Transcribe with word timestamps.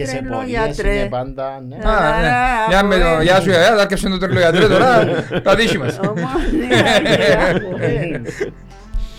Και 0.00 0.06
σε 0.06 0.16
Τρελό 0.16 0.36
πορείες 0.36 0.64
γιατρέ. 0.64 0.94
είναι 0.94 1.08
πάντα, 1.08 1.62
ναι. 1.68 1.76
Α, 1.88 2.20
ναι. 2.20 2.28
Γεια 2.68 2.82
με 2.84 2.94
το- 2.98 3.22
Γεια 3.22 3.40
σου, 3.40 3.50
ε, 3.50 3.66
άρκεψε 3.66 4.08
το 4.08 4.18
τρελό 4.18 4.38
γιατρέ 4.40 4.66
τώρα, 4.66 5.04
τα 5.44 5.54
δύση 5.54 5.78
μας. 5.78 5.98
Ομόνια, 6.08 6.30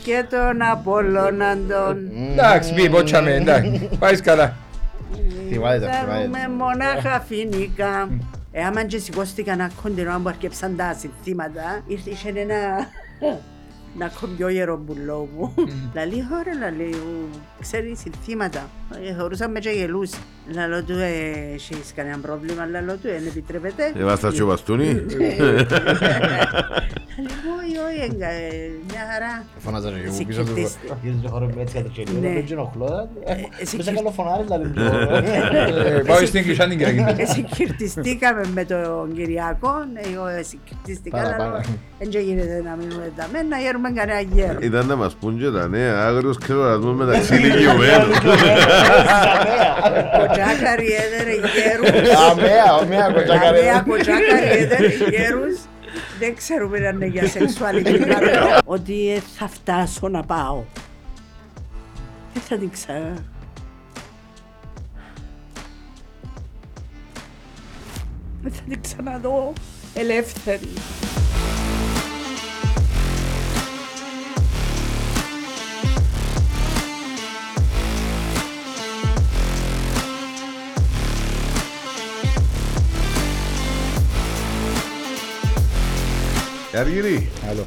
Και 0.04 0.23
τον 0.29 0.62
Απόλλωνα 0.71 1.57
τον. 1.70 1.97
Εντάξει, 2.31 2.73
πει, 2.73 2.89
πότσαμε, 2.89 3.33
εντάξει, 3.33 3.89
πάει 3.99 4.21
καλά. 4.21 4.54
Θυμάται 5.49 5.79
τα, 5.79 5.91
Θέλουμε 5.91 6.21
θυμάται. 6.23 6.47
μονάχα 6.57 7.24
φοινικά. 7.28 8.10
Ε, 8.52 8.63
άμα 8.63 8.84
και 8.84 8.98
σηκώστηκα 8.98 9.56
να 9.56 9.70
κοντινό, 9.84 10.12
αν 10.13 10.24
που 10.24 10.29
αρκεψαν 10.29 10.76
τα 10.76 10.96
συνθήματα, 11.00 11.82
ήρθε 11.88 12.10
είχε 12.10 12.29
ένα... 12.29 12.56
να 13.97 14.12
κομπιό 14.19 14.49
γερομπουλό 14.49 15.29
μου. 15.37 15.53
Λαλή 15.96 16.26
χώρα, 16.30 16.53
λαλή, 16.59 16.95
ξέρει 17.62 17.95
συνθήματα. 17.95 18.70
Ε, 19.09 19.13
Θεωρούσαμε 19.16 19.59
και 19.59 19.70
γελούς. 19.70 20.12
Λαλό 20.53 20.84
του, 20.84 20.91
ε, 20.94 21.53
έχεις 21.53 21.93
κανένα 21.95 22.17
πρόβλημα, 22.17 22.66
λαλό 22.66 22.93
του, 22.93 22.99
δεν 23.07 23.25
επιτρέπεται. 23.27 23.91
Έμαστα 23.99 24.31
και 24.31 24.43
ο 24.43 24.47
Βαστούνι. 24.47 24.85
Λαλή, 24.85 25.07
όχι, 27.59 27.75
όχι, 27.88 28.02
εγκα, 28.11 28.27
ε, 28.30 28.71
μια 28.89 29.02
χαρά. 29.11 29.43
Φωνάζα 29.57 29.89
και 29.89 29.95
εγώ 30.03 30.13
Εσύ 30.13 30.25
πίσω 30.25 30.41
του. 30.44 30.53
κυρτίστη. 30.53 30.80
Γιατί 31.03 31.17
το 31.23 31.30
χώρο 31.30 31.45
με 31.55 31.61
έτσι 31.61 31.75
κατοικελίο, 31.75 32.19
Ναι. 32.19 32.33
δεν 32.33 32.45
ενοχλώ. 32.52 33.09
εσύ 33.61 33.75
Πες 33.75 33.85
κυρ- 33.85 33.95
καλό 33.97 34.11
φωνάρι, 34.11 34.44
δηλαδή. 34.44 34.71
Ε, 35.95 36.02
Πάω 36.08 36.25
στην 36.25 36.44
Κισάν 36.44 36.69
την 36.69 36.77
Κυριακή. 36.77 37.25
Συγκυρτιστήκαμε 37.25 38.44
με 38.53 38.66
τον 38.66 39.13
Κυριακό, 39.16 39.71
εγώ 40.11 40.25
συγκυρτιστήκα, 40.49 41.17
Παραπάνω. 41.17 41.44
αλλά 41.49 41.61
δεν 41.99 42.09
γίνεται 42.21 42.61
να 42.66 42.75
μείνουμε 42.75 43.11
τα 43.16 43.27
μένα, 43.31 43.61
να 43.81 43.90
γέρουμε 43.90 43.99
κανένα 43.99 44.21
γέρο. 44.21 44.59
Ήταν 44.62 44.85
να 44.88 44.95
μας 44.95 45.13
πούν 45.16 45.40
και 45.40 45.49
τα 45.49 45.67
νέα, 45.67 46.05
άγριος 46.05 46.38
κρεορατμός 46.38 46.95
μεταξύ 46.95 47.35
ηλικιωμένων. 47.35 48.09
Κοτσάκαρι 50.17 50.88
έδερε 50.94 51.34
γέρους, 51.35 51.89
Αμέα, 52.30 52.63
αμέα, 52.81 53.05
αμέα 53.05 53.12
κοτσάκαρε. 53.13 53.84
κοτσάκαρι 53.88 54.48
έδερε 54.58 54.88
γέρους. 54.88 55.59
Δεν 56.20 56.36
ξέρουμε 56.36 56.88
αν 56.88 56.95
είναι 56.95 57.05
για 57.05 57.28
σεξουαλική 57.28 57.97
καρδιά. 58.00 58.59
Ότι 58.66 59.11
ε, 59.11 59.20
θα 59.38 59.47
φτάσω 59.47 60.08
να 60.08 60.23
πάω. 60.23 60.64
Δεν 62.33 62.44
θα 62.50 62.58
την 62.58 62.70
ξα... 62.72 62.94
Δεν 68.42 68.52
θα 68.52 68.61
την 68.70 68.81
ξαναδώ 68.81 69.53
ελεύθερη. 69.94 70.70
Αργυρί, 86.75 87.30
Άλλο. 87.50 87.66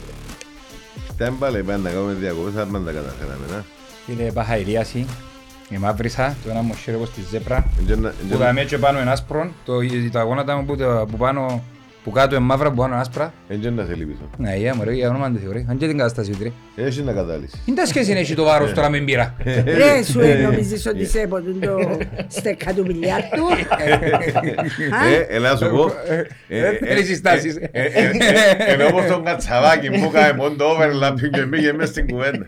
δεν 1.16 1.38
πάλι 1.38 1.62
πάνε 1.62 1.78
να 1.82 1.90
κάνουμε 1.90 2.12
διακοπές, 2.12 2.56
αν 2.56 2.70
πάντα 2.70 2.92
καταφέραμε, 2.92 3.46
να. 3.50 3.64
Είναι 4.12 4.32
παχαϊρίαση, 4.32 5.06
η 5.68 5.76
μαύρισα, 5.76 6.36
το 6.44 6.50
ένα 6.50 6.60
μου 6.62 6.74
χέρι 6.74 6.98
στη 7.06 7.22
ζέπρα. 7.30 7.66
Εν 7.78 7.86
και 7.86 7.94
να- 7.96 8.08
εν 8.08 8.14
και 8.28 8.32
Που 8.32 8.38
να- 8.38 8.44
δαμε 8.44 8.64
και 8.64 8.78
πάνω 8.78 9.00
είναι 9.00 9.10
άσπρο, 9.10 9.50
το- 9.64 9.78
τα 10.12 10.22
γόνατα 10.22 10.56
μου 10.56 10.64
που, 10.64 10.76
το- 10.76 11.06
που 11.10 11.16
πάνω, 11.16 11.62
που 12.04 12.10
κάτω 12.10 12.34
είναι 12.34 12.44
μαύρα, 12.44 12.70
που 12.70 12.76
πάνω 12.76 12.92
είναι 12.92 13.00
άσπρα. 13.00 13.32
εν 13.48 13.60
και 13.60 13.70
να 13.70 13.84
σε 13.84 13.94
λείπεις. 13.94 14.16
Ναι, 14.36 14.56
για 14.56 14.74
μωρέ, 14.74 14.92
για 14.92 15.08
όνομα 15.08 15.28
δεν 15.28 15.40
θεωρεί, 15.42 15.66
αν 15.70 15.76
και 15.76 15.86
την 15.86 15.96
κατάσταση 15.98 16.30
του 16.30 16.38
ρε. 16.42 16.84
Έχει 16.84 17.02
να 17.02 17.12
κατάλυσεις. 17.12 17.62
Είναι 17.66 17.76
τα 17.76 17.86
σχέση 17.86 18.12
έχει 18.12 18.34
το 18.34 18.44
βάρος 18.44 18.72
τώρα 18.72 18.90
με 18.90 18.98
μπύρα. 19.00 19.34
Ρε 19.64 20.02
σου 20.10 20.20
ε, 20.20 20.34
νομίζεις 20.34 20.86
ότι 20.86 21.00
είσαι 21.00 21.20
από 21.20 21.40
το 21.42 21.98
στέκα 22.28 22.72
του 22.74 22.82
μπιλιάρτου. 22.82 23.42
Ε, 25.10 25.36
έλα 25.36 25.50
να 25.50 25.56
σου 25.56 25.70
πω. 25.70 25.92
Ε, 26.48 26.60
δεν 26.60 26.78
έχει 26.82 27.04
συστάσεις. 27.04 27.56
ε, 27.56 27.68
ε, 27.70 28.10
ε, 28.68 28.72
Είναι 28.74 28.84
όπως 28.84 29.06
τον 29.06 29.24
κατσαβάκι 29.24 29.88
που 29.90 30.10
έκανε 30.14 30.32
μόνο 30.36 30.54
το 30.54 30.64
overlapping 30.70 31.30
και 31.32 31.44
μπήκε 31.44 31.72
μες 31.72 31.88
στην 31.88 32.06
κουβέντα. 32.06 32.44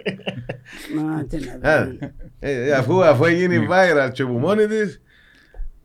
Μα 0.95 1.25
τι 1.25 1.37
να 1.63 1.71
Α, 1.71 1.85
δει. 1.85 1.99
ε, 2.41 2.73
Αφού 2.73 3.05
αφού 3.05 3.25
έγινε 3.25 3.67
viral 3.71 4.11
και 4.13 4.25
που 4.25 4.33
μόνη 4.33 4.67
της, 4.67 5.01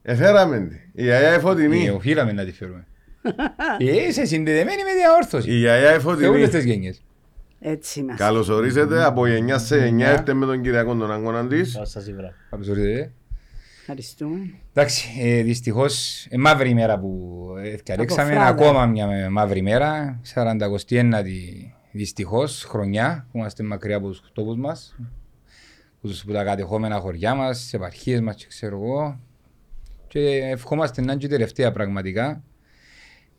εφέραμε 0.02 0.58
τη. 0.60 0.76
Η 1.02 1.04
γιαγιά 1.04 1.32
η 1.32 1.34
Ε, 1.36 1.40
Φωτεινή. 1.40 1.90
Οφείλαμε 1.90 2.32
να 2.32 2.44
τη 2.46 2.52
φέρουμε. 2.52 2.86
Ε, 3.78 4.08
Είσαι 4.08 4.26
συνδεδεμένη 4.26 4.84
με 4.84 4.94
διαόρθωση. 5.00 5.52
Η 5.52 5.58
γιαγιά 5.58 5.96
η 5.96 6.00
Σε 6.00 6.08
όλες 6.08 6.24
Φωτεινή. 6.24 6.48
τις 6.48 6.64
γενιές. 6.64 7.02
Έτσι 7.60 8.00
είμαστε. 8.00 8.24
Καλώς 8.24 8.50
ορίσετε 8.50 9.04
από 9.04 9.28
γενιά 9.28 9.58
σε 9.58 9.78
γενιά 9.78 10.08
έρθετε 10.10 10.34
με 10.34 10.46
τον 10.46 10.62
Κυριακό 10.62 10.96
τον 10.96 11.12
Αγώνα 11.12 11.48
της. 11.48 11.72
Σας 11.72 11.90
σας 11.90 12.08
ήβρα. 12.08 12.34
Καλώς 12.50 12.68
ορίσατε. 12.68 13.12
Ευχαριστούμε. 13.80 14.38
Εντάξει, 14.74 15.08
ε, 15.22 15.42
δυστυχώς 15.42 16.26
ε, 16.30 16.38
μαύρη 16.38 16.70
ημέρα 16.70 17.00
που 17.00 17.40
ευκαλέξαμε, 17.64 18.32
Φράδα. 18.32 18.46
ακόμα 18.46 18.86
μια 18.86 19.08
με- 19.08 19.30
μαύρη 19.30 19.60
ημέρα, 19.60 20.20
49η 20.34 21.74
δυστυχώς 21.92 22.64
χρονιά 22.64 23.28
που 23.32 23.38
είμαστε 23.38 23.64
μακριά 23.64 23.96
από 23.98 24.08
τους 24.08 24.22
τόπους 24.34 24.56
μας, 24.58 24.96
που, 26.02 26.08
τους, 26.08 26.24
που 26.24 26.32
τα 26.32 26.44
κατεχόμενα 26.44 27.00
χωριά 27.00 27.36
μας, 27.36 27.60
τις 27.62 27.74
επαρχίες 27.74 28.22
μας 28.22 28.36
και 28.36 28.46
ξέρω 28.48 28.76
εγώ 28.76 29.20
και 30.08 30.20
ευχόμαστε 30.44 31.02
να 31.02 31.12
είναι 31.12 31.20
και 31.22 31.26
η 31.26 31.30
τελευταία 31.30 31.72
πραγματικά. 31.72 32.44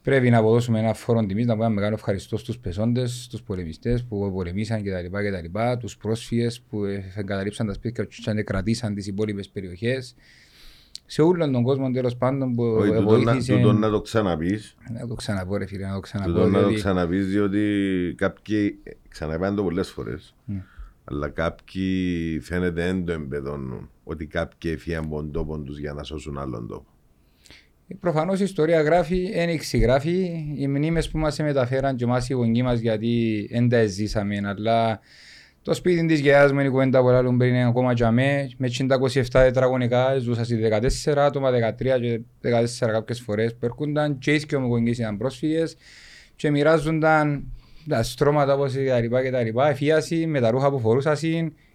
Πρέπει 0.02 0.30
να 0.30 0.38
αποδώσουμε 0.38 0.78
ένα 0.78 0.94
φόρο 0.94 1.26
τιμής, 1.26 1.46
να 1.46 1.52
πούμε 1.52 1.64
ένα 1.64 1.74
μεγάλο 1.74 1.94
ευχαριστώ 1.94 2.36
στους 2.36 2.58
πεσόντες, 2.58 3.22
στους 3.24 3.42
πολεμιστές 3.42 4.04
που 4.04 4.32
πολεμήσαν 4.32 4.82
κτλ. 4.82 5.16
κτλ 5.16 5.58
τους 5.78 5.96
πρόσφυγες 5.96 6.60
που 6.60 6.84
ε, 6.84 7.04
εγκαταλείψαν 7.16 7.66
τα 7.66 7.72
σπίτια 7.72 8.06
τους 8.06 8.18
και 8.18 8.42
κρατήσαν 8.42 8.94
τις 8.94 9.06
υπόλοιπες 9.06 9.48
περιοχές. 9.48 10.14
Σε 11.06 11.22
όλον 11.22 11.52
τον 11.52 11.62
κόσμο 11.62 11.90
τέλος 11.90 12.16
πάντων 12.16 12.54
που 12.54 12.62
Όχι, 12.62 12.88
τούτο 12.88 13.00
να- 13.00 13.06
βοήθησε. 13.06 13.52
τούτο 13.56 13.72
να 13.72 13.90
το 13.90 14.00
ξαναπείς. 14.00 14.74
Να 14.92 15.06
το 15.06 15.14
ξαναπώ 15.14 15.56
ρε 15.56 15.66
φίλε, 15.66 15.86
να 15.86 15.94
το 15.94 16.00
ξαναπώ. 16.00 16.30
Τούτο 16.32 16.46
να 16.46 16.52
το 16.52 16.58
διότι- 16.58 16.76
ξαναπείς 16.76 17.26
διότι 17.26 18.14
κάποιοι, 18.16 18.78
ξαναπάνε 19.08 19.56
το 19.56 19.62
πολλές 19.62 19.90
φορές, 19.90 20.34
Ναι. 20.44 20.64
αλλά 21.04 21.28
κάποιοι 21.28 22.40
φαίνεται 22.40 22.82
δεν 22.84 23.04
το 23.04 23.12
εμπεδώνουν 23.12 23.90
ότι 24.04 24.26
κάποιοι 24.26 24.70
έφυγαν 24.74 25.04
από 25.04 25.16
τον 25.16 25.32
τόπο 25.32 25.58
τους 25.58 25.78
για 25.78 25.92
να 25.92 26.02
σώσουν 26.02 26.38
άλλον 26.38 26.66
τόπο. 26.68 26.86
Προφανώς 28.00 28.40
η 28.40 28.44
ιστορία 28.44 28.82
γράφει, 28.82 29.30
δεν 29.32 29.48
εξηγράφει. 29.48 30.44
Οι 30.56 30.66
μνήμες 30.66 31.10
που 31.10 31.18
μας 31.18 31.38
μεταφέραν 31.38 31.96
και 31.96 32.04
εμάς 32.04 32.28
οι 32.28 32.32
γονείς 32.32 32.62
μας 32.62 32.80
γιατί 32.80 33.46
δεν 33.52 33.68
τα 33.68 33.86
ζήσαμε, 33.86 34.40
αλλά 34.44 35.00
το 35.62 35.74
σπίτι 35.74 36.06
της 36.06 36.20
γιαγιάς 36.20 36.52
μου 36.52 36.58
είναι 36.58 36.68
η 36.68 36.70
κουβέντα 36.70 37.00
που 37.00 37.08
άλλων 37.08 37.38
πριν 37.38 37.54
είναι 37.54 37.66
ακόμα 37.66 37.92
για 37.92 38.10
με, 38.10 38.50
με 38.56 38.68
27 38.78 39.22
τετραγωνικά, 39.30 40.18
ζούσα 40.18 40.44
στις 40.44 40.58
14 41.04 41.16
άτομα, 41.16 41.50
13 41.50 42.00
και 42.00 42.20
14 42.42 42.90
κάποιες 42.90 43.20
φορές 43.20 43.54
που 43.54 43.64
έρχονταν 43.64 44.18
και 44.18 44.34
οι 44.34 44.56
μου 44.56 44.66
γονείς 44.66 44.98
ήταν 44.98 45.16
πρόσφυγες 45.16 45.76
και 46.36 46.50
μοιράζονταν 46.50 47.44
τα 47.88 48.02
στρώματα 48.02 48.54
όπως 48.54 48.72
και 48.72 48.88
τα 48.88 49.00
λοιπά 49.00 49.22
και 49.22 49.30
τα 49.30 49.42
λοιπά, 49.42 49.68
εφίαση 49.68 50.26
με 50.26 50.40
τα 50.40 50.50
ρούχα 50.50 50.70
που 50.70 50.78
φορούσαν, 50.78 51.16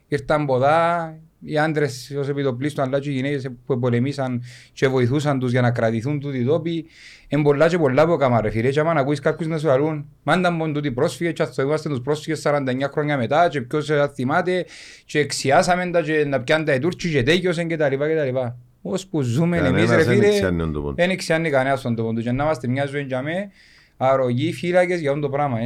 ήρθαν 0.07 0.45
ποδά, 0.45 1.15
οι 1.39 1.57
άντρες 1.57 2.15
ως 2.19 2.29
επιτοπλίστων 2.29 2.85
αλλά 2.85 2.99
και 2.99 3.09
οι 3.09 3.13
γυναίκες 3.13 3.49
που 3.65 3.79
πολεμήσαν 3.79 4.43
και 4.73 4.87
βοηθούσαν 4.87 5.39
τους 5.39 5.51
για 5.51 5.61
να 5.61 5.71
κρατηθούν 5.71 6.19
τούτοι 6.19 6.45
τόποι. 6.45 6.85
Εν 7.27 7.41
πολλά 7.41 7.67
και 7.67 7.77
πολλά 7.77 8.05
που 8.05 8.11
έκανα 8.11 8.41
ρε 8.41 8.49
φίλε 8.49 8.69
και 8.69 8.79
άμα 8.79 8.93
να 8.93 8.99
ακούεις 8.99 9.19
κάποιους 9.19 9.49
να 9.49 9.57
σου 9.57 9.67
λαλούν 9.67 10.05
μάντα 10.23 10.51
μόνο 10.51 10.71
τούτοι 10.71 10.91
πρόσφυγες 10.91 11.33
και 11.33 11.43
αθωούμαστε 11.43 11.89
τους 11.89 12.01
πρόσφυγες 12.01 12.41
49 12.45 12.61
χρόνια 12.91 13.17
μετά 13.17 13.47
και 13.49 13.61
ποιος 13.61 13.85
θα 13.85 14.11
θυμάται 14.15 14.65
και 15.05 15.19
εξιάσαμε 15.19 15.89
τα 15.91 16.01
και 16.01 16.25
να 16.25 16.41
πιάνε 16.41 16.63
τα 16.63 16.73
οι 16.73 16.79
Τούρκοι 16.79 17.09
και 17.09 17.23
τέκιωσαν 17.23 17.67
και 17.67 17.77
τα 17.77 17.89
λοιπά 17.89 18.07
και 18.07 18.15
τα 18.15 18.23
λοιπά. 18.23 18.57
Ως 18.81 19.07
που 19.07 19.21
ζούμε 19.21 19.57
εμείς 19.57 19.69
ρε 19.69 19.71
Κανένας 19.71 20.05
δεν 20.05 20.15
φίλε 20.15 20.27
εξιάνει 20.27 20.57
τον 20.57 20.73
τόπο. 20.73 20.93
δεν 20.93 21.09
εξιάνει 21.09 21.49
κανένας 21.49 21.81
τον 21.81 21.95
τόπο 21.95 22.13
του 22.13 22.21
και 22.21 22.31
να 22.31 22.43
είμαστε 22.43 22.67
μια 22.67 22.85
ζωή 22.85 23.01
για 23.01 23.21
με 23.21 23.51
αρρωγοί 23.97 24.53
φύλακες 24.53 24.99
για 24.99 25.09
αυτό 25.09 25.21
το 25.21 25.29
πράγμα. 25.29 25.59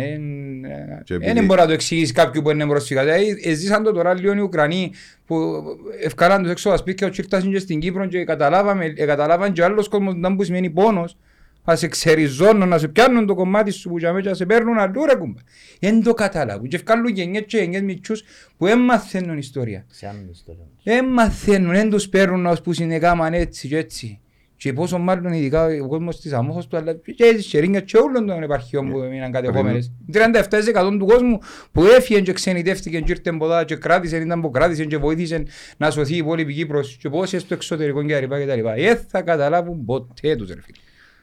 Και 1.04 1.18
Δεν 1.18 1.22
επειδή- 1.22 1.46
μπορεί 1.46 1.60
να 1.60 1.66
το 1.68 1.74
εξηγήσει 1.74 2.14
κάποιου 2.14 2.42
που 2.42 2.50
είναι 2.50 2.66
πρόσφυγα. 2.66 3.04
Δηλαδή, 3.04 3.42
εζήσαν 3.44 3.84
το 3.84 3.92
τώρα 3.92 4.14
λίγο 4.14 4.34
οι 4.34 4.40
Ουκρανοί 4.40 4.92
που 5.26 5.64
ευκάλαν 6.04 6.42
τους 6.42 6.52
έξω 6.52 6.68
από 6.70 6.78
τα 6.78 6.84
σπίτια 6.84 7.10
και 7.10 7.22
ήρθαν 7.22 7.52
και 7.52 7.60
στην 7.60 7.80
Κύπρο 7.80 8.06
και 8.06 8.24
καταλάβαμε, 8.24 8.94
ε, 8.96 9.06
καταλάβαν 9.06 9.54
και 9.54 9.64
άλλος 9.64 9.88
κόσμος 9.88 10.16
να 10.16 10.36
που 10.36 10.44
σημαίνει 10.44 10.70
πόνος. 10.70 11.18
Να 11.66 11.76
σε 11.76 11.88
ξεριζώνουν, 11.88 12.68
να 12.68 12.78
σε 12.78 12.88
πιάνουν 12.88 13.26
το 13.26 13.36
κομμάτι 13.36 13.72
σου 13.72 13.90
που 13.90 13.98
για 13.98 14.14
μέσα, 14.14 14.30
να 14.30 14.36
σε 14.36 14.46
παίρνουν 14.46 14.78
αλλού 14.78 15.06
ρε 15.06 15.16
κουμπά. 15.16 15.40
Δεν 15.80 16.04
το 16.04 16.14
καταλάβουν 16.14 16.68
και 16.68 16.76
ευκάλουν 16.76 17.08
γενιές 17.08 17.44
και 17.48 17.58
γενιές 17.58 17.82
μητσούς 17.82 18.24
που 18.58 18.66
δεν 18.66 18.80
μαθαίνουν 18.80 19.38
ιστορία. 19.38 19.86
Σε 19.90 20.08
άλλη 20.08 20.30
ιστορία. 20.32 20.64
Δεν 20.84 21.06
μαθαίνουν, 21.06 21.72
δεν 21.72 21.90
τους 21.90 22.10
παίρνουν 22.10 22.46
ως 22.46 22.62
που 22.62 22.74
συνεκάμαν 22.74 23.34
έτσι 23.34 23.68
και 23.68 23.78
έτσι. 23.78 24.20
Και 24.62 24.74
πόσο 24.74 24.98
μάλλον 24.98 25.34
ειδικά 25.34 25.66
ο 25.84 25.88
κόσμος 25.88 26.20
της 26.20 26.34
αμόχος 26.34 26.68
του, 26.68 26.78
αλλά 26.78 26.94
και 26.94 27.34
τις 27.36 27.48
σερίνιας 27.48 27.84
και 27.84 27.98
όλων 27.98 28.26
των 28.26 28.44
επαρχιών 28.44 28.90
που 28.90 29.02
έμειναν 29.02 29.32
κατεχόμενες. 29.32 29.92
37% 30.14 30.98
του 31.00 31.06
κόσμου 31.06 31.40
που 31.72 31.84
έφυγε 31.84 32.22
και 32.22 32.34
ξενιτεύτηκε 32.34 33.00
και 33.00 33.12
ήρθε 33.12 33.32
ποδά 33.32 33.64
και 33.64 33.76
κράτησε, 33.76 34.18
ήταν 34.18 34.42
που 34.42 34.52
κράτησε 34.52 34.86
και 34.86 34.98
βοήθησε 34.98 35.44
να 35.78 35.92
σωθεί 35.92 36.14
η 36.14 36.18
υπόλοιπη 36.18 36.54
Κύπρος 36.54 36.98
και 37.02 37.10
πόσοι 37.10 37.40
στο 37.40 37.54
εξωτερικό 37.54 38.04
και 38.04 38.14
τα 38.14 38.20
λοιπά 38.20 38.40
και 38.40 38.46
τα 38.46 38.56
λοιπά. 38.56 38.74
Δεν 38.74 38.98
θα 39.08 39.22
καταλάβουν 39.22 39.86
ποτέ 39.86 40.36
τους 40.36 40.48
ρε 40.48 40.62
φίλε. 40.62 40.78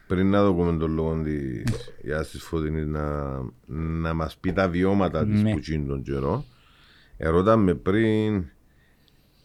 Πριν 0.07 0.29
να 0.29 0.43
δούμε 0.45 0.77
τον 0.77 0.93
λόγο 0.93 1.21
της 1.23 1.63
Γιάς 2.03 2.29
της 2.29 2.43
Φωτεινής 2.43 2.85
να, 2.85 3.37
να 4.01 4.13
μας 4.13 4.37
πει 4.37 4.53
τα 4.53 4.69
βιώματα 4.69 5.25
της 5.25 5.41
Ναι. 5.41 5.51
που 5.51 5.59
γίνει 5.59 5.85
τον 5.85 6.01
καιρό, 6.01 6.45
ερωτάμε 7.17 7.73
πριν 7.73 8.45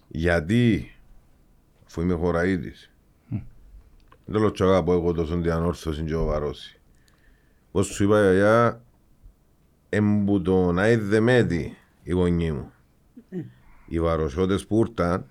γιατί, 0.08 0.94
αφού 1.86 2.00
είμαι 2.00 2.14
χωραΐτης, 2.14 2.88
Δεν 4.24 4.40
το 4.42 4.50
τσαγά 4.50 4.76
από 4.76 4.92
εγώ 4.92 5.12
τόσο 5.12 5.40
την 5.40 5.50
ανόρθωση 5.52 6.02
και 6.02 6.14
ο 6.14 6.24
βαρώσει. 6.24 6.80
Όπως 7.70 7.86
σου 7.86 8.04
είπα 8.04 8.20
γιαγιά, 8.20 8.80
εμπου 9.88 10.42
τον 10.42 10.78
αειδεμέτη 10.78 11.76
η 12.02 12.12
γονή 12.12 12.52
μου. 12.52 12.72
Οι 13.86 14.00
βαροσιώτες 14.00 14.66
που 14.66 14.84
ήρθαν, 14.88 15.26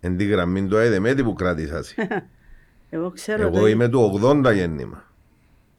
εν 0.00 0.16
τη 0.16 0.24
γραμμή 0.24 0.66
του 0.66 0.76
αειδεμέτη 0.76 1.22
που 1.24 1.32
κράτησασαι. 1.32 1.94
Εγώ 2.92 3.10
ξέρω 3.10 3.42
Εγώ 3.42 3.58
το- 3.58 3.66
είμαι 3.66 3.88
του 3.88 4.20
80 4.22 4.52
γέννημα. 4.54 5.04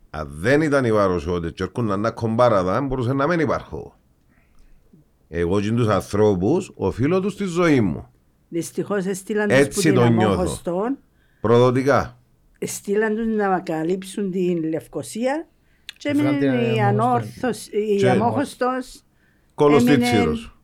Αν 0.09 0.27
δεν 0.31 0.61
ήταν 0.61 0.85
οι 0.85 0.91
βαροσιώτες 0.91 1.51
και 1.51 1.63
έρχονταν 1.63 1.99
να 1.99 2.11
κομπάραδα, 2.11 2.81
μπορούσε 2.81 3.13
να 3.13 3.27
μην 3.27 3.39
υπάρχω. 3.39 3.95
Εγώ 5.29 5.61
και 5.61 5.71
τους 5.71 5.87
ανθρώπους 5.87 6.71
οφείλω 6.75 7.19
τους 7.19 7.33
στη 7.33 7.43
ζωή 7.45 7.81
μου. 7.81 8.07
Δυστυχώς 8.49 9.05
έστειλαν 9.05 9.47
τους 9.47 9.57
Έτσι 9.57 9.75
που 9.75 9.81
την 9.81 9.93
το 9.93 10.07
νιώθω. 10.07 10.33
αμόχωστον, 10.33 10.97
Προδοτικά. 11.41 12.17
Στείλαν 12.65 13.15
τους 13.15 13.27
να 13.27 13.59
καλύψουν 13.59 14.31
την 14.31 14.63
Λευκοσία 14.63 15.47
και 15.97 16.09
Έφεραν 16.09 16.39
την 16.39 16.47
έμεινε 16.49 16.61
η 16.73 16.79
αμόχωστον. 16.79 17.05
ανόρθωση, 17.07 17.77
η 17.77 17.95
Και- 17.97 18.09
αμόχωστος 18.09 19.03
Κόλος 19.55 19.81
Έμεινε- 19.85 19.99
τίτσιρος. 20.09 20.55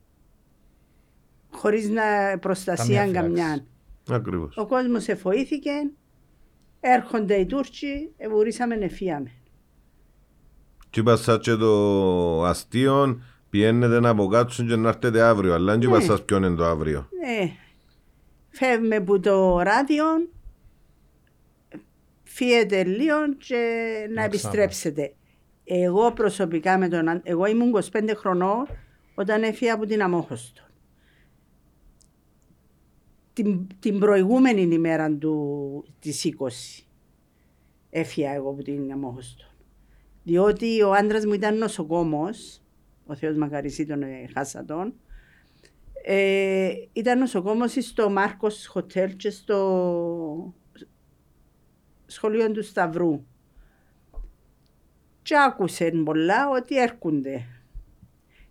χωρίς 1.52 1.90
να 1.90 2.04
προστασία 2.40 2.98
Καμία 3.06 3.22
φυλάξη. 3.22 3.42
καμιά. 3.44 3.66
Ακριβώς. 4.10 4.58
Ο 4.58 4.66
κόσμος 4.68 5.08
εφοήθηκε, 5.08 5.72
έρχονται 6.80 7.36
οι 7.36 7.46
Τούρκοι, 7.46 8.12
ευουρήσαμε 8.18 8.76
νεφίαμε. 8.76 9.32
Τι 10.90 11.00
είπα 11.00 11.16
σας 11.16 11.40
και 11.40 11.56
το 11.56 12.44
αστείο, 12.44 13.22
πιένετε 13.50 14.00
να 14.00 14.10
αποκάτσουν 14.10 14.68
και 14.68 14.76
να 14.76 14.88
έρθετε 14.90 15.22
αύριο. 15.22 15.54
Αλλά 15.54 15.72
δεν 15.72 15.82
είπα 15.82 15.98
Ναι. 15.98 16.04
σας 16.04 16.24
ποιον 16.26 16.44
είναι 16.44 16.56
το 16.56 16.66
αύριο. 16.66 17.10
Ναι, 17.26 17.52
φεύγουμε 18.50 18.96
από 18.96 19.20
το 19.20 19.60
ράδιο, 19.60 20.06
φύγετε 22.38 22.84
λίγο 22.84 23.34
και 23.38 23.56
να 24.08 24.14
Να 24.14 24.24
επιστρέψετε. 24.24 25.14
Εγώ 25.64 26.12
προσωπικά 26.14 26.78
με 26.78 26.88
τον, 26.88 27.08
αν- 27.08 27.22
εγώ 27.24 27.46
ήμουν 27.46 27.72
25 27.92 28.14
χρονών 28.16 28.68
όταν 29.16 29.44
έφυγα 29.44 29.74
από 29.74 29.86
την 29.86 30.02
Αμόχωστο. 30.02 30.62
Την, 33.34 33.68
την 33.80 34.00
προηγούμενη 34.00 34.62
ημέρα 34.62 35.12
του, 35.12 35.86
της 36.00 36.34
20 36.80 36.84
έφυγα 37.90 38.32
εγώ 38.34 38.50
από 38.50 38.64
την 38.64 38.92
Αμόχωστο. 38.92 39.46
Διότι 40.24 40.82
ο 40.82 40.92
άντρας 40.94 41.26
μου 41.26 41.34
ήταν 41.34 41.58
νοσοκόμος, 41.58 42.62
ο 43.06 43.16
Θεός 43.16 43.38
μακαρισί 43.38 43.86
τον 43.86 44.02
ε, 44.02 44.30
χάσα 44.34 44.66
τον, 44.66 44.94
ε, 46.04 46.70
ήταν 46.94 47.20
νοσοκόμος 47.20 47.76
στο 47.80 48.10
Μάρκος 48.10 48.68
Χοτέλ 48.68 49.16
και 49.16 49.30
στο 49.30 50.54
σχολείο 52.08 52.52
του 52.52 52.64
Σταυρού. 52.64 53.26
Και 55.22 55.38
άκουσε 55.38 55.92
πολλά 56.06 56.50
ότι 56.50 56.80
έρχονται. 56.80 57.46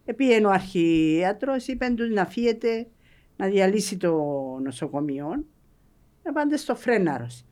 Επήγαινε 0.05 0.47
ο 0.47 0.51
αρχίατρος, 0.51 1.67
είπε 1.67 1.89
τους 1.97 2.09
να 2.09 2.27
φύγετε 2.27 2.87
να 3.37 3.47
διαλύσει 3.47 3.97
το 3.97 4.13
νοσοκομείο. 4.63 5.45
Να 6.23 6.33
πάτε 6.33 6.57
στο 6.57 6.75
Φρέναρος. 6.75 7.45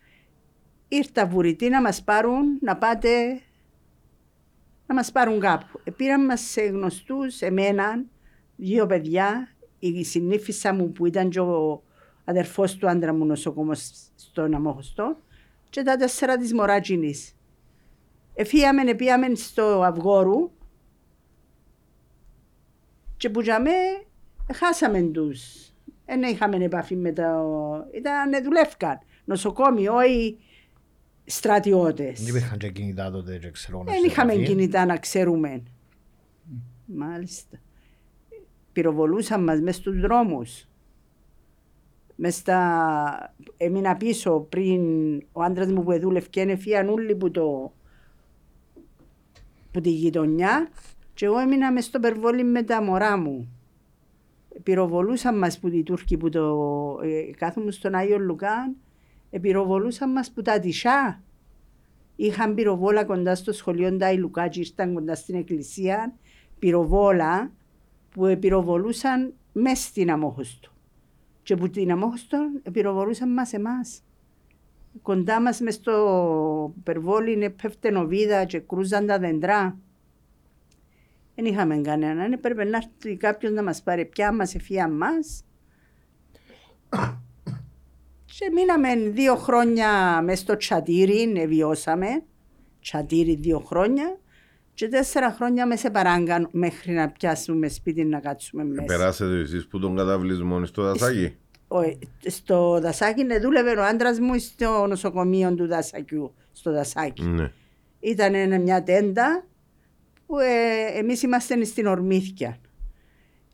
Ήρθα 0.89 1.27
βουρητοί 1.27 1.69
να 1.69 1.81
μας 1.81 2.03
πάρουν, 2.03 2.59
να 2.61 2.77
πάτε 2.77 3.41
να 4.87 4.95
μας 4.95 5.13
πάρουν 5.13 5.41
κάπου. 5.41 5.81
Ε, 5.85 5.91
Πήραν 5.91 6.25
μας 6.25 6.41
σε 6.41 6.63
γνωστούς, 6.63 7.41
εμένα, 7.41 8.05
δύο 8.57 8.87
παιδιά, 8.87 9.49
η 9.79 10.05
συνήφισσα 10.05 10.75
μου 10.75 10.93
που 10.93 11.07
ήταν 11.07 11.31
και 11.31 11.41
ο 11.41 11.83
αδερφός 12.25 12.77
του 12.77 12.89
άντρα 12.89 13.15
μου 13.15 13.25
νοσοκόμος 13.25 14.11
στον 14.15 14.55
Αμόχωστο 14.55 15.17
και 15.75 15.83
τα 15.83 15.97
τέσσερα 15.97 16.37
της 16.37 16.53
Μωράτσινης. 16.53 17.37
Εφύγαμε, 18.35 18.95
πήγαμε 18.95 19.35
στο 19.35 19.83
Αυγόρου 19.83 20.51
και 23.17 23.31
που 23.31 23.41
για 23.41 23.61
με 23.61 23.71
χάσαμε 24.55 25.03
τους. 25.03 25.73
Δεν 26.07 26.23
είχαμε 26.23 26.57
επαφή 26.57 26.97
με 26.97 27.13
τα... 27.13 27.45
Ήταν, 27.95 28.45
δουλεύκαν. 28.45 28.99
Νοσοκόμοι, 29.25 29.89
όχι 29.89 30.39
στρατιώτες. 31.25 32.21
Δεν 32.21 32.29
υπήρχαν 32.29 32.59
και 32.59 32.71
κινητά 32.71 33.11
τότε 33.11 33.39
και 33.39 33.51
ξέρω 33.51 33.79
να 33.79 33.93
Δεν 33.93 34.01
σε 34.01 34.07
είχαμε 34.07 34.33
επαφή. 34.33 34.49
κινητά 34.49 34.87
να 34.87 34.97
ξέρουμε. 34.97 35.63
Μάλιστα. 36.87 37.59
Πυροβολούσαν 38.73 39.43
μας 39.45 39.61
μες 39.61 39.77
στους 39.77 40.01
δρόμους. 40.01 40.69
Μες 42.17 42.35
στα... 42.35 43.35
Έμεινα 43.57 43.97
πίσω 43.97 44.47
πριν 44.49 44.83
ο 45.33 45.43
άντρας 45.43 45.73
μου 45.73 45.83
που 45.83 45.99
δούλευκε 45.99 46.41
έφυγαν 46.41 46.89
όλοι 46.89 47.15
που 47.15 47.31
το... 47.31 47.73
που 49.71 49.81
τη 49.81 49.91
γειτονιά 49.91 50.69
και 51.15 51.25
εγώ 51.25 51.39
έμεινα 51.39 51.73
μες 51.73 51.85
στο 51.85 52.01
περβόλι 52.01 52.45
με 52.45 52.63
τα 52.63 52.83
μωρά 52.83 53.17
μου. 53.17 53.49
Πυροβολούσαν 54.63 55.39
μας 55.39 55.59
που 55.59 55.69
οι 55.69 55.83
Τούρκοι 55.83 56.17
που 56.17 56.29
το... 56.29 56.57
Ε, 57.03 57.31
κάθομαι 57.37 57.71
στον 57.71 57.95
Άγιο 57.95 58.19
Λουκάν, 58.19 58.77
ε, 59.31 59.39
πυροβολούσαν 59.39 60.13
μας 60.13 60.31
που 60.31 60.43
τα 60.43 60.61
τισά. 60.61 61.23
Είχαν 62.17 62.55
πυροβόλα 62.55 63.05
κοντά 63.05 63.35
στο 63.35 63.53
σχολείο 63.53 63.93
Ντάι 63.93 64.17
Λουκάτζη, 64.17 64.61
ήρθαν 64.61 64.95
κοντά 64.95 65.15
στην 65.15 65.35
εκκλησία, 65.35 66.15
πυροβόλα 66.59 67.53
που 68.11 68.37
πυροβολούσαν 68.41 69.35
μέσα 69.53 69.83
στην 69.87 70.11
Αμόχωστο. 70.11 70.74
Και 71.45 71.57
που 71.57 71.71
την 71.71 71.91
Αμόχωστο 71.91 72.39
πυροβολούσαν 72.73 73.33
μας 73.33 73.53
εμάς. 73.53 74.03
Κοντά 75.03 75.41
μας 75.41 75.61
μες 75.61 75.75
στο 75.75 76.75
περβόλι 76.83 77.51
πέφτε 77.63 77.91
νοβίδα 77.91 78.45
και 78.45 78.59
κρούζαν 78.59 79.07
τα 79.07 79.19
δεντρά. 79.19 79.79
Δεν 81.35 81.45
είχαμε 81.45 81.77
κανέναν, 81.77 82.33
έπρεπε 82.33 82.65
να 82.65 82.77
έρθει 82.77 83.17
κάποιος 83.17 83.53
να 83.53 83.63
μας 83.63 83.83
πάρει 83.83 84.05
πια 84.05 84.33
μας, 84.33 84.55
εφία 84.55 84.89
μας. 84.89 85.45
Και 88.25 88.51
μείναμε 88.53 88.97
δύο 89.11 89.37
χρόνια 89.37 90.23
μέσα 90.23 90.43
στο 90.43 90.57
τσατήρι, 90.57 91.47
βιώσαμε. 91.47 92.25
Τσατήρι 92.81 93.35
δύο 93.35 93.59
χρόνια. 93.59 94.19
Και 94.75 94.89
τέσσερα 94.89 95.31
χρόνια 95.33 95.67
μέσα 95.67 95.81
σε 95.81 95.91
παράγκαν 95.91 96.49
μέχρι 96.53 96.93
να 96.93 97.09
πιάσουμε 97.11 97.69
σπίτι 97.69 98.05
να 98.05 98.21
κάτσουμε 98.21 98.65
μέσα. 98.65 98.85
Περάσετε 98.85 99.39
εσείς 99.39 99.67
που 99.67 99.79
τον 99.79 99.97
καταβλισμό 99.97 100.65
στο 100.67 100.83
δασάκι; 100.83 101.37
Ο- 101.69 101.99
στο 102.27 102.81
δασάκι 102.81 103.23
ναι, 103.25 103.39
δούλευε 103.39 103.71
ο 103.71 103.85
άντρας 103.85 104.19
μου 104.21 104.39
στο 104.39 104.87
νοσοκομείο 104.89 105.55
του 105.55 105.67
δασακιού. 105.67 106.35
Στο 106.53 106.73
δασάκι. 106.73 107.23
Ναι. 107.23 107.53
Ήταν 108.01 108.63
μια 108.63 108.83
τέντα 108.83 109.45
που 110.27 110.39
ε, 110.39 110.99
εμείς 110.99 111.23
είμαστε 111.23 111.65
στην 111.65 111.87
Ορμήδεια. 111.87 112.57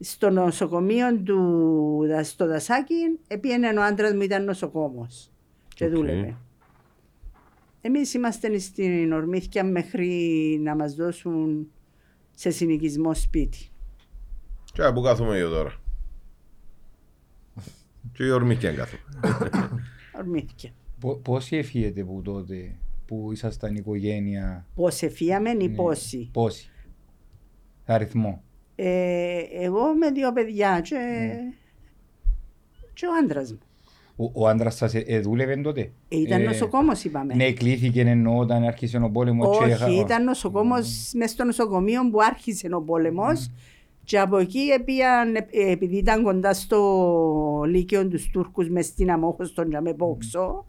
Στο 0.01 0.31
νοσοκομείο 0.31 1.17
του 1.17 1.39
δα- 2.09 2.25
στο 2.25 2.47
δασάκι 2.47 2.95
επίενε 3.29 3.69
ο 3.79 3.83
άντρας 3.83 4.13
μου 4.15 4.21
ήταν 4.23 4.45
νοσοκόμος 4.45 5.31
και 5.75 5.85
Οκ. 5.85 5.91
δούλευε. 5.91 6.37
Εμείς 7.81 8.15
είμαστε 8.15 8.59
στην 8.59 9.13
Ορμήδεια 9.13 9.65
μέχρι 9.65 10.17
να 10.63 10.75
μας 10.77 10.95
δώσουν 10.95 11.71
σε 12.31 12.51
συνοικισμό 12.51 13.15
σπίτι. 13.15 13.69
Και 14.73 14.83
από 14.83 15.01
κάθομαι 15.01 15.37
εγώ 15.37 15.51
τώρα. 15.51 15.75
Και 18.13 18.25
η 18.25 18.31
ορμή 18.31 18.57
και 18.57 18.71
κάθομαι. 18.73 19.03
Ορμήθια. 20.19 20.71
Πο- 21.01 21.17
Πόσοι 21.17 21.57
έφυγετε 21.57 22.05
που 22.05 22.23
τότε 22.25 22.77
που 23.07 23.33
ήσασταν 23.33 23.75
οικογένεια, 23.77 24.67
Πώς 24.75 25.03
εφίαμε 25.03 25.51
ή 25.51 25.55
Ναι. 25.69 25.75
πόσοι; 25.75 26.29
πόσοι, 26.33 26.71
αριθμό. 27.87 28.43
Ε, 28.75 29.39
εγώ 29.51 29.95
με 29.95 30.11
δύο 30.11 30.33
παιδιά 30.33 30.81
και, 30.81 30.95
Ναι. 30.97 31.39
και 32.93 33.07
ο 33.07 33.11
άντρας 33.23 33.53
μου. 33.53 33.59
Ο, 34.25 34.31
ο 34.43 34.49
άντρας 34.49 34.77
σας 34.77 34.95
ε, 34.95 35.05
ε, 35.07 35.21
δούλευε 35.21 35.57
τότε. 35.57 35.93
Ε, 36.09 36.17
ήταν 36.17 36.41
Ε, 36.41 36.45
νοσοκόμος 36.45 37.05
είπαμε. 37.05 37.35
Ναι, 37.35 37.53
κλείθηκε 37.53 38.01
εννοώ 38.01 38.39
όταν 38.39 38.63
άρχισε 38.65 38.97
ο 38.99 39.11
πόλεμος. 39.11 39.59
και 39.59 39.65
Όχι, 39.65 39.73
έχα- 39.73 39.89
ήταν 40.01 40.25
νοσοκόμος 40.25 41.11
μέσα 41.15 41.33
στο 41.33 41.45
νοσοκομείο 41.45 42.11
που 42.11 42.19
άρχισε 42.23 42.69
ο 42.73 42.83
πόλεμος 42.83 43.51
και 44.05 44.19
από 44.19 44.37
εκεί 44.37 44.59
επίαν, 44.59 45.35
ε, 45.35 45.47
επειδή 45.51 45.97
ήταν 45.97 46.23
κοντά 46.23 46.55
στο 46.55 47.63
Λύκειο 47.67 48.09
τους 48.09 48.31
Τούρκους 48.31 48.69
μες 48.69 48.87
στην 48.87 49.11
Αμόχωστον 49.11 49.69
και 49.71 49.81
με 49.81 49.95
πόξο, 49.95 50.67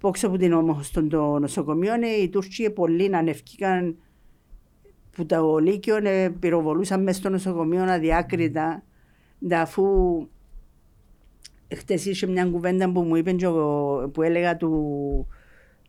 πόξο 0.00 0.26
από 0.26 0.36
την 0.36 0.52
Αμόχωστον 0.54 1.08
το 1.08 1.38
νοσοκομείο, 1.38 1.92
ε, 1.94 2.22
οι 2.22 2.28
Τούρκοι 2.28 2.70
πολλοί 2.70 3.08
να 3.08 3.18
ανευκήκαν 3.18 3.96
που 5.10 5.26
το 5.26 5.58
Λύκειο 5.58 5.96
ε, 6.02 6.28
πυροβολούσαν 6.40 7.02
μέσα 7.02 7.18
στο 7.18 7.28
νοσοκομείο 7.28 7.82
αδιάκριτα, 7.82 8.82
ντα 9.46 9.60
αφού 9.60 9.84
χτες 11.74 12.04
είχε 12.06 12.26
μια 12.26 12.44
κουβέντα 12.46 12.92
που 12.92 13.00
μου 13.00 13.16
είπες 13.16 13.34
και 13.36 13.46
ο- 13.46 14.10
που 14.12 14.22
έλεγα 14.22 14.56
του, 14.56 15.26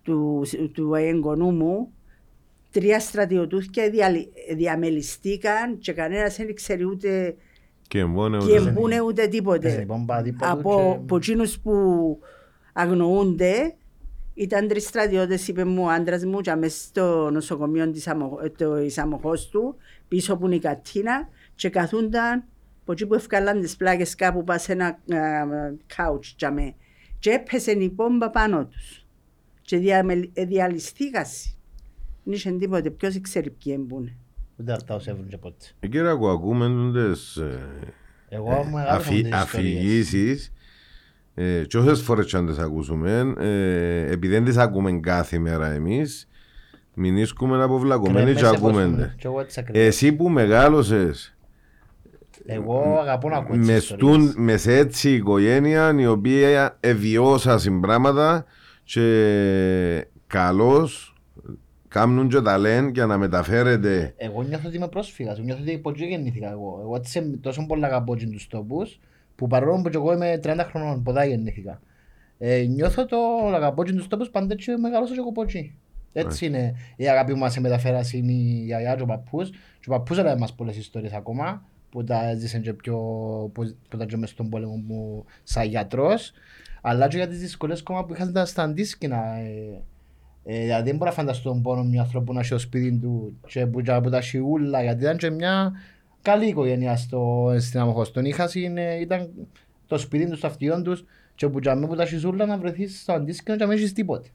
του, 0.04 0.46
του 0.74 0.94
εγγονού 0.96 1.52
μου, 1.52 1.92
τρία 2.72 3.00
στρατιωτούθια 3.00 3.90
διαλυ- 3.90 4.30
διαμελιστήκαν 4.56 5.78
και 5.78 5.94
κανένας 5.94 6.36
δεν 6.36 6.56
ξέρει 6.56 6.86
ούτε 6.86 7.36
Και 7.88 8.06
μόνο 8.06 8.38
και 8.38 8.56
εμπούνε 8.56 9.02
ούτε 9.02 9.22
Έπαιζε 9.22 9.38
τίποτε. 9.38 9.82
η 9.82 9.86
μπόμπα 9.88 10.22
δίπλα 10.22 10.54
του 10.54 10.60
Από, 10.60 10.76
και- 10.76 10.98
από 11.02 11.16
εκείνους 11.16 11.60
που 11.60 11.74
αγνοούνται 12.74 13.76
Ήταν 14.40 14.68
τρεις 14.68 14.84
στρατιώτες, 14.88 15.48
είπε 15.48 15.66
μου 15.66 15.84
ο 15.84 15.88
άντρας 15.90 16.26
μου, 16.26 16.42
και 16.42 16.56
μες 16.56 16.82
στο 16.82 17.30
νοσοκομείο 17.32 17.92
της, 17.92 18.08
αμοχ... 18.08 18.40
ε, 18.44 18.50
της 18.84 18.98
αμοχώς 18.98 19.48
του, 19.50 19.76
πίσω 20.08 20.38
που 20.38 20.46
είναι 20.46 20.56
η 20.56 20.60
κατίνα, 20.60 21.30
και 21.56 21.70
καθούνταν, 21.70 22.44
από 22.88 22.96
εκεί 22.96 23.06
που 23.08 23.14
ευκάλαν 23.14 23.62
τις 23.62 23.76
πλάκες 23.76 24.16
κάπου 24.16 24.44
πας 24.44 24.62
σε 24.62 24.72
ένα 24.72 25.00
κάουτς, 25.96 26.36
τζαμέ. 26.36 26.74
Και 27.20 27.30
έπεσε 27.30 27.72
η 27.72 27.90
πόμπα 27.90 28.30
πάνω 28.30 28.66
τους. 28.66 29.06
Και 29.62 29.78
διαμελ- 29.78 30.30
ε, 30.34 30.46
διαλυστήκασαι. 30.46 31.50
Δεν 32.24 32.34
είχε 32.34 32.52
τίποτε, 32.52 32.90
ποιος 32.90 33.22
ξέρει 33.22 33.50
ποιοι 33.50 33.74
εμπούνε. 33.76 34.16
Ούτε 34.58 34.72
αρτάως 34.72 35.08
έβρουν 35.08 35.28
και 35.28 35.38
ποτέ. 35.38 35.66
Ε, 35.80 35.88
Κύριε 35.88 36.10
Ακού, 36.10 36.30
ακούμε 36.30 36.92
τις 36.94 37.36
ε, 37.36 37.60
Εγώ 38.30 38.64
μεγάλος 38.74 39.08
αφι- 39.08 39.34
αφηγήσεις 39.34 40.54
ε, 41.34 41.64
και 41.68 41.78
όσες 41.78 42.02
φορές 42.02 42.26
και 42.26 42.38
αν 42.38 42.46
τις 42.48 42.58
ακούσουμε, 42.58 43.34
ε, 43.40 44.12
επειδή 44.12 44.34
δεν 44.34 44.44
τις 44.46 44.58
ακούμε 44.58 44.92
κάθε 45.00 45.38
μέρα 45.40 45.68
εμείς, 45.72 46.28
μην 46.94 47.18
ίσκουμε 47.18 47.64
αποβλακωμένοι 47.64 48.34
και 48.34 48.46
ακούμε. 48.46 48.94
τε. 48.98 49.14
Και 49.18 49.28
εγώ 49.28 49.40
έτσι 49.40 49.60
ακριβώς. 49.60 49.82
Εσύ 49.86 50.14
που 50.14 50.30
μεγάλωσες 50.30 51.37
Εγώ 52.50 52.98
αγαπώ 53.00 53.30
να 53.30 53.38
ακούω 53.38 53.58
τις 53.58 53.68
με, 53.68 53.74
ιστορίες. 53.74 54.16
στούν, 54.16 54.44
μες 54.44 54.62
σε 54.62 54.78
έτσι 54.78 55.14
οικογένεια 55.14 55.96
η 56.00 56.08
οποία 56.08 56.78
εβιώσα 56.80 57.58
συμπράγματα 57.58 58.46
και 58.84 60.08
καλώς 60.28 61.16
κάνουν 61.88 62.28
και 62.28 62.42
τα 62.42 62.58
λένε 62.58 62.90
για 62.94 63.06
να 63.06 63.18
μεταφέρετε 63.18 64.14
Εγώ 64.18 64.42
νιώθω 64.44 64.68
ότι 64.68 64.76
είμαι 64.78 64.88
πρόσφυγας, 64.88 65.40
νιώθω 65.40 65.62
ότι 65.62 65.74
από 65.74 65.90
εκεί 65.90 66.06
γεννήθηκα 66.06 66.52
εγώ. 66.52 66.80
Εγώ 66.82 66.96
έτσι 66.96 67.12
σε- 67.12 67.38
τόσο 67.42 67.66
πολλά 67.66 67.88
αγαπώ 67.88 68.16
και 68.16 68.26
τους 68.26 68.48
τόπους, 68.48 69.00
που 69.36 69.48
παρόλο 69.48 69.82
που 69.82 69.90
και 69.90 69.98
εγώ 69.98 70.14
είμαι 70.14 70.40
30 70.44 70.66
χρονών, 70.70 71.04
ποδά 71.04 71.26
γεννήθηκα. 71.26 71.82
Ε, 72.38 72.60
νιώθω 72.62 73.06
το 73.06 73.18
αγαπώ 73.56 73.84
και 73.84 73.94
τους 73.94 74.08
τόπους 74.08 74.30
πάντα 74.30 74.54
έτσι 74.54 74.72
μεγάλωσα 74.78 75.14
και 75.14 75.20
εγώ 75.20 75.30
από 75.30 75.42
εκεί. 75.42 75.76
Έτσι 76.14 76.46
είναι 76.46 76.76
η 76.96 77.10
αγάπη 77.10 77.32
που 77.32 77.38
μας 77.38 77.54
σε 77.54 77.60
μεταφέραση 77.62 78.18
είναι 78.18 78.32
η 78.32 78.62
γιαγιά 78.66 78.96
και 78.96 79.02
ο 79.02 79.06
παππούς. 79.06 79.50
Και 79.50 79.86
ο 79.88 79.92
παππούς 79.92 80.18
έλεγε 80.18 80.36
μας 80.36 80.54
πολλές 80.54 80.78
ιστορίες 80.78 81.14
ακόμα, 81.14 81.64
που 81.90 82.04
τα 82.04 82.30
έζησαν 82.30 82.62
και 82.62 82.74
πιο, 82.74 82.98
που, 83.54 83.64
που 83.90 83.96
ήταν 83.96 84.08
και 84.08 84.18
μες 84.18 84.30
στον 84.30 84.50
πόλεμο 84.50 84.76
μου 84.88 85.26
σαν 85.44 85.68
γιατρός. 85.68 86.32
Αλλά 86.82 87.08
και 87.08 87.18
για 87.18 87.28
τις 87.28 87.40
δυσκολίες 87.40 87.80
ακόμα 87.80 88.06
που 88.06 88.14
είχαν 88.14 88.46
στα 88.46 88.64
αντίσκηνα. 88.64 89.36
Ε, 89.36 89.82
ε, 90.50 90.60
δηλαδή 90.60 90.90
δεν 90.90 90.98
μπορώ 90.98 91.10
να 91.10 91.16
φανταστώ 91.16 91.50
τον 91.50 91.62
πόνο 91.62 91.84
μια 91.84 92.02
ανθρώπου 92.02 92.34
να 92.34 92.40
έχει 92.40 92.48
στο 92.48 92.58
σπίτι 92.58 92.98
του 92.98 93.38
και 93.48 93.66
που, 93.66 93.82
και 93.82 93.92
από 93.92 94.10
τα 94.10 94.22
σιούλα 94.22 94.84
γιατί 94.84 95.04
ήταν 95.04 95.18
και 95.18 95.30
μια 95.30 95.72
καλή 96.22 96.46
οικογένεια 96.46 96.96
στο, 96.96 97.54
στην 97.60 97.80
Αμοχώς. 97.80 98.12
Τον 98.12 98.26
είχα 98.26 98.50
είναι, 98.54 98.98
ήταν 99.02 99.30
το 99.88 99.98
σπίτι 99.98 100.30
του, 100.30 100.36
στο 100.36 100.48
αυτιόν 100.48 100.84
τους 100.84 101.06
και 101.36 101.50
που, 101.50 101.60
και 101.60 101.70
που 101.88 101.96
τα 101.96 102.06
σιούλα 102.06 102.46
να 102.46 102.58
βρεθείς 102.58 103.02
στο 103.02 103.14
αντίσκηνο 103.14 103.58
και 103.58 103.64
να 103.64 103.70
μην 103.70 103.78
έχεις 103.78 103.94
τίποτε. 103.94 104.30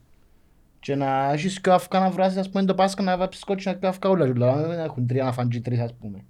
Και 0.79 0.95
να 0.95 1.31
έχεις 1.31 1.61
και 1.61 1.69
αυκά 1.69 1.99
να 1.99 2.09
βράσεις 2.09 2.37
ας 2.37 2.49
πούμε 2.49 2.65
το 2.65 2.73
Πάσχα 2.73 3.03
να 3.03 3.17
βάψεις 3.17 3.43
κότσινα 3.43 3.75
και 3.75 3.87
αυκά 3.87 4.09
όλα. 4.09 4.25
Δηλαδή 4.25 4.67
δεν 4.67 4.79
έχουν 4.79 5.07
τρία 5.07 5.23
να 5.23 5.31
φάνε 5.31 5.49
και 5.49 5.61
τρεις 5.61 5.79
ας 5.79 5.93
πούμε. 5.93 6.23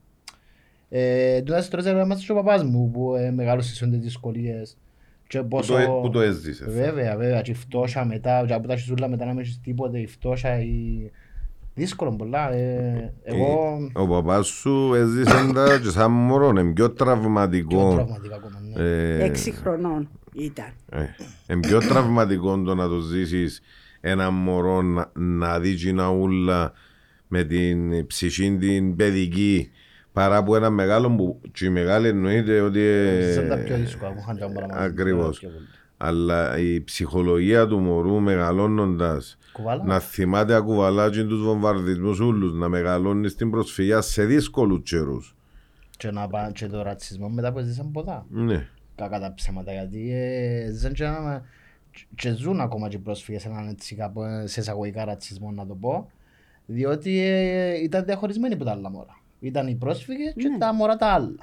Ε, 0.96 1.42
τούτας 1.42 1.64
ιστορίες 1.64 1.92
είμαστε 1.92 2.26
και 2.26 2.32
ο 2.32 2.36
παπάς 2.36 2.64
μου 2.64 2.92
που 2.92 3.16
ε, 3.16 3.32
μεγάλωσες 3.32 3.76
σε 3.78 3.88
τις 3.88 4.00
δυσκολίες. 4.00 4.78
Και 5.28 5.40
που 5.40 5.48
πόσο... 5.48 5.74
το, 5.74 6.00
που 6.02 6.10
το 6.10 6.22
έζησες. 6.22 6.74
Βέβαια, 6.74 7.18
βέβαια. 7.18 7.42
Και 7.42 7.52
η 7.52 7.54
φτώχεια 7.54 8.06
μετά, 8.06 8.44
και 8.48 8.54
από 8.54 8.68
τα 8.68 8.78
σιζούλα 8.78 9.08
μετά 9.08 9.26
να 9.26 9.32
μην 9.32 9.40
έχεις 9.40 9.60
τίποτε, 9.64 10.00
η 10.00 10.08
φτώχεια, 10.08 10.60
η... 10.60 11.12
Δύσκολο 11.76 12.16
πολλά. 12.16 12.54
Ε, 12.54 13.14
εγώ... 13.24 13.78
Ο 13.94 14.08
παπάς 14.08 14.48
σου 14.48 14.94
έζησε 14.94 15.52
τα 15.54 15.80
και 15.84 15.90
σαν 15.90 16.12
μωρό, 16.12 16.50
είναι 16.50 16.64
πιο 16.64 16.74
Πιο 16.74 16.92
τραυματικό. 16.92 17.94
τραυματικά 17.94 18.36
ακόμα, 18.36 18.60
ναι. 18.60 18.84
Ε, 18.84 19.24
Έξι 19.24 19.52
χρονών 19.52 20.10
ήταν. 20.34 20.72
ε, 20.90 21.06
είναι 21.50 21.60
πιο 21.60 21.80
τραυματικό 21.80 22.62
το 22.62 22.76
να 22.76 22.88
το 22.88 23.00
ζήσεις 23.00 23.62
ένα 24.02 24.30
μωρό 24.32 24.82
να, 24.82 25.12
να 25.14 25.60
δει 25.60 25.76
κοινά 25.76 26.10
ούλα 26.10 26.74
με 27.28 27.44
την 27.44 28.08
ψυχή 28.08 28.58
την 28.58 28.96
παιδική 28.96 29.70
παρά 30.14 30.38
από 30.38 30.56
ένα 30.56 30.70
μεγάλο 30.70 31.16
που 31.16 31.42
και 31.52 31.66
η 31.66 31.70
μεγάλη 31.70 32.08
εννοείται 32.08 32.60
ότι 32.62 32.80
ε, 32.80 33.32
Σαν 33.34 33.48
τα 33.48 33.58
πιο 33.58 33.76
δύσκολα 33.78 34.12
που 34.14 34.20
είχαν 34.20 34.36
τζάμπα 34.36 34.62
να 34.62 34.68
μας 34.68 34.78
ακριβώς. 34.78 35.40
πιο 35.40 35.50
πολύ. 35.50 35.66
αλλά 35.98 36.58
η 36.58 36.82
ψυχολογία 36.84 37.68
του 37.68 37.80
μωρού 37.80 38.20
μεγαλώνοντας 38.20 39.38
Κουβάλα. 39.52 39.84
να 39.84 40.00
θυμάται 40.00 40.56
ακουβαλάζει 40.56 41.26
τους 41.26 41.44
βομβαρδισμούς 41.44 42.20
ούλους 42.20 42.54
να 42.54 42.68
μεγαλώνει 42.70 43.28
στην 43.30 43.50
προσφυγιά 43.50 44.02
σε 44.02 44.26
δύσκολους 44.26 44.82
καιρούς 44.84 45.36
Και, 45.98 46.12
να 46.12 46.28
πά, 46.28 46.52
και 46.54 46.68
το 46.68 46.82
ρατσισμό 46.82 47.30
μετά 47.30 47.52
που 47.54 47.60
ζήσαν 47.60 47.92
ποτά. 47.92 48.26
ναι. 48.30 48.68
Κακά 48.96 49.20
τα 49.20 49.34
ψέματα 49.34 49.72
γιατί 49.72 50.12
ε, 50.14 50.72
ζαν 50.72 50.94
και, 50.94 51.04
ένα- 51.04 51.42
και 52.16 52.34
ζουν 52.34 52.62
ακόμα 52.62 52.88
και 52.90 52.96
οι 52.96 53.00
πρόσφυγες 53.00 53.46
έναν 53.46 53.68
έτσι 53.70 53.96
κάπου 53.96 54.24
ε, 54.24 54.48
σε 54.48 54.60
εισαγωγικά 54.60 55.06
ρατσισμό 55.06 55.52
να 55.52 55.66
το 55.66 55.76
πω 55.76 56.12
διότι 56.66 57.20
ε, 57.20 57.84
ήταν 57.84 58.06
διαχωρισμένοι 58.06 58.54
από 58.54 58.64
τα 58.64 58.72
άλλα 58.72 58.90
μωρά. 58.90 59.18
Ήταν 59.44 59.68
οι 59.68 59.76
πρόσφυγες 59.76 60.34
και 60.38 60.48
τα 60.60 60.74
μωρά 60.74 60.96
τα 60.96 61.08
άλλα. 61.08 61.36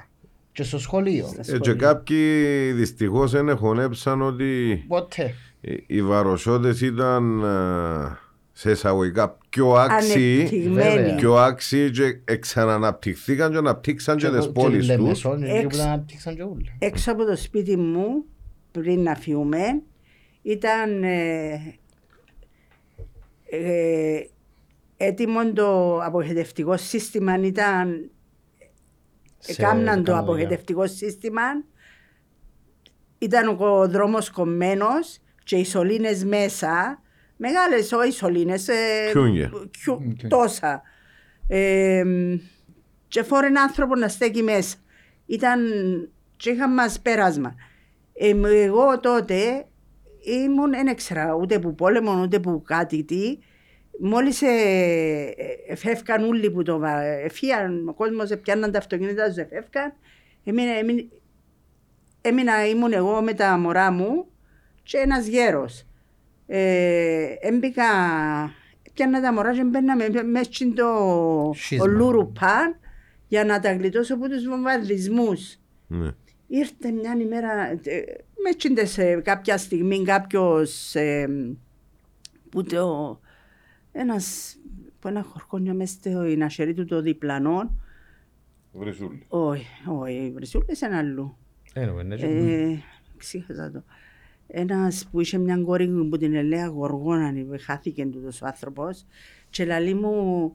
Και 0.51 0.63
στο 0.63 0.79
σχολείο. 0.79 1.25
Στα 1.27 1.39
Ε, 1.39 1.43
και 1.43 1.51
σχολεία. 1.51 1.73
κάποιοι 1.73 2.71
δυστυχώς 2.71 3.31
δεν 3.31 3.57
χωνέψαν 3.57 4.21
ότι 4.21 4.83
Ποτέ. 4.87 5.33
οι- 5.61 5.83
οι 5.87 6.01
βαροσότες 6.01 6.81
ήταν 6.81 7.45
α, 7.45 8.19
σε 8.51 8.71
εισαγωγικά 8.71 9.37
πιο 9.49 9.71
άξιοι 9.73 10.35
Ανεπτυγμένοι. 10.39 10.95
Βέβαια. 10.97 11.15
πιο 11.15 11.33
άξιοι 11.35 11.91
και 11.91 12.19
εξαναπτυχθήκαν 12.25 13.51
και 13.51 13.57
αναπτύξαν 13.57 14.17
και 14.17 14.29
τις 14.29 14.51
πόλεις 14.51 14.77
τους 14.77 14.87
Λεμεσόν, 14.87 15.43
εκεί 15.43 15.51
που 15.51 15.57
Έξ- 15.65 15.77
τα 15.77 15.83
αναπτύξαν 15.83 16.35
και 16.35 16.43
όλοι. 16.43 16.75
Έξω 16.79 17.11
από 17.11 17.25
το 17.25 17.35
σπίτι 17.37 17.77
μου, 17.77 18.25
πριν 18.71 19.01
να 19.01 19.15
φύγουμε, 19.15 19.59
ήταν 20.41 21.03
ε, 21.03 21.51
ε, 23.49 24.19
έτοιμο 25.05 25.53
το 25.53 25.99
αποχετευτικό 26.03 26.77
σύστημα, 26.77 27.37
ήταν 27.41 28.09
Σε 29.37 29.51
Έκαναν 29.51 29.83
το 29.85 29.85
κανονικά. 29.85 30.17
αποχετευτικό 30.17 30.87
σύστημα. 30.87 31.41
Ήταν 33.17 33.47
ο 33.59 33.87
δρόμος 33.89 34.29
κομμένος 34.29 35.17
και 35.43 35.55
οι 35.55 35.65
σωλήνες 35.65 36.23
μέσα, 36.23 37.01
μεγάλες 37.37 37.91
όχι 37.91 38.11
σωλήνες, 38.11 38.67
ε, 38.67 38.73
Χιούνια. 39.11 39.47
χιου- 39.47 39.69
Χιούνια. 39.77 40.27
τόσα. 40.29 40.81
Ε, 41.47 42.03
και 43.07 43.23
φόρε 43.23 43.47
ένα 43.47 43.61
άνθρωπο 43.61 43.95
να 43.95 44.07
στέκει 44.07 44.43
μέσα. 44.43 44.75
Ήταν, 45.25 45.59
και 46.35 46.49
είχαν 46.49 46.73
μας 46.73 46.99
πέρασμα. 46.99 47.55
Ε, 48.13 48.33
εγώ 48.63 48.99
τότε 48.99 49.65
ήμουν, 50.43 50.69
δεν 50.69 50.87
ήξερα 50.87 51.33
ούτε 51.35 51.59
που 51.59 51.75
πόλεμο, 51.75 52.21
ούτε 52.21 52.39
που 52.39 52.61
κάτι 52.61 53.03
τι. 53.03 53.37
Μόλις 54.03 54.41
ε, 54.41 54.47
ε, 55.67 55.75
φεύγαν 55.75 56.23
όλοι 56.23 56.51
που 56.51 56.63
το 56.63 56.77
βα- 56.79 57.01
εφύγαν, 57.03 57.87
ο 57.87 57.93
κόσμος 57.93 58.29
πιάνναν 58.41 58.71
τα 58.71 58.77
αυτοκίνητα 58.77 59.27
τους, 59.27 59.37
εφεύγαν. 59.37 59.93
Έμεινα, 60.43 60.71
έμεινα, 60.71 61.03
έμεινα, 62.21 62.67
ήμουν 62.67 62.93
εγώ 62.93 63.21
με 63.21 63.33
τα 63.33 63.57
μωρά 63.57 63.91
μου 63.91 64.25
και 64.83 64.97
ένας 64.97 65.25
γέρος. 65.27 65.85
Ε, 66.47 67.33
έμπηκα, 67.39 67.83
πιάννα 68.93 69.21
τα 69.21 69.33
μωρά 69.33 69.53
και 69.55 69.63
μπαίναμε 69.63 70.07
μέσα 70.23 70.43
στην 70.53 70.75
το 70.75 70.87
Σχίσμα. 71.55 71.83
ο 71.83 71.87
Λούρουπαν 71.87 72.79
για 73.27 73.45
να 73.45 73.59
τα 73.59 73.73
γλιτώσω 73.73 74.13
από 74.13 74.29
τους 74.29 74.47
βομβαρδισμούς. 74.47 75.57
ναι. 75.87 76.09
Ήρθε 76.47 76.91
μια 76.91 77.15
ημέρα, 77.21 77.51
ε, 77.83 78.01
μες 78.43 78.55
τσίντες 78.57 78.97
ε, 78.97 79.21
κάποια 79.23 79.57
στιγμή 79.57 80.03
κάποιος 80.03 80.95
ε, 80.95 81.27
που 82.49 82.63
το, 82.63 83.19
ένας, 83.91 84.57
που 84.99 85.07
ένα 85.07 85.23
χορκόνιο 85.23 85.73
μες 85.73 85.89
στην 85.89 86.43
αχερή 86.43 86.73
του 86.73 86.85
το 86.85 87.01
διπλανό, 87.01 87.75
Βρυσούλη. 88.73 89.25
όχι, 89.27 89.67
όχι, 89.85 90.31
βρυσούλες 90.35 90.81
ένα 90.81 90.97
αλλού. 90.97 91.37
Ε, 91.73 92.77
ξέχασα 93.17 93.71
το. 93.71 93.83
Ένας 94.47 95.07
που 95.11 95.21
είχε 95.21 95.37
μια 95.37 95.57
κόρη 95.57 95.87
που 96.09 96.17
την 96.17 96.35
ελέα 96.35 96.67
γοργόνα, 96.67 97.33
χάθηκε 97.59 98.05
τούτος 98.05 98.41
ο 98.41 98.45
άνθρωπος 98.45 99.05
και 99.49 99.65
λαλεί 99.65 99.93
μου, 99.93 100.53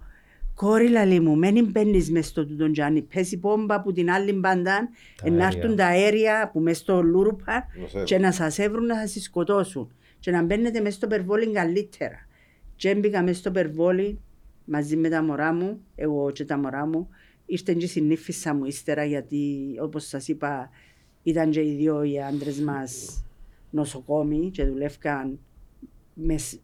κόρη 0.54 0.88
λαλεί 0.88 1.20
μου, 1.20 1.36
μένει 1.36 1.62
μπαίνεις 1.62 2.10
μες 2.10 2.26
στο 2.26 2.46
τούτον 2.46 2.72
και 2.72 2.82
αν 2.82 3.06
πέσει 3.14 3.38
πόμπα 3.38 3.80
που 3.82 3.92
την 3.92 4.10
άλλη 4.10 4.32
μπάντα, 4.32 4.88
να 5.30 5.46
έρθουν 5.46 5.76
τα 5.76 5.86
αέρια 5.86 6.50
που 6.52 6.60
μες 6.60 6.78
στο 6.78 7.02
λούρουπα 7.02 7.66
Να 7.80 7.88
σε 7.88 8.02
και 8.02 8.18
να 8.18 8.32
σας 8.32 8.58
έβρουν 8.58 8.86
να 8.86 8.94
σας 8.94 9.22
σκοτώσουν 9.22 9.90
και 10.18 10.30
να 10.30 10.42
μπαίνετε 10.42 10.80
μες 10.80 10.94
στο 10.94 11.06
περβόλι 11.06 11.52
καλύτερα. 11.52 12.25
Και 12.76 12.88
έμπηκα 12.90 13.22
μες 13.22 13.36
στο 13.36 13.50
περβόλι 13.50 14.20
μαζί 14.64 14.96
με 14.96 15.08
τα 15.08 15.22
μωρά 15.22 15.52
μου, 15.52 15.80
εγώ 15.94 16.30
και 16.30 16.44
τα 16.44 16.58
μωρά 16.58 16.86
μου. 16.86 17.08
Ήρθε 17.46 17.74
και 17.74 17.84
η 17.84 17.88
συνήφισσα 17.88 18.54
μου 18.54 18.64
ύστερα 18.64 19.04
γιατί 19.04 19.74
όπως 19.80 20.06
σας 20.06 20.28
είπα 20.28 20.70
ήταν 21.22 21.50
και 21.50 21.60
οι 21.60 21.74
δύο 21.76 22.02
οι 22.02 22.22
άντρες 22.22 22.58
μας 22.60 23.22
νοσοκόμοι 23.70 24.50
και 24.50 24.64
δουλεύκαν 24.64 25.38
μες 26.14 26.42
σ- 26.42 26.60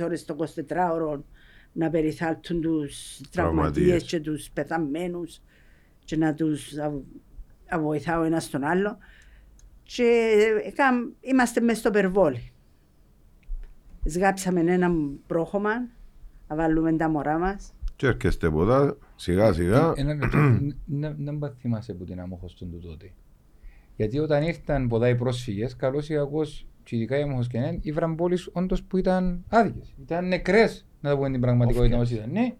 ώρες 0.04 0.24
το 0.24 0.36
24ωρο 0.68 1.20
να 1.72 1.90
περιθάλπτουν 1.90 2.60
τους 2.60 3.20
τραυματίες 3.30 3.72
Τραυματίες. 3.84 4.02
και 4.04 4.20
τους 4.20 4.50
πεθαμένους 4.50 5.40
και 6.04 6.16
να 6.16 6.34
τους 6.34 6.76
α- 6.78 6.92
α- 7.68 7.80
βοηθάω 7.80 8.22
ένας 8.22 8.44
στον 8.44 8.64
άλλο. 8.64 8.98
Και 9.82 10.32
έκαμ- 10.64 11.12
είμαστε 11.20 11.60
μέσα 11.60 11.78
στο 11.80 11.90
περβόλι. 11.90 12.52
Σγάψαμε 14.04 14.60
ένα 14.60 14.90
πρόχωμα, 15.26 15.70
να 16.48 16.56
βάλουμε 16.56 16.92
τα 16.92 17.08
μωρά 17.08 17.38
μας. 17.38 17.72
Και 17.96 18.06
έρχεστε 18.06 18.50
ποτά, 18.50 18.96
σιγά 19.16 19.52
σιγά. 19.52 19.92
Ένα 19.96 20.14
λεπτό, 20.14 20.38
να 20.86 21.14
μην 21.16 21.38
πα 21.38 21.54
θυμάσαι 21.60 21.92
που 21.92 22.04
την 22.04 22.20
αμόχωστον 22.20 22.70
του 22.70 22.78
τότε. 22.78 23.12
Γιατί 23.96 24.18
όταν 24.18 24.42
ήρθαν 24.42 24.88
ποτά 24.88 25.08
οι 25.08 25.14
πρόσφυγες, 25.14 25.76
καλώς 25.76 26.08
ή 26.08 26.14
κακώς, 26.14 26.66
και 26.82 26.96
ειδικά 26.96 27.18
οι 27.18 27.22
αμόχοσκενέν, 27.22 27.78
ήβραν 27.82 28.14
πόλεις 28.14 28.48
όντως 28.52 28.82
που 28.82 28.96
ήταν 28.96 29.44
άδικες. 29.48 29.94
Ήταν 30.00 30.28
νεκρές, 30.28 30.86
να 31.00 31.10
το 31.10 31.16
πούμε 31.16 31.30
την 31.30 31.40
πραγματικότητα 31.40 31.96
μας 31.96 32.10
ήταν. 32.10 32.30
Ναι, 32.30 32.54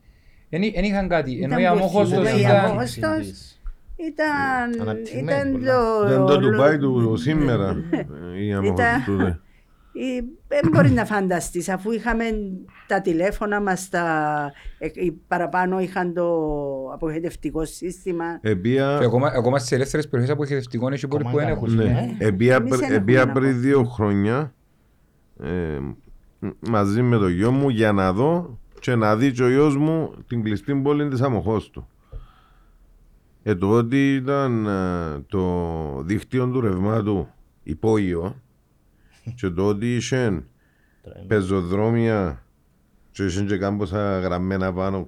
δεν 0.51 0.63
είχαν 0.85 1.09
κάτι. 1.09 1.41
Ενώ 1.43 1.45
Ήταν 1.45 1.59
η 1.59 1.63
που 1.63 1.69
αμόχωστος 1.69 2.09
θυμούνται 2.09 2.37
οι 2.37 2.41
ήταν... 2.41 2.57
αμόχωστος. 2.57 3.59
Ήταν, 3.97 4.81
Αναπτυγμένη 4.81 5.41
ήταν 5.41 5.53
πολλά. 5.53 5.75
το... 6.01 6.07
Ήταν 6.07 6.27
το 6.27 6.39
Ντουμπάι 6.39 6.79
του 6.79 7.17
σήμερα. 7.17 7.77
Η 8.41 8.47
Ήταν- 8.47 9.43
Δεν 10.49 10.71
μπορεί 10.73 10.91
να 10.91 11.05
φανταστείς 11.05 11.69
αφού 11.69 11.91
είχαμε 11.93 12.25
τα 12.87 13.01
τηλέφωνα 13.01 13.61
μας 13.61 13.89
τα, 13.89 14.53
ε, 14.79 14.87
οι 14.93 15.13
παραπάνω 15.29 15.81
είχαν 15.81 16.13
το 16.15 16.27
αποχετευτικό 16.93 17.65
σύστημα. 17.65 18.25
Επία- 18.41 18.97
Και 18.99 19.05
ακόμα, 19.05 19.29
ακόμα 19.35 19.59
στις 19.59 19.73
ελεύθερες 19.73 20.09
περιοχές 20.09 20.35
αποχαιρετευτικών 20.35 20.93
έχει 20.93 21.09
πόλεις 21.09 21.27
που 21.31 21.37
δεν 21.37 21.47
Ακόμα 21.47 21.57
έχουν. 21.67 21.73
ήταν. 21.81 21.87
ναι. 21.87 21.93
Ναι, 22.19 22.27
επία 22.27 22.55
Εμείς 22.55 22.69
πρι- 22.77 22.81
δεν 22.89 22.93
επία 22.93 23.19
έχουμε 23.21 23.33
πριν 23.33 23.45
ακόμα. 23.49 23.63
δύο 23.63 23.85
χρόνια 23.85 24.55
ε, 25.43 25.79
μ- 26.39 26.69
μαζί 26.69 27.03
με 27.03 27.17
το 27.17 27.29
γιο 27.29 27.51
μου 27.51 27.69
για 27.69 27.93
να 27.93 28.13
δω 28.13 28.59
και 28.81 28.95
να 28.95 29.17
δει 29.17 29.33
και 29.33 29.43
ο 29.43 29.49
γιος 29.51 29.77
μου 29.77 30.11
την 30.27 30.43
κλειστή 30.43 30.75
πόλη 30.75 31.09
της 31.09 31.21
αμοχώς 31.21 31.71
του. 31.71 31.89
Ε, 33.43 33.55
το 33.55 33.71
ότι 33.71 34.15
ήταν 34.15 34.67
ε, 34.67 35.21
το 35.29 36.03
δίκτυο 36.03 36.47
του 36.49 36.61
ρευμάτου 36.61 37.29
υπόγειο 37.63 38.35
και 39.35 39.49
το 39.49 39.67
ότι 39.67 39.95
είχε 39.97 40.43
πεζοδρόμια 41.27 42.43
και 43.13 43.25
είχε 43.25 43.43
και 43.43 43.57
κάμποσα 43.57 44.19
γραμμένα 44.19 44.73
πάνω. 44.73 45.07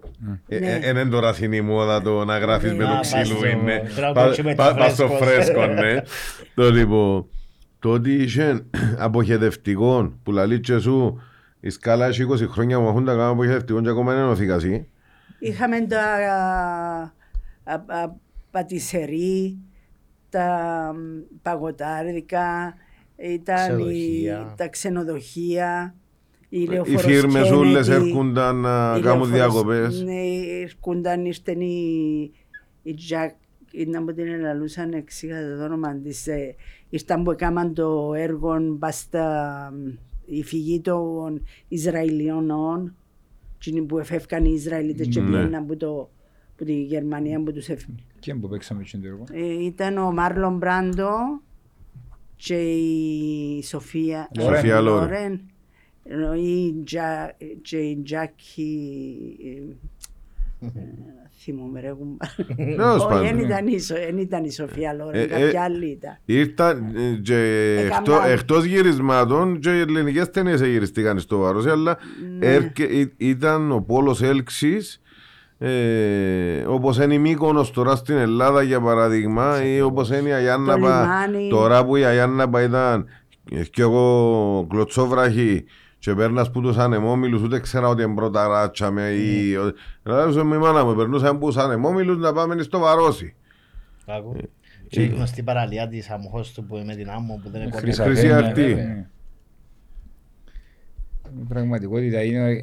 Ε, 0.48 0.58
Ναι. 0.58 0.78
ε, 0.82 0.88
Είναι 0.88 1.04
τώρα 1.04 1.32
στην 1.32 1.52
η 1.52 1.60
μόδα 1.60 2.02
το 2.02 2.24
να 2.24 2.38
γράφεις 2.38 2.72
με 2.74 2.84
Α, 2.84 2.88
το 2.88 2.94
πας 2.94 3.12
ξύλο 3.12 3.36
στο- 3.38 3.46
είναι. 3.46 3.78
πρέπει 3.78 4.00
να 4.00 4.06
το 4.06 4.12
Πα- 4.12 4.24
έχει 4.26 4.42
με 4.42 4.54
πα- 4.54 4.68
το 4.68 4.74
πας 4.74 4.92
στο 4.92 5.08
φρέσκο. 5.08 5.60
φρέσκο, 5.60 5.66
ναι. 5.66 6.02
Το 6.54 6.70
λοιπόν, 6.70 7.26
το 7.78 7.90
ότι 7.90 8.12
είχε 8.12 8.64
αποχετευτικός 8.98 10.12
που 10.22 10.32
λαλείς 10.32 10.60
και 10.60 10.78
σου 10.78 11.20
η 11.60 11.70
σκάλα 11.70 12.06
έχει 12.06 12.22
20 12.22 12.46
χρόνια 12.48 12.78
που 12.80 12.86
έχουν 12.86 13.04
τα 13.04 13.12
κάνουν 13.12 13.30
αποχετευτικό 13.32 13.80
και 13.82 13.88
ακόμα 13.88 14.12
δεν 14.12 14.22
ενωθήκασαι. 14.22 14.86
Είχαμε 15.38 15.80
τα 15.80 16.00
α, 16.02 17.02
α, 17.64 17.74
α, 17.74 18.14
πατησερί, 18.50 19.58
τα 20.30 20.46
μ, 20.94 20.98
παγωτάρικα, 21.42 22.74
ήταν 23.22 23.56
οι- 23.56 23.82
Ξενοδοχεία. 23.82 24.54
τα 24.56 24.68
ξενοδοχεία, 24.68 25.94
οι 26.48 26.60
Οι 26.62 26.66
λεωφοροσκένετοι, 26.66 27.20
φίρμες 27.20 27.50
όλες 27.50 27.88
έρχονταν 27.88 28.56
να 28.56 28.94
οι 28.98 29.00
κάνουν 29.00 29.30
λεωφορος- 29.30 29.30
διακοπές. 29.30 30.02
Ναι, 30.02 30.20
έρχονταν, 30.62 31.24
ήρθαν 31.24 31.60
οι, 31.60 32.30
οι 32.82 32.94
Jack, 33.10 33.30
ή 33.70 33.84
να 33.86 34.02
μου 34.02 34.12
την 34.12 34.26
ελαλούσαν 34.26 34.92
εξήγα 34.92 35.56
το 35.56 35.64
όνομα 35.64 35.94
της, 35.96 36.26
ε, 36.26 36.54
ήρθαν 36.88 37.22
που 37.22 37.30
έκαναν 37.30 37.74
το 37.74 38.12
έργο 38.16 38.56
μπας 38.60 38.98
στα 38.98 39.72
η 40.24 40.42
φυγή 40.42 40.80
των 40.80 41.42
Ισραηλιών, 41.68 42.94
εκείνοι 43.56 43.82
που 43.82 43.98
εφεύκαν 43.98 44.44
οι 44.44 44.52
Ισραηλίτες 44.54 45.08
και 45.08 45.20
Ναι. 45.20 45.26
πήγαιναν 45.30 45.66
που, 45.66 45.76
το, 45.76 46.10
που 46.56 46.64
τη 46.64 46.82
Γερμανία 46.82 47.42
που 47.42 47.52
τους 47.52 47.68
εφ... 47.68 47.82
Και 48.18 48.34
που 48.34 48.48
παίξαμε 48.48 48.82
και 48.82 48.96
το 48.98 49.06
έργο. 49.06 49.24
Ε, 49.32 49.64
ήταν 49.64 49.98
ο 49.98 50.12
Μάρλον 50.12 50.56
Μπράντο 50.56 51.08
και 52.44 52.54
η 52.54 53.62
Σοφία 53.62 54.28
Λόρεν. 54.38 54.54
Σοφία 54.56 54.80
Λόρεν. 54.80 55.08
Λόρεν, 55.08 55.40
ενώ 56.04 56.34
η 56.34 56.82
Τζα- 56.84 57.36
και 57.62 57.76
η 57.76 58.00
Τζάκη 58.04 58.96
ε, 60.60 60.66
ε, 60.66 60.70
θυμούμαι 61.44 61.80
ρε 61.80 61.92
κουμπά. 61.98 62.26
Τέλος 62.56 63.04
Όχι, 63.04 63.18
δεν 63.18 63.30
πάντων. 63.30 63.38
ήταν 63.44 63.66
η 63.66 63.80
Σο- 63.80 63.94
δεν 63.94 64.18
ήταν 64.18 64.44
η 64.44 64.52
Σοφία 64.52 64.90
Ε, 64.90 64.94
Λόρεν, 64.94 65.20
ε, 65.22 65.26
κάποια 65.26 65.62
άλλη 65.62 65.86
ήταν. 65.86 66.18
Ήρθαν 66.24 66.94
ε, 66.96 67.20
και 67.22 67.74
Έκαναν. 67.78 67.98
εκτό- 67.98 68.22
εκτός 68.28 68.64
γυρισμάτων 68.64 69.58
και 69.58 69.76
οι 69.76 69.80
ελληνικές 69.80 70.30
ταινίες 70.30 70.60
γυριστήκαν 70.60 71.18
στο 71.18 71.38
βάρος 71.38 71.66
αλλά 71.66 71.98
Ναι. 72.38 72.46
έρκε- 72.46 72.90
ή- 72.90 73.12
ήταν 73.16 73.72
ο 73.72 73.80
πόλος 73.80 74.22
έλξης 74.22 75.00
ε, 75.64 76.64
όπως 76.66 76.98
είναι 76.98 77.14
η 77.14 77.18
Μύκονος 77.18 77.70
τώρα 77.70 77.96
στην 77.96 78.16
Ελλάδα 78.16 78.62
για 78.62 78.80
παράδειγμα 78.80 79.64
ή 79.64 79.80
όπως 79.80 80.10
είναι 80.10 80.28
η 80.28 80.32
Αγιάνναπα 80.32 80.76
λιμάνι. 80.76 81.48
τώρα 81.48 81.84
που 81.84 81.96
η 81.96 82.04
Αγιάνναπα 82.04 82.62
ήταν 82.62 83.06
ε, 83.50 83.64
και 83.64 83.82
εγώ 83.82 84.66
κλωτσόβραχη 84.70 85.64
και 85.98 86.14
πέρνας 86.14 86.50
που 86.50 86.60
τους 86.60 86.76
ανεμόμυλους 86.76 87.42
ούτε 87.42 87.60
ξέρα 87.60 87.88
ότι 87.88 88.02
είναι 88.02 88.14
πρώτα 88.14 88.46
ράτσα 88.46 88.90
με 88.90 89.10
ή... 89.10 89.56
Δηλαδή 90.02 90.42
με 90.42 90.56
η 90.56 90.58
μάνα 90.58 90.84
μου 90.84 90.94
περνούσαν 90.94 91.38
που 91.38 91.46
τους 91.46 91.56
ανεμόμυλους 91.56 92.18
να 92.18 92.32
πάμε 92.32 92.62
στο 92.62 92.78
Βαρόσι. 92.78 93.34
Άκου. 94.06 94.36
Και 94.88 95.02
η 95.02 95.06
γνωστή 95.06 95.42
παραλία 95.42 95.88
της 95.88 96.10
αμοχώς 96.10 96.52
του 96.52 96.64
που 96.64 96.76
είναι 96.76 96.84
με 96.84 96.94
την 96.94 97.10
άμμο 97.10 97.40
που 97.42 97.50
δεν 97.50 97.60
είναι 97.60 97.70
κοντά. 97.70 97.82
Χρυσά 97.82 98.04
Χρυσή 98.04 98.20
Βένια, 98.20 98.36
αρτή. 98.36 98.76
Βέβαια, 101.32 101.38
ναι. 101.38 101.42
Η 101.42 101.46
πραγματικότητα 101.48 102.22
είναι 102.24 102.60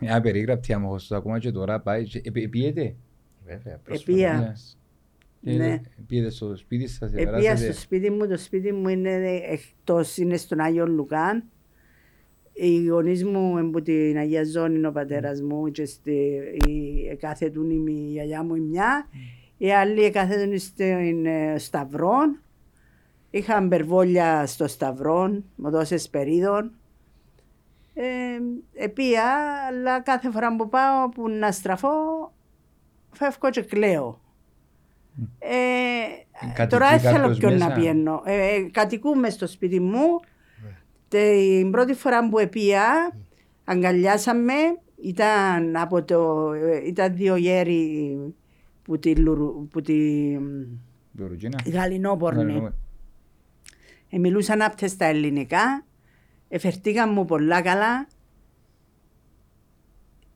μια 0.00 0.20
περίγραπτη 0.20 0.72
αμόχωστος 0.72 1.18
ακόμα 1.18 1.38
και 1.38 1.50
τώρα 1.50 1.80
πάει 1.80 2.04
και 2.04 2.18
επι- 2.24 2.44
επίεται. 2.44 2.94
Βέβαια, 3.46 3.78
πρόσφατα. 3.84 4.12
Επία. 4.12 4.56
Ναι. 5.40 5.80
Επίεται 5.98 6.30
στο 6.30 6.56
σπίτι 6.56 6.86
σας, 6.88 7.12
Επία 7.12 7.22
επεράσετε. 7.22 7.72
στο 7.72 7.80
σπίτι 7.80 8.10
μου, 8.10 8.26
το 8.28 8.38
σπίτι 8.38 8.72
μου 8.72 8.88
είναι 8.88 9.10
εκτός, 9.50 10.16
είναι 10.16 10.36
στον 10.36 10.60
Άγιο 10.60 10.86
Λουκάν. 10.86 11.44
Οι 12.52 12.86
γονείς 12.86 13.24
μου 13.24 13.58
είναι 13.58 13.66
από 13.68 13.82
την 13.82 14.16
Αγία 14.18 14.44
Ζώνη, 14.44 14.86
ο 14.86 14.92
πατέρας 14.92 15.42
μου 15.42 15.70
και 15.70 15.84
στη, 15.84 16.12
η, 16.68 17.16
κάθετουν 17.20 17.70
η, 17.70 17.84
η 17.88 18.10
γιαγιά 18.10 18.42
μου 18.42 18.54
η 18.54 18.60
μια. 18.60 19.08
Οι 19.56 19.72
άλλοι 19.72 20.10
κάθετουν 20.10 20.58
στην 20.58 21.26
ε, 21.26 21.58
Σταυρόν. 21.58 22.40
Είχα 23.30 23.60
μπερβόλια 23.60 24.46
στο 24.46 24.66
Σταυρόν, 24.66 25.44
μοδόσες 25.56 26.08
περίδων. 26.08 26.70
Ε, 27.98 28.04
επία, 28.84 29.24
αλλά 29.68 30.00
κάθε 30.00 30.30
φορά 30.30 30.56
που 30.56 30.68
πάω 30.68 31.08
που 31.08 31.28
να 31.28 31.52
στραφώ, 31.52 31.88
φεύγω 33.10 33.50
και 33.50 33.62
κλαίω. 33.62 34.20
Ε, 35.38 35.54
Κατοικεί 36.54 36.66
τώρα 36.66 36.90
δεν 36.90 36.98
θέλω 37.00 37.16
κάποιος 37.18 37.38
ποιον 37.38 37.56
να 37.56 37.66
μέσα; 37.68 37.80
πιένω. 37.80 38.22
Ε, 38.24 38.54
ε, 38.54 38.62
κατοικούμε 38.70 39.30
στο 39.30 39.46
σπίτι 39.46 39.80
μου. 39.80 40.20
Την 41.08 41.70
πρώτη 41.70 41.94
φορά 41.94 42.28
που 42.28 42.38
επία, 42.38 43.12
αγκαλιάσαμε, 43.64 44.52
ήταν, 45.02 45.76
από 45.76 46.02
το, 46.04 46.52
ε, 46.52 46.86
ήταν 46.86 47.14
δύο 47.14 47.36
γέροι 47.36 48.16
που 48.82 48.98
τη, 48.98 49.16
Λουρου- 49.16 49.68
που 49.70 49.80
τη 49.80 49.94
Βιορουτζίνα. 51.12 51.58
Γαλινόπορνη. 51.72 52.42
Γαλινό- 52.52 52.72
Ε, 54.10 54.18
μιλούσαν 54.18 54.62
άπτες 54.62 54.90
στα 54.90 55.04
ελληνικά. 55.04 55.84
Εφερτήκαν 56.48 57.12
μου 57.12 57.24
πολλά 57.24 57.62
καλά. 57.62 58.06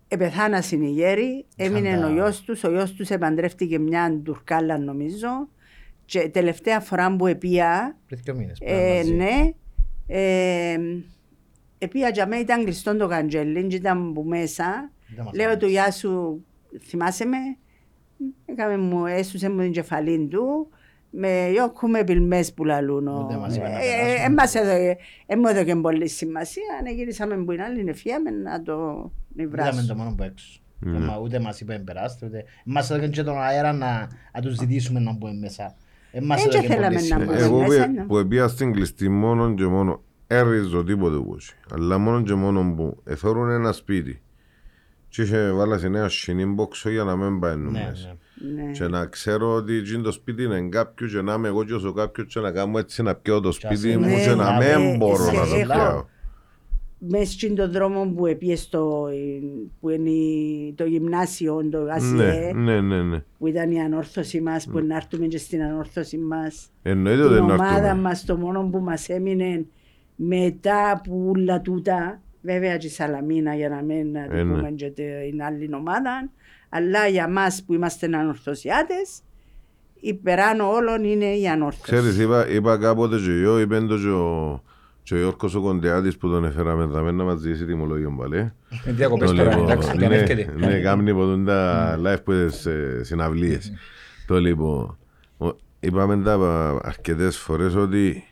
Επεθάνασαν 0.08 0.82
οι 0.82 0.90
γέροι. 0.90 1.46
Έμεινε 1.56 1.88
Είχαν 1.88 2.00
τα- 2.00 2.06
ο 2.06 2.12
γιος 2.12 2.40
τους. 2.40 2.64
Ο 2.64 2.70
γιος 2.70 2.92
τους 2.92 3.10
επαντρεύτηκε 3.10 3.78
μια 3.78 4.20
Τουρκάλα 4.24 4.78
νομίζω. 4.78 5.28
Και 6.04 6.28
τελευταία 6.28 6.80
φορά 6.80 7.16
που 7.16 7.26
επία, 7.26 7.96
Πριν 8.06 8.20
δύο 8.24 8.34
μήνες. 8.34 8.58
ε, 8.60 8.64
πέραν 8.64 8.96
μαζί. 8.96 9.12
ναι, 9.14 9.50
ε, 10.06 10.78
επία 11.78 12.08
για 12.08 12.26
μένα 12.26 12.40
ήταν 12.42 12.64
κλειστό 12.64 12.96
το 12.96 13.06
καντζέλι 13.08 13.66
και 13.66 13.76
ήταν 13.76 14.12
που 14.12 14.22
μέσα. 14.22 14.90
Δεν 15.14 15.24
μας 15.24 15.34
Λέω 15.34 15.44
άρεσε. 15.48 15.58
του 15.60 15.66
γεια 15.68 15.90
σου, 15.90 16.44
θυμάσαι 16.82 17.24
με; 17.24 17.36
Έκαμε 18.46 18.76
μου, 18.76 19.06
έσουσε 19.06 19.50
μου 19.50 19.60
την 19.60 19.72
κεφαλή 19.72 20.26
του. 20.26 20.68
Με 21.10 21.48
γιώκουμε 21.52 22.04
πιλμές 22.04 22.54
που 22.54 22.64
λαλούν. 22.64 23.06
Ούτε 23.08 23.36
μας 23.36 23.56
είπαν 23.56 23.70
να 23.70 23.78
Ε, 23.78 23.82
ε, 23.82 23.90
περάσουμε. 23.90 24.24
ε, 24.24 24.30
μας 24.30 24.54
έδωκε- 24.54 24.98
ε, 25.26 25.36
μου 25.36 25.46
έδωκε 25.46 25.76
πολύ 25.76 26.08
σημασία. 26.08 26.62
Αν 26.86 26.94
γυρίσαμε 26.94 27.36
που 27.44 27.52
είναι 27.52 27.62
άλλη 27.62 27.84
νεφιάμε 27.84 28.30
να 28.30 28.62
το 28.62 28.72
Είδαμε 28.72 29.56
το 29.56 29.62
νευράσουμε. 29.62 29.94
μόνο 29.94 30.14
που 30.16 30.22
έξω. 30.22 30.60
Ναι. 30.78 30.98
Μα 30.98 31.18
Ούτε 31.18 31.40
μας 31.40 31.60
είπε 31.60 31.82
περάστε, 31.84 32.26
ούτε... 32.26 32.44
Μας 32.64 32.90
έδωκαν 32.90 33.10
και 33.10 33.22
τον 33.22 33.40
αέρα 33.42 33.72
να, 33.72 34.08
να 34.34 34.40
τους 34.40 34.54
ζητήσουμε 34.56 35.00
να 35.00 35.12
μπούμε 35.12 35.32
μέσα. 35.40 35.74
Ε, 36.12 36.20
μας 36.20 36.44
Έτσι 36.44 36.58
έδωκε 36.58 36.72
θέλαμε 36.74 36.94
πολύ 36.96 37.08
να 37.08 37.18
σημασία. 37.18 37.48
μπούμε. 37.48 37.60
Εγώ 37.60 37.68
μέσα, 37.68 37.86
που- 37.86 37.92
ναι. 37.92 38.04
που 38.04 38.18
επία 38.18 38.48
στην 38.48 38.72
κλειστή 38.72 39.08
μόνο 39.08 39.54
και 39.54 39.66
μόνο 39.66 40.02
έριζω 40.26 40.84
τίποτε 40.84 41.16
που 41.16 41.34
έχει. 41.38 41.52
Αλλά 41.74 41.98
μόνο 41.98 42.22
και 42.22 42.34
μόνο 42.34 42.74
που 42.76 42.96
εφέρουν 43.04 43.50
ένα 43.50 43.72
σπίτι 43.72 44.22
και 45.08 45.22
είχε 45.22 45.50
βάλα 45.50 45.78
σε 45.78 45.88
νέα 45.88 46.08
σινίμποξο 46.08 46.90
για 46.90 47.04
να 47.04 47.16
μην 47.16 47.40
πάει 47.40 47.56
Ναι, 47.56 47.70
μέσα. 47.70 48.16
Ναι. 48.54 48.62
Ναι. 48.62 48.70
Και 48.70 48.86
να 48.86 49.06
ξέρω 49.06 49.54
ότι 49.54 49.74
εκείνο 49.76 50.02
το 50.02 50.12
σπίτι 50.12 50.42
είναι 50.42 50.60
κάποιο 50.68 51.06
και 51.08 51.20
να 51.22 51.34
είμαι 51.34 51.48
εγώ 51.48 51.64
και 51.64 51.74
όσο 51.74 51.92
κάποιο 51.92 52.24
και 52.24 52.40
να 52.40 52.50
κάνω 52.50 52.78
έτσι 52.78 53.02
να 53.02 53.14
πιω 53.14 53.40
το 53.40 53.52
σπίτι 53.52 53.96
μου 53.96 54.06
Ναι, 54.06 54.22
και 54.24 54.34
να 54.34 54.58
ναι, 54.58 54.76
μην 54.78 54.96
μπορώ 54.96 55.24
σε- 55.24 55.32
να 55.32 55.46
το 55.46 55.54
έχω- 55.54 55.64
πιάω. 55.72 56.04
Μέσα 57.08 57.32
στον 57.32 57.72
δρόμο 57.72 58.12
που 58.16 58.26
έπιες 58.26 58.60
στο, 58.60 59.08
που 59.80 59.88
είναι 59.90 60.10
η- 60.10 60.72
το 60.76 60.84
γυμνάσιο, 60.84 61.68
το 61.70 61.82
Ναι, 61.82 61.92
ΑΣΙΕ, 61.92 62.52
ναι, 62.54 62.80
ναι, 62.80 63.02
ναι. 63.02 63.22
που 63.38 63.46
ήταν 63.46 63.70
η 63.70 63.80
ανόρθωση 63.82 64.40
μας, 64.40 64.66
που 64.66 64.78
να 64.80 64.96
έρθουμε 64.96 65.26
και 65.26 65.38
στην 65.38 65.62
ανόρθωση 65.62 66.18
μας. 66.18 66.70
Εννοείται 66.82 67.22
την 67.22 67.30
ότι 67.30 67.42
είναι 67.42 67.52
ομάδα 67.52 67.90
αυτό. 67.90 67.96
μας, 68.02 68.24
το 68.24 68.36
μόνο 68.36 68.62
που 68.72 68.78
μας 68.78 69.08
έμεινε 69.08 69.64
μετά 70.16 71.00
που 71.04 71.32
όλα 71.36 71.60
τούτα, 71.60 72.20
Βέβαια 72.42 72.76
και 72.76 72.86
η 72.86 72.90
Σαλαμίνα 72.90 73.54
για 73.54 73.68
να 73.68 73.82
μην 73.82 74.10
ναι. 74.10 74.26
πούμε 74.44 74.70
και 74.76 74.90
την 75.30 75.42
άλλη 75.42 75.70
ομάδα. 75.74 76.30
Αλλά 76.72 77.06
για 77.06 77.28
μας 77.28 77.62
που 77.66 77.74
είμαστε 77.74 78.06
ανορθωσιάτες, 78.16 79.20
υπεράνω 80.00 80.70
όλων 80.72 81.04
είναι 81.04 81.24
η 81.36 81.48
ανόρθωση. 81.48 81.82
Ξέρεις, 81.82 82.18
είπα, 82.18 82.48
είπα 82.48 82.78
κάποτε 82.78 83.16
και 83.16 83.30
εγώ, 83.30 83.58
είπε 83.60 83.80
το 83.80 83.98
και 83.98 84.08
ο, 84.08 84.62
και 85.02 85.14
ο 85.14 85.18
Γιώργος 85.18 85.54
ο 85.54 85.60
Κοντεάτης 85.60 86.16
που 86.16 86.28
τον 86.28 86.44
έφεραμε 86.44 86.82
εδώ 86.82 87.10
να 87.10 87.24
μας 87.24 87.38
ζήσει 87.40 87.64
τιμολόγιο 87.66 88.14
πάλι. 88.18 88.52
Με 88.84 88.92
διακοπές 88.92 89.30
Το 89.30 89.36
τώρα, 89.36 89.50
λοιπόν, 89.50 89.64
εντάξει, 89.70 89.96
και 89.96 90.04
αν 90.04 90.10
ναι, 90.10 90.16
έρχεται. 90.16 90.54
ναι, 90.58 90.80
κάμνει 90.80 91.12
ποτούν 91.14 91.44
τα 91.44 91.98
live 92.04 92.22
που 92.24 92.32
τις 92.32 92.66
ε, 92.66 93.00
συναυλίες. 93.04 93.72
Το 94.26 94.40
λοιπόν, 94.40 94.98
ο- 95.38 95.56
είπαμε 95.80 96.22
τα 96.22 96.38
πα- 96.38 96.80
αρκετές 96.88 97.36
φορές 97.38 97.74
ότι 97.74 98.24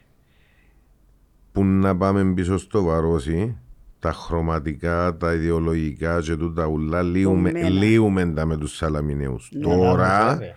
που 1.52 1.64
να 1.64 1.96
πάμε 1.96 2.32
πίσω 2.34 2.58
στο 2.58 2.82
βαρόσι, 2.82 3.56
τα 4.00 4.12
χρωματικά, 4.12 5.16
τα 5.16 5.32
ιδεολογικά 5.34 6.20
και 6.20 6.36
τούτα 6.36 6.66
ουλά, 6.66 7.02
λύουμε, 7.02 7.50
Κομμένα. 7.52 7.68
λύουμε 7.68 8.26
τα 8.26 8.44
με 8.46 8.56
τους 8.56 8.76
Σαλαμινέους. 8.76 9.48
Ναι, 9.52 9.60
Τώρα, 9.62 10.28
Βέβαια. 10.30 10.52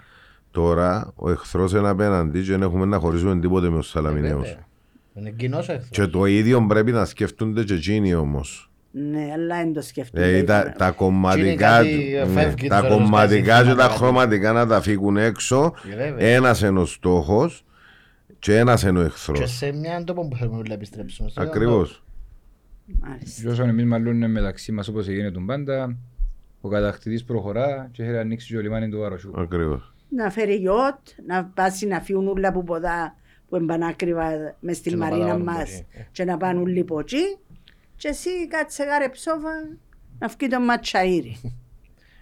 τώρα, 0.51 1.11
ο 1.15 1.29
εχθρός 1.31 1.71
είναι 1.73 1.89
απέναντι 1.89 2.41
και 2.41 2.51
δεν 2.51 2.61
έχουμε 2.61 2.85
να 2.85 2.97
χωρίσουμε 2.99 3.39
τίποτε 3.39 3.69
με 3.69 3.77
τους 3.77 3.89
Σαλαμινέους. 3.89 4.47
Βέβαια. 4.47 4.65
Είναι 5.13 5.29
κοινός 5.29 5.69
ο 5.69 5.71
εχθρός. 5.71 5.89
Και 5.91 6.07
το 6.07 6.25
ίδιο 6.25 6.65
πρέπει 6.67 6.91
να 6.91 7.05
σκεφτούνται 7.05 7.63
και 7.63 7.73
εκείνοι 7.73 8.13
όμως. 8.15 8.65
Ναι, 8.91 9.27
αλλά 9.33 9.55
δεν 9.57 9.73
το 9.73 9.81
σκεφτείτε. 9.81 10.25
Δηλαδή 10.25 10.43
τα, 10.43 10.73
τα 10.77 10.91
κομματικά, 10.91 11.55
κάτι, 11.77 12.15
ε, 12.15 12.25
ναι, 12.25 12.41
φεύγει 12.41 12.67
τα 12.67 12.79
τους 12.81 12.85
ώρες 12.89 12.97
κομματικά 12.97 13.53
κάτι 13.55 13.67
και 13.69 13.75
τα 13.75 13.81
κάτι. 13.87 13.93
χρωματικά 13.97 14.51
να 14.51 14.67
τα 14.67 14.81
φύγουν 14.81 15.17
έξω. 15.17 15.73
Ε, 15.91 15.95
βέβαια. 15.95 16.27
Ένας 16.27 16.61
είναι 16.61 16.79
ο 16.79 16.85
στόχος 16.85 17.65
και 18.39 18.57
ένας 18.57 18.83
είναι 18.83 18.99
ο 18.99 19.01
Και 19.01 19.07
εχθρός. 19.07 19.51
σε 19.57 19.71
μια 19.73 20.03
τόπο 20.03 20.27
που 20.27 20.35
θέλουμε 20.35 20.61
να 20.67 20.73
επιστρέψουμε. 20.73 21.29
στο 21.29 21.41
Ακριβώς. 21.41 22.03
Μάλιστα. 22.99 23.41
Και 23.41 23.47
όσον 23.47 23.69
εμείς 23.69 23.85
μαλώνουμε 23.85 24.27
μεταξύ 24.27 24.71
μας 24.71 24.87
όπως 24.87 25.07
έγινε 25.07 25.31
τον 25.31 25.45
πάντα, 25.45 25.97
ο 26.61 26.69
κατακτητής 26.69 27.23
προχωρά 27.23 27.89
και 27.91 28.03
έχει 28.03 28.17
ανοίξει 28.17 28.47
και 28.51 28.57
ο 28.57 28.61
λιμάνι 28.61 28.89
του 28.89 28.97
Βαροσιού. 28.99 29.33
Ακριβώς. 29.35 29.93
Να 30.09 30.29
φέρει 30.29 30.55
γιότ, 30.55 30.97
να 31.27 31.45
πάσει 31.45 31.87
να 31.87 31.99
φύγουν 32.01 32.27
όλα 32.27 32.51
που 32.51 32.63
ποδά 32.63 33.15
που 33.49 33.55
είναι 33.55 33.65
πανάκριβα 33.65 34.55
μες 34.59 34.77
στην 34.77 34.91
Και 34.91 34.97
να 34.97 35.05
μαρίνα 35.05 35.27
πάνε 35.27 35.43
μας 35.43 35.57
από 35.57 35.65
εκεί. 35.93 36.07
και 36.11 36.23
να 36.23 36.37
πάνε 36.37 36.59
όλοι 36.59 36.79
από 36.79 36.99
εκεί 36.99 37.37
και 37.95 38.07
εσύ 38.07 38.47
κάτσε 38.47 38.83
γάρε 38.83 39.09
ψόφα 39.09 39.49
να 40.19 40.27
φύγει 40.29 40.51
το 40.51 40.57
ματσαΐρι. 40.69 41.49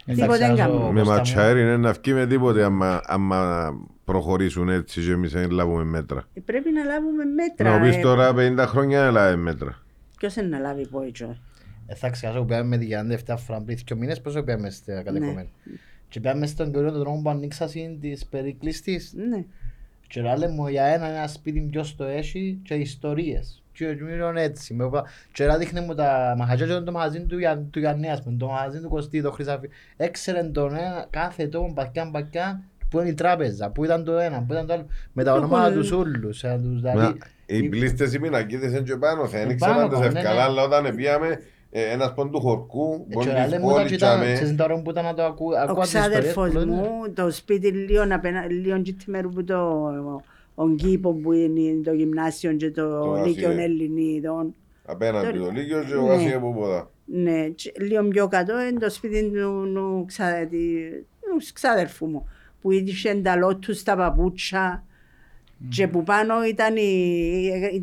Εντάξει, 0.05 0.21
Τίποτε 0.21 0.37
δεν 0.37 0.51
άζω- 0.51 0.57
κάνουμε. 0.57 0.91
Με 0.91 0.99
Κώστα 0.99 1.11
μου. 1.11 1.17
ματσαέρι 1.17 1.61
είναι 1.61 1.77
να 1.77 1.91
βγει 1.91 2.13
με 2.13 2.27
τίποτε 2.27 2.63
άμα, 2.63 3.01
άμα 3.05 3.69
προχωρήσουν 4.05 4.69
έτσι 4.69 5.01
και 5.01 5.11
εμείς 5.11 5.31
δεν 5.31 5.51
λάβουμε 5.51 5.83
μέτρα. 5.83 6.23
Ε, 6.33 6.39
Πρέπει 6.45 6.71
να 6.71 6.83
λάβουμε 6.83 7.23
μέτρα. 7.25 7.77
Να 7.77 7.81
πεις 7.85 7.95
ε. 7.95 8.01
τώρα 8.01 8.33
50 8.33 8.65
χρόνια 8.67 9.03
δεν 9.03 9.13
λάβουμε 9.13 9.41
μέτρα. 9.43 9.77
Ποιος 10.19 10.35
είναι 10.35 10.47
να 10.47 10.57
λάβει 10.59 10.87
πόητσο. 10.87 11.37
Ε, 11.87 11.95
θα 11.95 12.09
ξεχάσω 12.09 12.39
που 12.39 12.45
πήγαμε 12.45 12.67
με 12.67 12.77
τη 12.77 12.85
Γιάννη 12.85 13.17
7 13.27 13.35
φορά 13.37 13.61
πριν 13.61 13.77
δύο 13.87 13.95
μήνες 13.97 14.21
πόσο 14.21 14.43
πήγαμε 14.43 14.69
στα 14.69 15.01
κατεχόμενα. 15.03 15.45
Και 16.09 16.19
πήγαμε 16.19 16.45
στον 16.47 16.71
κύριο 16.73 16.91
τον 16.91 17.01
τρόπο 17.01 17.21
που 17.21 17.29
ανοίξασαν 17.29 17.97
της 18.01 18.25
περικλειστής. 18.25 19.13
Ναι. 19.29 19.43
Και 20.07 20.21
λέει 20.21 20.49
μου 20.49 20.67
για 20.67 20.83
ένα, 20.85 21.07
ένα 21.07 21.27
σπίτι 21.27 21.59
ποιος 21.59 21.95
το 21.95 22.03
έχει 22.03 22.59
και 22.63 22.73
ιστορίες. 22.73 23.63
Και 23.73 23.85
ήμουν 23.85 24.37
έτσι. 24.37 24.73
με 24.73 24.83
όπα- 24.83 25.05
Και 25.33 25.45
λέει 25.45 25.57
δείχνε 25.57 25.81
μου 25.81 25.95
τα 25.95 26.35
μαχαζιά 26.37 26.65
και 26.67 26.73
το 26.79 26.91
μαγαζί 26.91 27.19
του, 27.21 27.37
Για- 27.37 27.57
του 27.71 27.79
Γιάννη, 27.79 28.09
ας 28.09 28.21
πούμε, 28.23 28.37
το 28.37 28.47
μαγαζί 28.47 28.79
του 28.79 28.89
Κωστή, 28.89 29.21
το 29.21 29.31
Χρυσάφι. 29.31 29.69
Έξερε 29.97 30.43
τον 30.43 30.75
ένα, 30.75 31.07
κάθε 31.09 31.47
τόπο, 31.47 31.71
μπακιάν, 31.73 32.09
μπακιάν, 32.09 32.63
που 32.89 32.99
είναι 32.99 33.09
η 33.09 33.13
τράπεζα, 33.13 33.69
που 33.69 33.83
ήταν 33.83 34.03
το 34.03 34.17
ένα, 34.17 34.41
που 34.43 34.53
ήταν 34.53 34.65
το 34.67 34.73
άλλο. 34.73 34.85
Με 35.13 35.23
τα 35.23 35.31
Το 35.31 35.37
ονόματα 35.37 35.63
κολλ- 35.63 35.75
τους 35.75 35.91
ούλους. 35.91 36.43
ε, 36.43 36.59
τους 36.63 36.81
Μα, 36.81 36.91
δηλαδή- 36.91 37.17
Οι 37.57 37.69
πλήστες 37.69 38.13
οι 38.13 38.19
πινακίδες 38.19 38.71
είναι 38.71 38.81
και 38.81 38.95
πάνω, 38.95 39.27
θα 39.27 39.37
δεν 39.37 39.49
Επάνω, 39.49 39.53
ήξεραν 39.53 39.89
τις 39.89 39.99
ναι, 39.99 40.05
ευκαλά, 40.19 40.35
ναι. 40.35 40.41
αλλά 40.41 40.63
όταν 40.63 40.95
πήγαμε 40.95 41.39
ε, 41.71 41.81
ένας 41.91 42.13
πον 42.13 42.31
του 42.31 42.39
χορκού, 42.39 43.05
Ε, 43.09 43.13
πον 43.13 43.23
και 43.23 43.29
της 43.29 43.49
λέει 43.49 43.59
μου 43.59 43.67
τα 43.67 43.73
πόλης, 43.73 43.91
κοιτά, 43.91 44.07
τζάμε. 44.07 44.33
ξέρεις 44.33 44.55
τώρα 44.55 44.81
που 44.81 44.89
ήταν 44.89 45.03
να 45.05 45.13
το 45.13 45.23
ακού- 45.23 45.51
Ο 45.53 45.57
ακούω 45.59 45.81
τις 45.81 45.93
ιστορίες 45.93 46.09
ξάδερφος 46.33 46.49
που 46.51 46.57
λένε. 46.57 46.71
μου, 46.71 46.89
το 47.13 47.31
σπίτι 47.31 47.67
λίγο 47.71 48.03
απένα- 48.09 48.45
λίγο 48.51 48.81
μέρου 49.05 49.29
που 49.29 49.43
το 49.43 49.89
ο 50.55 50.69
κήπο 50.75 51.13
που 51.13 51.31
είναι 51.31 51.81
το 51.83 51.91
γυμνάσιο 51.91 52.53
και 52.53 52.71
το 52.71 52.99
Το 52.99 53.21
Λύκειο 53.25 53.49
Ασίε. 53.49 53.63
Ελληνίδων. 53.63 54.55
Απέναντι 54.85 55.37
Το- 55.37 55.45
το 55.45 55.51
Λύκειο 55.51 55.83
και 55.83 55.93
ο 55.95 56.01
Ναι. 56.01 56.07
Βάσι 56.07 56.33
από 56.33 56.53
ποδά. 56.53 56.89
Ναι, 57.05 57.47
και 57.47 57.71
λίγο 57.79 58.03
πιο 58.07 58.27
κάτω 58.27 58.61
είναι 58.61 58.79
το 58.79 58.89
σπίτι 58.89 59.31
του, 59.31 59.71
του, 59.73 60.03
ξα, 60.07 60.25
τη- 60.49 60.89
του 61.21 61.45
ξάδερφου 61.53 62.05
μου 62.05 62.27
που 62.61 62.71
είχε 62.71 63.09
ενταλό 63.09 63.55
τους 63.57 63.77
στα 63.79 63.95
παπούτσια 63.95 64.83
και 65.69 65.87
που 65.87 66.03
πάνω 66.03 66.33
ήταν 66.49 66.75
η, 66.75 66.81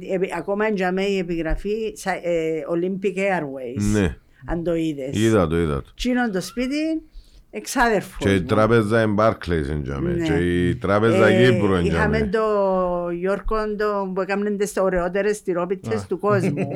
η- 0.01 0.07
η- 0.23 0.33
ακόμα 0.37 0.67
εντιαμέ 0.67 1.03
η 1.03 1.19
επιγραφή 1.19 1.93
σα- 1.95 2.13
ε, 2.15 2.65
Olympic 2.75 3.17
Airways. 3.19 3.83
Ναι, 3.93 4.17
Αν 4.47 4.63
το 4.65 4.75
είδες. 4.75 5.17
είδα 5.23 5.47
το, 5.47 5.59
είδα 5.61 5.83
το. 5.83 5.91
Τι 6.03 6.09
είναι 6.09 6.29
το 6.33 6.41
σπίτι 6.41 7.03
εξάδερφος 7.51 8.17
Και 8.19 8.35
η 8.35 8.41
μου. 8.41 8.47
τράπεζα 8.47 9.03
είναι 9.03 9.15
Barclays 9.19 9.69
είναι 9.71 9.81
τζάμε. 9.83 10.13
Ναι. 10.13 10.27
Και 10.27 10.35
η 10.69 10.77
τράπεζα 10.77 11.27
Ε, 11.27 11.51
Κύπρου 11.51 11.75
είναι 11.75 11.89
Είχαμε 11.89 12.17
τζάμε. 12.17 12.31
το 12.31 13.11
Γιώργο 13.11 13.57
το, 13.79 14.11
που 14.15 14.21
έκαμε 14.21 14.51
τις 14.51 14.73
ωραιότερες 14.77 15.43
τυρόπιτες 15.43 16.07
του 16.07 16.19
κόσμου. 16.19 16.69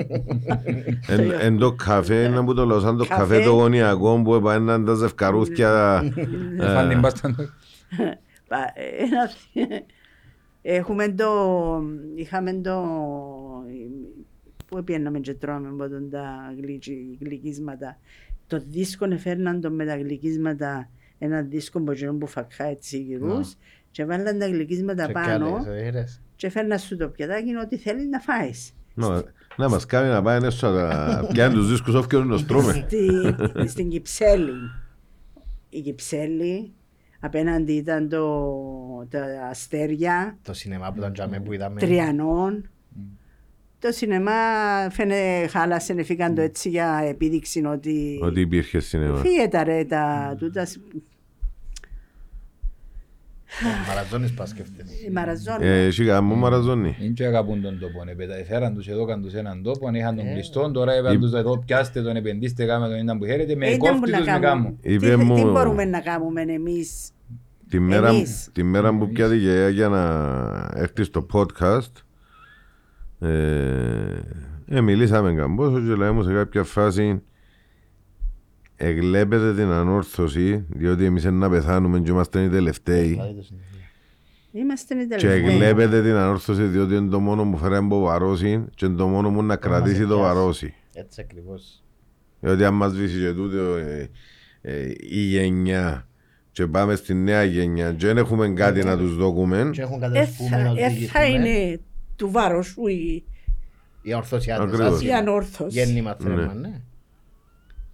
Εν- 1.08 1.32
Εν 1.40 1.58
το 1.58 1.72
καφέ 1.72 2.14
είναι 2.22 2.42
που 2.44 2.54
το 2.54 2.64
λοσάν 2.64 2.96
το 2.96 3.04
Καφέ. 3.04 3.20
καφέ 3.20 3.40
το 3.44 3.50
γωνιακό 3.50 4.20
που 4.24 4.34
επανέναν 4.34 4.84
τα 4.84 4.94
ζευκαρούθια. 4.94 6.02
Ε, 6.60 6.72
Φαν 6.74 6.88
την 6.88 7.00
πάστα 7.00 7.28
του. 7.28 7.50
Πα- 8.48 8.72
ε, 8.74 9.04
ένα- 9.04 9.30
Έχουμε 10.62 11.08
το, 11.08 11.30
είχαμε 12.14 12.52
το, 12.52 12.82
που 14.66 14.84
πιέναμε 14.84 15.18
και 15.18 15.34
τρώμε 15.34 15.68
από 15.68 15.88
τον 15.88 16.10
τα 16.10 16.54
γλυκι- 16.60 17.18
γλυκίσματα. 17.20 17.98
Το 18.46 18.62
δίσκο 18.66 19.04
έφερναν 19.10 19.60
το 19.60 19.70
με 19.70 19.84
τα 19.86 19.96
γλυκίσματα, 19.96 20.88
ένα 21.18 21.42
δίσκο 21.42 21.80
που 21.80 21.92
γίνουν 21.92 22.18
που 22.18 22.26
φακχά 22.26 22.64
έτσι 22.64 22.98
γυρούς 22.98 23.54
και 23.90 24.04
βάλαν 24.04 24.38
τα 24.38 24.46
γλυκίσματα 24.48 25.06
Και 25.06 25.12
πάνω 25.12 25.26
κι 25.26 25.54
άλλες, 25.68 25.82
ε, 25.82 25.86
είδες. 25.86 26.20
και 26.36 26.48
φέρναν 26.50 26.78
σου 26.78 26.96
το 26.96 27.08
πιατάκι 27.08 27.56
ό,τι 27.56 27.76
θέλεις 27.76 28.06
να 28.06 28.18
φάεις. 28.20 28.72
Να- 28.94 29.22
Να 29.56 29.68
μας 29.68 29.86
κάνει 29.86 30.08
να 30.08 30.22
πάει 30.22 30.40
έσω 30.44 30.68
να 30.70 31.24
πιάνει 31.32 31.54
τους 31.54 31.68
δίσκους 31.70 31.94
όφ 31.94 32.06
και 32.06 32.16
να 32.16 32.26
τους 32.26 32.46
τρώμε. 32.46 32.72
Στη- 32.72 33.68
στην 33.68 33.88
Κυψέλη. 33.88 34.52
Η 35.68 35.80
Κυψέλη, 35.80 36.72
απέναντι 37.20 37.72
ήταν 37.72 38.08
το, 38.08 38.44
τα 39.10 39.24
αστέρια, 39.50 40.38
Το 40.42 40.52
σινεμά 40.52 40.92
που 40.92 40.98
ήταν 40.98 41.12
τζάμε 41.12 41.40
που 41.40 41.52
είδαμε. 41.52 41.80
τριανών. 41.80 42.70
Το 43.78 43.90
σινεμά 43.92 44.32
φαίνε 44.90 45.46
χάλασε, 45.48 45.92
έφυγαν 45.92 46.34
το 46.34 46.40
έτσι 46.40 46.68
για 46.68 47.00
επίδειξη 47.08 47.64
ότι 47.64 48.18
Ότι 48.22 48.40
υπήρχε 48.40 48.80
σινεμά. 48.80 49.18
φύγε 49.18 49.48
τα 49.48 49.64
ρε 49.64 49.84
τα 49.84 50.34
τούτας 50.38 50.74
Ε, 50.74 50.80
Μαραζόνης 53.88 54.32
πας 54.34 54.48
σκέφτεται. 54.48 54.90
η 55.08 55.10
μαραζόνα. 55.12 55.64
Ε, 55.64 55.86
Εσύ 55.86 56.04
γάμο 56.04 56.34
μαραζόνι. 56.34 56.96
Είναι 57.00 57.12
και 57.12 57.24
αγαπούν 57.24 57.62
τον 57.62 57.78
τόπο. 57.78 58.04
ναι, 58.04 58.14
πέτα- 58.14 58.34
Φέραν 58.48 58.74
τους 58.74 58.88
εδώ, 58.88 59.04
κάνουν 59.04 59.24
τους 59.24 59.34
έναν 59.34 59.62
τόπο, 59.62 59.86
αν 59.88 59.94
είχαν 59.94 60.16
τον 60.16 60.26
Ε. 60.26 60.32
κλειστό, 60.32 60.70
τώρα 60.70 60.98
είπαν 60.98 61.20
τους 61.20 61.32
εδώ 61.32 61.58
πιάστε 61.66 62.02
τον, 62.02 62.16
επενδύστε, 62.16 62.64
κάμε 62.66 62.88
τον 62.88 62.98
ήταν 62.98 63.18
που 63.18 63.24
χαίρετε, 63.24 63.56
με 63.56 63.66
Ε, 63.66 63.68
ήταν 63.72 63.78
που 63.80 63.86
κόφτη 64.00 64.10
να 64.10 64.16
τους 64.18 64.26
με 64.26 64.32
κάνουμε. 64.32 64.48
κάμου. 64.64 64.78
Τι, 64.82 64.92
Είπε 64.92 65.08
τι 65.08 65.16
μου- 65.16 65.50
μπορούμε 65.50 65.84
να 65.84 66.00
κάνουμε 66.00 66.40
εμείς; 66.42 67.10
Τη 67.68 67.78
μέρα, 67.80 68.08
Εμείς. 68.08 68.48
τη 68.52 68.62
μέρα 68.62 68.96
που 68.98 69.08
πιάτη 69.08 69.38
και 69.38 69.68
για 69.72 69.88
να 69.88 70.02
έρθει 70.74 71.02
στο 71.04 71.26
podcast 71.32 71.92
ε, 73.20 74.18
ε, 74.68 74.80
μιλήσαμε 74.80 75.32
καμπόσο 75.34 75.80
και 75.80 75.94
λέμε 75.94 76.22
σε 76.22 76.32
κάποια 76.32 76.62
φάση 76.64 77.22
εγλέπετε 78.82 79.54
την 79.54 79.66
ανόρθωση 79.70 80.64
διότι 80.68 81.04
εμείς 81.04 81.22
είναι 81.24 81.36
να 81.36 81.50
πεθάνουμε 81.50 82.00
και 82.00 82.10
είμαστε 82.10 82.42
οι 82.42 82.48
τελευταίοι 82.48 83.06
Δηλαδή 83.08 83.34
το 83.34 83.42
συνεχίζει. 83.42 83.68
Είμαστε 84.52 84.94
οι 84.94 85.06
και 85.06 85.16
τελευταίοι. 85.16 85.44
εγλέπετε 85.54 86.02
την 86.02 86.14
ανόρθωση 86.14 86.62
διότι 86.62 86.94
είναι 86.94 87.08
το 87.10 87.20
μόνο 87.20 87.44
που 87.50 87.56
φέρει 87.56 87.76
από 87.76 88.00
βαρόση 88.00 88.64
και 88.74 88.86
είναι 88.86 88.96
το 88.96 89.06
μόνο 89.08 89.30
που 89.30 89.42
να 89.42 89.56
κρατήσει 89.56 90.00
το 90.00 90.06
πιάσει. 90.06 90.20
βαρόση 90.20 90.74
Έτσι 90.92 91.20
ακριβώς. 91.20 91.82
διότι 92.40 92.64
αν 92.64 92.74
μας 92.74 92.92
βήσει 92.96 93.18
και 93.20 93.32
τούτο 93.32 93.74
ε, 93.76 94.10
ε, 94.60 94.86
η 94.98 95.20
γενιά 95.20 96.08
και 96.52 96.66
πάμε 96.66 96.94
στη 96.94 97.14
νέα 97.14 97.44
γενιά 97.44 97.92
και 97.92 98.06
δεν 98.06 98.16
έχουμε 98.18 98.48
κάτι 98.48 98.82
να 98.84 98.96
τους 98.98 99.16
δώκουμε 99.16 99.70
Και 99.72 99.80
έχουν 99.82 99.96
Ε, 100.02 100.06
κατερφούμε 100.06 100.48
θα- 100.48 100.56
να 100.56 100.62
ε, 100.62 100.74
θα 100.74 100.86
οδηγήσουμε. 100.86 101.24
είναι 101.26 101.80
του 102.16 102.30
βάρος 102.30 102.66
σου 102.66 102.86
η, 102.86 103.24
Οι 104.02 104.14
ορθωσιάτες. 104.14 104.64
Ακριβώς. 104.64 104.86
ας 104.94 105.00
η 105.00 105.04
είναι. 105.06 105.14
ανόρθωση. 105.16 105.78
Γέννημα 105.78 106.16
Ναι. 106.20 106.28
θέμα, 106.34 106.54
ναι. 106.54 106.80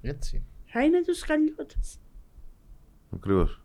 Έτσι. 0.02 0.42
Θα 0.78 0.84
είναι 0.84 1.02
τους 1.02 1.20
καλλιώτες. 1.22 1.96
Ακριβώς. 3.14 3.60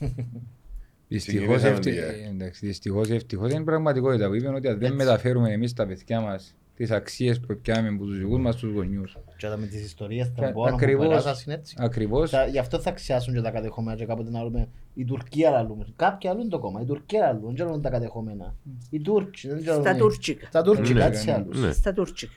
Δυστυχώς, 1.08 1.40
Συγκινήσαμε 1.40 1.68
ευτυ- 1.72 1.82
τη 1.82 1.90
γεια. 1.98 2.04
ε, 2.06 2.28
εντάξει, 2.28 2.66
δυστυχώς, 2.66 3.10
ευτυχώς 3.10 3.50
είναι 3.50 3.60
η 3.60 3.64
πραγματικότητα 3.64 4.28
που 4.28 4.34
είπαν 4.34 4.54
ότι 4.54 4.68
αν 4.68 4.78
δεν 4.78 4.92
μεταφέρουμε 4.94 5.52
εμείς 5.52 5.72
τα 5.72 5.86
παιδιά 5.86 6.20
μας 6.20 6.54
τις 6.76 6.90
αξίες 6.90 7.40
που 7.40 7.58
πιάμε 7.62 7.88
από 7.88 8.04
τους 8.04 8.18
δικούς 8.18 8.40
μας 8.40 8.56
τους 8.56 8.72
γονιούς. 8.72 9.16
Και 9.36 9.46
όταν 9.46 9.60
με 9.60 9.66
τις 9.66 9.84
ιστορίες 9.84 10.26
Ε, 10.26 10.30
των 10.36 10.52
πόνων 10.52 10.68
που 10.70 10.74
ακριβώς. 10.76 11.06
περάσαν 11.06 11.34
είναι 11.46 11.54
έτσι. 11.54 11.76
Ακριβώς. 11.78 12.30
Θα- 12.30 12.46
Γι' 12.46 12.58
αυτό 12.58 12.78
θα 12.80 12.92
ξιάσουν 12.92 13.34
και 13.34 13.40
τα 13.40 13.50
κατεχόμενα 13.50 13.96
και 13.96 14.06
κάποτε 14.06 14.30
να 14.30 14.42
λέμε 14.44 14.68
η 14.94 15.04
Τουρκία 15.04 15.50
λαλούμε. 15.50 15.86
Κάποιοι 15.96 16.28
αλλούν 16.30 16.48
το 16.48 16.58
κόμμα, 16.58 16.80
η 16.80 16.84
Τουρκία 16.84 17.20
λαλούν, 17.20 17.42
δεν 17.44 17.54
ξέρουν 17.54 17.82
τα 17.82 17.90
κατεχόμενα. 17.90 18.54
Οι 18.90 19.00
Τούρκοι, 19.00 19.48
δεν 19.48 19.60
ξέρουν. 19.60 19.80
Στα 19.80 19.96
τουρκικά. 19.96 20.46
Στα 20.46 20.62
Τούρκικα, 20.62 20.98
Ναι, 20.98 21.04
έτσι 21.04 21.26
ναι, 21.26 21.32
άλλους. 21.32 21.60
ναι. 21.60 21.72
Στα 21.72 21.92
τουρκικά. 21.92 22.32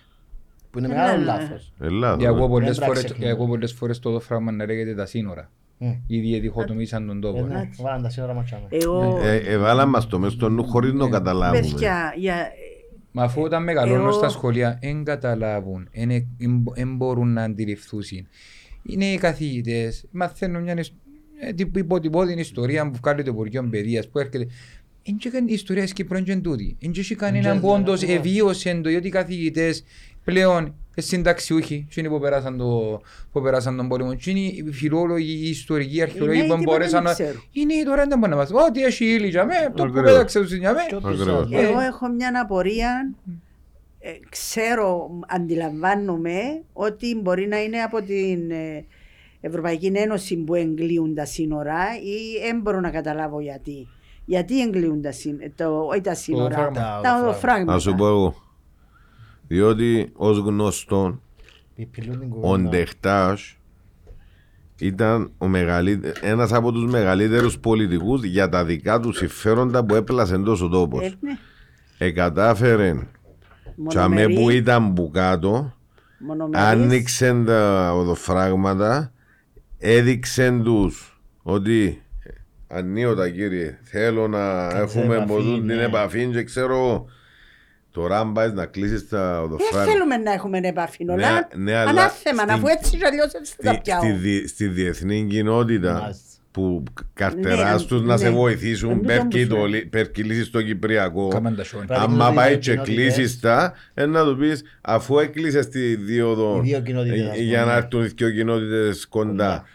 Που 0.71 0.79
είναι 0.79 0.87
Ναι, 0.87 0.93
μεγάλο 0.93 1.17
ναι. 1.19 1.25
λάθος. 1.25 1.73
Ελλάδο. 1.79 2.17
Για 2.19 2.27
εγώ 2.27 2.37
Δεν 2.39 2.47
πολλές 2.49 2.67
πρέπει 2.69 2.79
να 2.79 2.85
φορές- 2.85 3.03
ξεχνάμε. 3.03 3.25
για 3.25 3.33
εγώ 3.39 3.47
πολλές 3.47 3.73
φορές 3.73 3.99
το 3.99 4.19
φράγμα 4.19 4.51
να 4.51 4.65
λέγεται 4.65 4.95
τα 4.95 5.05
σύνορα. 5.05 5.51
Μμ. 5.77 5.91
Ήδη 6.07 6.39
διχοτομήσαν 6.39 7.07
τον 7.07 7.17
Ε, 7.17 7.19
τόπο. 7.21 7.45
ναι, 7.45 7.69
Βάλαν 7.81 8.01
τα 8.01 8.09
σύνορα 8.09 8.33
ματσάμε. 8.33 8.67
Εγώ, 8.69 9.19
Ε, 9.23 9.35
Εβάλαν 9.35 9.89
μας 9.89 10.07
το 10.07 10.19
μες 10.19 10.31
στο 10.33 10.49
νου 10.49 10.63
χωρίς 10.63 10.91
να 10.93 10.99
το 10.99 11.07
καταλάβουμε. 11.09 11.59
παιδιά, 11.61 12.13
για, 12.17 12.35
Μα 13.11 13.23
αφού 13.23 13.41
όταν 13.41 13.63
μεγαλώνουν 13.63 14.01
Εγώ- 14.07 14.11
στα 14.11 14.29
σχολεία 14.29 14.79
δεν 14.81 15.03
καταλάβουν, 15.03 15.89
δεν 16.73 16.95
μπορούν 16.95 17.33
να 17.33 17.43
αντιληφθούν. 17.43 18.01
Είναι 18.83 19.05
οι 19.05 19.17
καθηγητές, 19.17 20.05
μαθαίνουν 20.11 20.61
μια 20.63 20.73
ισ- 20.79 20.93
ε, 21.39 21.53
τύπου 21.53 21.79
υποτυπώδη 21.79 22.33
ιστορία 22.39 22.89
που 22.91 22.97
βγάλει 23.01 23.23
το 23.23 23.31
Υπουργείο 23.31 23.67
Παιδείας 23.71 24.07
που 24.09 24.19
έρχεται. 24.19 24.47
Εν 25.03 25.15
και 25.17 25.29
καν- 25.29 25.49
η 25.49 25.53
ιστορία 25.53 25.83
της 25.83 25.93
Κύπρου 25.93 26.17
είναι 26.17 26.35
τούτη. 26.35 26.77
Εν 26.81 26.91
και 26.91 26.99
έχει 26.99 27.15
κανέναν 27.15 27.53
και- 27.53 27.59
που 27.59 27.69
όντως 27.69 28.01
ναι. 28.01 28.13
εβίωσε 28.13 28.79
το, 28.83 28.89
γιατί 28.89 29.07
οι 29.07 29.11
καθηγητές 29.11 29.83
πλέον 30.31 30.75
ε, 30.95 31.01
συνταξιούχοι, 31.01 31.85
εκείνοι 31.89 32.09
που 32.09 32.19
περάσαν, 32.19 32.57
το, 32.57 33.01
που 33.31 33.41
περάσαν 33.41 33.77
τον 33.77 33.87
πόλεμο, 33.87 34.09
εκείνοι 34.13 34.63
οι 34.65 34.71
φιλόλογοι, 34.71 35.31
οι 35.45 35.49
ιστορικοί, 35.49 35.95
οι 35.97 36.01
αρχαιολόγοι 36.01 36.39
νέοι 36.39 36.47
που 36.47 36.55
τίποτα 36.57 36.71
μπορέσαν 36.77 37.03
δεν 37.03 37.03
να... 37.03 37.13
ξέρουν. 37.13 37.41
Οι 37.51 37.65
νέοι 37.65 37.83
τώρα 37.83 38.05
δεν 38.05 38.17
μπορούν 38.19 38.29
να 38.35 38.41
μάθουν. 38.41 38.57
Ό,τι 38.57 38.83
έχει 38.83 39.05
η 39.05 39.15
ύλη 39.19 39.27
για 39.27 39.45
μέ, 39.45 39.53
το 39.65 39.71
που 39.75 39.83
Ακριβώς. 39.83 40.11
πέταξε 40.11 40.39
τους 40.39 40.53
για 40.53 40.73
μέ. 40.73 40.79
Και 40.89 40.95
ό,τι 40.95 41.07
Ακριβώς. 41.07 41.49
σας- 41.49 41.51
Ε, 41.61 41.67
εγώ 41.67 41.79
έχω 41.79 42.07
μια 42.09 42.31
απορία. 42.41 43.13
Ε, 43.99 44.09
ξέρω, 44.29 45.09
αντιλαμβάνομαι 45.27 46.39
ότι 46.73 47.19
μπορεί 47.21 47.47
να 47.47 47.61
είναι 47.63 47.77
από 47.77 48.01
την 48.01 48.51
ε, 48.51 48.85
Ευρωπαϊκή 49.41 49.91
Ένωση 49.95 50.35
που 50.37 50.55
εγκλείουν 50.55 51.15
τα 51.15 51.25
σύνορα 51.25 51.77
ή 52.03 52.45
δεν 52.45 52.61
μπορώ 52.61 52.79
να 52.79 52.89
καταλάβω 52.89 53.39
γιατί. 53.39 53.87
Γιατί 54.25 54.61
εγκλείουν 54.61 55.01
τα 55.01 55.11
σύνορα, 55.11 55.47
το, 55.55 55.79
όχι 55.89 56.01
τα 56.01 56.13
σύνορα, 56.15 56.55
φράγμα. 56.55 56.71
τα, 56.73 56.99
Τα 57.03 57.19
οδοφράγματα. 57.23 57.71
Να 57.73 57.79
σου 57.79 57.95
πω 57.95 58.07
εγώ. 58.07 58.35
Διότι 59.47 60.09
ως 60.13 60.37
γνωστόν 60.37 61.21
Πιπιλούν 61.75 62.19
την 62.19 62.31
ο 62.31 62.35
κουβέντα. 62.35 62.69
Ντεχτάς 62.69 63.57
ήταν 64.79 65.31
ο 65.37 65.47
μεγαλύτε- 65.47 66.17
ένας 66.23 66.53
από 66.53 66.71
τους 66.71 66.85
μεγαλύτερους 66.91 67.59
πολιτικούς 67.59 68.23
για 68.23 68.49
τα 68.49 68.65
δικά 68.65 68.99
του 68.99 69.11
συμφέροντα 69.13 69.85
που 69.85 69.95
έπλασε 69.95 70.37
τόσο 70.37 70.67
τόπος. 70.67 71.05
Ε, 71.05 71.13
ναι. 71.19 71.37
Εκατάφερε 71.97 72.95
τσαμέ 73.87 74.15
Μονομερή, 74.15 74.33
που 74.35 74.49
ήταν 74.49 74.93
που 74.93 75.11
κάτω, 75.13 75.73
μονομερής. 76.19 76.65
άνοιξε 76.67 77.43
τα 77.45 77.91
οδοφράγματα, 77.93 79.11
έδειξε 79.77 80.59
τους 80.63 81.19
ότι 81.41 82.01
ανίωτα 82.67 83.29
κύριε, 83.29 83.79
θέλω 83.83 84.27
να 84.27 84.67
Κάτσε 84.67 84.99
έχουμε 84.99 85.15
επαφή, 85.15 85.31
από 85.31 85.41
τούτη 85.41 85.57
την 85.67 85.75
ναι. 85.75 85.83
επαφή 85.83 86.27
και 86.27 86.43
ξέρω 86.43 87.05
τώρα 87.97 88.19
αν 88.19 88.33
πάει 88.33 88.51
να 88.51 88.65
κλείσεις 88.65 89.09
τα 89.09 89.31
Δεν 89.33 89.43
οδοφράγματα. 89.43 89.91
θέλουμε 89.91 90.17
να 90.17 90.31
έχουμε 90.33 90.59
επαφή, 90.63 91.03
Ναι, 91.03 91.13
όλα. 91.13 91.47
ναι, 91.55 91.75
αλλά 91.75 91.89
Ανάθεμα, 91.89 92.37
στην- 92.41 92.51
αφού 92.53 92.67
έτσι 92.67 92.97
κι 92.97 93.05
αλλιώς 93.05 93.31
έτσι 93.33 93.53
θα 93.61 93.71
στη, 93.73 93.81
πιάω. 93.83 93.99
στη, 93.99 94.11
δι- 94.11 94.47
στη 94.47 94.67
διεθνή 94.67 95.25
κοινότητα 95.29 95.93
Μάλιστα. 95.93 96.21
που 96.51 96.83
καρτεράς 97.13 97.81
Ναι, 97.81 97.87
τους 97.87 98.01
να 98.01 98.13
ναι. 98.13 98.17
σε 98.17 98.25
Εν 98.27 98.33
βοηθήσουν 98.33 98.89
τούτον 98.89 99.01
που 99.01 99.07
πέρκει 99.07 99.41
σου 99.41 99.47
το 99.47 99.55
λέω. 99.55 99.65
λι- 99.65 99.85
περκυλήσεις 99.89 100.45
στο 100.45 100.61
Κυπριακό 100.61 101.27
Κάμαν 101.27 101.55
τα 101.55 101.63
σιόνια. 101.63 101.87
Πράγμα. 101.87 102.05
άμα 102.05 102.17
Παραδείγματος, 102.17 102.45
πάει 102.45 102.57
δύο 102.73 102.83
και 102.83 102.91
κοινότητες. 102.91 103.13
κλείσεις 103.15 103.39
τα 103.39 103.73
ε, 103.93 104.05
να 104.05 104.23
του 104.23 104.37
πεις 104.37 104.63
αφού 104.81 105.19
έκλεισες 105.19 105.67
τη 105.69 105.95
δίωδο 105.95 106.61
Οι 106.63 106.67
δύο 106.69 106.79
κοινότητες, 106.81 107.19
ε, 107.19 107.29
ας 107.29 107.37
για 107.37 107.59
πούμε. 107.61 107.71
να 107.71 107.77
έρθουν 107.77 108.03
οι 108.03 108.07
δύο 108.07 108.31
κοινότητες 108.31 109.07
κοντά 109.07 109.65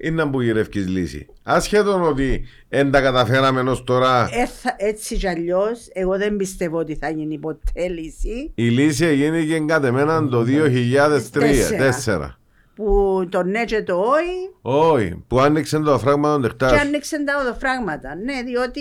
είναι 0.00 0.24
να 0.24 0.30
που 0.30 0.40
γυρεύκεις 0.40 0.88
λύση 0.88 1.26
ασχέτων 1.42 2.02
ότι 2.02 2.44
δεν 2.68 2.90
τα 2.90 3.00
καταφέραμε 3.00 3.70
ως 3.70 3.84
τώρα 3.84 4.28
Ε, 4.32 4.46
θα- 4.46 4.74
έτσι 4.78 5.16
κι 5.16 5.26
αλλιώς, 5.28 5.88
εγώ 5.92 6.16
δεν 6.16 6.36
πιστεύω 6.36 6.78
ότι 6.78 6.94
θα 6.96 7.10
γίνει 7.10 7.38
ποτέ 7.38 7.88
λύση. 7.88 8.52
η 8.54 8.68
λύση 8.68 9.04
έγινε 9.04 9.42
και 9.42 9.60
κατ' 9.60 9.84
εμένα 9.84 10.28
το 10.28 10.42
2003 10.42 11.76
Τέσσερα. 11.78 12.38
που 12.74 13.26
το 13.30 13.42
ναι 13.42 13.64
και 13.64 13.82
το 13.82 13.94
όχι 13.96 14.50
όχι 14.62 15.24
που 15.26 15.40
άνοιξε 15.40 15.78
το 15.78 15.92
αφράγμα 15.92 16.32
των 16.32 16.42
και 16.42 16.48
τεχτάς 16.48 16.80
άνοιξε 16.80 17.24
τα 17.24 17.32
οδοφράγματα. 17.40 18.14
Ναι, 18.14 18.42
διότι 18.42 18.80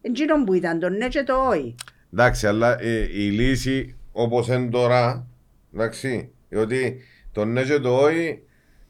εκείνο 0.00 0.44
που 0.44 0.52
ήταν 0.54 0.78
το 0.78 0.88
ναι 0.88 1.08
και 1.08 1.22
το 1.22 1.34
όχι. 1.48 1.74
Εντάξει, 2.12 2.46
αλλά 2.46 2.82
ε, 2.82 3.00
η 3.12 3.30
λύση 3.30 3.96
όπως 4.12 4.48
είναι 4.48 4.68
τώρα, 4.70 5.26
εντάξει, 5.74 6.30
διότι 6.48 6.96
το 7.32 7.44
ναι 7.44 7.62
και 7.62 7.78
το 7.78 7.96
όχι 7.96 8.40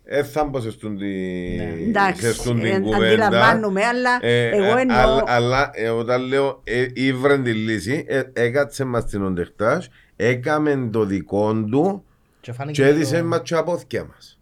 δεν 0.09 0.25
θα 0.25 0.45
μπω 0.45 0.61
σε 0.61 0.71
στούν 0.71 0.99
τη- 0.99 1.61
Εντάξει, 1.89 2.23
σε 2.27 2.33
στούν 2.33 2.57
την 2.61 2.67
ε, 2.73 2.79
κουβέντα. 2.79 3.07
αντιλαμβάνομαι, 3.27 3.85
αλλά 3.85 4.19
Ε, 4.21 4.49
εγώ 4.49 4.77
ε, 4.77 4.81
εννοώ- 4.81 4.99
Αλλά, 4.99 5.23
αλλά 5.27 5.71
ε, 5.75 5.89
όταν 5.89 6.23
λέω 6.23 6.61
ε, 6.65 6.87
ήβρεν 6.93 7.43
τη 7.43 7.53
λύση, 7.53 8.05
ε, 8.09 8.23
έκατσε 8.33 8.85
μας 8.85 9.05
την 9.05 9.23
οντεχτάς, 9.25 9.89
έκαμε 10.17 10.89
το 10.93 11.05
δικό 11.05 11.55
του 11.71 12.05
Και 12.41 12.53
φάνηκε 12.53 12.83
και 12.83 12.89
έδισε 12.89 13.19
το- 13.19 13.25
μας 13.25 13.41
και 13.43 13.55
απόθηκια 13.55 14.05
μας. 14.15 14.39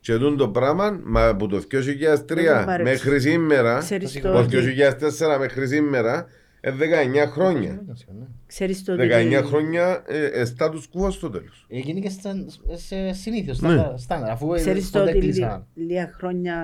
Και 0.00 0.16
τούν 0.16 0.36
το 0.36 0.48
πράγμα, 0.48 1.00
μα 1.04 1.26
από 1.28 1.46
το 1.46 1.60
2003 1.60 2.34
Δεν 2.34 2.58
το 2.60 2.64
παρεξ- 2.66 2.90
μέχρι 2.90 3.20
σήμερα, 3.20 3.78
Ξέρεις 3.78 4.12
το 4.12 4.20
το, 4.20 4.28
από 4.28 4.50
το 4.50 4.56
ότι, 4.58 4.66
2004 4.66 5.38
μέχρι 5.38 5.66
σήμερα, 5.68 6.16
ε, 6.18 6.24
19 6.62 7.26
χρόνια. 7.26 7.82
Ναι. 7.86 8.26
ξέρεις 8.46 8.84
το 8.84 8.92
ότι 8.92 9.08
19 9.12 9.42
χρόνια 9.44 10.04
ε, 10.06 10.24
ε, 10.24 10.42
status 10.58 10.82
quo 11.06 11.10
στο 11.12 11.30
τέλος. 11.30 11.66
Έγινε 11.68 12.00
και 12.00 12.08
στα- 12.08 12.44
σε 12.74 13.12
συνήθως, 13.12 13.60
Ναι. 13.60 13.68
στάνταρ- 13.68 13.98
στάνταρ, 13.98 14.30
αφού 14.30 14.52
ε, 14.54 14.56
Ξέρεις 14.56 14.90
το 14.90 14.98
ποτέ 14.98 15.10
ότι 15.10 15.18
κλείσαν. 15.20 15.66
λι- 15.74 15.86
λίγα 15.86 16.10
χρόνια 16.14 16.56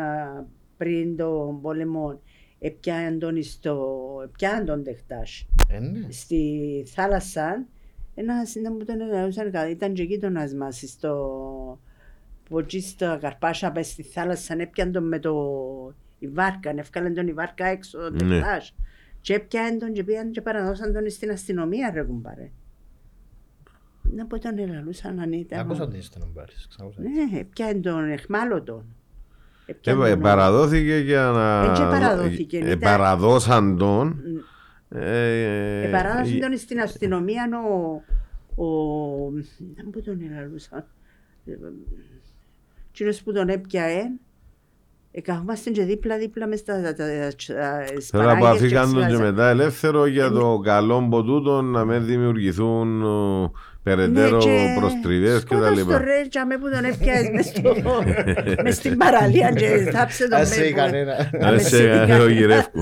πριν 0.77 1.17
τον 1.17 1.61
πόλεμο 1.61 2.21
έπιαν 2.59 3.19
τον, 3.19 3.43
στο, 3.43 3.89
έπιαν 4.25 4.65
τον 4.65 4.83
τεχτάς 4.85 5.47
Ε, 5.71 5.79
ναι. 5.79 6.07
στη 6.11 6.63
θάλασσα 6.87 7.67
ένας 8.15 8.55
να 8.63 8.71
μου 8.73 8.85
τον 8.85 9.01
εννοούσαν 9.01 9.51
κα- 9.51 9.69
ήταν 9.71 9.93
και 9.95 10.03
γείτονας 10.03 10.55
μας 10.55 10.83
στο 10.87 11.79
που 12.49 12.59
εκεί 12.59 12.81
στα 12.81 13.19
καρπάσια 13.21 13.73
πες 13.73 13.87
στη 13.87 14.03
θάλασσα 14.03 14.55
έπιαν 14.59 14.93
τον 14.93 15.09
με 15.09 15.19
το 15.19 15.35
η 16.19 16.29
βάρκα, 16.29 16.71
έφκαλαν 16.77 17.15
τον 17.15 17.27
η 17.29 17.33
βάρκα 17.33 17.67
έξω 17.67 17.99
τον 17.99 18.29
Ναι. 18.29 18.35
τεχτάς 18.39 18.75
και 19.25 19.35
έπιαν 19.35 19.79
τον 19.79 19.93
και 19.93 20.05
πήγαν 20.05 20.31
και 20.31 20.41
παραδώσαν 20.41 20.93
τον 20.93 21.11
στην 21.11 21.31
αστυνομία 21.31 21.91
ρε 21.95 22.03
κουμπάρε 22.03 22.51
να 24.03 24.27
πω 24.27 24.39
τον 24.39 24.59
ελαλούσαν 24.59 25.19
αν 25.21 25.33
ήταν 25.33 25.59
Άκουσα 25.59 25.89
την 25.89 25.99
ιστορία 25.99 26.27
μου 26.27 26.33
πάρεις, 26.33 26.67
ξανακούσα. 26.69 27.01
ναι, 27.03 27.39
έπιαν 27.39 27.83
τον 27.83 28.11
εχμάλωτον. 28.11 28.85
Ε, 29.67 29.71
Έπιαν 29.73 30.03
ε, 30.03 30.11
τον- 30.11 30.21
παραδόθηκε 30.21 30.97
για 30.97 31.23
να... 31.23 31.65
Ε, 31.65 31.77
και 31.77 31.83
παραδόθηκε, 31.83 32.57
ε, 32.57 32.61
ήταν- 32.61 32.79
παραδώσαν 32.79 33.77
τον. 33.79 34.09
Μ, 34.89 34.97
Ε, 34.97 35.83
Επαράδοσε 35.89 36.37
ε, 36.37 36.39
τον 36.39 36.57
στην 36.59 36.81
αστυνομία 36.81 37.49
ο... 37.69 38.03
ο... 38.65 38.67
Να 39.77 39.85
μου 39.85 40.03
τον 40.05 40.21
ελαλούσα. 40.31 40.87
Κύριος 42.93 43.23
που 43.23 43.33
τον 43.33 43.49
έπιαε, 43.49 44.03
εκαθόμαστε 45.17 45.71
και 45.71 45.85
δίπλα-δίπλα 45.85 46.47
μες 46.47 46.59
στα 46.59 46.83
τα- 46.83 46.95
τα- 46.95 47.05
τα- 47.07 47.35
τις 47.97 48.11
Τώρα 48.11 48.25
παράγες 48.25 48.41
που 48.41 48.47
αφήκαν 48.55 48.85
τον 48.85 48.93
και 48.99 49.01
εξηγάζα. 49.05 49.23
μετά 49.31 49.49
ελεύθερο 49.49 50.07
για 50.07 50.25
Ε, 50.25 50.31
το 50.31 50.61
καλό 50.65 51.07
ποτούτο 51.11 51.63
να 51.63 51.85
μην 51.85 52.05
δημιουργηθούν 52.05 53.03
ε, 53.03 53.51
περαιτέρω 53.83 54.37
Ναι, 54.37 54.43
και 54.45 54.75
προστριβές 54.81 55.45
και 55.45 55.55
τα 55.55 55.57
σκότωσε 55.57 55.75
λοιπά. 55.81 55.93
το 55.99 56.05
ρε 56.05 56.27
τζαμέ 56.29 56.59
που 56.59 56.71
τον 56.71 56.85
έπιαες 56.85 57.29
μες 57.35 57.47
στο- 57.47 58.03
μες 58.63 58.75
στην 58.77 58.97
παραλία 58.97 59.51
και 59.51 59.89
θάψε 59.93 60.29
τον 60.29 60.39
Ας 60.41 60.49
σε 60.49 60.61
με 60.61 60.67
που- 60.69 60.77
κανένα. 60.77 61.31
Να 61.41 61.49
με 61.51 61.55
Έτσι 61.55 61.69
σε 61.77 61.83
έκανε 61.91 62.05
δικά. 62.05 62.23
ο 62.25 62.29
γυρεύκου. 62.29 62.81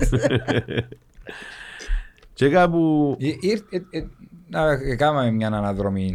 Και 2.35 2.49
κάπου... 2.49 3.17
Ε, 3.21 3.27
ήρ- 3.41 3.73
ε, 3.91 3.99
ε, 3.99 4.05
Να 4.49 4.77
κάνουμε 4.97 5.31
μια 5.31 5.47
αναδρομή 5.47 6.15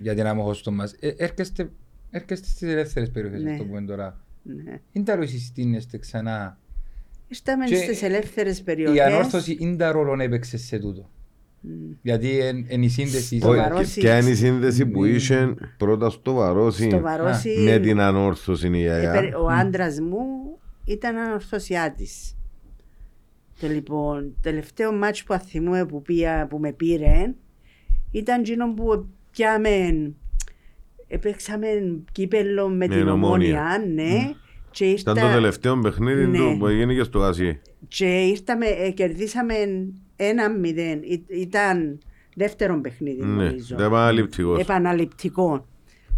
για 0.00 0.14
την 0.14 0.26
αμοχώστο 0.26 0.70
μας. 0.72 0.92
Ε, 1.00 1.14
Έρχεστε 1.16 1.68
έρχεστε 2.10 2.46
στις 2.48 2.68
ελεύθερες 2.70 3.10
περιοχές 3.10 3.42
Ναι. 3.42 3.50
αυτό 3.50 3.64
που 3.64 3.76
είναι 3.76 3.86
τώρα. 3.86 4.20
Ναι. 4.46 4.80
Είναι 4.92 5.04
τα 5.04 5.26
συστήνεστε 5.26 5.98
ξανά. 5.98 6.58
Ήρθαμε 7.28 7.64
Και 7.64 7.76
στις 7.76 8.02
ελεύθερες 8.02 8.58
Η 8.58 8.62
περιοχές. 8.62 9.00
ανόρθωση 9.00 9.56
είναι 9.60 9.76
τα 9.76 9.92
ρόλο 9.92 10.16
να 10.16 10.22
έπαιξες 10.22 10.60
σε 10.62 10.78
τούτο. 10.78 11.10
Γιατί 12.02 12.38
εν 12.68 12.82
η 12.82 12.88
σύνδεση 12.88 13.38
Στο 13.38 13.48
Όχι, 13.48 13.58
Βαρόσι- 13.60 13.98
Ποια 14.00 14.18
είναι 14.18 14.30
η 14.30 14.34
σύνδεση 14.34 14.86
που 14.86 15.04
είχε 15.04 15.54
πρώτα 15.76 16.10
στο 16.10 16.32
Βαρόσι 16.32 16.88
Στο 16.88 17.00
Βαρόσι, 17.00 17.58
με 17.58 17.78
την 17.78 18.00
ανόρθωση 18.00 18.66
η 18.68 18.70
ε, 18.76 18.78
γιαγιά. 18.82 19.12
περι- 19.12 19.34
ο 19.36 19.46
άντρας 19.48 20.00
μου 20.00 20.18
ήταν 20.84 21.16
ανορθωσιάτης. 21.16 22.36
Το 23.60 23.66
λοιπόν, 23.68 24.36
τελευταίο 24.40 24.92
μάτς 24.92 25.24
που 25.24 25.34
αθυμούμε 25.34 25.86
που, 25.86 26.02
πήα, 26.02 26.46
που 26.50 26.58
με 26.58 26.72
πήρε 26.72 27.34
ήταν 28.10 28.40
εκείνο 28.40 28.74
που 28.74 29.08
πιάμε, 29.30 29.68
έπαιξαμε 31.08 31.66
κύπελο 32.12 32.68
με 32.68 32.74
Με 32.76 32.86
την 32.88 32.96
την 32.98 33.08
Ομόνια. 33.08 33.60
ομόνια, 33.60 33.84
ναι. 33.94 34.32
Και, 34.70 34.84
Ήταν 34.84 35.14
ήρθα, 35.16 35.26
το 35.28 35.32
τελευταίο 35.34 35.78
παιχνίδι 35.78 36.26
Ναι. 36.26 36.38
του 36.38 36.56
που 36.58 36.66
έγινε 36.66 36.94
και 36.94 37.02
στο 37.02 37.18
Γασί. 37.18 37.60
και 37.88 38.22
ήρθαμε, 38.24 38.66
ε, 38.66 38.90
κερδίσαμε 38.90 39.54
ένα 40.16 40.50
μηδέν. 40.50 41.02
Ή- 41.02 41.24
Ήταν 41.28 41.98
δεύτερο 42.34 42.80
παιχνίδι 42.80 43.20
Ναι, 43.24 43.44
νομίζω. 43.44 43.76
δεν 43.76 43.90
πάει 43.90 44.08
αληπτικός. 44.08 44.60
επαναληπτικό. 44.60 45.66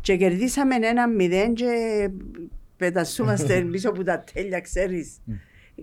Και 0.01 0.17
κερδίσαμε 0.17 0.75
ένα 0.75 1.09
μηδέν 1.09 1.55
και 1.55 1.67
πετασούμαστε 2.77 3.61
πίσω 3.71 3.89
από 3.89 4.03
τα 4.05 4.25
τέλεια, 4.33 4.61
ξέρεις. 4.61 5.17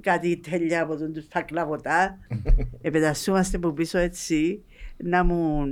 Κάτι 0.02 0.38
τέλεια 0.50 0.84
από 0.84 0.96
τον 0.98 1.14
τους 1.14 1.28
τα 1.28 1.42
κλαβωτά. 1.42 2.18
ε, 2.82 2.90
πετασούμαστε 2.90 3.58
από 3.58 3.72
πίσω 3.72 3.98
έτσι 3.98 4.64
να 4.98 5.24
μου 5.24 5.64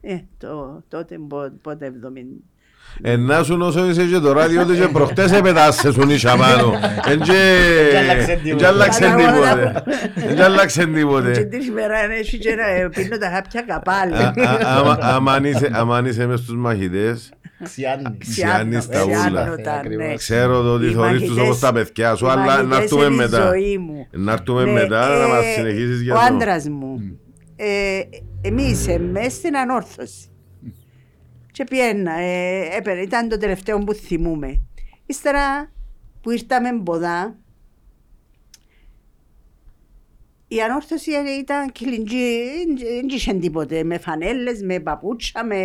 Ε, 0.00 0.14
το, 0.38 0.82
τότε 0.88 1.16
πο- 1.28 1.52
πότε 1.62 1.92
70. 2.04 2.42
Ενά 3.02 3.42
σου 3.42 3.58
όσο 3.60 3.88
είσαι 3.88 4.04
και 4.04 4.18
τώρα, 4.18 4.48
διότι 4.48 4.74
και 4.76 4.88
προχτές 4.88 5.32
επετάσσες 5.32 5.94
σου 5.94 6.04
νύσια 6.06 6.36
πάνω. 6.36 6.72
Εν 7.08 7.20
και- 7.20 7.98
άλλαξε 7.98 8.40
τίποτε. 8.42 8.50
εν 8.50 8.56
και 8.56 8.66
άλλαξε 8.66 9.00
Κατά 9.00 9.14
όλα 9.16 9.32
τίποτε. 9.32 9.82
Εν 10.28 10.34
και 10.36 10.42
άλλαξε 10.42 10.84
Και 10.84 10.90
τίποτε. 10.92 11.30
την 11.30 11.60
ημέρα 11.60 11.98
έχει 12.18 12.38
και 12.38 12.54
να 12.54 12.88
πίνω 12.88 13.18
τα 13.18 13.30
χάπια 13.34 13.62
καπάλι. 13.62 14.14
Α- 14.14 14.34
α- 14.36 14.78
άμα- 14.78 14.98
Αμάν 15.00 15.44
είσαι- 15.44 15.70
Αμάν 15.72 16.06
είσαι 16.06 16.26
μες 16.26 16.38
στους 16.40 16.56
μαχητές, 16.56 17.32
Ξιάννη. 17.62 18.16
Ξιάννης 18.18 18.86
τα 18.88 19.02
ούλα. 19.04 19.14
Ξιάνω 19.16 19.56
τα, 19.56 19.72
Ακριβώς. 19.72 20.06
ναι. 20.06 20.14
ξέρω 20.14 20.62
το 20.62 20.72
ότι 20.72 20.86
Οι 20.86 20.92
θωρείς 20.92 21.12
τους 21.20 21.28
μαχητές- 21.28 21.44
όπως 21.44 21.58
τα 21.58 21.72
παιδιά 21.72 22.14
σου, 22.14 22.26
οι 22.26 22.28
αλλά 22.28 22.44
να 22.44 22.52
μαχητές 22.62 22.78
έρθουμε 22.78 23.04
είναι 23.04 23.14
η 23.14 23.16
μετά. 23.16 23.46
ζωή 23.48 23.78
μου. 23.78 24.06
Να 24.10 24.32
έρθουμε 24.32 24.64
Ναι, 24.64 24.72
μετά 24.72 25.08
να 25.08 25.24
ε, 25.24 25.28
μας 25.28 25.44
συνεχίσεις 25.56 26.00
για 26.02 26.14
Ο 26.14 26.18
το... 26.18 26.24
άντρας 26.34 26.68
μου. 26.68 27.00
Ε, 28.42 28.48
εμείς 28.48 28.88
ε, 28.88 28.98
μες 28.98 29.32
στην 29.32 29.56
ανόρθωση. 29.56 30.26
Και 31.52 31.64
πιένα, 31.64 32.12
ε, 32.12 32.76
έπαιρνε, 32.76 33.02
ήταν 33.02 33.28
το 33.28 33.38
τελευταίο 33.38 33.78
που 33.78 33.92
θυμούμε. 33.92 34.60
Ύστερα 35.06 35.72
που 36.20 36.30
ήρθαμε 36.30 36.72
μποδά, 36.72 37.36
η 40.48 40.60
ανόρθωση 40.62 41.10
ήταν 41.40 41.72
κλιντζή, 41.72 42.36
δεν 42.98 43.08
είχε 43.08 43.34
τίποτε, 43.34 43.84
με 43.84 43.98
φανέλες, 43.98 44.62
με 44.62 44.80
παπούτσα, 44.80 45.44
με 45.44 45.56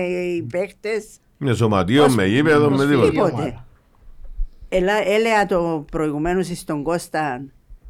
παίχτες. 0.51 1.05
Με 1.37 1.53
σωματείο, 1.53 2.09
με 2.09 2.25
γήπεδο, 2.25 2.69
με 2.69 2.75
Προσφύγιο. 2.75 3.09
τίποτα. 3.09 3.29
Τίποτε. 3.29 3.63
Ελά, 4.69 5.07
έλεγα 5.07 5.45
το 5.45 5.85
προηγουμένως 5.91 6.47
στον 6.47 6.83
Κώστα 6.83 7.45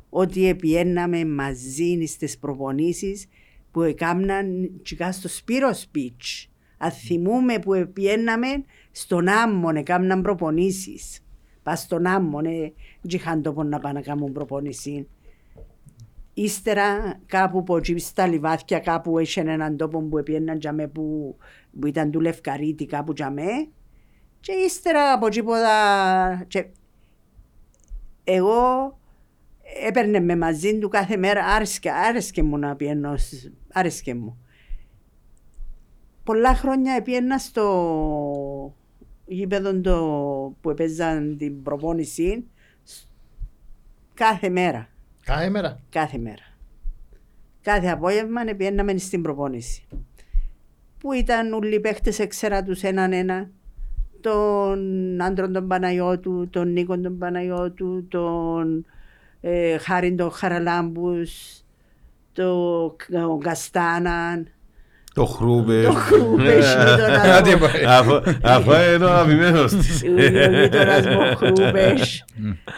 ότι 0.10 0.48
επιέναμε 0.48 1.26
μαζί 1.26 2.06
στις 2.06 2.38
προπονήσεις 2.38 3.26
που 3.78 3.84
έκαναν 3.84 4.72
τσικά 4.84 5.12
στο 5.12 5.28
Σπύρο 5.28 5.70
Speech. 5.70 6.48
Αν 6.78 6.92
θυμούμε 6.92 7.60
που 7.60 7.74
επιέναμε 7.74 8.48
στον 8.92 9.28
Άμμον, 9.28 9.76
έκαναν 9.76 10.22
προπονήσεις. 10.22 11.20
Πα 11.64 11.76
στον 11.76 12.06
Άμμον, 12.06 12.46
ε, 12.46 12.50
δεν 13.02 13.20
είχαν 13.20 13.42
τόπο 13.42 13.64
να 13.64 13.80
πάνε 13.80 13.94
να 13.94 14.02
κάνουν 14.02 14.32
προπονήσεις. 14.32 15.06
Ύστερα 16.34 17.20
κάπου 17.26 17.64
που 17.64 17.78
εκεί 17.78 17.98
στα 17.98 18.28
λιβάθια 18.28 18.80
κάπου 18.80 19.20
είχε 19.20 19.42
έναν 19.42 19.78
τόπο 19.78 20.02
που 20.02 20.18
επιέναν 20.18 20.60
τζαμέ 20.60 20.88
που, 20.88 21.38
που 21.80 21.88
ήταν 21.88 22.12
του 22.12 22.20
Λευκαρίτη 22.20 22.86
κάπου 22.86 23.14
τζαμέ 23.14 23.68
και 24.40 24.52
ύστερα 24.52 25.14
από 25.14 25.30
τίποτα 25.30 26.46
και 26.48 26.66
εγώ 28.24 28.98
έπαιρνε 29.86 30.20
με 30.20 30.36
μαζί 30.36 30.80
του 30.80 30.90
κάθε 30.90 31.18
μέρα, 31.18 31.46
άρεσκε, 31.46 31.92
άρεσκε 31.92 32.44
μου 32.44 32.58
να 32.58 32.76
πιένω, 32.76 33.18
σ- 33.18 33.52
άρεσκε 33.78 34.16
μου. 34.16 34.38
Πολλά 36.24 36.56
χρόνια 36.56 37.02
πιένα 37.02 37.38
στο 37.38 38.76
γήπεδο 39.26 39.82
το, 39.82 40.56
που 40.62 40.70
έπαιζαν 40.70 41.38
την 41.38 41.64
προπόνηση 41.64 42.46
σ- 42.84 43.08
κάθε 44.14 44.50
μέρα. 44.50 44.90
Κάθε 45.26 45.50
μέρα. 45.50 45.80
Κάθε 45.90 46.18
μέρα. 46.18 46.44
Κάθε 47.62 47.88
απόγευμα 47.88 48.42
πιέναμε 48.58 48.98
στην 48.98 49.22
προπόνηση. 49.22 49.88
Που 51.00 51.12
ήταν 51.14 51.54
όλοι 51.54 51.76
οι 51.76 51.80
παίχτες, 51.80 52.20
έξερα 52.20 52.64
τους 52.64 52.84
έναν 52.84 53.14
ένα. 53.14 53.50
Τον 54.22 55.22
άντρον 55.22 55.54
τον 55.54 55.68
Παναγιώτου, 55.68 56.50
τον 56.50 56.72
Νίκον 56.72 57.02
τον 57.02 57.18
Παναγιώτου, 57.18 58.08
τον 58.08 58.86
ε, 59.42 59.78
Χάριν 59.78 60.18
τον 60.18 60.32
Χαραλάμπους, 60.32 61.62
τον 63.12 63.40
Καστάναν, 63.40 64.48
Το 65.14 65.26
χρούπε. 65.26 65.84
τον 65.84 65.96
Χρούπες, 65.96 66.66
γείτονας 66.76 67.28
Άντε, 67.28 67.56
μου. 67.56 67.60
πάει. 67.60 67.84
Αφού 67.86 68.22
αφού 68.44 68.72
είναι 68.72 69.06
ο 69.06 69.10
αγαπημένος 69.10 69.72
της. 69.76 70.04
ο 70.04 70.22
γείτονας 70.62 71.06
μου 71.08 71.18
ο 71.32 71.36
Χρούπες, 71.36 72.26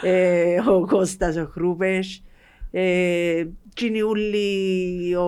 ε, 0.03 0.59
ο 0.69 0.85
Κώστας 0.85 1.35
ο 1.35 1.49
Χρούπες, 1.53 2.23
ε, 2.71 3.45
εκείνοι 3.69 4.01
όλοι 4.01 5.15
ο, 5.15 5.27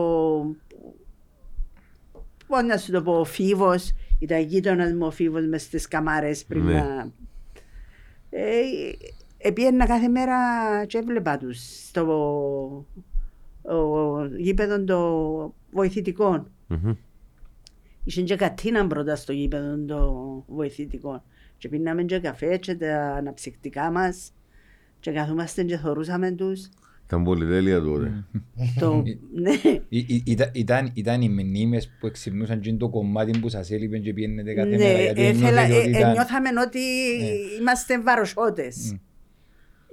πώς 2.47 2.63
να 2.63 2.77
σου 2.77 2.91
το 2.91 3.01
πω, 3.01 3.19
ο 3.19 3.23
Φίβος, 3.23 3.91
ήταν 4.19 4.41
γείτονας 4.41 4.93
μου 4.93 5.05
ο 5.05 5.11
Φίβος 5.11 5.45
μες 5.47 5.61
στις 5.61 5.87
καμάρες 5.87 6.45
πριν 6.45 6.63
Ναι. 6.65 6.73
να... 6.73 7.11
Ε, 8.29 8.61
Επίαινα 9.43 9.85
κάθε 9.85 10.07
μέρα 10.07 10.35
και 10.87 10.97
έβλεπα 10.97 11.37
τους 11.37 11.57
στο 11.87 12.01
ο, 12.01 12.85
γήπεδο 14.37 14.83
των 14.83 15.53
βοηθητικών. 15.71 16.51
Μμμ. 16.67 16.93
Είχε 18.03 18.21
και 18.21 18.35
κατίναν 18.35 18.87
πρώτα 18.87 19.15
στο 19.15 19.31
γήπεδο 19.33 19.77
των 19.85 20.43
βοηθητικών. 20.47 21.21
Και 21.57 21.69
πίναμε 21.69 22.03
και 22.03 22.19
καφέ 22.19 22.57
και 22.57 22.75
τα 22.75 23.13
αναψυκτικά 23.17 23.91
μας 23.91 24.31
και 24.99 25.11
καθόμαστε 25.11 25.63
και 25.63 25.77
θωρούσαμε 25.77 26.31
τους. 26.31 26.69
Ήταν 27.05 27.23
πολύ 27.23 27.45
τέλεια 27.47 27.81
τότε. 27.81 28.25
το, 28.79 29.03
ναι, 29.33 29.51
Ή- 29.89 30.05
ή- 30.07 30.23
ήταν- 30.25 30.49
Ήταν, 30.53 30.91
ήταν 30.93 31.21
οι 31.21 31.29
μνήμες 31.29 31.91
που 31.99 32.07
εξυμνούσαν 32.07 32.59
και 32.59 32.73
το 32.73 32.89
κομμάτι 32.89 33.39
που 33.39 33.49
σας 33.49 33.71
έλειπε 33.71 33.97
και 33.97 34.13
πιένετε 34.13 34.53
κάθε 34.53 34.69
ναι, 34.69 34.77
μέρα. 34.77 35.01
γιατί 35.01 35.21
έθελα, 35.21 35.61
ένιωθετε 35.61 35.87
ότι 35.87 35.95
ε, 35.95 35.99
ήταν- 35.99 36.11
νιώθαμε 36.11 36.49
ότι 36.67 36.79
είμαστε 37.59 38.01
βαροσότες. 38.01 38.95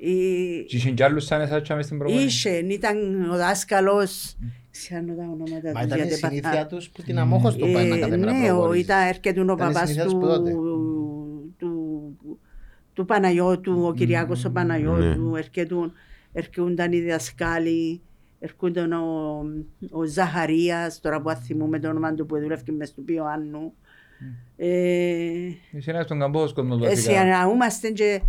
Η- 0.01 0.65
Και 0.65 0.77
είχαν 0.77 0.95
κι 0.95 1.03
άλλους 1.03 1.25
σαν 1.25 1.41
εσάς 1.41 1.63
και 1.63 1.75
μες 1.75 1.85
στην 1.85 1.99
προπόνηση. 1.99 2.49
Είχε, 2.49 2.57
ήταν 2.59 3.31
ο 3.31 3.37
δάσκαλος, 3.37 4.37
ξέρω 4.71 5.05
τα 5.05 5.13
ονόματα 5.23 5.71
Μα 5.75 5.81
τους, 5.81 5.83
ήταν 5.85 5.99
η 5.99 6.03
γιατί 6.03 6.15
συνήθεια 6.15 6.41
παθά- 6.51 6.69
τους 6.69 6.89
που 6.91 7.03
την 7.03 7.19
αμόχωστο 7.19 7.67
πάει 7.67 7.89
να 7.89 7.97
Ε, 7.97 7.99
κάνει 7.99 8.13
ένα 8.15 8.33
Ναι, 8.33 8.53
ο- 8.53 8.57
προπόνηση. 8.57 8.81
ήταν 8.81 9.07
έρχεται 9.09 9.41
ο 9.41 9.43
Ήταν 9.43 9.55
η 9.55 9.59
παπάς 9.59 9.77
συνήθεια 9.89 10.05
τους 10.05 10.13
του, 10.13 10.19
που 10.19 10.27
τότε. 10.27 10.51
του, 11.59 12.17
του 12.93 13.05
Παναγιώτου, 13.05 13.83
ο 13.87 13.93
Κυριάκος 13.93 14.45
ο 14.45 14.51
Παναγιώτου, 14.51 15.37
έρχεται, 15.37 15.75
έρχονταν 16.33 16.93
οι 16.93 17.01
δασκάλοι, 17.01 18.01
έρχονταν 18.39 18.93
ο, 18.93 19.43
ο 19.91 20.05
Ζαχαρίας, 20.05 21.01
τώρα 21.01 21.21
που 21.21 21.31
θυμούμε 21.31 21.79
το 21.79 21.89
όνομα 21.89 22.15
του 22.15 22.27
που 22.27 22.39
δούλευε 22.39 22.63
μες 22.77 22.95
του 22.95 23.05
Ιωάννου. 23.09 23.73
Ε, 24.57 24.69
Είσαι 25.71 25.91
ένας 25.91 26.05
στον 26.05 26.19
καμπός 26.19 26.53
κόσμος 26.53 26.83
εσύ 26.83 26.95
βασικά. 26.95 27.21
αναούμαστε 27.21 27.91
και 27.91 28.21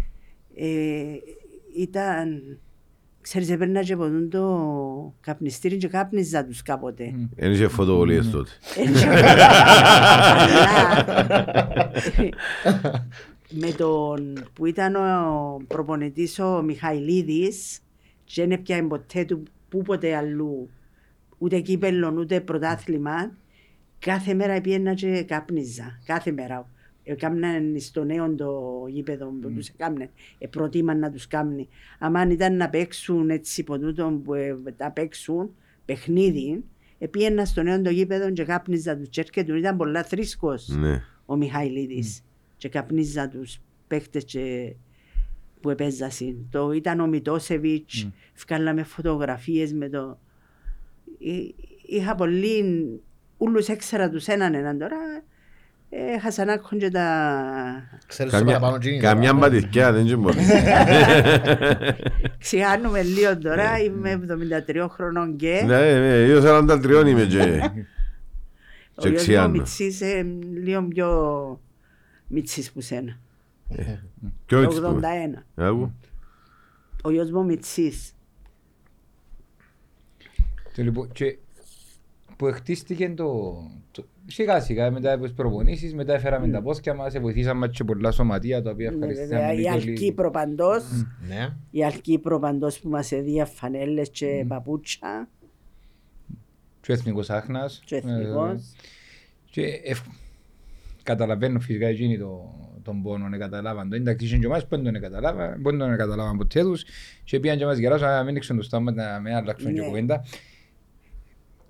ε, 0.55 0.65
ήταν, 1.81 2.57
ξέρεις, 3.21 3.49
έπαιρνα 3.49 3.83
και 3.83 3.93
από 3.93 4.03
τον 4.03 4.29
το 4.29 5.13
καπνιστήρι 5.21 5.77
και 5.77 5.87
κάπνιζα 5.87 6.45
τους 6.45 6.61
κάποτε. 6.61 7.13
Δεν 7.35 7.51
είχε 7.51 7.67
φωτοβολίες 7.67 8.29
τότε. 8.29 8.49
Έτσι. 8.75 9.05
Αλλά, 9.05 9.37
με 13.61 13.71
τον 13.71 14.45
που 14.53 14.65
ήταν 14.65 14.95
ο 14.95 15.57
προπονητής 15.67 16.39
ο 16.39 16.61
Μιχαηλίδης 16.61 17.79
και 18.23 18.41
δεν 18.41 18.51
έπιανε 18.51 18.87
ποτέ 18.87 19.25
του 19.25 19.43
πού 19.69 19.81
ποτέ 19.81 20.15
αλλού 20.15 20.69
ούτε 21.37 21.59
κύπελλον 21.59 22.17
ούτε 22.17 22.41
πρωτάθλημα 22.41 23.31
κάθε 23.99 24.33
μέρα 24.33 24.61
πήγαινα 24.61 24.93
και 24.93 25.23
κάπνιζα 25.23 25.99
κάθε 26.05 26.31
μέρα 26.31 26.69
Έκαναν 27.11 27.79
στο 27.79 28.03
νέο 28.03 28.35
το 28.35 28.85
γήπεδο 28.89 29.25
που 29.41 29.51
τους 29.51 29.67
έκαναν, 29.69 30.09
ε, 30.37 30.47
προτίμαν 30.47 30.99
να 30.99 31.11
τους 31.11 31.27
κάνουν. 31.27 31.67
Αν 31.99 32.29
ήταν 32.29 32.55
να 32.55 32.69
παίξουν 32.69 33.29
έτσι 33.29 33.61
από 33.61 33.79
τούτο 33.79 34.21
που 34.23 34.33
ε, 34.33 34.57
να 34.77 34.91
παίξουν 34.91 35.55
παιχνίδι, 35.85 36.63
ε, 36.99 37.07
πήγαινα 37.07 37.45
στο 37.45 37.63
νέο 37.63 37.81
το 37.81 37.89
γήπεδο 37.89 38.31
και 38.31 38.43
κάπνιζα 38.43 38.97
τους 38.97 39.09
και 39.09 39.21
έρχεται, 39.21 39.57
ήταν 39.57 39.77
πολλά 39.77 40.03
θρήσκος 40.03 40.67
Ναι. 40.67 41.03
ο 41.25 41.35
Μιχαηλίδης 41.35 42.23
και 42.57 42.69
καπνίζα 42.69 43.27
τους 43.27 43.57
παίχτες 43.87 44.23
και 44.23 44.73
που 45.61 45.69
επέζασαν. 45.69 46.47
Το 46.51 46.71
ήταν 46.71 46.99
ο 46.99 47.07
Μητόσεβιτς, 47.07 48.09
βγάλαμε 48.47 48.83
φωτογραφίες 48.83 49.73
με 49.73 49.89
το... 49.89 50.19
Εί- 51.17 51.55
Είχα 51.85 52.15
πολύ... 52.15 52.63
Ούλους 53.37 53.67
έξερα 53.67 54.09
τους 54.09 54.27
έναν 54.27 54.53
έναν 54.53 54.77
τώρα. 54.77 54.97
Ε, 55.89 56.13
Έχασαν 56.13 56.49
άκον 56.49 56.79
και 56.79 56.89
τα... 56.89 57.99
Ξέρεις 58.07 58.31
το 58.31 58.37
Καμιά- 58.37 58.53
παραπάνω 58.53 58.77
τζίνι. 58.79 58.99
Καμιά 58.99 59.33
μπατιθκιά 59.33 59.91
δεν 59.91 60.19
μπορεί. 60.19 60.37
Ξιάνουμε 62.37 63.01
λίγο 63.03 63.37
τώρα, 63.37 63.79
είμαι 63.79 64.21
73 64.67 64.85
χρονών 64.89 65.35
και... 65.35 65.63
Ναι, 65.65 65.77
ναι, 65.99 66.23
εγώ 66.23 66.65
43 66.67 67.07
είμαι 67.07 67.25
και... 67.25 67.61
Ο 68.95 69.01
και 69.01 69.07
γιος 69.09 69.21
μου 69.21 69.27
ξιάνω. 69.27 69.49
Μιτσής 69.49 70.01
ε, 70.01 70.21
λίγο 70.63 70.83
πιο 70.83 71.59
Μιτσής 72.27 72.71
που 72.71 72.81
σένα. 72.81 73.19
Ποιο 74.45 74.57
Το 74.57 74.57
έτσι 74.69 74.81
που 74.81 74.99
81. 75.01 75.43
Άκου. 75.55 75.91
Ο 77.03 77.11
γιος 77.11 77.31
μου 77.31 77.45
Μιτσής. 77.45 78.13
Και 80.73 80.83
λοιπόν, 80.83 81.11
και 81.11 81.37
που 82.37 82.51
χτίστηκε 82.53 83.09
το, 83.09 83.53
το 83.91 84.05
σιγά 84.29 84.59
σιγά 84.59 84.91
μετά 84.91 85.13
από 85.13 85.23
τις 85.23 85.33
προπονήσεις, 85.33 85.93
μετά 85.93 86.13
έφεραμε 86.13 86.47
τα 86.47 86.61
πόσκια 86.61 86.93
μας, 86.93 87.19
βοηθήσαμε 87.19 87.67
και 87.67 87.83
πολλά 87.83 88.11
σωματεία 88.11 88.61
τα 88.61 88.71
οποία 88.71 88.91
Ναι, 88.91 88.97
βέβαια, 88.97 89.09
ευχαριστήσαμε 89.11 89.53
η 89.53 89.55
λίγο 89.57 89.75
λίγο. 89.77 89.89
Αλκύπρο 89.91 90.31
παντός, 90.31 90.83
Ναι. 91.27 91.55
η 91.71 91.83
Αλκύπρο 91.85 92.39
παντός 92.39 92.79
που 92.79 92.89
μας 92.89 93.11
έδια 93.11 93.45
φανέλες 93.45 94.09
και 94.09 94.45
παπούτσα 94.47 95.29
Και 96.81 96.91
ο 96.91 96.93
Εθνικός 96.93 97.29
Άχνας. 97.29 97.81
και 97.85 97.95
εθνικός. 97.95 98.73
Και 99.51 99.63
ευ... 99.83 99.99
καταλαβαίνω 101.03 101.59
φυσικά 101.59 101.87
εκείνοι 101.87 102.17
το, 102.17 102.53
τον 102.83 103.01
πόνο, 103.01 103.29
δεν 103.29 103.39
καταλάβαν 103.39 103.89
το. 103.89 103.95
Εντάξει, 103.95 104.25
είχαν 104.25 104.39
και 104.39 104.45
εμάς 104.45 104.67
που 104.67 104.75
δεν 104.81 104.93
τον 104.93 105.01
καταλάβαν, 105.01 105.61
που 105.61 105.69
δεν 105.69 105.79
τον 105.79 105.97
καταλάβαν 105.97 106.37
ποτέ 106.37 106.61
τους 106.61 106.85
και 107.23 107.39
πήγαν 107.39 107.57
και 107.57 107.65
μας 107.65 107.77
γεράσουν, 107.77 108.07
να 108.07 108.23
μην 108.23 108.35
ήξεραν 108.35 108.57
το 108.57 108.63
στόμα, 108.63 108.91
να 108.91 109.19
μην 109.19 109.33
αλλάξουν 109.33 109.73
και 109.73 109.79
Ναι. 109.79 109.85
κουβέντα. 109.87 110.23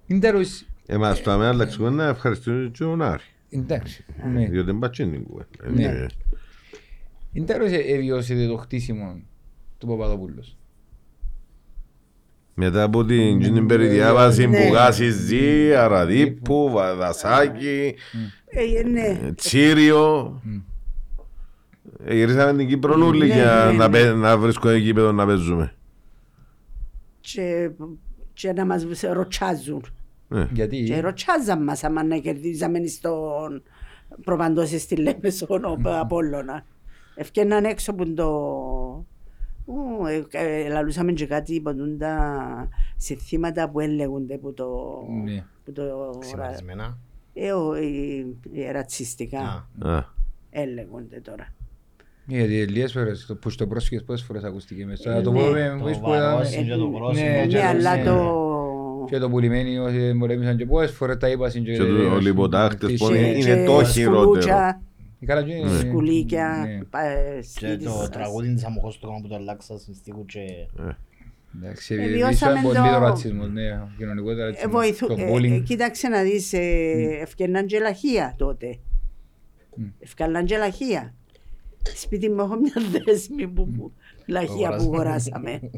Είναι 0.07 0.20
τέλος, 0.20 0.66
Εμάς 0.92 1.22
το 1.22 1.32
αμένα 1.32 1.50
αλλάξουμε 1.50 1.90
να 1.90 2.06
ευχαριστούμε 2.08 2.70
και 2.74 2.84
τον 2.84 3.02
Άρη. 3.02 3.24
εντάξει, 3.50 4.06
ναι. 4.34 4.46
Διότι 4.48 4.66
δεν 4.66 4.80
πατσίνει 4.80 5.12
την 5.12 5.24
κουβέντα. 5.24 5.70
Ναι. 5.74 5.84
Ε, 5.84 6.08
Είναι 7.34 7.46
τέλος 7.46 7.72
εβιώσετε 7.72 8.48
το 8.48 8.58
χτίσιμο 8.58 9.20
του 9.78 9.88
Παπαδοπούλος. 9.88 10.58
Μετά 12.54 12.84
από 12.84 13.06
την 13.06 13.40
την 13.40 13.66
περιδιάβαση 13.66 14.48
Ναι. 14.48 14.58
που 14.68 14.74
γάσεις 14.74 15.16
ζει, 15.16 15.74
Αραδίπου, 15.76 16.70
Βαδασάκη, 16.74 17.96
Ε, 18.46 18.84
ναι. 18.88 19.20
ε, 19.28 19.32
Τσίριο. 19.34 20.42
Ε, 22.06 22.16
Γυρίσαμε 22.16 22.58
την 22.58 22.68
Κύπρο 22.68 22.96
νουλή 22.98 23.28
Ναι, 23.28 23.34
για 23.34 23.66
ναι, 23.72 23.78
να 23.78 23.88
ναι. 23.88 23.98
παι- 23.98 24.16
να 24.16 24.38
βρίσκουμε 24.38 24.76
γήπεδο 24.76 25.12
να 25.12 25.26
παίζουμε. 25.26 25.74
Και, 27.22 27.70
και 28.34 28.54
να 28.54 28.66
μας 28.66 28.86
ροτσάζουν. 29.14 29.84
Ναι. 30.30 30.48
Γιατί 30.54 30.84
Και 30.84 31.00
ροτσάζαν 31.00 31.64
μας 31.64 31.84
άμα 31.84 32.04
να 32.04 32.18
κερδίζαμε 32.18 32.86
στον 32.88 33.64
προπαντώσεις 34.24 34.82
στη 34.82 34.96
Λέμεσον 34.96 35.64
ο 35.66 35.78
Απόλλωνα. 35.84 36.66
Ευκέναν 37.16 37.64
έξω 37.66 37.94
που 37.94 38.14
το... 38.14 38.28
Ου, 39.66 40.06
ε, 40.06 40.26
ε, 40.32 40.70
Λαλούσαμε 40.70 41.12
και 41.12 41.26
κάτι 41.28 41.58
από 41.66 41.76
τα 42.00 42.70
συνθήματα 42.98 43.70
που 43.70 43.80
έλεγονται 43.80 44.38
που 44.38 44.54
το... 44.54 44.68
Ναι. 45.24 45.44
Που 45.66 45.72
το 45.72 45.84
Σημαντισμένα. 46.20 46.98
ε, 47.34 47.52
ο, 47.52 47.74
ε, 47.74 47.82
ε, 48.54 48.72
ρατσιστικά 48.72 49.68
Α. 49.80 49.96
Α, 49.96 50.06
έλεγονται 50.50 51.20
τώρα. 51.20 51.48
Γιατί 52.26 52.68
λίγες 52.68 52.92
φορές, 52.92 53.26
το 53.26 53.36
που 53.36 53.50
στο 53.50 53.68
πρόσφυγες 53.68 54.04
πόσες 54.04 54.26
φορές 54.26 54.44
ακούστηκε 54.44 54.86
μέσα. 54.86 55.12
Ε, 55.12 55.16
Να 55.16 55.22
το 55.22 55.32
ναι. 55.32 55.40
πω 55.40 55.46
με 55.52 55.70
Το 55.78 55.84
βοήθη 55.84 56.00
που 56.00 56.10
είδαμε. 56.10 56.26
βαρόσι 56.34 56.64
και 56.66 56.76
το 56.76 56.88
Ναι, 56.88 56.98
πρόσημο. 56.98 57.28
ναι, 57.30 57.46
και 57.48 57.56
Ναι, 57.56 57.62
το- 57.62 57.68
αλλά 57.68 57.96
ναι. 57.96 58.04
το... 58.04 58.48
Και 59.10 59.18
το 59.18 59.30
πουλημένοι 59.30 59.78
όσοι 59.78 60.16
πολέμησαν 60.20 60.57
και 60.57 60.66
πόσες 60.66 60.91
φορές 60.91 61.18
τα 61.18 61.30
είπα 61.30 61.49
συν 61.49 61.64
Και 61.64 61.78
το- 61.78 62.14
ο 62.16 62.20
λιποτάκτες 62.20 62.93
που 62.97 63.07
και- 63.07 63.18
είναι- 63.18 63.28
είναι 63.28 63.55
και 63.55 63.64
το 63.66 63.84
χειρότερο. 63.84 64.22
σκουλούτσια, 64.22 64.82
Η 65.20 65.26
καλά 65.26 65.43
και 65.43 65.53
είναι- 65.53 65.70
Σκουλίκια, 65.80 66.66
Ναι. 66.68 66.84
πα- 66.84 67.01
ε, 67.05 67.36
Και 67.36 67.41
σπίτι 67.41 67.84
το 67.84 67.89
σας. 67.89 68.10
τραγούδι 68.10 68.53
της 68.53 68.64
Αμοχώστομα 68.66 69.20
που 69.22 69.28
το 69.28 69.36
αλλάξα 69.36 69.78
στην 69.78 69.93
στίχου 69.93 70.26
και... 70.26 70.39
Εντάξει, 71.57 71.93
Ε, 71.93 71.97
επειδή 71.97 72.14
βιώσαμε 72.16 72.51
ήσαν 72.51 72.64
πολύ 72.64 72.76
το- 72.76 72.84
το 72.93 72.99
ρατσισμός, 72.99 73.49
ναι, 73.49 73.72
ο 73.72 73.89
κοινωνικός 73.97 74.38
Ε, 74.38 74.43
ρατσισμός, 74.43 74.74
βοηθού- 74.74 75.07
το 75.07 75.16
ε, 75.18 75.24
ε, 75.24 75.32
bullying. 75.34 75.64
Κοίταξε 75.66 76.07
να 76.07 76.22
δεις, 76.22 76.53
ε, 76.53 76.60
ευκαιρνάν 77.22 77.66
και 77.66 77.80
λαχεία 77.80 78.34
τότε. 78.38 78.78
Ευκαιρνάν 79.99 80.45
και 80.45 80.57
λαχεία. 80.57 81.14
Σπίτι 81.95 82.30
μου 82.30 82.39
έχω 82.41 82.55
μια 82.60 82.74
δέσμη 83.05 83.47
που, 83.47 83.68
που 83.72 83.91
λαχεία 84.28 84.70
που 84.70 84.76
αγοράσαμε. 84.84 85.60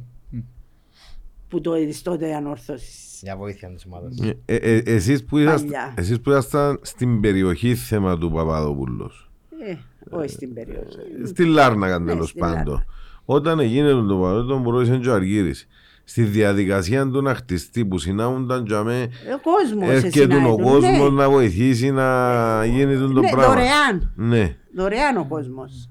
αγοράσαμε. 1.51 1.57
που 1.59 1.61
το 1.61 1.75
είδες 1.77 2.01
τότε 2.01 2.35
ανόρθωσης. 2.35 3.19
Για 3.23 3.37
βοήθεια 3.37 3.69
της 3.73 3.85
ομάδας. 3.85 4.17
Ε, 4.45 4.55
ε, 4.55 4.77
εσείς, 4.85 5.25
που 5.25 5.37
είσαστε, 5.37 5.61
Παλιά. 5.65 5.93
εσείς 5.97 6.21
που 6.21 6.29
ήσασταν 6.29 6.79
στην 6.81 7.19
περιοχή 7.19 7.75
θέμα 7.75 8.17
του 8.17 8.31
Παπαδοπούλος, 8.31 9.31
Ε, 9.67 9.75
όχι 10.09 10.29
στην 10.29 10.53
περιοχή. 10.53 10.97
στη 11.25 11.45
Λάρνακα 11.45 11.99
Ναι, 11.99 12.11
τέλος 12.11 12.27
στην 12.29 12.39
πάντων, 12.41 12.55
Λάρνακα. 12.65 12.85
όταν 13.25 13.59
έγινε 13.59 13.89
το 13.91 13.97
Παπαδοπούλος, 14.01 14.47
τον 14.47 14.61
μπορούσε 14.61 14.97
και 14.97 15.09
ο 15.09 15.13
Αργύρης. 15.13 15.67
Στη 16.03 16.23
διαδικασία 16.23 17.09
του 17.09 17.21
να 17.21 17.35
χτιστεί 17.35 17.85
που 17.85 17.97
συνάμουνταν 17.97 18.65
για 18.65 18.83
με 18.83 19.09
Ο 19.35 19.39
κόσμος 19.41 19.89
έρχεται 19.89 20.23
ο 20.35 20.37
συνάιτουν, 20.39 20.61
κόσμος 20.63 20.99
ναι. 20.99 21.09
να 21.09 21.29
βοηθήσει 21.29 21.91
να 21.91 22.65
γίνει 22.65 22.97
το 22.97 23.07
Ναι, 23.07 23.29
πράγμα. 23.29 23.47
δωρεάν. 23.53 24.11
Ναι. 24.15 24.55
Δωρεάν 24.75 25.17
ο 25.17 25.25
κόσμος. 25.29 25.89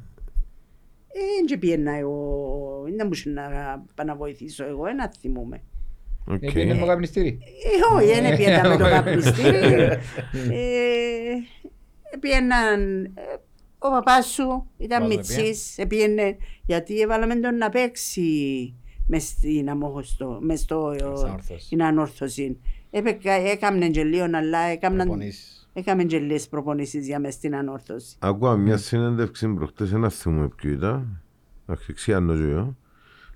Ε, 1.12 1.18
δεν 1.48 1.58
πιένα 1.58 1.92
εγώ, 1.98 2.18
δεν 2.96 3.06
μπορούσα 3.06 3.30
να 3.30 3.42
πάω 3.94 4.06
να 4.06 4.14
βοηθήσω 4.14 4.64
εγώ, 4.66 4.86
ένα 4.86 5.12
θυμούμαι. 5.20 5.60
οκ. 6.26 6.42
Ε, 6.42 6.50
πήγαινε 6.52 6.74
με 6.80 6.86
καπνιστήρι. 6.86 7.38
Ε, 7.92 7.94
όχι, 7.96 8.20
δεν 8.20 8.36
πιένα 8.36 8.68
με 8.68 8.76
το 8.76 8.84
καπνιστήρι. 8.84 9.72
Ε, 10.50 11.34
Πιέναν, 12.20 13.04
ε, 13.04 13.10
ο 13.78 13.90
παπάς 13.90 14.26
σου 14.26 14.66
ήταν 14.78 15.02
Πότε 15.02 15.14
μητσής, 15.14 15.78
πήγαινε, 15.88 16.36
γιατί 16.66 17.00
έβαλαμε 17.00 17.34
τον 17.36 17.56
να 17.56 17.68
παίξει 17.68 18.74
μες 19.06 19.22
στην 19.22 19.70
αμόχωστο, 19.70 20.38
μες 20.42 20.60
στο, 20.60 20.92
Στην 20.94 21.06
ανόρθωσης. 21.26 21.64
στην 21.64 21.82
ανόρθωση. 21.82 22.58
Έπαικα- 22.90 23.46
Έκαμνε 23.46 23.88
και 23.88 24.04
λίγο, 24.04 24.24
αλλά 24.32 24.58
έκαμναν, 24.58 25.06
Προπονήσεις. 25.06 25.68
έκαμε 25.72 26.04
και 26.04 26.18
λίγες 26.18 26.48
προπονήσεις 26.48 27.06
για 27.06 27.18
μες 27.20 27.34
στην 27.34 27.54
ανόρθωση. 27.56 28.16
Ακούω 28.18 28.56
μια 28.56 28.76
συνέντευξη 28.76 29.48
προχτές, 29.54 29.92
ένα 29.92 30.08
θυμούμε 30.08 30.48
ποιο 30.48 30.70
ήταν. 30.70 31.22
Εντάξει, 31.70 31.92
ξιάνω 31.92 32.34
και 32.36 32.42
εγώ. 32.42 32.76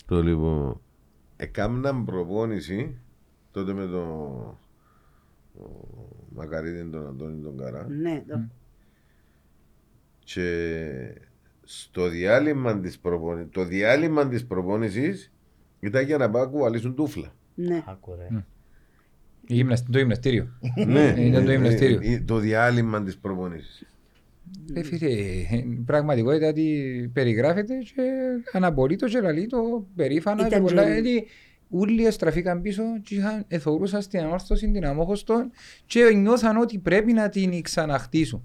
Το 0.07 0.23
λοιπόν, 0.23 0.81
έκαναν 1.37 2.05
προπόνηση 2.05 2.97
τότε 3.51 3.73
με 3.73 3.87
τον 3.87 4.03
ο 5.59 5.69
Μακαρίδη 6.35 6.85
τον 6.91 7.07
Αντώνη 7.07 7.43
τον 7.43 7.57
Καρά 7.59 7.87
Ναι, 7.89 8.25
το, 8.29 8.41
και 10.25 11.21
στο 11.63 12.09
διάλειμμα 12.09 12.79
της 12.81 12.99
προπόνησης, 12.99 13.51
το 13.53 13.65
διάλειμμα 13.65 14.29
της 14.29 14.47
προπόνησης 14.47 15.33
ήταν 15.81 16.05
για 16.05 16.17
να 16.19 16.31
πάω 16.31 16.45
να 16.45 16.51
κουβαλήσουν 16.51 16.95
τούφλα. 16.95 17.33
ναι. 17.55 17.83
Άκου 17.87 18.15
ρε. 18.19 18.45
Η 19.47 19.55
γυμνασ- 19.55 19.91
Το 19.91 19.99
γυμναστήριο. 19.99 20.49
ναι, 20.87 21.15
Ήταν 21.19 21.45
το 21.45 21.51
γυμναστήριο. 21.51 21.99
ε, 22.03 22.13
ε, 22.13 22.21
το 22.21 22.39
διάλειμμα 22.39 23.03
της 23.03 23.17
προπόνησης. 23.19 23.87
Ε, 24.75 24.83
φίλε, 24.83 25.09
η 25.09 25.83
πραγματικότητα 25.87 26.49
ότι 26.49 27.11
περιγράφεται 27.13 27.75
και 27.79 28.03
αναπολύτως 28.53 29.11
και 29.13 29.21
λαλεί 29.21 29.47
το 29.47 29.87
περήφανα 29.97 30.43
και 30.43 30.47
Ήταν 30.49 30.63
πολλά. 30.63 30.85
και- 30.85 30.93
Γιατί 30.93 31.27
όλοι 31.71 32.11
στραφήκαν 32.11 32.61
πίσω 32.61 32.83
και 33.03 33.15
είχαν 33.15 33.45
εθωρούσαν 33.49 34.03
στην 34.03 34.21
ανόρθωση 34.21 34.71
την 34.71 34.87
αμόχωστον 34.87 35.51
και 35.87 36.11
νιώθαν 36.15 36.57
ότι 36.57 36.79
πρέπει 36.79 37.13
να 37.13 37.29
την 37.29 37.63
ξαναχτίσουν. 37.63 38.43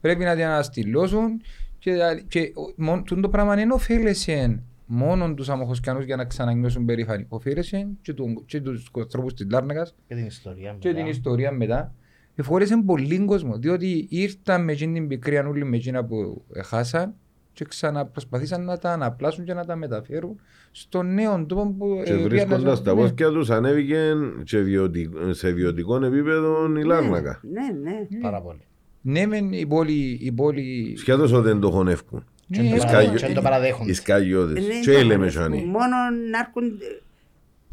Πρέπει 0.00 0.24
να 0.24 0.34
την 0.34 0.44
αναστηλώσουν 0.44 1.40
και, 1.78 1.92
και 2.28 2.40
ο- 2.40 2.72
μόνο- 2.76 3.02
τούτο 3.02 3.20
το 3.20 3.28
πράγμα 3.28 3.54
δεν 3.54 3.70
ωφέλεσε 3.70 4.62
μόνο 4.86 5.34
τους 5.34 5.48
αμοχοσκιανούς 5.48 6.04
για 6.04 6.16
να 6.16 6.24
ξανανιώσουν 6.24 6.84
περήφανοι. 6.84 7.26
Ωφέλεσε 7.28 7.88
και, 8.02 8.12
του, 8.12 8.42
και 8.46 8.60
τους 8.60 8.90
ανθρώπους 8.98 9.34
της 9.34 9.46
Λάρνακας 9.50 9.94
Και 10.08 10.14
την 10.14 10.26
ιστορία. 10.26 10.76
και 10.78 10.88
μετά. 10.88 11.00
την 11.00 11.10
ιστορία 11.10 11.50
μετά. 11.52 11.94
Εφόρεσαν 12.38 12.84
πολύ 12.84 13.18
κόσμο, 13.24 13.56
διότι 13.58 14.06
ήρθαν 14.10 14.64
με 14.64 14.72
εκείνη 14.72 14.92
την 14.92 15.08
πικρία 15.08 15.46
όλοι 15.48 15.64
με 15.64 15.76
εκείνα 15.76 16.04
που 16.04 16.44
χάσαν 16.64 17.14
και 17.52 17.64
ξαναπροσπαθήσαν 17.64 18.64
να 18.64 18.78
τα 18.78 18.92
αναπλάσουν 18.92 19.44
και 19.44 19.54
να 19.54 19.64
τα 19.64 19.76
μεταφέρουν 19.76 20.40
στον 20.70 21.14
νέο 21.14 21.44
τόπο 21.46 21.74
που 21.78 22.02
Και 22.04 22.12
ε, 22.12 22.16
βρίσκοντας 22.16 22.60
πήγαν 22.62 22.82
τα 22.84 22.94
να- 22.94 23.00
πόθηκια 23.00 23.30
τους 23.30 23.50
ανέβηκε 23.50 24.12
και 24.44 24.58
ιδιωτικ- 24.58 25.12
σε 25.30 25.48
ιδιωτικό 25.48 26.04
επίπεδο 26.04 26.76
η 26.78 26.82
Λάρνακα. 26.84 27.40
Ναι, 27.42 27.90
ναι. 27.90 28.18
Πάρα 28.20 28.40
πολύ. 28.40 28.60
Ναι, 29.00 29.26
μεν 29.26 29.52
η 29.52 29.66
πόλη. 29.66 30.18
Η 30.22 30.32
πόλη 30.32 30.94
Σχέτως 30.96 31.32
ότι 31.32 31.44
δεν 31.48 31.60
το 31.60 31.70
χωνεύκουν. 31.70 32.24
Και 32.50 32.62
Ναι, 32.62 32.68
το 32.68 32.74
ε, 32.74 32.78
παραδέχονται, 32.78 33.08
σκάγιο- 33.18 33.28
και 33.28 33.34
το 33.34 33.42
παραδέχονται. 33.42 33.90
Οι 33.90 33.94
σκαγιώδες. 33.94 34.66
Ναι, 34.66 34.72
Και 34.80 34.84
το 34.84 34.90
οι 34.90 34.94
χωνεύκουν. 34.94 35.08
Λεμεσάνοι. 35.08 35.56
Μόνο 35.64 35.96
να 36.30 36.38
έρχονται, 36.38 36.84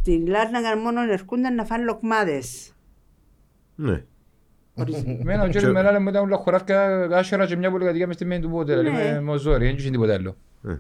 την 0.03 0.27
Λάρνακα 0.27 0.77
μόνο 0.77 1.01
ερχόνταν 1.11 1.55
να 1.55 1.65
φάνε 1.65 1.83
λοκμάδες. 1.83 2.71
Ναι. 3.75 4.03
Εμένα 5.21 5.43
ο 5.43 5.47
κύριος 5.47 5.71
Μελάλε 5.71 5.99
μου 5.99 6.09
ήταν 6.09 6.23
όλα 6.23 6.37
χωράφια 6.37 7.07
άσχερα 7.11 7.45
και 7.45 7.55
μια 7.55 7.71
πολυκατοικία 7.71 8.07
μες 8.07 8.15
στη 8.15 8.25
μένη 8.25 8.41
του 8.41 8.49
πότε, 8.49 8.81
Ναι. 8.81 8.89
με 8.91 9.21
μοζόρι, 9.21 9.65
δεν 9.65 9.75
είχε 9.75 9.89
τίποτα 9.89 10.13
άλλο. 10.13 10.37
Ε. 10.67 10.73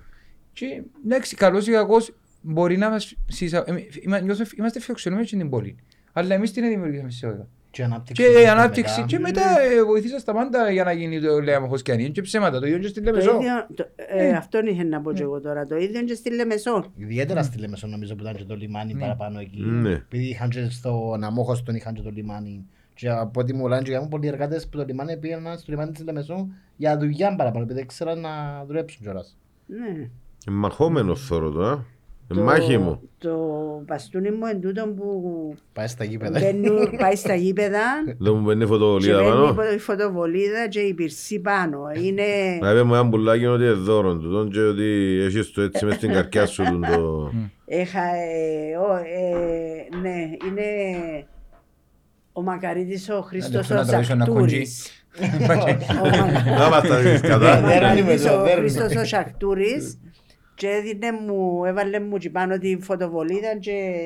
Και 0.53 0.81
εντάξει, 1.05 1.35
καλός 1.35 1.67
ή 1.67 1.71
κακός, 1.71 2.13
μπορεί 2.41 2.77
να 2.77 2.89
μας 2.89 3.15
συσα... 3.27 3.63
εμεί- 3.67 3.95
είμα- 4.01 4.19
νιώθω- 4.19 4.57
Είμαστε 4.57 4.79
φιλοξενούμενοι 4.79 5.27
στην 5.27 5.49
πόλη. 5.49 5.75
Αλλά 6.13 6.33
εμείς 6.35 6.51
την 6.51 6.67
δημιουργήσαμε 6.67 7.11
σε 7.11 7.25
όλα. 7.25 7.47
Και 7.71 7.81
η 7.81 7.85
ανάπτυξη. 7.85 8.21
Και 8.21 8.27
που 8.27 8.33
η 8.33 8.39
γίνεται 8.39 8.51
ανάπτυξη 8.59 8.93
μετά. 8.99 9.05
και 9.07 9.19
μετά 9.19 9.41
ε, 9.61 9.83
βοηθήσα 9.83 10.19
στα 10.19 10.33
πάντα 10.33 10.71
για 10.71 10.83
να 10.83 10.91
γίνει 10.91 11.21
το 11.21 11.39
λέμε 11.41 11.67
χωσκιανή 11.67 12.09
και 12.11 12.21
ψέματα, 12.21 12.59
το 12.59 12.65
ίδιο 12.65 12.79
και 12.79 12.87
στη 12.87 13.01
Το 13.01 13.11
Λεμεσό. 13.11 13.35
ίδιο, 13.35 13.67
το, 13.75 13.85
ε, 13.95 14.29
αυτόν 14.29 14.65
είχε 14.67 14.83
να 14.83 15.01
πω 15.01 15.13
και 15.13 15.21
εγώ 15.23 15.41
τώρα. 15.41 15.65
Το 15.65 15.75
ίδιο 15.75 16.03
και 16.03 16.13
στη 16.13 16.33
Λεμεσό. 16.35 16.91
Ιδιαίτερα 16.97 17.43
στη 17.43 17.57
Λεμεσό 17.57 17.87
νομίζω 17.87 18.15
που 18.15 18.21
ήταν 18.23 18.35
και 18.35 18.43
το 18.43 18.55
λιμάνι 18.55 18.95
παραπάνω 18.95 19.39
εκεί. 19.39 19.61
Ναι. 19.61 19.91
Επειδή 19.91 20.23
είχαν 20.29 20.49
και 20.49 20.67
στον 20.69 21.23
Αμόχωστον 21.23 21.75
είχαν 21.75 21.93
και 21.93 22.01
το 22.01 22.09
λιμάνι. 22.09 22.65
Και 22.95 23.09
από 23.09 23.39
ό,τι 23.39 23.53
μου 23.53 23.67
λένε 23.67 23.81
και 23.81 23.91
είχαν 23.91 24.07
πολλοί 24.07 24.27
εργάτες 24.27 24.67
που 24.67 24.77
το 24.77 24.83
λιμάνι 24.87 25.17
πήγαιναν 25.17 25.57
στο 25.57 25.71
λιμάνι 25.71 25.91
της 25.91 26.03
Λεμεσό 26.03 26.47
για 26.75 26.97
δουλειά 26.97 27.35
παραπάνω. 27.35 27.63
Επειδή 27.63 27.79
δεν 27.79 27.87
ξέραν 27.87 28.19
να 28.19 28.63
δουλέψουν 28.67 29.01
κιόλας. 29.01 29.37
Ναι. 29.65 30.09
Ε, 30.47 30.51
Μαχόμενο 30.51 31.15
θωρώ 31.15 31.49
τώρα. 31.51 31.85
Ε, 32.31 32.33
Το- 32.33 32.41
Μάχη 32.41 32.77
μου. 32.77 33.01
Το 33.17 33.37
παστούνι 33.87 34.31
μου 34.31 34.45
εν 34.45 34.61
τούτον 34.61 34.95
που 34.95 35.23
Πάει 35.73 35.87
στα 35.87 36.03
γήπεδα. 36.03 36.39
μπαίνουν, 36.39 36.89
πάει 37.01 37.15
στα 37.15 37.35
γήπεδα 37.35 37.79
Δεν 38.17 38.33
μου 38.35 38.41
μπαίνει 38.41 38.59
και 38.59 38.65
φωτοβολίδα 38.65 39.17
μπαίνει 39.23 39.31
πάνω. 39.55 39.71
η 39.73 39.77
φωτοβολίδα 39.77 40.67
και 40.67 40.79
η 40.79 40.93
πυρσή 40.93 41.39
πάνω. 41.39 41.79
Είναι... 42.03 42.23
Να 42.61 42.71
είπε 42.71 42.83
μου 42.83 42.93
ένα 42.93 43.09
πουλάκι 43.09 43.45
ότι 43.45 43.63
είναι 43.63 43.71
δώρο 43.71 44.17
του. 44.17 44.29
Τον 44.31 44.51
και 44.51 44.59
ότι 44.59 44.83
έχεις 45.25 45.51
το 45.51 45.61
έτσι 45.61 45.85
μες 45.85 45.95
στην 45.95 46.11
καρκιά 46.11 46.45
σου 46.45 46.63
τον 46.63 46.81
το... 46.81 47.31
Έχα, 47.65 48.01
ε, 48.15 48.77
ο, 48.77 48.95
ε, 48.95 49.97
ναι, 50.01 50.17
είναι 50.47 50.63
ο 52.33 52.41
Μακαρίτης 52.41 53.09
ο 53.09 53.21
Χρήστος 53.21 53.69
να 53.69 53.79
ο 53.79 53.85
τραβήσω 53.85 54.13
ένα 54.13 54.25
Ζακτούρης. 54.25 54.91
Να 56.57 56.69
μας 56.69 56.87
τα 56.87 56.99
δεις 56.99 57.21
κατά. 57.21 57.61
Δέρνει 57.61 58.01
με 58.01 58.15
το, 58.15 58.39
ο 58.39 58.43
δέρνει. 58.43 58.59
Χριστός 58.69 58.95
ο 58.95 59.05
Σαχτούρης 59.05 59.97
και 60.55 60.67
έδινε 60.67 61.11
μου, 61.27 61.65
έβαλε 61.65 61.99
μου 61.99 62.17
και 62.17 62.29
πάνω 62.29 62.57
τη 62.57 62.77
φωτοβολίδα 62.81 63.57
και, 63.59 64.03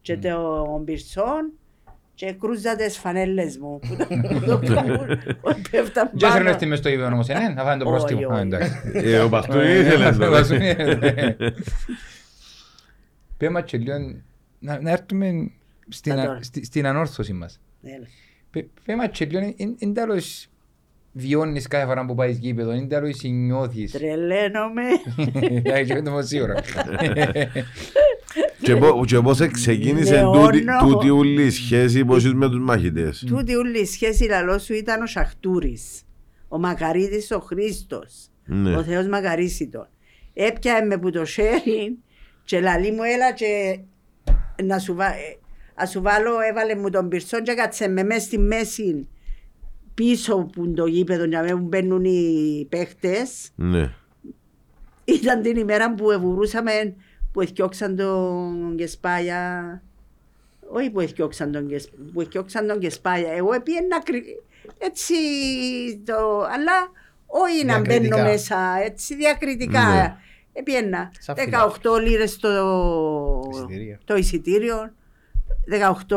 και 0.00 0.16
το 0.16 0.82
πυρσόν 0.84 1.52
και 2.14 2.32
κρούζα 2.40 2.76
τις 2.76 2.98
φανέλες 2.98 3.58
μου 3.58 3.78
που 3.78 3.96
το- 3.96 4.06
που 4.38 4.40
το 4.46 4.74
κάνουν, 4.74 5.00
ότι 5.40 5.60
πέφταν 5.70 6.10
Και 6.16 6.24
έσαιρνε 6.26 6.38
πάνω. 6.38 6.50
αυτή 6.50 6.66
μες 6.66 6.78
στο 6.78 6.88
ύπεδο 6.88 7.06
όμως, 7.12 7.28
ε, 7.28 7.32
ναι, 7.38 7.48
να 7.48 7.62
φάνε 7.62 7.82
το 7.84 7.90
Όχι, 7.90 7.98
πρόστιμο. 7.98 8.20
όχι. 8.30 8.38
Α, 8.38 8.40
εντάξει. 8.40 8.72
Ε, 8.92 9.18
Ο 9.18 9.28
Παστούνι 9.28 9.64
Ε, 9.66 9.78
ήθελε 9.78 10.06
ε, 10.06 10.12
το. 10.12 10.30
Παστούνι, 10.30 10.66
ε, 10.68 11.36
Πες 13.36 13.48
μας 13.50 13.62
και 13.64 13.78
λίγο, 13.78 13.94
να 14.58 14.80
να 14.80 14.90
έρθουμε 14.90 15.50
στην 15.90 16.14
Τα 16.14 16.20
α- 16.22 16.24
τώρα. 16.26 16.42
στη- 16.42 16.64
στην 16.64 16.86
ανόρθωση 16.86 17.32
μας. 17.32 17.60
Έλα. 17.82 18.06
Πε- 18.50 18.66
Πες 18.84 18.96
μας 18.96 19.08
και 19.12 19.24
λίγο, 19.24 19.54
εν- 19.56 19.76
εν 19.78 19.94
τέλος 19.94 20.46
βιώνεις 21.12 21.66
κάθε 21.66 21.86
φορά 21.86 22.04
που 22.06 22.14
πάεις 22.14 22.38
γήπεδο, 22.38 22.70
εν 22.70 22.88
τέλος 22.88 23.22
νιώθεις; 23.22 23.90
Τρελαίνομαι. 23.92 24.82
Εντάξει, 25.62 25.92
δεν 25.92 26.06
είμαι 26.06 26.22
σίγουρα. 26.22 26.54
Και 28.62 28.76
πο- 28.76 29.04
Και 29.06 29.20
πώς 29.20 29.38
ξεκίνησε 29.50 30.14
Νεώνω. 30.14 30.42
τούτη- 30.44 30.64
τούτη 30.80 31.10
ούλη 31.10 31.42
η 31.46 31.50
σχέση 31.50 32.04
πώς 32.04 32.24
είσαι 32.24 32.34
με 32.34 32.48
τους 32.48 32.60
μαχητές. 32.60 33.24
Τούτη 33.26 33.54
όλη 33.54 33.80
η 33.80 33.84
σχέση 33.84 34.24
λαλό 34.24 34.58
σου 34.58 34.74
ήταν 34.74 35.02
ο 35.02 35.06
Σαχτούρης. 35.06 36.02
Ο 36.48 36.58
Μακαρίτης 36.58 37.30
ο 37.30 37.38
Χρήστος. 37.40 38.28
Ναι. 38.44 38.76
Ο 38.76 38.82
Θεός 38.82 39.06
μακαρίσει 39.08 39.68
τον. 39.68 39.88
Έπιανε 40.34 40.86
με 40.86 40.98
που 40.98 41.10
το 41.10 41.24
χέρι 41.24 41.98
και 42.44 42.60
λαλή 42.60 42.90
μου 42.92 43.02
έλα 43.02 43.32
και 43.32 43.78
να 44.64 44.78
σου, 44.78 44.94
βα... 44.94 45.06
ε, 45.80 45.82
να 45.82 45.86
σου 45.86 46.02
βάλω, 46.02 46.40
έβαλε 46.50 46.74
μου 46.76 46.90
τον 46.90 47.08
πυρσόν 47.08 47.42
και 47.42 47.54
κάτσε 47.54 47.88
με 47.88 48.02
μέσα 48.02 48.20
στη 48.20 48.38
μέση 48.38 49.08
πίσω 49.94 50.36
που 50.52 50.72
το 50.72 50.86
γήπεδο 50.86 51.24
για 51.24 51.42
μένα 51.42 51.56
που 51.58 51.64
μπαίνουν 51.64 52.04
οι 52.04 52.66
παίχτες. 52.68 53.50
Ναι. 53.54 53.92
Ήταν 55.04 55.42
την 55.42 55.56
ημέρα 55.56 55.94
που 55.94 56.10
ευουρούσαμε 56.10 56.94
που 57.32 57.40
εθιώξαν 57.40 57.96
τον 57.96 58.74
Κεσπάγια. 58.76 59.82
Όχι 60.72 60.90
που 60.90 61.00
εθιώξαν 61.00 61.52
τον 61.52 61.68
Κεσπάγια, 61.68 62.10
που 62.12 62.20
εθιώξαν 62.20 62.66
τον 62.66 62.78
Κεσπάγια. 62.78 63.32
Εγώ 63.32 63.52
έπιανα 63.52 64.02
κρι- 64.02 64.42
έτσι 64.78 65.14
το, 66.04 66.14
αλλά 66.40 66.72
όχι 67.26 67.64
να 67.64 67.78
μπαίνω 67.80 67.86
Διακριτικά. 68.00 68.22
μέσα, 68.22 68.56
έτσι 68.84 69.14
διακριτικά. 69.16 69.84
Ναι. 69.84 70.14
Έπιανα 70.52 71.10
Σαν 71.18 71.34
18 71.82 72.00
λίρες 72.00 72.36
το, 72.36 72.48
Εισιτήριο. 73.52 73.98
το 74.04 74.16
εισιτήριο. 74.16 74.92
18 75.70 76.16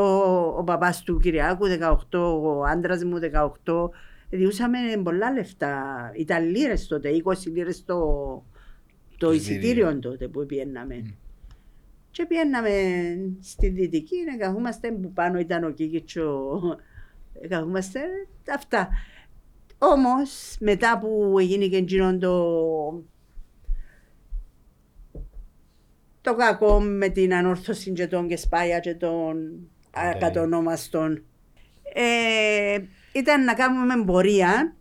ο 0.57 0.63
παπάς 0.63 1.03
του 1.03 1.19
Κυριάκου, 1.19 1.65
18 2.11 2.19
ο 2.41 2.63
άντρας 2.63 3.03
μου, 3.03 3.19
18. 3.19 3.89
Διούσαμε 4.29 4.77
πολλά 5.03 5.31
λεφτά. 5.31 6.11
Ήταν 6.15 6.49
λίρες 6.49 6.87
τότε, 6.87 7.09
20 7.09 7.51
λίρες 7.51 7.85
το, 7.85 7.97
το 9.17 9.31
Εισιτήριο. 9.31 9.61
εισιτήριο 9.61 9.99
τότε 9.99 10.27
που 10.27 10.45
πιέναμε. 10.45 11.15
Και 12.11 12.25
πιέναμε 12.25 12.69
στη 13.41 13.69
Δυτική, 13.69 14.15
να 14.25 14.37
καθόμαστε 14.45 14.91
που 14.91 15.11
πάνω 15.13 15.39
ήταν 15.39 15.63
ο 15.63 15.69
Κίκητσο. 15.69 16.59
Καθόμαστε 17.49 17.99
αυτά. 18.55 18.89
Όμως 19.77 20.57
μετά 20.59 20.99
που 20.99 21.39
έγινε 21.39 21.67
και 21.67 21.77
εκείνο 21.77 22.17
το 22.17 22.33
το 26.23 26.35
κακό 26.35 26.79
με 26.79 27.09
την 27.09 27.33
ανόρθωση 27.33 27.91
και 27.91 28.07
τον 28.07 28.27
Κεσπάια 28.27 28.79
και 28.79 28.93
τον 28.93 29.37
ακατονόμαστον. 29.91 31.23
Ε, 31.93 32.77
ήταν 33.13 33.43
να 33.43 33.53
κάνουμε 33.53 34.03
πορεία 34.05 34.75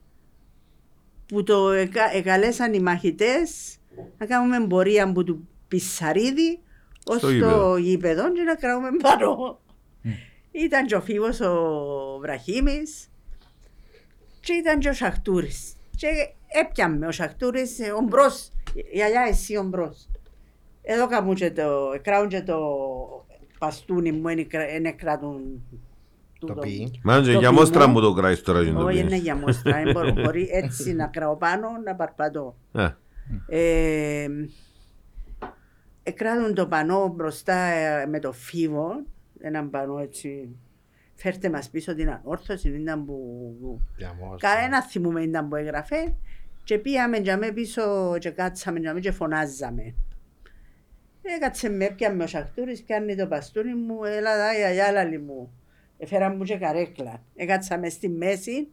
που 1.27 1.43
το 1.43 1.71
εκα, 1.71 2.11
εκαλέσαν 2.15 2.73
οι 2.75 2.81
μαχητές 2.81 3.77
να 4.19 4.27
κάνουμε 4.27 4.67
πορεία 4.67 5.05
από 5.05 5.25
του 5.25 5.49
Πισαρίδη 5.69 6.61
ως 7.07 7.17
Στο 7.19 7.27
το 7.27 7.33
γήπεδο. 7.37 7.79
γήπεδο 7.79 8.33
και 8.33 8.43
να 8.43 8.55
κρατούμε 8.55 8.89
πάνω. 9.03 9.61
Ήταν 10.51 10.87
και 10.87 10.95
ο 10.95 11.01
Φίβος 11.01 11.41
ο 11.41 11.55
Βραχίμης 12.21 13.11
και 14.41 14.53
ήταν 14.53 14.79
και 14.79 14.89
ο 14.89 14.93
Σαχτούρης. 14.95 15.73
Και 15.97 16.07
έπιαμε 16.61 17.07
ο 17.07 17.13
Σαχτούρης, 17.13 17.79
ε, 17.79 17.91
ο 17.91 18.01
Μπρος, 18.01 18.51
γιαγιά 18.93 19.23
εσύ 19.29 19.57
ο 19.57 19.63
Μπρος. 19.63 20.09
Εδώ 20.83 21.07
κάμουν 21.07 21.35
και 21.35 21.51
το, 21.51 21.99
κράουν 22.03 22.29
και 22.29 22.43
το 22.43 22.59
παστούνι 23.59 24.13
μου, 24.13 24.29
είναι 24.77 24.93
κρατούν 24.93 25.63
Το 26.39 26.47
τούτο. 26.47 26.61
πει. 26.61 27.01
Μάλλον 27.05 27.25
και 27.25 27.33
Το 27.33 27.39
για 27.39 27.49
πίνω. 27.49 27.61
μόστρα 27.61 27.87
μου 27.87 28.01
το 28.01 28.13
κράεις 28.13 28.43
τώρα. 28.43 28.65
και 28.65 28.71
το 28.71 28.85
Όχι, 28.85 28.99
είναι 28.99 29.07
πίνεις. 29.09 29.23
για 29.23 29.37
μόστρα. 29.37 29.77
ε, 29.77 29.93
μπορώ- 29.93 30.13
Μπορεί 30.23 30.49
έτσι 30.53 30.93
να 30.95 31.07
κράω 31.07 31.37
πάνω, 31.37 31.69
να 31.85 31.95
παρπατώ. 31.95 32.57
Α, 32.73 32.91
Ε, 33.47 34.27
εκράτουν 36.03 36.55
το 36.55 36.67
πανό 36.67 37.09
μπροστά 37.17 37.55
ε, 37.55 38.07
με 38.07 38.19
το 38.19 38.33
φίβο, 38.33 38.89
έναν 39.41 39.71
πανό 39.71 39.99
έτσι. 39.99 40.49
Φέρτε 41.15 41.51
μας 41.51 41.69
πίσω 41.71 41.95
την 41.95 42.11
ανόρθωση, 42.11 42.69
ήταν 42.69 43.05
που... 43.05 43.81
Κανένα 44.39 44.83
θυμούμε 44.83 45.23
ήταν 45.23 45.49
που 45.49 45.57
έγραφε. 45.57 46.15
Και 46.65 46.79
πήγαμε 46.79 47.17
για 47.17 47.39
με 47.39 47.51
πίσω 47.53 47.83
και 48.19 48.31
κάτσαμε 48.31 48.79
για 48.79 48.95
με 48.95 49.01
και 49.01 49.11
φωνάζαμε. 49.11 49.95
Έκατσε 51.23 51.69
με, 51.69 51.85
έπιαμε 51.85 52.25
ο 52.25 52.27
Σαχτούρης, 52.27 52.83
πιάνει 52.83 53.17
το 53.17 53.27
παστούνι 53.27 53.75
μου, 53.75 54.05
έλα 54.05 54.37
δά, 54.37 54.53
γιαγιά 54.53 54.93
λαλή 54.93 55.19
μου. 55.19 55.53
Έφερα 55.99 56.31
μου 56.31 56.45
και 56.45 56.57
καρέκλα. 56.57 57.25
Έκατσαμε 57.35 57.89
στη 57.89 58.09
μέση, 58.09 58.69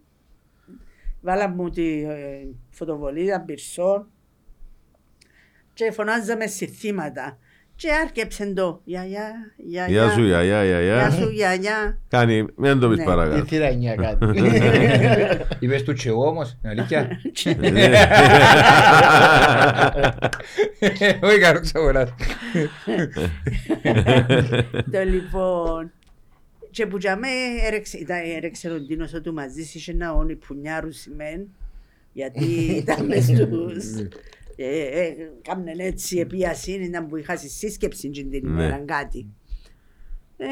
βάλαμε 1.22 1.56
μου 1.56 1.70
τη 1.70 2.04
ε, 2.04 2.48
φωτοβολίδα 2.70 3.42
πυρσόν 3.42 4.12
και 5.74 5.92
φωνάζαμε 5.92 6.48
συνθήματα. 6.48 7.38
Και 7.80 7.92
άρκεψε 8.04 8.54
το, 8.54 8.82
γιαγιά, 8.84 9.32
γιαγιά, 9.58 9.88
Γεια 10.06 10.10
σου, 10.10 10.24
γιαγιά, 10.26 10.64
γεια 10.64 10.82
γιαγιά. 10.82 11.12
σου 11.12 11.30
γιαγιά. 11.30 11.98
Κάνει, 12.08 12.46
μην 12.56 12.80
το 12.80 12.88
πεις 12.90 12.98
Ναι. 12.98 13.04
Η 13.04 13.06
παρακάτω. 13.06 13.46
θύρα 13.46 13.66
εννιά 13.66 13.96
κάτι. 13.96 14.26
Είπες 15.60 15.84
του 15.84 15.94
και 15.94 16.10
εγώ 16.10 16.28
όμως, 16.28 16.58
είναι 16.64 16.72
αλήθεια. 16.72 17.10
Όχι 21.28 21.40
καλό 21.40 21.60
ξαγοράς. 21.60 22.10
Το 24.92 25.04
λοιπόν. 25.04 25.92
Και 26.72 26.86
που 26.86 26.98
για 26.98 27.16
με 27.18 27.28
έρεξε, 27.68 27.98
ήταν, 27.98 28.18
έρεξε 28.36 28.70
ο 28.70 28.80
Ντίνος 28.80 29.14
ότι 29.14 29.32
μαζί 29.32 29.62
είχε 29.62 29.92
ένα 29.92 30.14
όνει 30.14 30.36
που 30.36 30.54
νιάρουσιμεν, 30.54 31.48
γιατί 32.14 32.46
ήταν 32.86 33.06
μες 33.06 33.24
στους... 33.24 34.08
Ε, 34.62 35.02
ε, 35.02 35.16
κάμνεν 35.42 35.80
έτσι 35.80 36.18
επίαση, 36.20 36.72
ήταν 36.72 37.08
που 37.08 37.16
είχα 37.16 37.38
σύσκεψη 37.38 38.10
την 38.10 38.30
Ναι. 38.30 38.38
ημέρα 38.38 38.78
κάτι. 38.86 39.28
Ε, 40.38 40.46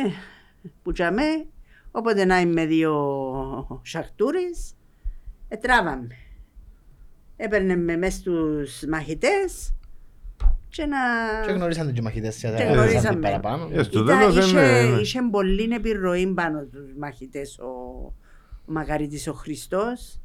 που 0.83 0.91
για 0.95 1.11
με, 1.11 1.45
όποτε 1.91 2.25
να 2.25 2.39
είμαι 2.39 2.65
δύο 2.65 3.81
σαχτούρες, 3.83 4.75
ε, 5.47 5.55
τράβαμε. 5.55 6.07
Έπαιρνε 7.35 7.75
με 7.75 7.97
μες 7.97 8.13
στους 8.13 8.83
μαχητές 8.89 9.75
και 10.69 10.85
να... 10.85 10.97
Και 11.45 11.51
γνωρίσαν 11.51 11.93
και 11.93 11.99
οι 11.99 12.03
μαχητές 12.03 12.35
σε 12.35 12.47
Και 12.47 12.63
τα 12.63 12.71
γνωρίσαμε. 12.71 13.19
παραπάνω. 13.19 13.69
Ε, 13.71 13.83
στο 13.83 14.03
Ήταν, 14.03 14.19
τέλος 14.19 14.37
είχε, 14.37 14.59
είναι... 14.59 14.99
είχε 14.99 15.19
πολύ 15.31 15.73
επιρροή 15.73 16.33
πάνω 16.33 16.65
τους 16.65 16.93
μαχητές 16.99 17.59
ο, 17.59 17.65
ο 18.65 18.71
Μακαρίτης 18.71 19.27
ο 19.27 19.33
Χριστός. 19.33 20.19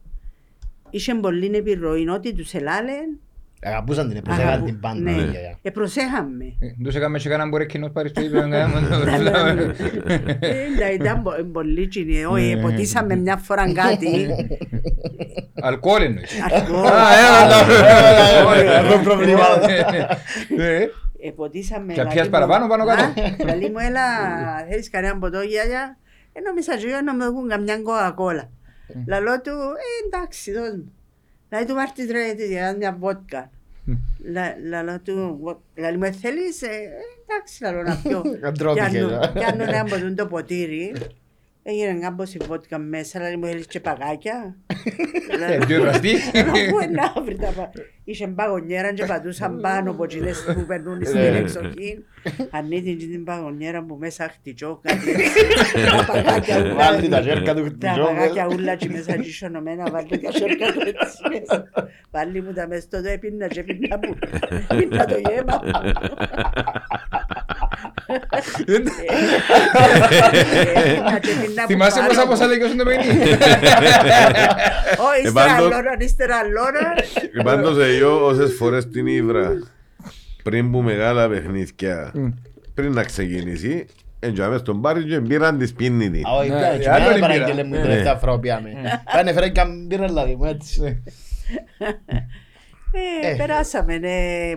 Είχε 0.90 1.14
πολύ 1.14 1.56
επιρροή 1.56 2.08
ότι 2.08 2.34
τους 2.34 2.54
ελάλεν. 2.54 3.20
Αγαπούσαν 3.64 4.08
την, 4.12 4.22
προσέχαν 4.22 4.48
αγαπου- 4.48 4.66
την 4.66 4.80
πάντα. 4.80 4.98
ναι. 5.00 5.10
η 5.10 5.14
γιαγιά. 5.14 5.58
Ε, 5.62 5.70
προσέχαμε. 5.70 6.44
Ε, 6.60 6.82
Τους 6.84 6.94
έκαμε 6.94 7.18
και 7.18 7.28
κανέναν 7.28 7.48
μπορεί 7.50 7.66
κοινός 7.66 7.90
πάρει 7.92 8.08
στο 8.08 8.20
ύπεδο. 8.20 8.46
Ε, 8.54 8.66
ήταν- 10.74 10.92
Ήταν 10.94 11.22
πο- 11.22 11.44
πολύ 11.52 11.86
κοινή. 11.88 12.24
Όχι, 12.24 12.54
Ναι. 12.54 12.60
ποτίσαμε 12.62 13.16
μια 13.16 13.36
φορά 13.36 13.72
κάτι. 13.72 14.28
Αλκοόλ 15.66 16.02
εννοείς. 16.02 16.30
Αρχικό. 16.52 16.82
Έχω 18.64 19.02
προβλήματα. 19.04 19.70
Ε, 20.58 20.86
Εποτίσαμε. 21.28 21.92
Και 21.92 22.04
πιάσεις 22.04 22.30
παραπάνω, 22.30 22.66
πάνω 22.68 22.84
κάτω. 22.86 23.02
Λαλή 23.46 23.70
μου, 23.70 23.78
έλα, 23.88 24.02
θέλεις 24.70 24.90
κανένα 24.90 25.18
ποτό, 25.18 25.40
γιαγιά. 25.40 25.96
Ε, 26.32 26.40
νόμιζα 26.40 26.76
και 26.76 26.86
εγώ 26.86 27.00
να 27.00 27.14
μου 27.14 27.32
δουν 27.34 27.48
καμιά 27.48 27.76
κοκακόλα. 27.82 28.50
Λαλό 29.06 29.40
του, 29.40 29.50
ε, 29.50 30.06
εντάξει, 30.06 30.52
δώσ' 30.52 30.76
μου. 30.76 30.92
Λαλή 31.52 31.66
του, 31.66 31.74
βάρτης 31.74 32.10
ρε, 32.10 32.32
της 32.34 32.48
γιαγιάς 32.48 32.76
μια 32.76 32.96
βότκα. 33.00 33.50
Λα- 34.32 34.56
Λαλό 34.68 35.00
του, 35.04 35.38
«Βο- 35.42 35.62
λαλή 35.76 35.96
μου, 35.96 36.04
«Ε, 36.04 36.10
θέλεις, 36.12 36.62
ε, 36.62 36.66
εντάξει, 37.28 37.62
λαλό 37.62 37.82
να 37.82 37.96
πιω. 38.02 38.22
Αντρώθηκε, 38.48 38.88
Πιάνω- 38.90 39.22
ε. 39.22 39.30
Πιάνω 39.34 39.62
ένα 39.62 39.84
ποτούν 39.84 40.14
το 40.14 40.26
ποτήρι 40.26 40.92
Έγινε 41.64 41.98
κάμπος 42.00 42.34
η 42.34 42.38
βότκα 42.46 42.78
μέσα, 42.78 43.18
αλλά 43.24 43.38
μου 43.38 43.46
έλειξε 43.46 43.80
παγάκια. 43.80 44.56
Ε, 45.48 45.58
Τι 45.58 45.74
εραστή. 45.74 46.14
Αφού 46.34 46.90
να 46.92 47.22
βρει 47.22 47.36
τα 47.36 47.52
πα- 47.56 47.70
Είχε 48.04 48.26
παγωνιέρα 48.28 48.92
και 48.94 49.04
πατούσαν 49.04 49.60
πάνω 49.60 49.90
από 49.90 50.04
εκείνες 50.04 50.44
που 50.54 50.64
περνούν 50.66 51.04
στην 51.04 51.18
εξοχή. 51.20 52.04
Ανοίγει 52.50 52.96
την 52.96 53.24
παγωνιέρα 53.24 53.82
που 53.84 53.96
μέσα 54.00 54.28
χτυκιό 54.28 54.80
κάτι. 54.82 55.12
Τα 55.96 56.04
παγάκια 56.12 56.58
ούλα. 56.60 56.74
Βάλει 56.74 57.08
τα 57.08 57.20
ζέρκα 57.20 57.54
του 57.54 57.78
Τα 57.78 57.94
παγάκια 58.06 58.46
ούλα 58.50 58.74
και 58.74 58.88
μέσα 58.88 59.16
και 59.16 59.30
σωνομένα 59.32 59.90
βάλει 59.90 60.18
τα 60.20 60.32
σέρκα 60.32 60.72
του 60.72 60.80
έτσι 60.80 61.16
μέσα. 61.38 61.70
Βάλει 62.10 62.42
μου 62.42 62.52
τα 62.52 62.66
μέσα 62.68 62.80
στο 62.80 62.96
έπινα 63.04 63.46
και 63.46 63.60
έπινα 63.60 63.98
μου. 64.02 64.14
Έπινα 64.70 65.04
το 65.04 65.16
γέμα. 65.28 65.60
Θυμάσαι 71.66 71.96
πάνω 71.98 72.08
πόσα 72.08 72.22
μου. 72.22 72.28
πόσα 72.30 72.46
λέγει 72.46 72.60
το 72.76 72.84
παιχνίδι. 72.84 73.30
Ω, 73.32 75.24
ύστερα 75.24 75.46
Επάντως- 75.46 75.70
λόρα, 75.70 75.96
ύστερα 75.98 76.36
λόρα. 76.44 76.94
Πάντως 77.44 77.78
εγώ 77.86 78.26
όσες 78.26 78.54
φορές 78.58 78.88
την 78.88 79.06
ύβρα 79.06 79.52
πριν 80.42 80.70
που 80.70 80.80
μεγάλα 80.82 81.28
παιχνίδια 81.28 82.12
πριν 82.74 82.92
να 82.92 83.02
ξεκινήσει 83.04 83.86
εντιαμε 84.20 84.58
στον 84.58 84.80
πάρει 84.80 85.04
και 85.04 85.20
πήραν 85.20 85.58
τη 85.58 85.66
σπίνη 85.66 86.10
τη. 86.10 86.18
Α, 86.18 86.30
όχι, 86.38 86.48
Ναι, 86.50 86.56
πια, 86.58 86.66
έτσι, 86.72 86.88
άλλο 86.88 87.04
μένα 87.04 87.16
είναι 87.16 87.20
παραγγέλε 87.20 87.52
πήρα. 87.54 87.64
μου 87.66 87.72
την 87.74 87.82
τελευταία 87.82 88.14
φορά 88.16 88.32
που 88.32 88.40
πιάμε. 88.40 88.70
Πάνε 89.12 89.32
φέρε 89.32 89.48
και 89.48 89.62
μπήρα 89.86 90.06
δηλαδή 90.06 90.34
μου 90.36 90.44
έτσι. 90.44 91.02
Ε, 93.22 93.28
Ε. 93.30 93.34
περάσαμε, 93.36 93.98
ναι, 93.98 94.10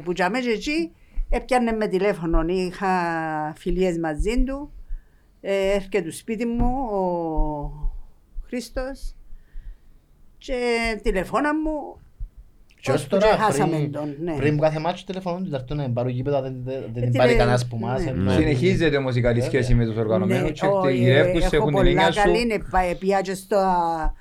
που 0.04 0.14
τζάμε 0.14 0.40
και 0.40 0.50
εκεί, 0.50 0.92
έπιανε 1.36 1.72
με 1.72 1.88
τηλέφωνο, 1.88 2.42
είχα 2.48 2.88
φιλίες 3.58 3.98
μαζί 3.98 4.44
του, 4.44 4.72
ε, 5.42 5.72
έρχεται 5.74 6.02
του 6.02 6.14
σπίτι 6.14 6.46
μου 6.46 6.66
ο 6.92 7.72
Χρήστος 8.48 9.16
και 10.38 10.56
τηλεφώνα 11.04 11.56
μου, 11.56 12.00
Και 12.82 12.92
ως 12.92 12.98
ώσπου 13.02 13.18
τώρα, 13.18 13.36
και 13.36 13.42
χάσαμε 13.42 13.76
πριν- 13.78 13.92
τον, 13.92 14.16
ναι. 14.24 14.36
Πριν 14.36 14.56
που 14.56 14.62
κάθε 14.62 14.80
μάτσο 14.80 15.06
τηλεφωνούν 15.06 15.44
του 15.44 15.50
ταρτούν 15.50 15.78
να 15.78 15.90
πάρουν 15.90 16.12
γήπεδα, 16.12 16.42
δεν- 16.42 16.62
δεν 16.64 16.82
δεν 16.82 16.96
Ε, 16.96 17.00
την 17.02 17.12
τι 17.12 17.18
πάρει 17.18 17.30
λέει, 17.30 17.38
κανένας 17.40 17.68
που 17.68 17.78
μας. 17.78 18.04
ναι. 18.04 18.10
ενώ- 18.10 18.32
Συνεχίζεται 18.32 18.98
όμως 18.98 19.16
η 19.16 19.22
καλή 19.22 19.42
σχέση 19.42 19.74
με 19.74 19.86
τους 19.86 19.96
οργανωμένους 19.98 20.52
και 20.60 20.66
Ναι, 20.84 20.92
οι 20.92 20.96
ε, 20.96 20.98
γυρεύκους 21.00 21.44
έχω 21.44 21.56
έχουν 21.56 21.68
την 21.68 21.76
πολλά 21.76 21.90
έννοια 21.90 22.12
σου. 22.12 22.22
καλή, 22.22 22.46
ναι, 22.46 22.58
πα- 22.60 22.96
πήγα 23.00 23.22
και 23.22 23.34
στο 23.34 23.58
α, 23.58 24.14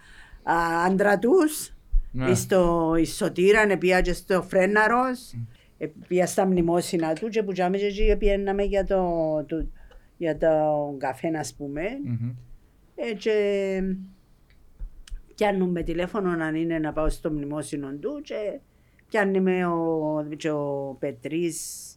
α, 0.42 0.84
άντρα 0.86 1.18
τους, 1.18 1.72
Ναι. 2.10 2.34
στο 2.34 2.92
Ισοτήρα, 2.98 3.78
πήγα 3.78 4.00
και 4.00 4.12
στο 4.12 4.42
Φρέναρος, 4.42 5.32
ε, 5.32 5.46
πήγα 6.08 6.26
στα 6.26 6.46
μνημόσυνα 6.46 7.12
του 7.12 7.28
και 7.28 7.42
που 7.42 7.52
τζάμε 7.52 7.76
και 7.78 7.86
εκεί 7.86 8.16
πήγαιναμε 8.18 8.62
για 8.62 8.84
το, 8.84 9.04
το, 9.48 9.66
για 10.16 10.36
το 10.38 10.48
καφέ, 10.98 11.28
ας 11.38 11.54
πούμε. 11.54 11.82
Μμμ. 12.04 12.30
Ε, 12.96 13.12
και 13.14 13.80
πιάνουμε 15.34 15.82
τηλέφωνο 15.82 16.30
αν 16.44 16.54
είναι 16.54 16.78
να 16.78 16.92
πάω 16.92 17.08
στο 17.08 17.30
μνημόσυνο 17.30 17.92
του 18.00 18.20
και 18.22 18.60
πιάνει 19.08 19.40
με 19.40 19.66
ο, 19.66 20.26
και 20.36 20.50
ο 20.50 20.96
Πετρής, 20.98 21.88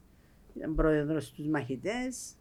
ήταν 0.58 0.76
πρόεδρος 0.76 1.32
τους 1.32 1.48
μαχητές. 1.48 2.32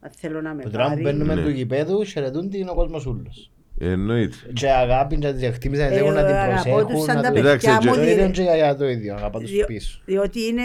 Αν 0.00 0.10
θέλω 0.10 0.40
να 0.40 0.54
με 0.54 0.62
Που 0.62 0.70
τώρα 0.70 0.84
που 0.84 0.90
πάρει. 0.90 1.02
μπαίνουμε 1.02 1.34
Ναι. 1.34 1.42
του 1.42 1.48
γηπέδους, 1.48 2.12
χαιρετούν 2.12 2.50
την 2.50 2.68
ο 2.68 2.74
κόσμος 2.74 3.06
ούλος. 3.06 3.52
Εννοείται. 3.80 4.36
Και 4.52 4.70
αγάπη 4.70 5.16
και 5.18 5.32
τις 5.32 5.42
εκτίμησαν, 5.42 5.92
Ε, 5.92 5.94
θέλουν 5.96 6.12
να 6.12 6.24
την 6.24 6.34
αγαπώ 6.34 6.62
τους 6.62 6.72
προσέχουν. 6.72 7.04
σαν 7.04 7.16
να 7.16 7.22
τα 7.22 7.30
την- 7.32 7.42
παιδιά 7.42 7.52
παιδιά 7.76 7.90
μου, 7.90 7.96
Το 7.96 8.00
διε- 8.02 8.12
ίδιο 8.12 8.30
και 8.30 8.40
η 8.40 8.44
γιαγιά 8.44 8.76
το 8.76 8.88
ίδιο, 8.88 9.14
αγαπά 9.14 9.40
τους 9.40 9.50
Διο- 9.50 9.66
πίσω. 9.66 10.00
Διότι 10.04 10.46
είναι 10.46 10.62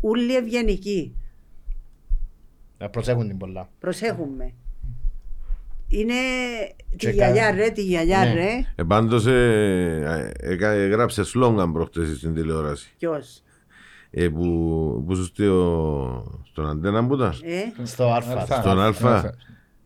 όλοι 0.00 0.36
ευγενικοί. 0.36 1.14
Να 2.78 2.88
προσέχουν 2.88 3.28
την 3.28 3.36
πολλά. 3.38 3.68
Προσέχουμε. 3.78 4.52
Είναι 5.88 6.14
τη 6.90 6.96
Και 6.96 7.08
γιαγιά 7.10 7.44
κα- 7.44 7.50
ρε, 7.50 7.70
τη 7.70 7.82
γιαγιά 7.82 8.18
Ναι. 8.24 8.32
ρε. 8.34 8.48
Ε, 8.74 8.82
πάντως 8.82 9.26
ε, 9.26 10.32
ε, 10.42 10.50
έκα- 10.52 10.70
έγραψε 10.70 11.24
σλόγκαν 11.24 11.72
προχτές 11.72 12.16
στην 12.16 12.34
τηλεόραση. 12.34 12.90
Ποιος; 12.98 13.42
Ε, 14.10 14.28
που, 14.28 14.44
που 15.06 15.14
σου 15.16 15.24
στο, 15.24 16.42
στον 16.50 16.68
Αντένα 16.68 17.06
που 17.06 17.14
ήταν. 17.14 17.34
Ε, 17.42 17.84
Στο 17.86 18.12
Αλφα. 18.12 18.40
Αλφα. 18.40 18.60
Στον 18.60 18.80
Αλφα. 18.80 19.34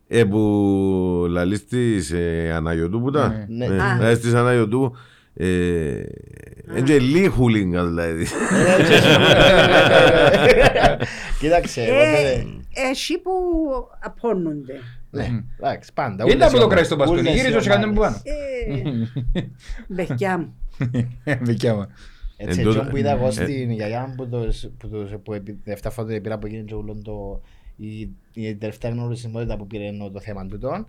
Αλφα. 0.09 0.21
Ε, 0.21 0.23
που 0.23 1.25
λαλείς 1.29 1.65
της 1.65 2.11
ε, 2.11 2.51
Αναγιωτού 2.55 3.01
που 3.01 3.09
ήταν. 3.09 3.45
Ναι. 3.47 3.65
Ε, 3.65 3.79
Α. 3.81 3.97
Λαλείς 4.01 4.19
της 4.19 4.33
Αναγιωτού. 4.33 4.95
Ε, 5.37 6.03
είναι 6.77 6.97
λίγη 6.97 7.27
χούλιγκα 7.27 7.85
δηλαδή. 7.85 8.25
Κοίταξε, 11.39 11.81
ε, 11.81 11.91
οπότε... 11.91 12.45
Έχει 12.91 13.17
που 13.17 13.31
απώνονται. 13.99 14.73
Ναι, 15.09 15.27
εντάξει, 15.59 15.91
πάντα. 15.93 16.23
Είναι 16.23 16.33
όλες 16.33 16.45
από 16.47 16.55
οι 16.55 16.59
το 16.59 16.65
ομάδες. 16.65 16.67
κρέας 16.67 16.85
στο 16.85 16.95
μπαστούνι, 16.95 17.19
Όλες 17.19 17.33
οι 17.33 17.35
γύριζε 17.37 17.59
και 17.59 17.69
κάντε 17.69 17.85
μου 17.87 17.93
πάνω. 17.93 18.15
Ε, 18.23 19.43
Μπεχκιά 19.87 20.37
μου. 20.37 20.53
Δικιά 21.41 21.75
μου. 21.75 21.87
Έτσι, 22.37 22.59
Εντός- 22.59 22.75
έτσι 22.75 22.89
που 22.89 22.97
είδα 22.97 23.11
εγώ 23.11 23.27
ε. 23.27 23.31
στην 23.31 23.71
γιαγιά 23.71 24.05
μου 24.07 24.15
που 24.15 24.27
το, 24.29 24.45
που 24.77 24.87
το, 24.89 25.19
που 25.23 25.33
επί, 25.33 25.59
εφτά 25.63 25.89
φορές 25.89 26.21
πήρα 26.21 26.35
από 26.35 26.47
εκείνη 26.47 26.63
και 26.63 26.75
ούλον 26.75 27.03
το, 27.03 27.41
η, 27.77 28.09
η 28.33 28.55
τελευταία 28.55 28.91
γνωρισιμότητα 28.91 29.57
που 29.57 29.67
πήρε 29.67 29.85
ενώ 29.85 30.09
το 30.09 30.19
θέμα 30.19 30.45
τούτο 30.45 30.85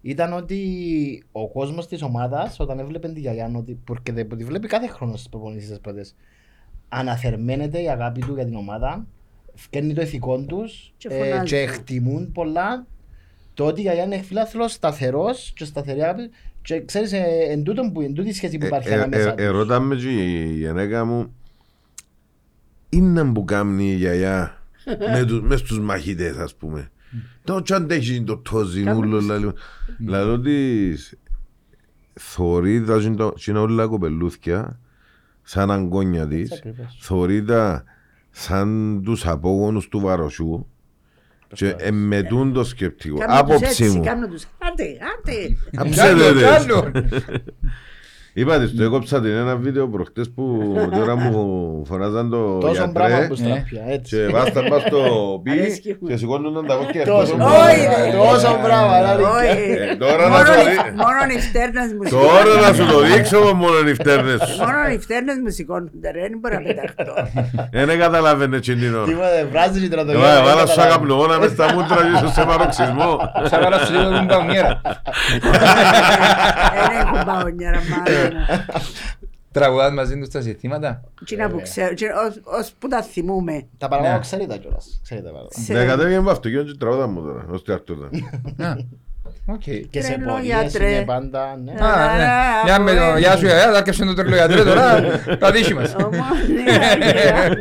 ήταν 0.00 0.32
ότι 0.32 0.60
ο 1.32 1.48
κόσμος 1.48 1.86
της 1.86 2.02
ομάδας 2.02 2.60
όταν 2.60 2.78
έβλεπε 2.78 3.08
τη 3.08 3.20
γιαγιά 3.20 3.52
ότι, 3.56 3.78
porque 3.88 4.26
που 4.28 4.36
τη 4.36 4.44
βλέπει 4.44 4.68
κάθε 4.68 4.88
χρόνο 4.88 5.16
στις 5.16 5.28
προπονήσεις 5.28 5.70
τι 5.70 5.78
πρώτε, 5.78 6.04
αναθερμαίνεται 6.88 7.82
η 7.82 7.88
αγάπη 7.88 8.20
του 8.20 8.34
για 8.34 8.44
την 8.44 8.54
ομάδα, 8.54 9.06
φκένει 9.54 9.94
το 9.94 10.00
ηθικό 10.00 10.38
τους 10.38 10.92
Και 10.96 11.08
ε, 11.10 11.18
φωνάζει. 11.18 11.46
και 11.46 11.58
εκτιμούν 11.58 12.32
πολλά 12.32 12.86
το 13.54 13.64
ότι 13.64 13.80
η 13.80 13.82
γιαγιά 13.82 14.04
είναι 14.04 14.22
φιλάθλος, 14.22 14.72
σταθερός 14.72 15.52
και 15.56 15.64
σταθερή 15.64 16.02
αγάπη. 16.02 16.30
Και 16.62 16.84
ξέρεις, 16.84 17.12
ε, 17.12 17.46
εν 17.48 17.62
τούτον 17.62 17.92
που 17.92 18.00
εν 18.00 18.14
τούτη 18.14 18.28
η 18.28 18.32
σχέση 18.32 18.58
που 18.58 18.66
υπάρχει 18.66 18.88
Ε, 18.88 18.92
ε, 18.92 18.94
ανάμεσα 18.94 19.28
ε, 19.28 19.34
τους. 19.34 19.44
Ερώταμε 19.44 19.94
και 19.96 20.08
η 20.08 20.58
γενέκα 20.58 21.04
μου 21.04 21.34
είναι 22.88 23.24
που 23.24 23.44
κάνει 23.44 23.90
η 23.90 23.94
γιαγιά 23.94 24.55
με 25.12 25.24
τους- 25.26 25.40
μες 25.42 25.60
στους 25.60 25.80
μαχητές 25.80 26.36
ας 26.36 26.54
πούμε. 26.54 26.90
Το 27.44 27.62
τι 27.62 27.74
αντέχει 27.74 28.22
το 28.22 28.36
τόζι 28.36 28.90
ούλο 28.90 29.20
λαλό. 29.20 29.54
Λαλό 30.06 30.40
της 30.40 31.14
θωρεί 32.12 32.84
τα 32.84 32.98
τζιν 32.98 33.16
το- 33.16 33.32
τζιν 33.32 33.56
όλα 33.56 33.86
κοπελούθκια 33.86 34.78
σαν 35.42 35.70
αγκόνια 35.70 36.26
της. 36.26 36.52
ακριβώς. 36.52 36.98
Θωρεί 37.00 37.44
τα 37.44 37.84
σαν 38.30 39.00
τους 39.04 39.26
απόγονους 39.26 39.88
του 39.88 40.00
βαροσιού 40.00 40.66
και 41.54 41.68
εμμετούν 41.78 42.52
το 42.52 42.64
σκεπτικό. 42.64 43.18
Κάμνω 43.18 43.34
τους 43.34 43.40
Άποψη 43.54 43.64
έτσι, 43.84 43.96
μου. 43.96 44.02
κάμνω 44.04 44.28
τους. 44.28 44.44
Άντε, 44.58 44.84
άντε. 45.18 45.56
Αψέδετες. 45.76 46.66
Άλλο, 48.36 48.52
Είπα 48.54 48.58
της, 48.58 48.74
το 48.76 48.82
έκοψα 48.84 49.20
την 49.20 49.30
ένα 49.30 49.56
βίντεο 49.56 49.88
προχτές 49.88 50.30
που 50.34 50.44
τώρα 50.94 51.16
μου 51.16 51.82
φωνάζαν 51.86 52.30
το 52.30 52.58
Τόσο 52.58 52.86
μπράβο 52.92 53.08
γιατρέ 53.08 53.26
που 53.26 53.34
στραπιά, 53.34 53.82
έτσι. 53.88 54.16
και 54.16 54.26
βάσταν 54.32 54.64
πας 54.68 54.82
στο 54.82 55.00
πι 55.42 55.50
Αρέσκει 55.50 55.96
μου. 56.00 56.08
και 56.08 56.16
σηκώνονταν 56.16 56.66
τα 56.66 56.74
κόκκια 56.74 57.04
Τόσο 57.04 57.20
τόσο 57.20 57.36
μπράβο, 57.36 57.54
Όχι, 57.68 57.80
ρε. 57.80 58.16
τόσο 58.16 58.58
μπράβο, 58.62 58.90
αλήθεια. 59.10 59.30
Όχι. 59.40 59.70
Ε, 59.90 59.96
τώρα 59.96 60.22
να 60.22 60.28
Μόνο 60.28 60.44
το 60.44 60.52
οι- 60.60 60.64
δει- 60.70 60.94
Μόνο 61.04 61.20
οι 61.36 61.38
φτέρνες 61.48 61.88
μου 61.96 62.02
Τώρα 62.10 62.40
σηκώνονται. 62.40 62.66
να 62.66 62.70
σου 62.78 62.84
το 62.92 62.98
δείξω 63.10 63.38
μόνο 63.62 63.78
οι 63.90 63.94
φτέρνες 64.00 64.38
σου. 64.48 64.56
Μόνο 64.64 64.80
οι 64.94 64.98
φτέρνες 65.04 65.36
μου 65.42 65.50
σηκώνονται 65.58 66.08
ρε, 66.14 66.20
δεν 66.20 66.38
μπορώ 66.40 66.54
να 66.58 66.62
πεταχτώ. 66.68 67.14
Δεν 67.88 67.98
καταλάβαινε 68.04 68.56
τσινίνο. 68.64 69.00
Τίποτε, 69.10 69.38
βράζεις 69.52 69.80
και 69.82 69.88
τρατογιά. 69.94 70.18
Εγώ 70.18 70.38
έβαλα 70.40 70.64
σου 70.66 70.80
αγαπνογόνα 70.86 71.36
μες 71.40 71.50
στα 71.56 71.66
μούτρα 71.74 71.98
και 72.06 72.12
ίσως 72.16 72.32
σε 72.38 72.42
μαροξισμό. 72.50 73.10
Σαν 73.50 73.58
βάλα 73.64 73.78
σου 73.84 73.92
λίγο 73.92 74.10
την 74.18 74.26
παουνιέρα. 74.32 74.72
Δεν 76.76 76.90
έχω 77.02 77.16
παγωνιέρα 77.30 77.80
μάλλον. 77.90 78.25
Τραγουδάς 79.52 79.92
μαζί 79.92 80.18
τους 80.18 80.28
τα 80.28 80.40
συστήματα; 80.40 81.02
Τσίνα 81.24 81.48
που 81.48 81.60
ξέρω, 81.62 81.94
τσίνα- 81.94 82.14
ως- 82.26 82.40
ως 82.44 82.72
που 82.78 82.88
τα 82.88 83.02
θυμούμε. 83.02 83.66
Τα 83.78 83.88
παραπάνω 83.88 84.14
Ναι. 84.14 84.20
ξέρει 84.20 84.46
τα 84.46 84.56
κιόλας. 84.56 85.00
Ξέρει 85.02 85.20
τα 85.20 85.26
παραπάνω. 85.30 85.50
Σε- 85.64 85.74
Δεν 85.74 85.86
κατέβηκε 85.86 86.20
με 86.20 86.30
αυτό 86.30 86.50
και 86.50 86.62
τραγούδα 86.78 87.06
μου 87.06 87.20
τώρα, 87.22 87.44
ως 87.50 87.64
τι 87.64 87.72
αρτούτα. 87.72 88.06
Α, 88.66 88.76
Οκ. 89.48 89.62
Και 89.90 90.00
σε 90.02 90.12
Τρελό 90.12 90.32
πορείες 90.32 90.60
γιατρέ. 90.60 90.90
είναι 90.90 91.04
πάντα, 91.04 91.56
ναι. 91.64 91.72
Α, 91.72 92.16
ναι. 92.16 92.24
Μια 92.64 92.78
με 92.80 92.90
το 92.94 93.18
γεια 93.18 93.36
σου 93.36 93.44
γιαγιά, 93.44 93.70
θα 93.72 93.76
έρχεσαι 93.78 94.04
το 94.04 94.14
τρελό 94.14 94.34
γιατρέ 94.36 94.62
τώρα, 94.64 95.00
τα 95.38 95.50
δίχει 95.50 95.74
μας. 95.74 95.94
Ομόνια, 95.94 97.56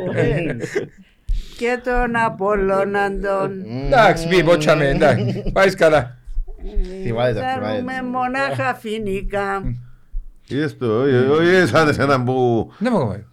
Και 1.57 1.79
τον 1.83 2.15
Απόλλωνα 2.25 3.09
τον 3.19 3.65
Εντάξει, 3.85 4.27
μη 4.27 4.43
ποτσαμε, 4.43 4.87
εντάξει, 4.87 5.43
πάει 5.53 5.75
καλά. 5.75 6.17
Θυμάται 7.03 7.33
τα, 7.33 7.39
θυμάται 7.53 7.69
Θέλουμε 7.71 7.93
τα. 7.93 8.03
μονάχα 8.03 8.75
φινικά. 8.75 9.61
Είδες 10.47 10.77
το, 10.77 11.01
όχι 11.31 11.65
σαν 11.67 11.87
εσένα 11.87 12.23
που 12.23 12.67
Δεν 12.77 12.91
μου 12.95 12.99
κομμάτι. 12.99 13.25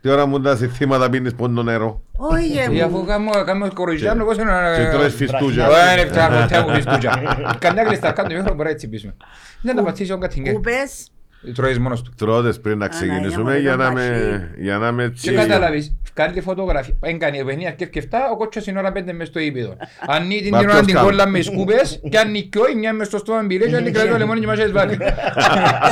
τη 0.00 0.08
ώρα 0.08 0.26
μου 0.26 0.40
τα 0.40 0.56
θύματα 0.56 1.10
πίνεις 1.10 1.34
πόντο 1.34 1.62
νερό; 1.62 2.02
Όχι 2.16 2.74
Ή 2.76 2.80
αφού 2.82 2.96
μου. 2.96 3.04
κάνουμε- 3.04 3.42
κάνουμε 3.46 3.68
κοροϊζιάνο, 3.74 4.24
πώς 4.24 4.36
είναι 4.36 4.50
να... 4.50 4.76
και 4.76 4.90
τρώεις 4.92 5.14
φιστούκια. 5.14 5.66
Ωραία, 5.68 5.92
είναι 5.92 6.06
φτιάχνω, 6.10 6.36
φτιάχνω 6.46 6.74
φιστούκια. 6.74 7.56
Καμιά 7.58 7.84
κλειστά 7.84 8.12
κάτω, 8.12 8.34
μήχρον 8.34 8.56
μπορεί 8.56 8.68
να 8.68 8.74
τσιμπήσουμε. 8.74 9.14
Δεν 9.62 9.76
θα 9.76 9.82
πατήσει 9.82 10.12
ο 10.12 10.18
κατηγέ. 10.18 10.52
Κουπές. 10.52 11.08
Τρώεις 11.54 11.78
μόνος 11.78 12.02
του. 12.02 12.12
Τρώτες 12.16 12.60
πριν 12.60 12.78
να 12.78 12.88
ξεκινήσουμε 12.88 13.58
για 13.58 13.76
να 13.76 13.92
με, 13.92 14.48
για 14.58 14.78
να 14.78 14.92
με 14.92 15.02
Και 15.02 15.30
έτσι 15.30 15.32
καταλάβεις, 15.32 15.96
Κάνει 16.14 16.40
φωτογραφία. 16.40 16.96
Έγκανε 17.02 17.36
η 17.36 17.44
παιχνίδια 17.44 17.70
και 17.70 17.88
εφτά, 17.94 18.30
ο 18.32 18.36
κότσος 18.36 18.66
είναι 18.66 18.78
ώρα 18.78 18.92
πέντε 18.92 19.12
μες 19.12 19.28
στο 19.28 19.38
ύπεδο. 19.40 19.76
Αν 20.06 20.28
την 20.28 20.48
Μα 20.50 20.58
την 20.58 20.68
ώρα 20.68 20.74
ποιος 20.74 20.86
την 20.86 20.94
κάνει. 20.94 21.06
κόλλα 21.06 21.26
με 21.28 21.40
σκούπες 21.40 22.00
και 22.10 22.18
αν 22.18 22.30
νικιώ, 22.30 22.62
η 22.72 22.74
μια 22.74 22.92
μες 22.92 23.06
στο 23.06 23.18
στόμα 23.18 23.42
μπηλέ 23.42 23.66
και 23.66 23.76
αν 23.76 23.82
νικράει 23.82 24.08
το 24.08 24.16
λεμόνι 24.18 24.40
και 24.40 24.46
μας 24.46 24.58
έσβαλε. 24.58 24.96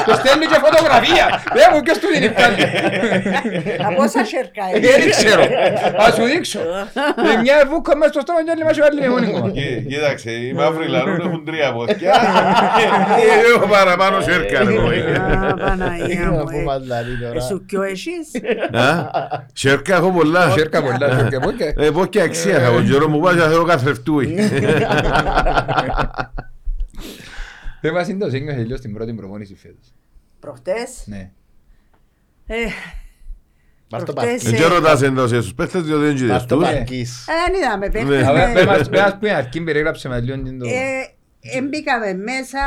Το 0.07 0.13
στέλνει 0.15 0.47
και 0.47 0.59
φωτογραφία. 0.67 1.43
Δεν 1.55 1.67
μου 1.75 1.81
ποιος 1.81 1.99
του 1.99 2.07
την 2.13 2.35
κάνει. 2.35 2.63
Από 3.89 4.03
όσα 4.03 4.25
σέρκα 4.25 4.63
είναι. 4.71 4.87
Δεν 4.89 5.11
ξέρω. 5.11 5.43
Ας 6.07 6.15
σου 6.15 6.23
δείξω. 6.25 6.59
Ε, 6.61 7.41
Μια 7.43 7.57
βούκα 7.71 7.97
μες 7.97 8.09
στο 8.09 8.21
στόμα 8.21 8.45
και 8.45 8.51
άλλη 8.51 8.65
μας 8.65 8.79
έβαλε 8.79 9.01
λεμόνι 9.01 9.27
ακόμα. 9.27 9.51
Κοί- 9.51 9.87
Κοίταξε, 9.89 10.31
οι 10.31 10.53
μαύροι 10.53 10.89
λαρούν 10.89 11.21
έχουν 11.21 11.45
τρία 11.45 11.73
πόδια. 11.73 12.13
Έχω 13.57 13.67
παραπάνω 13.69 14.21
σέρκα. 14.21 14.59
ρε, 14.65 14.75
κόη. 14.75 14.99
Α, 15.01 15.55
Παναγία 15.55 16.31
μου. 16.31 16.45
Πού 16.45 16.59
ε. 16.59 16.63
μας 16.63 16.87
λαλεί 16.87 17.13
Ε, 17.23 17.27
τώρα. 17.27 17.41
Σου 17.41 17.65
κοιό 17.67 17.83
εσείς. 17.83 18.29
Α, 18.73 19.11
Σέρκα 19.53 19.95
έχω 19.97 20.08
πολλά. 20.13 20.51
Σέρκα 20.51 20.83
πολλά, 20.83 21.19
σέρκα 21.19 21.41
πολλά. 21.41 21.57
Ε, 21.77 21.91
πω 21.91 22.07
και 22.07 22.21
αξία, 22.23 22.67
από 22.67 22.77
τον 22.77 22.87
καιρό 22.91 23.09
μου 23.09 23.21
πάει 23.21 23.35
να 23.37 23.49
θέλω 23.49 23.65
καθρεφτούι. 23.65 24.35
Δεν 27.81 27.93
μας 27.93 28.09
είναι 28.09 28.25
το 28.25 28.31
σύνγιο 28.31 28.55
τελειώς 28.55 28.81
την 28.81 28.93
πρώτη 28.95 29.13
προπόνηση 29.13 29.55
φέτος. 29.55 29.95
Προχτές; 30.41 31.03
Ναι. 31.05 31.31
ε, 32.47 32.57
Βάρ' 33.91 34.03
το 34.05 34.13
Προχτές, 34.13 34.33
παρκής. 34.43 34.51
Δεν 34.51 34.55
ξέρω 34.61 34.81
τα 34.81 34.99
εντός 35.07 35.29
στους 35.31 35.55
παίχτες 35.55 35.83
διότι 35.83 36.05
δεν 36.05 36.13
Βάρ' 36.17 36.23
είδες 36.25 36.45
το 36.47 36.57
τους. 36.57 36.65
παρκής. 36.65 37.25
Δεν 37.27 37.55
είδαμε 37.63 37.87
Ναι. 37.87 37.93
παίχτες. 37.93 38.27
Αλλά 38.27 38.49
ε, 38.49 38.53
πες 38.53 38.65
μας- 38.65 38.89
πες 38.89 39.01
μας 39.01 39.17
πριν 39.21 39.33
αρκεί 39.33 39.61
περίγραψε 39.61 40.09
μας 40.09 40.23
λίγο 40.23 40.43
την 40.43 40.59
το... 40.59 40.67
ε, 40.69 41.13
Εμπήκαμε 41.41 42.15
μέσα. 42.15 42.59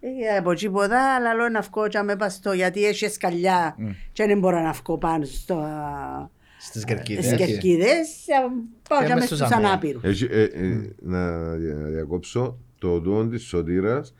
Ε, 0.00 0.36
Από 0.38 0.54
τίποτα, 0.54 1.14
αλλά 1.14 1.34
λέω 1.34 1.48
να 1.48 1.60
βγω 1.60 1.88
και 1.88 2.02
με 2.02 2.16
παστό 2.16 2.52
γιατί 2.52 2.84
έχει 2.86 3.08
σκαλιά 3.08 3.74
Μμ. 3.78 3.88
και 4.12 4.26
δεν 4.26 4.38
μπορώ 4.38 4.60
να 4.60 4.72
βγω 4.72 4.98
πάνω 4.98 5.24
στο, 5.24 5.64
Στις 6.58 6.68
στις 6.68 6.84
κερκίδες. 6.84 7.34
κερκίδες. 7.36 8.26
ε, 8.26 8.34
Πάω 8.88 8.98
Ε, 9.02 9.06
και 9.06 9.08
μες 9.08 9.14
μες 9.14 9.24
στους 9.24 9.38
στους 9.38 9.50
αμέ. 9.52 9.66
ανάπηρους. 9.66 10.02
Έχει, 10.04 10.26
ε, 10.30 10.42
ε, 10.42 10.92
να 11.00 11.50
δια- 11.54 11.74
διακόψω 11.74 12.58
το 12.78 13.00
τούτο 13.00 13.26
της 13.28 13.42
σωτήρας 13.42 14.14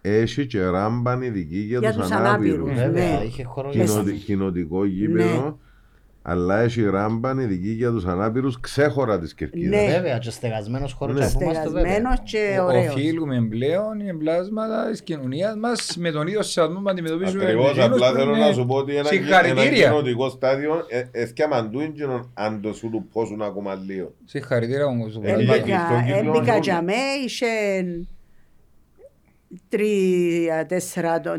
έχει 0.00 0.46
και 0.46 0.64
ράμπαν 0.64 1.22
ειδική 1.22 1.58
για 1.58 1.78
Για 1.78 1.92
τους 1.92 2.02
τους 2.02 2.10
ανάπηρους. 2.10 2.58
ανάπηρους. 2.58 2.80
Βέβαια, 2.92 3.18
Ναι. 3.18 3.24
είχε 3.24 3.42
χώρο 3.44 3.70
για 3.70 3.84
Κοινο- 3.84 4.02
να- 4.02 4.10
Κοινοτικό 4.12 4.84
γήπεδο 4.84 5.58
αλλά 6.26 6.60
έχει 6.60 6.82
ράμπαν 6.84 7.38
ειδική 7.38 7.68
για 7.68 7.90
τους 7.90 8.04
ανάπηρους 8.04 8.60
ξέχωρα 8.60 9.18
της 9.18 9.34
κερκίδας. 9.34 9.80
Ναι. 9.80 9.92
Βέβαια, 9.92 10.18
και 10.18 10.30
στεγασμένος 10.30 10.92
χώρος 10.92 11.18
Ναι. 11.18 11.24
από 11.24 11.38
εμάς 11.42 11.62
το 11.62 11.70
βέβαια. 11.70 11.80
Στεγασμένος 11.92 12.20
και 12.24 12.58
ωραίος. 12.60 12.94
Οφείλουμε 12.94 13.46
πλέον 13.50 14.00
οι 14.00 14.08
εμπλάσματα 14.08 14.88
της 14.90 15.02
κοινωνίας 15.02 15.56
μας 15.56 15.96
με 15.98 16.10
τον 16.10 16.26
ίδιο 16.26 16.42
σεβασμό 16.42 16.80
που 16.80 16.90
αντιμετωπίζουμε 16.90 17.42
Ακριβώς, 17.44 17.70
εκείνους 17.70 17.86
απλά 17.86 18.10
που 18.10 18.16
θέλω 18.16 18.30
είναι- 18.36 18.46
να 18.46 18.52
σου 18.52 18.66
πω 18.66 18.74
ότι 18.74 18.90
ένα, 18.90 18.98
ένα 19.00 19.08
Συγχαρητήρια. 19.08 19.88
κοινοτικό 19.88 20.28
στάδιο 20.28 20.84
ε, 20.88 21.02
έθιαμαν 21.10 21.70
του 21.70 21.80
ίντζινον 21.80 22.30
αν 22.34 22.60
το 22.60 22.72
σου 22.72 22.90
λουπώσουν 22.92 23.42
ακόμα 23.42 23.74
λίγο. 23.74 24.12
Συγχαρητήρια 24.24 24.86
όμως. 24.86 25.18
Ε, 25.22 25.30
Βαλάκη. 25.30 25.50
Έμπηκα. 25.50 26.82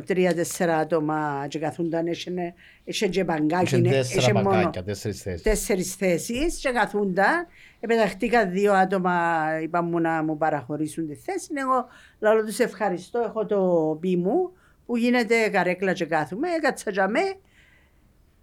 Τρία-τέσσερα 0.05 0.77
άτομα 0.77 1.45
και 1.49 1.59
καθούνταν, 1.59 2.07
είχε- 2.07 2.53
είχε 2.83 3.07
και 3.07 3.25
παγκάκι, 3.25 3.63
Είχε 3.63 3.77
είχε 3.77 3.89
τέσσερα 3.89 4.33
μόνο 4.33 4.49
παγκάκια, 4.49 4.83
τέσσερις 4.83 5.21
θέσεις. 5.21 5.41
τέσσερις 5.41 5.95
θέσεις 5.95 6.59
και 6.59 6.69
καθούνταν. 6.69 7.47
Επεταχτήκα 7.79 8.47
δύο 8.47 8.73
άτομα, 8.73 9.43
είπαν 9.63 9.85
μου 9.89 9.99
να 9.99 10.23
μου 10.23 10.37
παραχωρήσουν 10.37 11.07
τη 11.07 11.15
θέση. 11.15 11.47
Εγώ 11.55 11.85
λέω 12.19 12.43
τους 12.43 12.59
ευχαριστώ, 12.59 13.19
έχω 13.27 13.45
το 13.45 13.97
πι 14.01 14.15
μου 14.17 14.51
που 14.85 14.97
γίνεται 14.97 15.49
καρέκλα 15.49 15.93
και 15.93 16.05
κάθομαι. 16.05 16.47
Έκατσα 16.57 16.91
για 16.91 17.07
με 17.07 17.19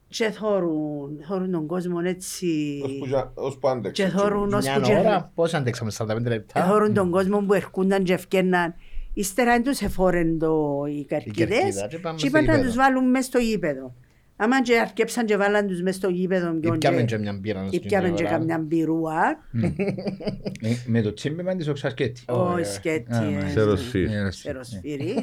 και 0.08 0.30
θόρουν, 0.30 1.24
θόρουν 1.28 1.50
τον 1.50 1.66
κόσμο 1.66 2.00
έτσι. 2.04 2.80
Ώσπου 2.84 3.06
για- 3.06 3.32
ώσπου 3.34 3.68
άντεξε. 3.68 4.02
Και 4.02 4.08
θόρουν 4.08 4.46
Μια 4.48 4.56
ώσπου 4.56 4.80
και 4.80 4.96
ώρα, 4.98 5.30
πώς 5.34 5.54
αντέξαμε, 5.54 5.90
45 5.90 6.28
λεπτά; 6.28 6.64
Εθώρουν 6.64 6.94
τον 6.94 7.10
κόσμο 7.10 7.38
που 7.40 7.52
ερχούνταν 7.52 8.04
και 8.04 8.12
ευκαιρναν. 8.12 8.74
Ύστερα 9.14 9.52
δεν 9.52 9.62
τους 9.62 9.80
εφόρεν 9.80 10.38
το 10.38 10.82
οι 10.88 11.04
κερκίδα 11.04 11.46
καρκίδες 11.46 11.86
και 11.88 11.98
πάμε 11.98 12.16
και 12.18 12.26
στο 12.28 12.38
είπαν 12.38 12.44
να 12.44 12.52
γήπεδο. 12.52 12.68
τους 12.68 12.74
βάλουν 12.76 13.10
μες 13.10 13.24
στο 13.24 13.38
γήπεδο. 13.38 13.94
Άμα 14.42 14.62
και 14.62 14.78
αρκέψαν 14.78 15.26
και 15.26 15.36
βάλαν 15.36 15.66
τους 15.66 15.82
μες 15.82 15.94
στο 15.94 16.08
γήπεδο 16.08 16.52
ποιον 16.60 16.74
Ήπιαμε 16.74 16.96
και 16.96 17.04
και 17.04 17.18
μια 17.18 17.32
μπύρα. 17.40 17.60
να 17.60 17.64
σου 17.68 17.74
ήπιαμε 17.74 18.06
την 18.06 18.16
και 18.16 18.22
ώρα. 18.22 18.32
καμιά 18.32 18.58
μπυρούα. 18.58 19.38
Ε, 20.62 20.68
Με 20.86 21.00
το 21.02 21.14
τσίμπημα 21.14 21.56
της 21.56 21.68
οξασκέτη. 21.68 22.22
Ο 22.26 22.56
σκέτη, 22.74 23.12
Α, 23.12 23.16
ε, 23.16 23.20
μάλιστα. 23.24 23.46
Ξέρω 23.48 23.72
εσύ. 23.72 24.00
Ε, 24.26 24.30
σεροσφύρι. 24.30 25.14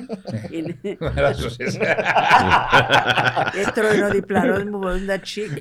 Είναι- 0.49 0.97
Καλά, 1.15 1.33
σωσές. 1.33 1.77
Έτρωε 3.67 4.05
ο 4.05 4.09
διπλανός 4.11 4.63
μου 4.63 4.79
ποδούν 4.79 5.05
τα 5.07 5.19
τσίκ. 5.19 5.57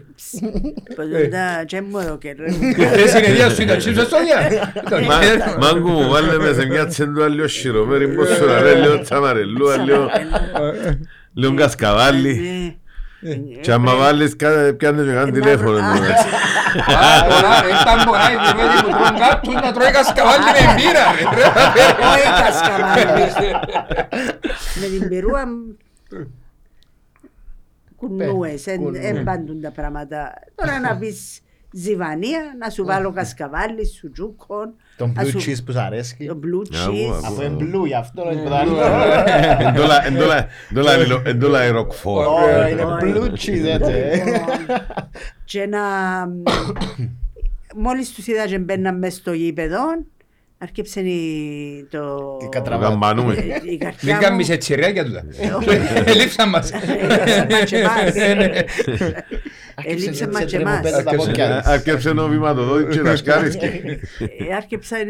Ποδούν 0.97 1.31
τα 1.31 1.65
τσέμμορο 1.67 2.19
και 2.19 2.33
ρε. 2.39 2.45
Δεν 2.97 3.09
συνεδρία 3.09 3.51
σου 3.51 3.63
ήταν 3.63 3.79
τσίψα 3.79 4.05
στο 4.05 4.17
διά. 4.25 4.73
Μα- 5.07 5.57
Μάγκου 5.59 5.89
μου 5.91 6.09
βάλε 6.11 6.39
με 6.39 6.53
σε 6.53 6.67
μια 6.67 6.87
τσέντουα 6.87 7.29
λίγο 7.29 7.49
σιρομέρι 7.49 8.09
πως 8.15 8.29
σου 8.29 8.47
να 8.47 8.61
λέει 8.61 8.75
λίγο 8.75 9.01
τσαμαρελούα, 9.01 9.77
λίγο- 9.77 10.09
λίγο 11.35 11.55
κασκαβάλι. 11.55 12.41
Ναι. 13.21 13.35
Και 13.61 13.73
άμα 13.73 13.97
βάλεις 13.97 14.37
κα- 14.37 14.75
πιάνεις 14.77 15.05
και 15.07 15.13
κάνει 15.13 15.31
Να 15.31 15.33
τηλέφωνο. 15.33 15.71
βρω- 15.71 15.95
εντάξει. 15.97 16.27
Α, 16.91 17.27
τώρα, 17.29 17.59
ήταν 17.83 18.05
μπορεί 18.07 18.19
να 18.19 18.31
είναι 18.31 18.81
που 18.83 18.91
τρώνε 18.91 19.19
κάτω 19.19 19.53
να 19.53 19.73
τρώει 19.73 19.91
κασκαβάλι 19.91 20.43
με 20.45 20.75
μπύρα. 20.75 21.05
ρε. 21.35 21.45
Όχι 22.11 22.43
κασκαβάλι. 22.43 23.31
Με 24.81 24.87
την 24.99 25.09
πυρούα 25.09 25.45
κουνούες, 27.97 28.65
κουνού. 28.77 28.99
εμπάντουν 29.03 29.61
τα 29.61 29.71
πράγματα. 29.71 30.33
Τώρα 30.55 30.81
να 30.81 30.97
πεις 30.97 31.41
ζιβανία, 31.73 32.41
να 32.59 32.71
σου 32.71 32.85
βάλω 32.85 33.13
κασκαβάλι, 33.13 33.87
σουτζούκον, 33.87 34.75
Τον 34.97 35.13
να 35.17 35.23
blue 35.23 35.27
σου- 35.29 35.41
cheese 35.41 35.65
που 35.65 35.73
σου 35.73 35.81
αρέσει. 35.81 36.27
το 36.27 36.39
blue 36.43 36.77
Άκου, 36.77 36.93
cheese. 36.93 37.13
άκου. 37.17 37.27
Αφού 37.27 37.43
είναι 37.43 37.57
blue, 37.79 37.87
γι' 37.87 37.95
αυτό 37.95 38.23
είναι 38.23 38.35
τίποτα 38.35 38.57
άλλο. 38.59 38.77
Εν 39.69 39.75
τόλα- 39.75 40.07
εν 40.07 40.17
τόλα- 40.17 40.47
εν 40.69 40.75
τόλα 40.75 40.95
είναι 40.95 41.05
λο- 41.05 41.23
εν 41.25 41.39
τόλα 41.41 41.63
είναι 41.63 41.73
ροκφόρ. 41.73 42.27
Ω, 42.27 42.69
Είναι 42.71 42.83
Όχι. 42.85 42.97
blue 43.15 43.31
cheese, 43.31 43.67
έτσι. 43.81 43.93
Λοιπόν, 44.25 44.47
Και 45.45 45.67
να... 45.67 45.79
Μόλις 47.77 48.13
τους 48.15 48.27
είδα 48.27 48.47
και 48.47 48.59
μπαίναν 48.59 48.99
μες 48.99 49.15
στο 49.15 49.33
γήπεδο, 49.33 49.79
αρκέψε 50.59 51.01
η- 51.01 51.87
το... 51.91 52.37
Η 52.43 52.49
κατραβάτα. 52.49 52.91
Γαμπανούμε. 52.91 53.35
Ε, 53.35 53.41
η 53.73 53.77
καρδιά 53.77 53.99
Μην 54.03 54.15
μου- 54.15 54.21
κάνεις 54.21 54.49
έτσι 54.49 54.75
ρε 54.75 54.91
για 54.91 55.05
τούτα. 55.05 55.25
Ελείψαν 56.05 56.49
μας. 56.49 56.71
Έλειψαν 56.73 57.47
μας 57.51 57.65
και 57.71 57.77
εμάς. 57.77 58.15
Ε, 58.15 58.35
ναι. 58.35 58.51
Έλειψαν 59.85 60.31
μας 60.31 60.41
Έτσι, 60.43 60.57
και 60.57 60.63
εμάς. 60.63 60.81
τρεμοπέτα 60.81 61.03
τα 61.03 61.15
πόδια 61.17 61.59
της. 61.61 61.67
Αρκέψε 61.71 62.11
ένα 62.11 62.27
βηματοδότη 62.27 62.97
και 62.97 63.01
να 63.03 63.17
σκάρισκε. 63.17 63.67
Ε, 64.49 64.55
Άρχιψα 64.55 64.97
ε, 64.97 65.05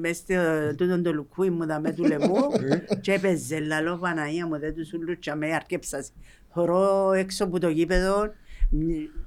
μες 0.00 0.16
στο 0.16 0.34
τούτον 0.76 1.02
το 1.02 1.12
λουκούι 1.12 1.50
μου 1.50 1.66
δαμέ 1.66 1.92
του 1.92 2.04
λαιμού 2.04 2.36
και 3.00 3.12
έπαιζε 3.12 3.60
λαλό 3.60 3.96
Παναγία 3.96 4.46
μου 4.46 4.58
δεν 4.58 4.74
τους 4.74 4.92
ούλουτσα 4.92 5.36
με 5.36 5.54
άρκεψα. 5.54 6.04
Θωρώ 6.54 7.12
έξω 7.12 7.44
από 7.44 7.58
το 7.60 7.68
γήπεδο 7.68 8.32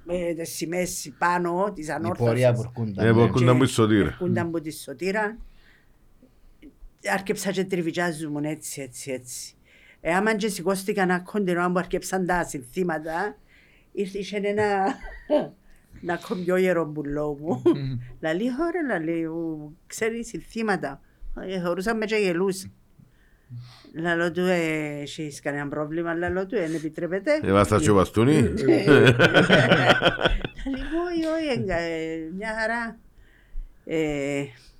με 0.03 0.34
τις 0.38 0.55
σημαίες 0.55 1.11
πάνω 1.17 1.71
της 1.75 1.88
Η 1.88 1.91
πορεία 2.17 2.53
που 2.53 2.61
ανόρθωσης. 2.63 2.65
ερχούνταν. 2.65 3.05
Ε, 3.05 3.07
ναι. 3.07 3.13
που 3.13 3.19
έρχονταν 3.21 3.57
που 3.57 3.63
η 3.63 3.67
σωτήρα. 3.67 4.07
Έρχονταν 4.07 4.47
από 4.47 4.61
τη 4.61 4.71
σωτήρα. 4.73 5.38
Άρκεψα 7.14 7.51
και 7.51 7.64
τριβιτζάζουν 7.64 8.43
έτσι 8.43 8.82
έτσι 8.82 9.12
έτσι. 9.12 9.55
Ε, 10.01 10.16
άμα 10.16 10.36
και 10.36 10.47
σηκώστηκαν 10.47 11.12
ακόντινο 11.12 11.72
που 11.72 11.80
αρκεψαν 11.80 12.26
τα 12.26 12.43
συνθήματα, 12.43 13.38
ήρθε 13.91 14.18
είχε 14.18 14.38
ένα 14.43 14.95
να 16.01 16.20
κομπιό 16.28 16.58
γερομπουλό 16.58 17.38
μου. 17.41 17.62
Λαλή, 18.22 18.43
ωραία, 18.43 18.82
λαλή, 18.88 19.26
ου, 19.26 19.78
ξέρει 19.88 20.26
συνθήματα. 20.26 21.01
Ε, 21.47 21.60
Θεωρούσαμε 21.60 22.05
και 22.05 22.16
γελούσε. 22.16 22.72
Λαλό 23.93 24.32
του, 24.32 24.41
ε, 24.41 24.99
έχεις 25.01 25.41
κανένα 25.41 25.68
πρόβλημα, 25.68 26.14
λαλό 26.14 26.45
του, 26.45 26.55
δεν 26.55 26.74
επιτρέπεται. 26.74 27.39
Εβάστα 27.43 27.80
και 27.80 27.91
ο 27.91 27.93
μπαστούνι. 27.93 28.34
Λαλή, 28.34 28.55
όχι, 31.05 31.26
όχι, 31.38 31.60
εγκα, 31.60 31.76
ε, 31.78 32.30
μια 32.38 32.55
χαρά. 32.60 32.99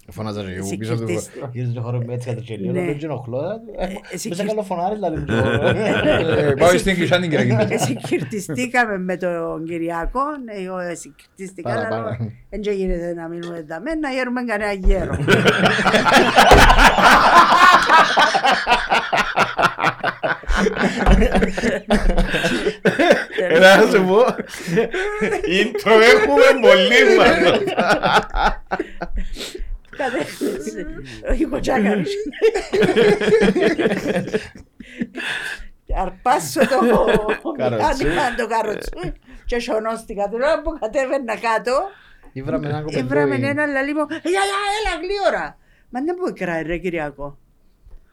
Ε, 0.10 0.12
Φωνάζα 0.12 0.42
και 0.44 0.52
εγώ 0.52 0.66
Εσύ 0.66 0.78
πίσω 0.78 0.94
του. 0.94 0.98
κερδίστε. 1.06 1.50
Γύριζε 1.52 1.72
το 1.74 1.82
χώρο 1.82 2.02
με 2.06 2.14
έτσι 2.14 2.28
κατρακελίο. 2.28 2.72
Ναι. 2.72 2.80
Δεν 2.86 2.98
ενοχλώ. 3.04 3.42
εσύ 4.12 4.30
Μέσα 4.30 4.42
κερ- 4.44 4.54
καλό 4.56 4.64
φωνάρι, 4.64 4.96
δηλαδή. 4.96 5.24
Ε, 6.48 6.54
Πάω 6.58 6.78
στην 6.78 6.96
κλεισά 6.96 7.20
την 7.20 7.30
κυριακή. 7.30 7.78
Συγκυρτιστήκαμε 7.78 8.98
με 8.98 9.18
τον 9.18 9.66
Κυριακό, 9.66 10.20
ε, 10.46 10.64
εγώ 10.66 10.78
συγκυρτίστηκα, 10.96 11.70
Πάρα, 11.70 11.86
αλλά 11.86 11.90
πάρα. 12.04 12.18
δεν 12.50 12.62
και 12.62 12.72
γίνεται 12.72 13.14
να 13.14 13.28
μείνουμε 13.28 13.66
δαμέ, 13.68 13.94
να 13.96 14.10
γέρουμε 14.10 14.44
κανένα 14.44 14.72
γέρο. 14.74 15.18
Έλα 23.50 23.78
να 23.78 23.92
σου 23.92 24.04
πω. 24.06 24.18
Intro 25.60 25.92
έχουμε 26.14 26.48
πολύ 26.62 27.16
μάλλον. 27.18 27.60
Κατέφυγε. 29.98 30.86
Όχι 31.32 31.46
κοτσάκαρης. 31.46 32.12
Αρπάσω 36.02 36.60
το 36.60 36.78
Καροτσού. 37.58 37.88
μηχάνημα 38.08 38.36
το 38.38 38.48
καροτσού. 38.48 38.90
και 39.46 39.60
σωνώστηκα. 39.60 40.30
Την 40.30 40.42
ώρα 40.42 40.62
που 40.62 40.78
κατέβαινα 40.80 41.36
κάτω, 41.48 41.74
Ήβραμε 42.34 42.68
έναν 42.68 42.84
κοπελούι. 42.84 43.04
έβραμε 43.06 43.36
έναν 43.48 43.72
λαλί 43.72 43.94
μου, 43.94 44.02
«Ε, 44.10 44.30
γιαγιά, 44.30 44.60
έλα 44.78 44.94
γλύωρα. 45.02 45.58
Μα 45.90 46.00
δεν 46.06 46.16
μου 46.20 46.34
κράει 46.40 46.64
ρε 46.64 46.78
Κυριακό. 46.78 47.38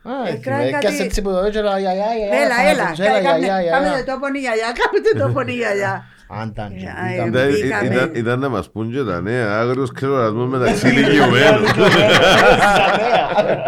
Α, 0.02 0.10
Ε, 0.26 0.30
έτσι, 0.30 0.40
κράει 0.40 0.64
με 0.64 0.70
κάτι- 0.70 0.86
Έκασε 0.86 1.02
έτσι 1.02 1.22
που 1.22 1.30
το 1.30 1.38
έτσερα, 1.38 1.78
για, 1.78 1.92
για, 1.94 2.04
για, 2.16 2.26
Έλα, 2.42 2.60
για, 2.62 2.70
έλα, 2.70 2.90
για, 2.94 3.18
για, 3.20 3.36
για, 3.38 3.60
για. 3.62 3.70
κάμε 3.72 4.02
το 4.06 4.18
πονή 4.20 4.38
γιαγιά, 4.38 4.72
κάμε 4.80 5.24
το 5.26 5.32
πονή 5.32 5.52
γιαγιά. 5.52 6.04
Αν 6.28 6.48
ήταν 6.48 6.68
και 6.68 6.86
Ε, 7.10 7.14
ήταν- 7.14 7.34
ε, 7.34 7.38
Ήταν- 7.38 7.50
μπήκαμε. 7.50 7.94
ήταν- 7.94 8.10
Ήταν 8.14 8.38
να 8.38 8.48
μας 8.48 8.70
πούν 8.70 8.92
και 8.92 9.02
τα 9.02 9.20
νέα 9.20 9.58
άγριος 9.58 9.92
ξελορασμός 9.92 10.48
μεταξύ 10.48 10.88
ηλικιωμένων. 10.88 11.62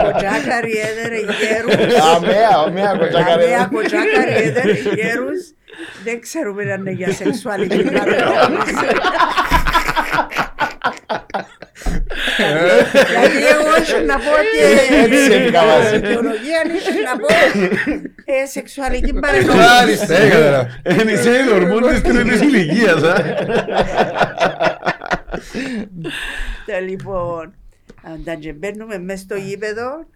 Κοτσάκαρι 0.03 0.73
έδερε 0.89 1.19
γέρους. 1.21 1.75
Αμέα, 2.15 2.49
αμέα 2.67 2.97
κοτσάκαρε. 2.97 3.45
Αμέα 3.45 3.69
κοτσάκαρι 3.73 4.33
έδερε 4.45 4.73
γέρους. 4.73 5.41
Δεν 6.05 6.21
ξέρουμε 6.21 6.73
αν 6.73 6.81
είναι 6.81 6.91
για 6.91 7.13
σεξουαλική 7.13 7.83
παρενόχληση. 7.83 8.75
Δηλαδή 12.37 13.45
εγώ 13.55 13.83
ίσω 13.83 13.99
να 13.99 14.17
πω 14.17 14.31
Έτσι 14.63 15.33
έφυγα 15.33 15.63
μαζί. 15.65 15.95
ότι 15.97 16.07
η 16.07 16.09
βιολογία 16.09 16.61
ίσω 16.77 16.91
να 17.09 17.17
πω 17.19 17.27
ε, 18.25 18.47
σεξουαλική 18.47 19.13
παρενόχληση. 19.13 19.57
Μάλιστα, 19.79 20.15
ε, 20.17 20.29
κατάλαβα. 20.29 20.69
Είναι 21.01 21.13
η 21.13 21.17
Sailor 21.25 21.63
Moon 21.73 21.89
της 21.91 22.01
τρίτης 22.03 22.41
ηλικίας. 22.41 23.03
α. 23.03 23.15
Ε, 26.67 26.81
Λοιπόν, 26.81 27.55
όταν 28.21 28.39
και 28.39 28.53
μπαίνουμε 28.53 28.99
μέσα 28.99 29.23
στο 29.23 29.35
γήπεδο, 29.37 30.07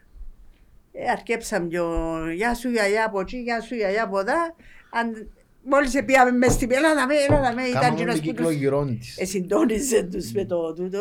ε, 0.93 1.11
αρκέψαμε 1.11 1.67
πιο 1.69 1.87
«Γεια 2.35 2.55
σου 2.55 2.69
γιαγιά 2.71 3.05
από 3.07 3.21
εκεί, 3.21 3.37
γεια 3.37 3.61
σου 3.61 3.75
γιαγιά 3.75 4.03
από 4.05 4.19
εδώ». 4.19 4.33
Αν- 4.91 5.29
Μόλις 5.63 5.93
πήγαμε 6.05 6.31
μες 6.31 6.53
στην 6.53 6.69
πέλα, 6.69 6.91
«Έλα 6.91 7.07
με, 7.07 7.15
έλα 7.29 7.53
μες», 7.55 7.69
ήταν 7.69 7.81
Κάμαμε 7.81 7.99
κοινός 7.99 8.15
τον 8.15 8.23
που 8.23 8.27
κύκλο 8.29 8.47
τους 8.47 8.55
γυρών 8.57 8.99
της. 8.99 9.17
ε, 9.19 9.25
συντόνιζε 9.25 10.03
τους 10.13 10.33
με 10.33 10.45
το 10.45 10.75
τούτο. 10.75 11.01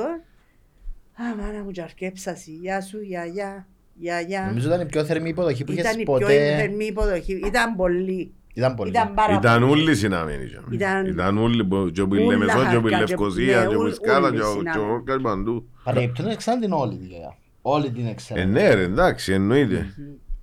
Α, 1.21 1.35
μάνα 1.41 1.63
μου 1.63 1.71
και 1.71 1.81
αρκέψασαι, 1.81 2.51
«Γεια 2.61 2.81
σου 2.81 2.97
γιαγιά, 3.01 3.67
γιαγιά». 3.93 4.45
Νομίζω 4.47 4.67
ήταν 4.67 4.81
η 4.81 4.85
πιο 4.85 5.03
θερμή 5.05 5.29
υποδοχή 5.29 5.63
που 5.63 5.71
Ήταν 5.71 5.83
είχες 5.85 5.93
η 6.01 6.03
πιο 6.03 6.13
ποτέ. 6.13 6.55
θερμή 6.59 6.85
υποδοχή, 6.85 7.41
ήταν 7.45 7.75
πολύ. 7.75 8.33
Ήταν 8.53 8.75
πολύ. 8.75 8.89
Ήταν 8.89 9.13
πάρα 9.13 9.33
Ήταν 9.33 9.59
πολύ. 9.67 9.81
όλοι 9.81 9.95
συναμένοι. 9.95 10.45
και. 10.45 10.57
Ήταν- 10.75 11.05
Ήταν 11.05 11.37
όλοι 11.37 11.65
που- 11.65 11.89
και 11.93 12.03
που 12.03 12.15
η 12.15 12.17
Ούλα 12.17 12.37
Λεμεσό 12.37 12.57
και 12.71 12.79
που 12.79 12.87
η 12.87 12.91
χαρκά, 12.91 13.05
και- 13.05 13.11
Λευκοσία 13.11 13.59
ναι, 13.59 13.67
και 13.67 13.75
που 13.75 13.81
η 13.81 13.85
ούλ- 13.85 13.93
Σκάλα 13.93 14.27
όλοι 14.27 14.35
και 14.37 14.41
ο- 14.43 14.45
συναμένοι. 14.49 14.71
και 14.75 14.77
ο 14.79 14.93
Όρκας 14.93 15.17
παντού. 15.21 15.69
Παρεμπιπτόντως 15.83 16.35
ξέραν 16.35 16.59
την 16.59 16.71
όλη 16.71 16.97
τη 16.97 17.05
γιαγιά. 17.05 17.37
Όλη 17.61 17.91
την 17.91 18.05
Ε, 18.05 18.09
έξεραν. 18.09 18.49
ναι 18.51 18.73
ρε, 18.73 18.81
εντάξει, 18.81 19.33
εννοείται. 19.33 19.93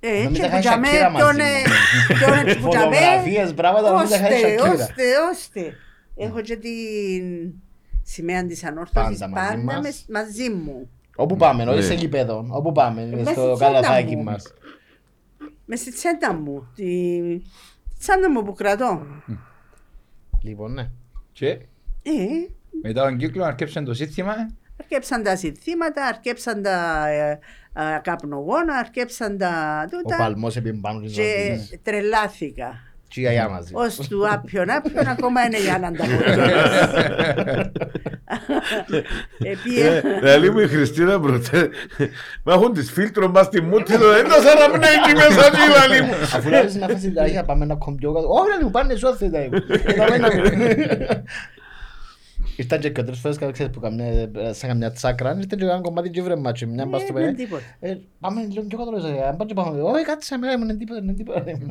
Ε, 0.00 0.22
Νομίζω 0.22 0.40
και 0.42 0.46
είχα 0.46 0.54
που 0.56 0.60
τζαμέ, 0.60 0.88
Shakira 0.88 1.14
ποιον 1.16 1.26
μαζί 1.26 1.40
ε- 1.40 1.68
μου. 1.68 2.18
ποιον 2.18 2.38
έτσι 2.46 2.58
που 2.60 2.68
τζαμέ, 2.68 2.84
Φωτογραφίες, 2.96 3.54
πράγματα, 3.54 3.90
νομίζω 3.92 4.14
είχα 4.14 4.24
Ώστε, 4.26 4.54
Shakira. 4.56 4.72
ώστε, 4.72 5.02
ώστε. 5.32 5.74
Έχω 6.16 6.40
και 6.40 6.56
την 6.56 7.52
σημαία 8.08 8.46
της 8.46 8.64
ανόρθωσης 8.64 9.18
Πάντα 9.18 9.28
μαζί 9.34 9.48
πάντα 9.48 9.62
μας. 9.62 9.80
μες- 9.82 10.04
μαζί 10.08 10.50
μου. 10.50 10.88
Όπου 11.16 11.36
πάμε, 11.36 11.62
όχι 11.64 11.76
Ναι. 11.78 11.84
σε 11.84 11.94
γήπεδο. 11.94 12.46
Όπου 12.50 12.72
πάμε, 12.72 13.06
μέσα 13.06 13.30
στο 13.32 13.40
στη 13.40 13.54
τσάντα 13.54 13.64
καλαθάκι 13.80 14.16
μου. 14.16 14.22
μας. 14.22 14.52
Μες 15.64 15.80
στη 15.80 15.92
τσέντα 15.92 16.34
μου. 16.34 16.68
Τη 16.74 16.84
τη 17.88 17.98
τσάντα 17.98 18.30
μου 18.30 18.42
που 18.42 18.52
κρατώ. 18.52 19.06
Λοιπόν, 20.42 20.72
ναι. 20.72 20.88
Και; 21.32 21.46
Ε, 21.48 21.60
μετά 22.82 23.02
τον 23.04 23.16
κύκλο 23.16 23.44
αρκέψαν 23.44 23.84
το 23.84 23.94
σύστημα; 23.94 24.34
αρκέψαν 24.80 25.22
τα 25.22 25.36
συνθήματα, 25.36 26.06
αρκέψαν 26.06 26.62
τα 26.62 27.06
ε, 27.08 27.30
ε, 27.74 27.98
καπνογόνα, 28.02 28.74
αρκέψαν 28.76 29.38
τα 29.38 29.82
Ο 29.86 29.96
τούτα 29.96 30.16
παλμός 30.16 30.56
έπιε 30.56 30.72
πάνω 30.72 31.00
της 31.00 31.12
και 31.14 31.22
ζωής. 31.22 31.78
τρελάθηκα. 31.82 32.74
Και 33.08 33.20
η 33.20 33.22
γιαγιά 33.22 33.48
μαζί. 33.48 33.70
Ως 33.74 33.96
του 34.08 34.28
άπιον 34.28 34.70
άπιον 34.70 35.06
ακόμα 35.08 35.44
είναι 35.44 35.58
για 35.60 35.78
να 35.78 35.86
ανταποκριθεί. 35.86 36.40
Επίε... 39.52 40.00
Δηλαδή 40.20 40.50
μου 40.50 40.58
η 40.58 40.66
Χριστίνα 40.68 41.20
προτέ, 41.20 41.70
μα 42.42 42.52
έχουν 42.52 42.72
τις 42.72 42.90
φίλτρο 42.90 43.28
μας 43.28 43.46
στη 43.46 43.62
μούτη 43.62 43.98
το 43.98 44.12
δεν 44.12 44.28
τα 44.28 44.34
σαν 44.34 44.58
να 44.58 44.78
πνέγει 44.78 45.14
μέσα 45.14 45.46
εκεί 45.46 45.58
λαλί 45.76 46.02
μου. 46.02 46.12
Αφού 46.34 46.48
λέει 46.48 46.60
να 46.78 46.88
φάσει 46.88 47.12
τα 47.12 47.22
άχια 47.22 47.44
πάμε 47.44 47.64
να 47.64 47.74
κομπιό 47.74 48.12
κάτω. 48.12 48.28
Όχι 48.28 48.48
ρε 48.58 48.64
μου 48.64 48.70
πάνε 48.70 48.94
σώθη 48.94 49.30
τα 49.30 49.38
Ήρθαν 52.56 52.80
και 52.80 52.90
τρεις 52.90 53.18
φορές 53.18 53.36
κάτω 53.38 53.52
ξέρεις 53.52 53.72
που 53.72 53.80
καμιά, 53.80 54.30
σαν 54.52 54.68
καμιά 54.68 54.92
τσάκρα 54.92 55.30
Ήρθαν 55.30 55.58
και 55.58 55.64
έκαναν 55.64 55.82
κομμάτι 55.82 56.10
και 56.10 56.22
βρε 56.22 56.36
μάτσι 56.36 56.66
Μια 56.66 56.86
μπας 56.86 57.00
στο 57.02 57.18
Ε, 57.18 57.22
δεν 57.22 57.34
πέ 57.34 57.42
τίποτα. 57.42 57.62
Πάμε 58.20 58.42
λίγο 58.50 58.62
πιο 58.62 58.78
κάτω 58.78 58.90
ρε 58.90 59.26
Αν 59.26 59.36
πάμε 59.36 59.44
και 59.44 59.54
πάμε 59.54 59.80
Όχι 59.80 60.04
κάτσε 60.04 60.36
με 60.36 60.46
είναι 60.52 60.74
τίποτα 60.76 61.00
είναι 61.00 61.12
τίποτα 61.12 61.44
Έτσι 61.50 61.64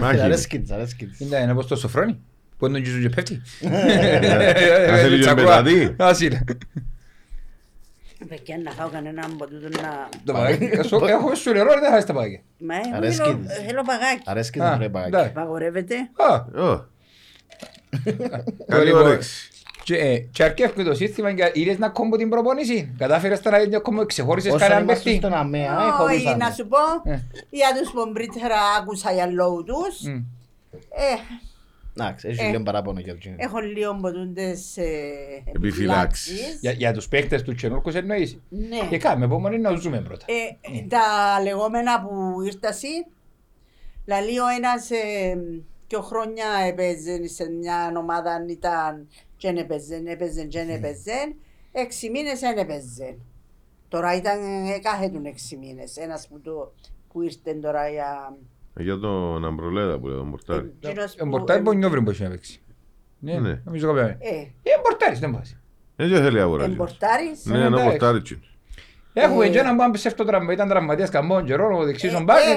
Μάχη. 0.00 0.20
αρέσκει 0.20 0.60
της 0.60 0.70
αρέσκει 0.70 1.06
της 1.06 1.20
Είναι 1.20 1.36
είναι 1.36 1.52
όπως 1.52 1.66
το 1.66 1.76
σοφρόνι. 1.76 2.18
Που 2.58 2.66
είναι 2.66 2.74
τον 2.74 2.82
κύριο 2.86 3.08
και 3.08 3.14
πέφτει. 3.14 3.40
θέλει 5.00 5.22
και 5.24 5.34
πετατή. 5.34 5.94
Ας 5.98 6.20
είναι. 6.20 6.44
Παιδιά, 8.28 8.58
να 8.64 8.70
φάω 8.70 8.88
κανένα 8.88 9.24
από 9.32 9.46
τούτο 9.46 9.68
να... 9.82 10.08
Το 10.24 10.32
παγάκι. 10.32 10.68
Σου- 10.88 11.04
Έχουμε 11.06 11.34
σου 11.34 11.52
νερό, 11.52 11.72
δεν 11.72 11.82
θα 11.88 11.92
έχεις 11.94 12.04
τα 12.04 12.12
παγάκια. 12.12 12.40
Μα 12.58 12.74
εγώ 12.74 12.96
Αρέσκει 12.96 13.22
θέλω- 13.22 13.36
της. 13.46 13.56
θέλω 13.66 13.82
παγάκι. 13.82 14.22
Αρέσκει 14.24 14.58
της 14.58 14.68
Α, 14.68 14.76
ρε 14.78 14.88
παγάκι 14.88 15.14
εντάξει. 15.14 15.32
Παγορεύεται. 15.32 15.94
Α, 16.30 16.34
Ω. 16.64 16.86
Καλή 18.66 18.84
Λοιπόν, 18.86 19.02
όρεξη. 19.02 19.48
Και, 19.84 19.96
ε, 19.96 20.18
και 20.18 20.42
αρκεύει 20.44 20.84
το 20.84 20.94
σύστημα 20.94 21.32
και 21.32 21.50
είδες 21.54 21.78
να 21.78 21.88
κόμπω 21.88 22.16
την 22.16 22.28
προπόνηση. 22.28 22.94
Κατάφερες 22.98 23.40
τώρα 23.40 23.66
να 23.68 23.78
κόμπω, 23.78 24.06
ξεχώρισες 24.06 24.50
Όσο 24.52 24.60
κανέναν 24.60 24.82
είμαστε 24.84 25.02
παίχτη. 25.04 25.18
στον 25.26 25.34
ΑΜΕΑ 25.38 25.76
Όχι, 25.86 25.92
χωρούσαμε 25.92 26.36
να 26.44 26.50
σου 26.50 26.66
πω, 26.68 27.10
Ε. 27.10 27.22
για 27.50 27.68
τους 27.80 27.90
πομπρίτερα 27.92 28.56
άκουσα 28.80 29.12
για 29.12 29.26
λόγους 29.26 29.64
τους. 29.64 30.02
Μμ. 30.02 30.14
Ε, 30.74 31.16
Εντάξει 31.96 32.28
έχει 32.28 32.44
Ε. 32.44 32.50
λίγο 32.50 32.62
παράπονο 32.62 33.00
για 33.00 33.12
εκείνο 33.12 33.34
έχω 33.38 33.58
λίγο 33.58 33.98
ποτούντες 34.00 34.76
ε, 34.76 34.82
Επιφυλάξεις. 35.54 36.30
επιφυλάξεις. 36.32 36.58
Για, 36.60 36.70
για 36.72 36.92
τους 36.92 37.08
παίχτες 37.08 37.42
του 37.42 37.54
Τσενόρκους 37.54 37.94
εννοείς. 37.94 38.38
Ναι. 38.48 38.78
Και 38.90 38.98
κάμε 38.98 39.24
επόμενη 39.24 39.58
να 39.58 39.74
ζούμε 39.74 40.00
πρώτα. 40.00 40.24
Ε, 40.28 40.86
τα 40.88 41.00
λεγόμενα 41.42 42.00
που 42.02 42.40
ήρθασαι, 42.42 42.86
λαλεί 44.06 44.38
ο 44.38 44.46
ένας 44.56 44.90
ε, 44.90 45.36
πιο 45.86 46.00
χρόνια 46.00 46.44
έπαιζε 46.68 47.26
σε 47.28 47.50
μια 47.50 47.92
ομάδα 47.96 48.30
αν 48.32 48.48
ήταν 48.48 49.08
και 49.40 49.48
δεν 49.48 49.56
έπαιζε, 49.56 50.02
έπαιζε 50.06 50.44
και 50.44 50.58
δεν 50.64 50.74
έπαιζε, 50.74 51.34
έξι 51.72 52.10
μήνες 52.10 52.40
δεν 52.40 52.58
έπαιζε. 52.58 53.16
Τώρα 53.88 54.16
ήταν 54.16 54.40
ε, 54.66 54.78
κάθε 54.78 55.08
του 55.08 55.20
έξι 55.24 55.56
μήνες, 55.56 55.96
ένας 55.96 56.28
που, 56.28 56.40
το, 56.40 56.72
που 57.12 57.22
ήρθε 57.22 57.54
τώρα 57.54 57.88
για... 57.88 58.36
Για 58.76 58.98
τον 58.98 59.44
Αμπρολέδα 59.44 59.98
που 59.98 60.06
λέει 60.06 60.16
τον 60.16 60.26
Μορτάρι. 60.26 60.74
εκείνος 60.80 61.12
Ο 61.14 61.16
που- 61.18 61.26
Μπορτάρι 61.28 61.62
μπορεί 61.62 61.76
νιόβρι 61.76 62.02
που 62.02 62.10
έχει 62.10 62.22
να 62.22 62.28
παίξει. 62.30 62.62
Ναι, 63.18 63.38
Ναι. 63.38 63.60
νομίζω 63.64 63.86
κοπέμε. 63.86 64.16
Ε, 64.20 64.28
Ε, 64.38 64.46
Μπορτάρις 64.82 65.18
δεν 65.18 65.30
πας. 65.32 65.56
Δεν 65.96 66.08
θέλει 66.22 66.40
αγορά. 66.40 66.64
εμπορτάρεις. 66.64 67.44
Ναι, 67.44 67.56
ένα 67.56 67.66
εντάξει. 67.66 67.84
Μορτάρι 67.84 68.22
τσιν. 68.22 68.38
Έχουμε 69.12 69.44
Ε. 69.44 69.48
και 69.48 69.58
έναν 69.58 69.76
που 69.90 69.96
σε 69.96 70.08
αυτό 70.08 70.24
τραυμα, 70.24 70.52
ήταν 70.52 70.68
τραυματίας 70.68 71.10
καμπών 71.10 71.44
καιρό, 71.44 71.78
ο 71.78 71.84
δεξής 71.84 72.12
Ε, 72.12 72.16
ο 72.16 72.20
μπακ. 72.20 72.36
ε, 72.38 72.50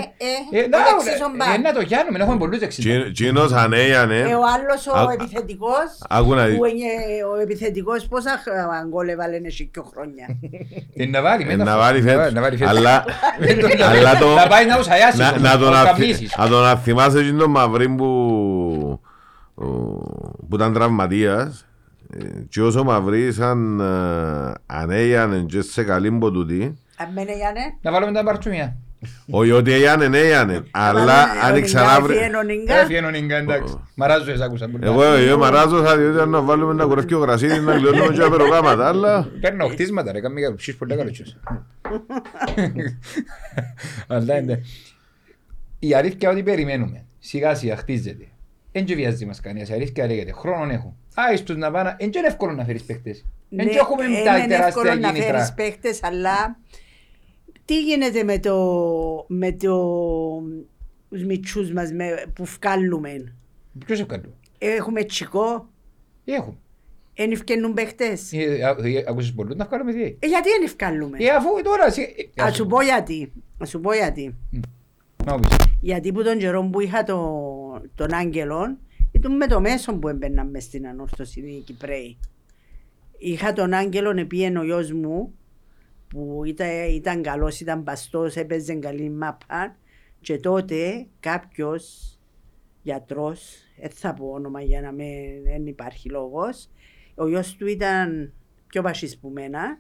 ε, 0.58 0.62
ο 0.64 1.04
δεξής 1.04 1.22
ο 1.22 1.30
μπακ. 1.38 1.54
Ε, 1.56 1.58
να 1.58 1.74
το 1.74 1.82
γιάνουμε, 1.82 2.20
έχουμε 2.20 2.38
πολλούς 2.38 2.60
δεξις. 2.60 2.86
Τσίνος 3.14 3.52
Ε, 3.52 3.56
ανέιανε. 3.60 4.16
ο 4.16 4.42
άλλος 4.56 4.88
ο 4.88 4.98
Α- 4.98 5.12
επιθετικός, 5.14 5.86
Άκου 6.10 6.34
να 6.34 6.46
δεις. 6.46 6.58
που 6.58 6.66
είναι 6.66 6.86
ο 7.36 7.42
επιθετικός 7.42 8.08
πόσα 8.08 8.30
χ- 8.32 8.88
γκολ 8.90 9.08
έβαλε 9.08 9.40
εσύ 9.44 9.66
πιο 9.72 9.84
χρόνια. 9.94 10.26
Ε, 10.96 11.06
Να 11.06 11.22
βάλει, 11.22 11.44
Ε, 11.44 11.46
μετά. 11.46 11.64
Να 11.64 11.78
βάλει 11.78 12.02
φέτος. 12.02 12.34
Να 12.34 12.42
βάλει 12.42 12.58
φέτος. 12.58 12.78
Αλλά 12.78 13.04
Δεν 13.40 13.60
τον- 13.60 13.82
αλλά 13.90 14.18
το- 14.18 14.34
Να 14.34 14.48
πάει 14.48 14.66
να 14.66 14.78
τους 14.78 14.88
αγιάσεις 14.88 15.20
να- 15.20 15.30
όμως, 15.30 15.42
να 15.42 15.58
τον 15.58 15.72
να 15.72 15.80
αθ- 15.80 15.88
καπνίσεις. 15.88 16.36
να 16.38 16.48
τον 16.48 16.66
αθυμάσαι 16.66 17.20
εκείνον 17.20 17.40
τον 17.40 17.50
Μαυρί 17.52 17.90
που 17.90 18.06
ο- 19.56 19.64
που 20.50 20.56
ήταν 20.56 20.74
τραυματίας 20.74 21.60
ε, 21.60 21.73
και 22.50 22.62
όσο 22.62 22.80
ο 22.80 22.84
Μαυρί 22.84 23.34
σαν 23.34 23.80
ε, 23.80 24.54
ανέιανε 24.66 25.40
και 25.48 25.62
σε 25.62 25.84
καλή 25.84 26.10
μποτούτη 26.10 26.78
Αμένε 26.98 27.36
Γιάννε. 27.36 27.78
Να 27.82 27.92
βάλουμε 27.92 28.12
τα 28.12 28.24
παρτσούμια. 28.24 28.76
όχι 29.30 29.52
ότι 29.52 29.72
έγινε, 29.72 30.18
έγινε 30.18 30.64
αλλά 30.72 31.22
αν 31.44 31.62
ξανάβρε 31.62 32.16
Έφυγε 32.68 33.06
ο 33.06 33.10
Νίγκα, 33.10 33.36
εντάξει. 33.38 33.80
Μαράζω 33.96 34.32
εσάς 34.32 34.46
άκουσα. 34.46 34.70
εγώ 34.80 35.04
εγώ 35.04 35.38
μαράζω 35.38 35.84
θα 35.84 35.98
διότι 35.98 36.30
να 36.30 36.42
βάλουμε 36.42 36.74
να 36.74 36.86
κουρεύει 36.86 37.08
και 37.08 37.16
ο 37.16 37.20
γρασίδι 37.20 37.60
να 37.60 37.74
γλιώνουμε 37.76 38.14
και 38.14 38.20
τα 38.20 38.30
περογάματα 38.30 38.88
αλλά 38.88 39.32
Παίρνω 39.42 39.68
χτίσματα 39.68 40.12
ρε, 40.12 40.20
κάμε 40.20 40.40
για 40.40 40.56
ψήσεις 40.56 40.80
πολύ 40.80 40.96
καλωτσούς. 40.96 41.36
Αλλά 44.08 44.38
είναι. 44.38 44.62
Η 45.80 45.94
αλήθεια 45.94 46.30
ότι 46.30 46.44
περιμένουμε. 46.44 47.06
Σιγά 47.20 47.56
σιγά 47.56 47.76
χτίζεται. 47.76 48.28
Εν 48.72 48.86
και 48.86 48.96
βιάζει 48.96 49.26
μας 49.26 49.40
κανένας. 49.40 49.70
Η 49.70 49.74
αλήθεια 49.74 50.06
λέγεται. 50.06 50.32
Χρόνον 50.32 50.70
έχουν. 50.70 50.96
Άις 51.16 51.44
τους 51.44 51.56
να 51.56 51.72
πάνε. 51.72 51.96
Εν 52.00 52.10
και 52.10 52.18
είναι 52.18 52.28
εύκολο 52.28 52.54
να 52.54 52.64
φέρεις 52.66 52.84
παίχτες. 52.84 53.26
Εν 53.56 53.70
και 53.70 53.78
έχουμε 53.78 54.04
τα 54.04 54.38
είναι 54.38 54.48
τεράστια 54.48 54.66
εύκολο 54.68 54.96
να 54.96 55.12
κίνητρα. 55.12 55.32
φέρεις 55.34 55.54
παίχτες, 55.54 56.04
αλλά 56.04 56.60
τι 57.66 57.82
γίνεται 57.84 58.24
με 58.24 58.40
το, 58.40 58.56
με 59.28 59.52
το, 59.52 59.78
τους 61.10 61.24
μητσούς 61.24 61.72
μας 61.72 61.92
με, 61.92 62.26
που 62.36 62.46
βγάλουμε; 62.46 63.34
Ποιος 63.86 64.00
ευκαλούν. 64.00 64.34
Έχουμε 64.58 65.04
τσικό, 65.04 65.70
Έχουμε. 66.26 66.56
εν 67.14 67.32
ευκαινούν 67.32 67.74
παίχτες; 67.74 68.32
Ε, 68.34 68.64
α- 68.64 68.78
ε, 68.88 69.04
Άκουσες 69.08 69.34
πολλούς 69.34 69.56
να 69.56 69.66
βγάλουμε 69.66 69.94
τι. 69.94 70.02
Ε, 70.02 70.28
γιατί 70.28 70.50
εν 70.58 70.64
ευκαλούμε. 70.64 71.18
Ε, 71.22 71.30
αφού 71.30 71.50
τώρα... 71.64 71.86
εσύ- 71.86 72.32
ε, 72.36 72.44
Ας 72.44 72.56
σου 72.56 72.66
πω 72.68 72.82
γιατί. 72.82 73.32
Ας 73.58 73.70
σου 73.70 73.80
πω 73.80 73.94
γιατί. 73.94 74.36
Να 75.26 75.40
πεις. 75.40 75.56
Γιατί 75.82 76.12
που 76.12 76.24
τον 76.24 76.38
καιρό 76.38 76.64
που 76.72 76.80
είχα 76.80 77.04
το, 77.04 77.18
τον 77.96 78.14
Άγγελο, 78.14 78.78
Ήταν 79.24 79.36
με 79.36 79.48
το 79.48 79.60
μέσο 79.60 79.98
που 79.98 80.08
έμπαιναν 80.08 80.50
μες 80.50 80.64
στην 80.64 80.88
ανόρθωση 80.88 81.40
οι 81.40 81.60
Κυπρέοι. 81.60 82.18
Είχα 83.18 83.54
τον 83.54 83.74
Άγγελο, 83.74 84.10
επίεν 84.10 84.58
ο 84.58 84.64
γιος 84.64 84.92
μου, 84.92 85.34
που 86.08 86.42
ήταν, 86.46 86.90
ήταν 86.90 87.22
καλός, 87.22 87.60
ήταν 87.60 87.84
παστός, 87.84 88.36
έπαιζε 88.36 88.74
καλή 88.74 89.10
μάπα 89.10 89.76
και 90.22 90.38
τότε 90.38 91.08
κάποιος 91.20 92.18
γιατρός, 92.82 93.56
δεν 93.80 93.90
θα 93.90 94.14
πω 94.14 94.26
όνομα 94.26 94.62
για 94.62 94.82
να 94.82 94.92
μην 94.92 95.44
δεν 95.44 95.68
υπάρχει 95.68 96.10
λόγος, 96.10 96.70
ο 97.16 97.28
γιος 97.28 97.56
του 97.56 97.68
ήταν 97.68 98.34
πιο 98.68 98.82
πασίς 98.82 99.18
που 99.18 99.30
μένα 99.30 99.80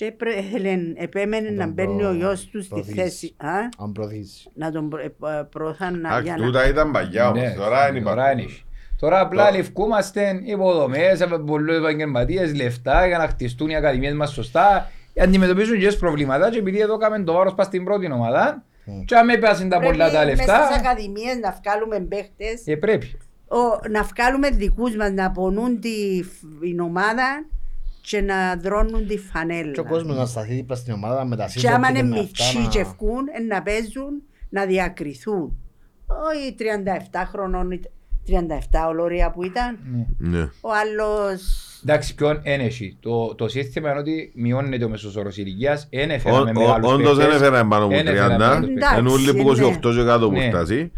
και 0.00 0.06
έπρε- 0.06 0.36
έθελε- 0.36 1.02
επέμενε 1.02 1.48
Να 1.48 1.54
να 1.56 1.64
τον 1.64 1.72
μπαίνει 1.72 1.96
προ- 1.96 2.08
ο 2.10 2.14
γιος 2.14 2.46
του 2.46 2.60
στη 2.60 2.68
προωθήσει. 2.68 2.96
θέση. 3.00 3.34
Α, 3.36 3.48
Αν 3.78 3.92
προωθήσει. 3.92 4.50
να 4.54 4.70
τον 4.70 4.88
προ- 4.88 5.02
ε, 5.02 5.06
ε, 5.38 5.42
προωθάν 5.50 6.00
να, 6.00 6.08
Αχ, 6.08 6.22
για 6.22 6.36
να... 6.36 6.44
τούτα 6.44 6.68
ήταν 6.68 6.90
παγιά 6.90 7.28
όμως, 7.28 7.42
Ναι, 7.42 7.50
τώρα 7.54 7.88
είναι 7.88 8.00
τώρα 8.00 8.32
είναι. 8.32 8.44
Τώρα 8.98 9.20
απλά 9.20 9.50
λευκούμαστε 9.50 10.40
υποδομές, 10.44 11.26
πολλούς 11.46 11.76
επαγγελματίες, 11.76 12.54
λεφτά 12.54 13.06
για 13.06 13.18
να 13.18 13.26
χτιστούν 13.28 13.68
οι 13.68 13.76
ακαδημίες 13.76 14.12
μας 14.14 14.32
σωστά. 14.32 14.90
Αντιμετωπίζουν 15.22 15.78
και 15.78 15.92
προβλήματα 16.00 16.50
και 16.50 16.58
επειδή 16.58 16.78
εδώ 16.80 16.96
κάνουμε 16.96 17.24
το 17.24 17.32
βάρος 17.32 17.54
πας 17.54 17.66
στην 17.66 17.84
πρώτη 17.84 18.12
ομάδα 18.12 18.64
και 19.04 19.14
αν 19.16 19.24
με 19.26 19.36
πέσουν 19.36 19.68
τα 19.68 19.80
πολλά 19.80 20.10
τα 20.10 20.18
Πρέπει 20.20 20.36
μες 20.36 20.44
στις 20.46 20.58
λεφτά, 20.58 20.74
ακαδημίες 20.88 21.36
να 21.42 21.58
βγάλουμε 21.62 22.00
παίχτες, 22.00 22.62
ε, 22.66 22.76
πρέπει. 22.76 23.18
ο, 23.48 23.88
να 23.90 24.02
βγάλουμε 24.02 24.48
δικούς 24.50 24.96
μας, 24.96 25.10
να 25.10 25.30
πονούν 25.30 25.80
τη, 25.80 26.20
την 26.60 26.80
ομάδα 26.80 27.44
και 28.10 28.20
να 28.20 28.56
δρώνουν 28.56 29.06
τη 29.06 29.18
φανέλα. 29.18 29.70
Και 29.72 29.80
ο 29.80 29.84
κόσμος 29.84 30.16
να 30.16 30.26
σταθεί 30.26 30.54
δίπλα 30.54 30.76
στην 30.76 30.92
ομάδα 30.92 31.24
με 31.24 31.36
τα 31.36 31.44
Και 31.44 31.50
σύζυγα 31.50 31.74
άμα 31.74 31.92
και 31.92 31.98
είναι 31.98 32.08
με 32.08 32.16
μητσί 32.16 32.42
αυτά 32.58 32.68
και 32.70 32.78
να- 32.78 32.84
ευκούν, 32.88 33.24
ε, 33.38 33.42
να 33.54 33.62
παίζουν, 33.62 34.22
να 34.48 34.66
διακριθούν. 34.66 35.56
Όχι 36.06 36.54
37 36.58 37.26
χρονών, 37.30 37.68
37 38.26 38.86
ολόρια 38.88 39.30
που 39.30 39.44
ήταν. 39.44 39.78
Ναι. 40.18 40.40
Ο 40.40 40.68
άλλος... 40.82 41.42
Εντάξει, 41.82 42.14
ποιον 42.14 42.40
ένεση. 42.42 42.96
Το, 43.00 43.34
το 43.34 43.48
σύστημα 43.48 43.90
είναι 43.90 43.98
ότι 43.98 44.32
μειώνεται 44.34 44.84
ο 44.84 44.88
μέσος 44.88 45.16
όρος 45.16 45.36
ηλικίας, 45.36 45.88
δεν 45.90 46.10
Ό- 46.10 46.12
έφεραμε 46.12 46.50
ό- 46.50 46.52
μεγάλους 46.60 46.92
Όντως 46.92 47.16
δεν 47.16 47.26
παίκτες. 47.26 47.40
έφεραν 47.46 47.68
πάνω 47.68 47.84
από 47.84 47.94
Εν 47.94 48.06
έφεραν 48.06 48.28
30. 48.34 48.38
μεγάλους 48.38 48.68
Εντάξει, 48.68 48.94
Εν 48.98 49.06
ούλοι 49.06 49.34
που 49.34 49.52
ναι. 49.52 49.64
28 49.66 49.94
και 49.94 50.04
κάτω 50.04 50.26
που 50.30 50.36
Ναι. 50.36 50.48
φτάσει. 50.48 50.92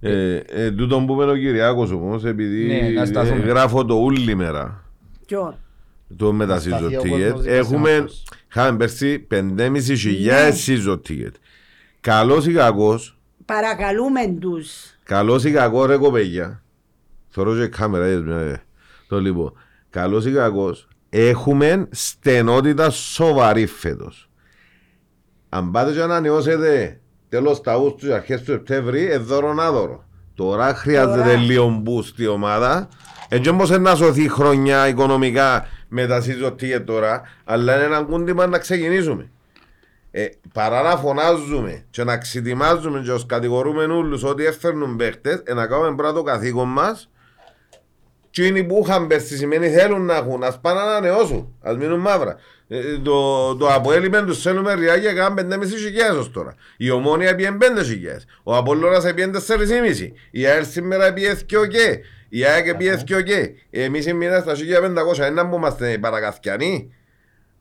Ε, 0.00 0.36
ε, 0.36 0.70
τούτον 0.70 1.06
που 1.06 1.12
είπε 1.22 1.30
ο 1.30 1.34
Κυριάκος 1.36 1.90
όμως, 1.90 2.24
επειδή 2.24 2.66
Ναι, 2.66 2.88
να 2.88 3.04
σταθούμε. 3.06 3.42
ε, 3.44 3.46
γράφω 3.48 3.84
το 3.84 3.94
όλη 4.02 4.34
μέρα 4.34 4.84
Ποιον; 5.26 5.54
Το 6.16 6.32
με 6.32 6.46
τα 6.46 6.60
σταθεί 6.60 6.84
ο 6.96 7.00
season 7.00 7.08
κόσμος 7.08 7.18
ticket. 7.20 7.36
δίπλα 7.36 7.52
Έχουμε, 7.52 7.90
σε 7.90 8.00
μας. 8.00 8.22
είχαμε 8.50 8.76
πέρσι 8.76 9.18
5.500 9.30 10.24
Ναι. 10.24 10.48
season 10.66 11.00
ticket. 11.08 11.32
Καλός 12.00 12.46
ή 12.46 12.52
κακός, 12.52 13.18
Παρακαλούμε 13.44 14.20
τους. 14.40 14.70
καλός 15.02 15.44
ή 15.44 15.50
κακός 15.50 15.86
ρε 15.86 15.96
κοπέγια; 15.96 16.62
Θωρώ 17.28 17.54
και 17.56 17.66
κάμερα, 17.66 18.06
είδες 18.08 18.22
μια, 18.22 18.36
ε, 18.38 18.62
το 19.08 19.20
λοιπόν. 19.20 19.52
Καλός 19.90 20.26
ή 20.26 20.30
κακός, 20.30 20.88
έχουμε 21.10 21.86
στενότητα 21.90 22.90
σοβαρή 22.90 23.66
φέτος. 23.66 24.28
Αν 25.48 25.70
πάτε 25.70 25.92
και 25.92 26.02
ανανεώσετε 26.02 27.00
τέλος 27.28 27.60
τα 27.60 27.72
Αύγουστου 27.72 28.06
και 28.06 28.12
αρχές 28.12 28.38
του 28.42 28.50
Σεπτέμβρη, 28.50 29.10
ε, 29.10 29.18
δώρο 29.18 29.54
να 29.54 29.70
δώρο. 29.70 30.04
Τώρα 30.34 30.74
χρειάζεται 30.74 31.16
Τώρα. 31.18 31.34
λίγο 31.36 31.82
boost 31.86 32.12
η 32.18 32.26
ομάδα. 32.26 32.88
Έτσι 33.28 33.50
όμως 33.50 33.70
να 33.70 33.94
σωθεί 33.94 34.22
η 34.22 34.28
χρονιά 34.28 34.88
οικονομικά 34.88 35.66
με 35.88 36.06
τα 36.06 36.22
season 36.22 36.52
ticket 36.52 36.82
τώρα, 36.84 37.22
αλλά 37.44 37.74
είναι 37.74 37.84
ένα 37.84 38.02
κούντιμα 38.02 38.46
να 38.46 38.58
ξεκινήσουμε. 38.58 39.30
Ε, 40.10 40.28
παρά 40.52 40.82
να 40.82 40.96
φωνάζουμε 40.96 41.84
και 41.90 42.04
να 42.04 42.18
ξετοιμάζουμε 42.18 43.00
και 43.00 43.12
ως 43.12 43.26
κατηγορούμε 43.26 43.84
όλους 43.84 44.24
ότι 44.24 44.44
έφερνουν 44.46 44.96
παίχτες, 44.96 45.42
ε, 45.44 45.54
να 45.54 45.66
κάνουμε 45.66 45.94
πρώτα 45.94 46.12
το 46.12 46.22
καθήκον 46.22 46.68
μας 46.68 47.10
και 48.30 48.44
είναι 48.44 48.62
που 48.62 48.82
είχαν 48.84 49.06
πέρσι 49.06 49.36
σημαίνει 49.36 49.68
θέλουν 49.68 50.04
να 50.04 50.14
έχουν, 50.16 50.42
ας 50.42 50.60
πάνε 50.60 50.80
να 50.80 50.86
ανανεώσουν, 50.86 51.54
ας 51.62 51.76
μείνουν 51.76 52.00
μαύρα. 52.00 52.36
Ε, 52.68 52.98
το, 52.98 53.56
το 53.56 53.68
Αποέλ 53.72 54.04
είπεν 54.04 54.26
τους 54.26 54.42
θέλουμε 54.42 54.74
ριάκια 54.74 55.12
κάνουν 55.12 55.38
5.500 55.38 55.66
χιλιάδες 55.66 56.16
ως 56.16 56.30
τώρα. 56.30 56.54
Η 56.76 56.90
Ομόνια 56.90 57.34
πήγαινε 57.34 57.56
5 57.60 57.84
χιλιάδες. 57.84 58.26
Ο 58.42 58.56
Απόλλωνας 58.56 59.14
πήγαινε 59.14 59.38
4.500. 59.46 60.12
Η 60.30 60.46
ΑΕΛ 60.46 60.64
σήμερα 60.64 61.12
πήγε 61.12 61.34
2 61.34 61.68
και. 61.68 62.00
Η 62.28 62.44
ΑΕΚ 62.44 62.74
πήγε 62.74 62.98
2 63.06 63.22
και. 63.22 63.50
Εμείς 63.70 64.06
οι 64.06 64.12
μήνες 64.12 64.42
στα 64.42 64.54
1.500. 64.54 65.18
Ένα 65.18 65.48
που 65.48 65.56
είμαστε 65.56 65.98
παρακαθιανοί. 65.98 66.92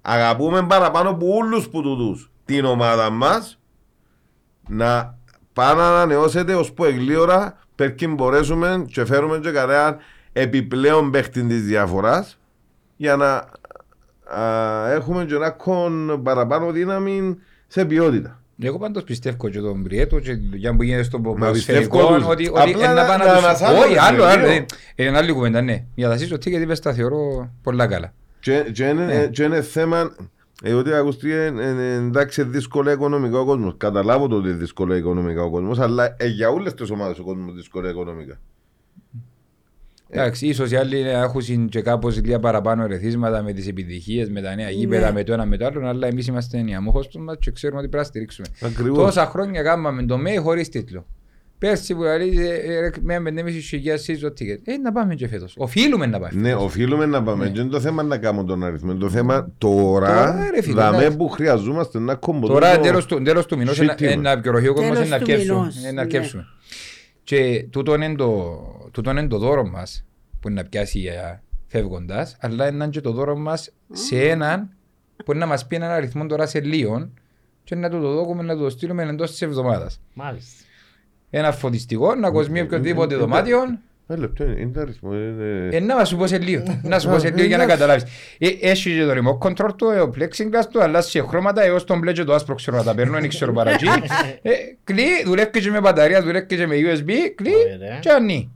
Αγαπούμε 0.01 0.65
παραπάνω 0.67 1.09
από 1.09 1.35
όλους 1.35 1.69
που 1.69 1.81
τούτους 1.81 2.31
την 2.45 2.65
ομάδα 2.65 3.09
μας 3.09 3.59
να 4.67 5.17
πάνε 5.53 5.81
να 5.81 5.87
ανανεώσετε 5.87 6.55
ως 6.55 6.73
που 6.73 6.85
εγλίωρα 6.85 7.59
πέρκει 7.75 8.07
μπορέσουμε 8.07 8.85
και 8.87 9.05
φέρουμε 9.05 9.39
και 9.39 9.51
κανέναν 9.51 9.97
επιπλέον 10.33 11.11
παίχτη 11.11 11.43
της 11.43 11.63
διαφοράς 11.63 12.39
για 12.95 13.15
να 13.15 13.49
α, 14.39 14.91
έχουμε 14.91 15.25
και 15.25 15.35
ένα 15.35 15.49
κον 15.49 16.21
παραπάνω 16.23 16.71
δύναμη 16.71 17.37
σε 17.67 17.85
ποιότητα. 17.85 18.36
Εγώ 18.61 18.77
πάντως 18.77 19.03
πιστεύω 19.03 19.49
και 19.49 19.59
τον 19.59 19.83
Πριέτο 19.83 20.19
και 20.19 20.35
τη 20.35 20.47
δουλειά 20.49 20.75
που 20.75 20.83
γίνεται 20.83 21.03
στον 21.03 21.21
πιστεύω 21.21 21.45
ποδοσφαιρικό 21.45 22.07
τους. 22.07 22.25
ότι, 22.27 22.47
ότι 22.47 22.59
Απλά 22.59 22.69
είναι 22.71 22.87
να- 22.87 22.93
να 22.93 23.05
πάνε 23.05 23.23
να 23.23 23.29
να 23.31 23.35
τους... 23.37 23.43
ανασάνουμε 23.45 23.85
Όχι, 23.85 23.93
το 23.95 24.01
άλλο, 24.01 24.23
άλλο. 24.23 24.41
βιβλίο. 24.47 24.65
ε, 24.95 25.03
Είναι 25.05 25.17
άλλη 25.17 25.31
κουβέντα, 25.31 25.61
ναι. 25.61 25.83
Για 25.95 26.09
τα 26.09 26.17
σύσσο 26.17 26.37
τίκετ 26.37 26.61
είπες 26.61 26.79
τα 26.79 26.93
θεωρώ 26.93 27.49
πολλά 27.63 27.87
καλά. 27.87 28.13
Και, 28.39 28.65
και, 28.73 28.83
είναι, 28.83 29.05
Ναι. 29.05 29.27
και 29.27 29.43
είναι 29.43 29.61
θέμα 29.61 30.15
ε, 30.63 30.73
ότι 30.73 30.93
ακούστηκε 30.93 31.33
ε, 31.33 31.67
ε, 31.69 31.93
εντάξει 31.95 32.43
δύσκολα 32.43 32.91
οικονομικά 32.91 33.39
ο 33.39 33.45
κόσμος. 33.45 33.73
Καταλάβω 33.77 34.27
το 34.27 34.35
ότι 34.35 34.47
είναι 34.49 34.57
δύσκολα 34.57 34.95
οικονομικά 34.95 35.43
ο 35.43 35.49
κόσμος, 35.49 35.79
αλλά 35.79 36.15
ε, 36.17 36.27
για 36.27 36.49
όλες 36.49 36.73
τις 36.73 36.89
ομάδες 36.89 37.19
ο 37.19 37.23
κόσμος 37.23 37.55
δύσκολα 37.55 37.89
οικονομικά. 37.89 38.39
Εντάξει, 40.09 40.47
ίσως 40.47 40.71
οι 40.71 40.75
άλλοι 40.75 41.03
να 41.03 41.09
έχουν 41.09 41.69
και 41.69 41.81
κάπως 41.81 42.15
λίγα 42.21 42.39
παραπάνω 42.39 42.83
ερεθίσματα 42.83 43.41
με 43.43 43.53
τις 43.53 43.67
επιτυχίες, 43.67 44.29
με 44.29 44.41
τα 44.41 44.55
νέα 44.55 44.69
γήπεδα, 44.69 45.13
με 45.13 45.23
το 45.23 45.33
ένα 45.33 45.45
με 45.45 45.57
το 45.57 45.65
άλλο, 45.65 45.87
αλλά 45.87 46.07
εμείς 46.07 46.27
είμαστε 46.27 46.63
οι 46.67 46.73
αμόχωστος 46.73 47.21
μας 47.23 47.35
και 47.39 47.51
ξέρουμε 47.51 47.79
ότι 47.79 47.87
πρέπει 47.89 48.03
να 48.03 48.09
στηρίξουμε. 48.09 48.47
Ακριβώς. 48.61 48.97
Τόσα 48.97 49.25
χρόνια 49.25 49.61
κάναμε 49.63 50.03
το 50.03 50.17
ΜΕΙ 50.17 50.37
χωρίς 50.37 50.69
τίτλο. 50.69 51.05
Πέρσι 51.59 51.95
που 51.95 52.01
λέει 52.01 52.33
με 53.01 53.19
5,5 53.41 53.51
χιλιάδες 53.67 54.01
σύζο 54.03 54.31
τίκετ. 54.31 54.67
Ε, 54.67 54.77
να 54.77 54.91
πάμε 54.91 55.15
και 55.15 55.27
φέτος. 55.27 55.53
Οφείλουμε 55.57 56.05
να 56.05 56.19
πάμε. 56.19 56.39
Ναι, 56.41 56.53
οφείλουμε 56.55 57.05
να 57.05 57.23
πάμε. 57.23 57.45
Ναι. 57.45 57.51
Δεν 57.51 57.61
είναι 57.61 57.71
το 57.71 57.79
θέμα 57.79 58.03
να 58.03 58.17
κάνουμε 58.17 58.43
τον 58.47 58.63
αριθμό. 58.63 58.91
Είναι 58.91 58.99
το 58.99 59.09
θέμα 59.09 59.51
τώρα, 59.57 60.07
Τώρα, 60.07 60.49
ρε 60.55 60.61
φίλε, 60.61 60.75
δαμέ 60.81 60.97
εντάξει. 60.97 61.17
που 61.17 61.29
χρειαζόμαστε 61.29 61.99
να 61.99 62.15
κομποτούμε. 62.15 62.59
Τώρα 62.59 62.79
τέλος 62.79 63.05
του, 63.05 63.21
τέλος 63.21 63.45
του 63.45 63.57
μηνός 63.57 63.75
Σύντημα. 63.75 63.95
ένα- 63.99 64.11
ένα 64.31 64.39
πιεροχείο 64.41 64.73
κόσμος 64.73 64.93
Τέλος 64.93 65.09
να 65.09 65.17
του 65.17 65.23
αρκεύσουμε. 65.23 65.59
μηνός, 65.59 65.75
ε, 65.85 65.91
να 65.91 66.03
ναι. 66.03 66.45
Αρκεύσουμε. 67.35 67.61
Και 67.61 67.67
τούτο 67.71 67.93
είναι 67.93 68.15
το, 68.15 68.89
τούτο 68.91 69.11
είναι 69.11 69.27
το 69.27 69.37
δώρο 69.37 69.67
μας 69.67 70.05
που 70.39 70.47
είναι 70.49 70.61
να 70.61 70.67
πιάσει 70.67 70.99
για 70.99 71.43
φεύγοντας, 71.67 72.37
αλλά 72.39 72.67
είναι 72.67 72.87
και 72.87 73.01
το 73.01 73.11
δώρο 73.11 73.37
μας 73.37 73.71
σε 73.91 74.29
έναν 74.29 74.69
που 75.25 75.31
είναι 75.31 75.39
να 75.39 75.45
μας 75.45 75.67
πει 75.67 75.75
έναν 75.75 75.91
αριθμό 75.91 76.25
τώρα 76.25 76.45
σε 76.45 76.59
λίγο 76.61 77.09
και 77.63 77.75
να 77.75 77.89
του 77.89 78.01
το 78.01 78.13
δώκουμε 78.13 78.43
να 78.43 78.55
του 78.55 78.61
το 78.61 78.69
στείλουμε 78.69 79.03
εντός 79.03 79.31
της 79.31 79.41
εβδομάδας. 79.41 79.99
Μάλιστα. 80.13 80.63
Ένα 81.29 81.51
φωτιστικό, 81.51 82.15
να 82.15 82.31
κοσμεί 82.31 82.59
Ε, 82.59 82.61
οποιοδήποτε 82.61 83.13
ε, 83.13 83.17
ε, 83.17 83.19
δωμάτιο, 83.19 83.59
Ένα 83.59 83.79
λεπτό, 84.15 84.43
είναι 84.43 84.59
είναι 84.59 84.71
το 84.71 84.79
αριθμό. 84.81 85.13
είναι- 85.13 85.75
ε, 85.75 85.79
να 85.79 86.05
σου 86.05 86.17
πω 86.17 86.27
σε 86.27 86.37
λίγο. 86.37 86.63
Να 86.83 86.99
σου 86.99 87.09
πω 87.09 87.19
σε 87.19 87.29
λίγο 87.29 87.47
για 87.47 87.57
να 87.57 87.63
εντάξει. 87.63 87.79
καταλάβεις. 87.81 88.03
Ε, 88.37 88.47
Έχει 88.69 88.95
και 88.97 89.03
το 89.05 89.11
remote 89.11 89.47
control 89.47 89.69
του, 89.77 89.89
ε, 89.89 89.99
ο 89.99 90.11
plexiglass 90.19 90.65
του, 90.71 90.81
αλλάζει 90.83 91.09
σε 91.09 91.21
χρώματα 91.21 91.63
έως 91.63 91.83
τον 91.83 91.99
μπλε 91.99 92.11
και 92.11 92.23
το 92.23 92.33
άσπρο 92.33 92.55
ξέρω 92.55 92.77
να 92.77 92.83
τα 92.83 92.95
παίρνω, 92.95 93.19
δεν 93.19 93.29
ξέρω 93.29 93.53
παρακεί. 93.53 93.87
Ε, 94.41 94.51
Κλεί, 94.83 95.03
δουλεύει 95.25 95.59
και 95.59 95.69
με 95.71 95.79
μπαταρία, 95.79 96.21
δουλεύει 96.21 96.45
και 96.45 96.67
με 96.67 96.75
USB, 96.75 97.09
κλεί 97.35 97.51
Ωραία. 97.75 97.99
και 97.99 98.09
ανεί. 98.09 98.51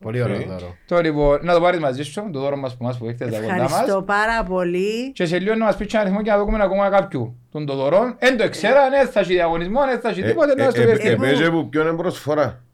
Πολύ 0.00 0.22
ωραίο 0.22 0.36
Οκ. 0.36 0.46
δώρο. 0.46 0.74
Το 0.86 1.00
λοιπόν, 1.00 1.38
να 1.42 1.52
το 1.54 1.60
πάρεις 1.60 1.80
μαζί 1.80 2.02
σου, 2.02 2.30
το 2.32 2.40
δώρο 2.40 2.56
μας 2.56 2.76
που 2.76 2.84
μας 2.84 2.98
που 2.98 3.04
έχετε 3.04 3.24
τα 3.24 3.30
κοντά 3.40 3.52
Ευχαριστώ 3.52 3.94
μας. 3.94 4.04
πάρα 4.06 4.42
πολύ. 4.44 5.12
Και 5.12 5.26
σε 5.26 5.38
λίγο 5.38 5.54
να 5.54 5.64
μας 5.64 5.76
πει 5.76 5.86
και 5.86 5.96
ένα 5.96 6.04
αριθμό 6.04 6.22
και 6.22 6.30
να 6.30 6.38
δούμε 6.38 6.62
ακόμα 6.62 6.88
κάποιου. 6.88 7.36
Τον 7.52 7.66
το 7.66 7.74
δωρό, 7.74 8.14
εν 8.18 8.36
το 8.36 8.44
εξέρα, 8.44 8.88
ναι, 8.88 9.04
θα 9.06 9.20
έχει 9.20 9.32
διαγωνισμό, 9.32 9.84
ναι, 9.84 9.98
θα 9.98 10.08
έχει 10.08 10.20
Ε, 10.20 10.26
τίποτε, 10.26 10.52
ε, 10.56 10.64
να 10.64 10.70
στο 10.70 10.80
ε, 10.80 10.84
πέφτει. 10.84 11.08
ε, 11.08 11.10
Επέζε 11.12 11.50
που 11.50 11.68
ποιον 11.68 11.86
είναι 11.86 11.96
προσφορά. 11.96 12.64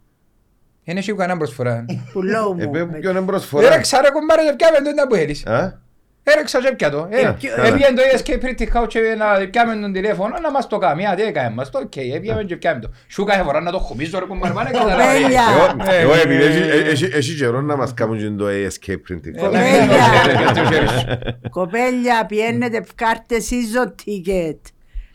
Δεν 0.85 0.97
έχει 0.97 1.14
κανένα 1.14 1.39
προσφορά. 1.39 1.85
Πουλό 2.12 2.57
Επέ 2.59 2.85
μου. 2.85 2.91
που 2.93 2.99
ποιον 3.01 3.16
είναι 3.16 3.24
προσφορά. 3.26 3.66
Έρεξα 3.66 4.01
ρε 4.01 4.11
κομπάρε 4.11 4.43
και 4.43 4.53
πιάμε 4.57 4.76
το 4.78 4.93
να 4.95 5.07
που 5.07 5.14
θέλεις. 5.14 5.47
Α, 5.47 5.80
Έρεξα 6.24 6.61
και 6.61 6.72
πια 6.74 6.91
το. 6.91 7.07
Ε, 7.11 7.22
καλά. 7.22 7.66
Έπιαν 7.68 7.95
το 7.95 8.03
escape 8.16 8.45
pretty 8.45 8.76
house 8.76 8.87
και 8.89 9.01
να 9.18 9.49
πιάμε 9.49 9.74
τον 9.80 9.93
τηλέφωνο 9.93 10.39
να 10.43 10.51
μας 10.51 10.66
το 10.66 10.78
κάνει. 10.78 11.07
Α, 11.07 11.14
τι 11.14 11.22
έκανε 11.22 11.55
μας 11.55 11.70
το, 11.70 11.78
οκ, 11.78 11.97
έπιαμε 11.97 12.43
και 12.43 12.57
πιάμε 12.57 12.80
το. 12.80 12.91
Σου 13.09 13.24
κάθε 13.24 13.43
φορά 13.43 13.61
να 13.61 13.70
το 13.70 13.78
χωμίζω 13.78 14.18
ρε 14.18 14.24
κομπάρε, 14.24 14.53
πάνε 14.55 14.70
καταλάβει. 14.70 15.03
Κοπέλια. 15.20 15.43
εγώ- 15.57 15.93
Ε, 15.93 16.01
Εγώ 16.01 16.12
ε, 16.14 16.20
επειδή 16.20 16.43
ε, 16.43 16.47
έχει- 16.47 16.61
ε, 16.89 16.91
έχει- 16.91 17.11
έχει 17.16 17.35
καιρό 17.37 17.61
να 17.61 17.76
μας 17.76 17.95
κάνουν 17.95 18.18
και 18.18 18.28
το 18.30 18.47
escape 18.49 19.12
printing. 19.12 19.35
Ε, 19.35 19.41
να 19.43 19.49
μην 19.49 19.89
το 19.89 19.95
χέρι, 19.95 20.37
πιάνεις 20.37 20.59
το 20.59 20.64
χέρι 20.74 20.89
σου. 20.89 21.07
Κοπέλια, 21.51 22.26
πιένετε 22.28 22.83
φκάρτε 22.85 23.37
season 23.39 23.87
ticket. 23.89 24.59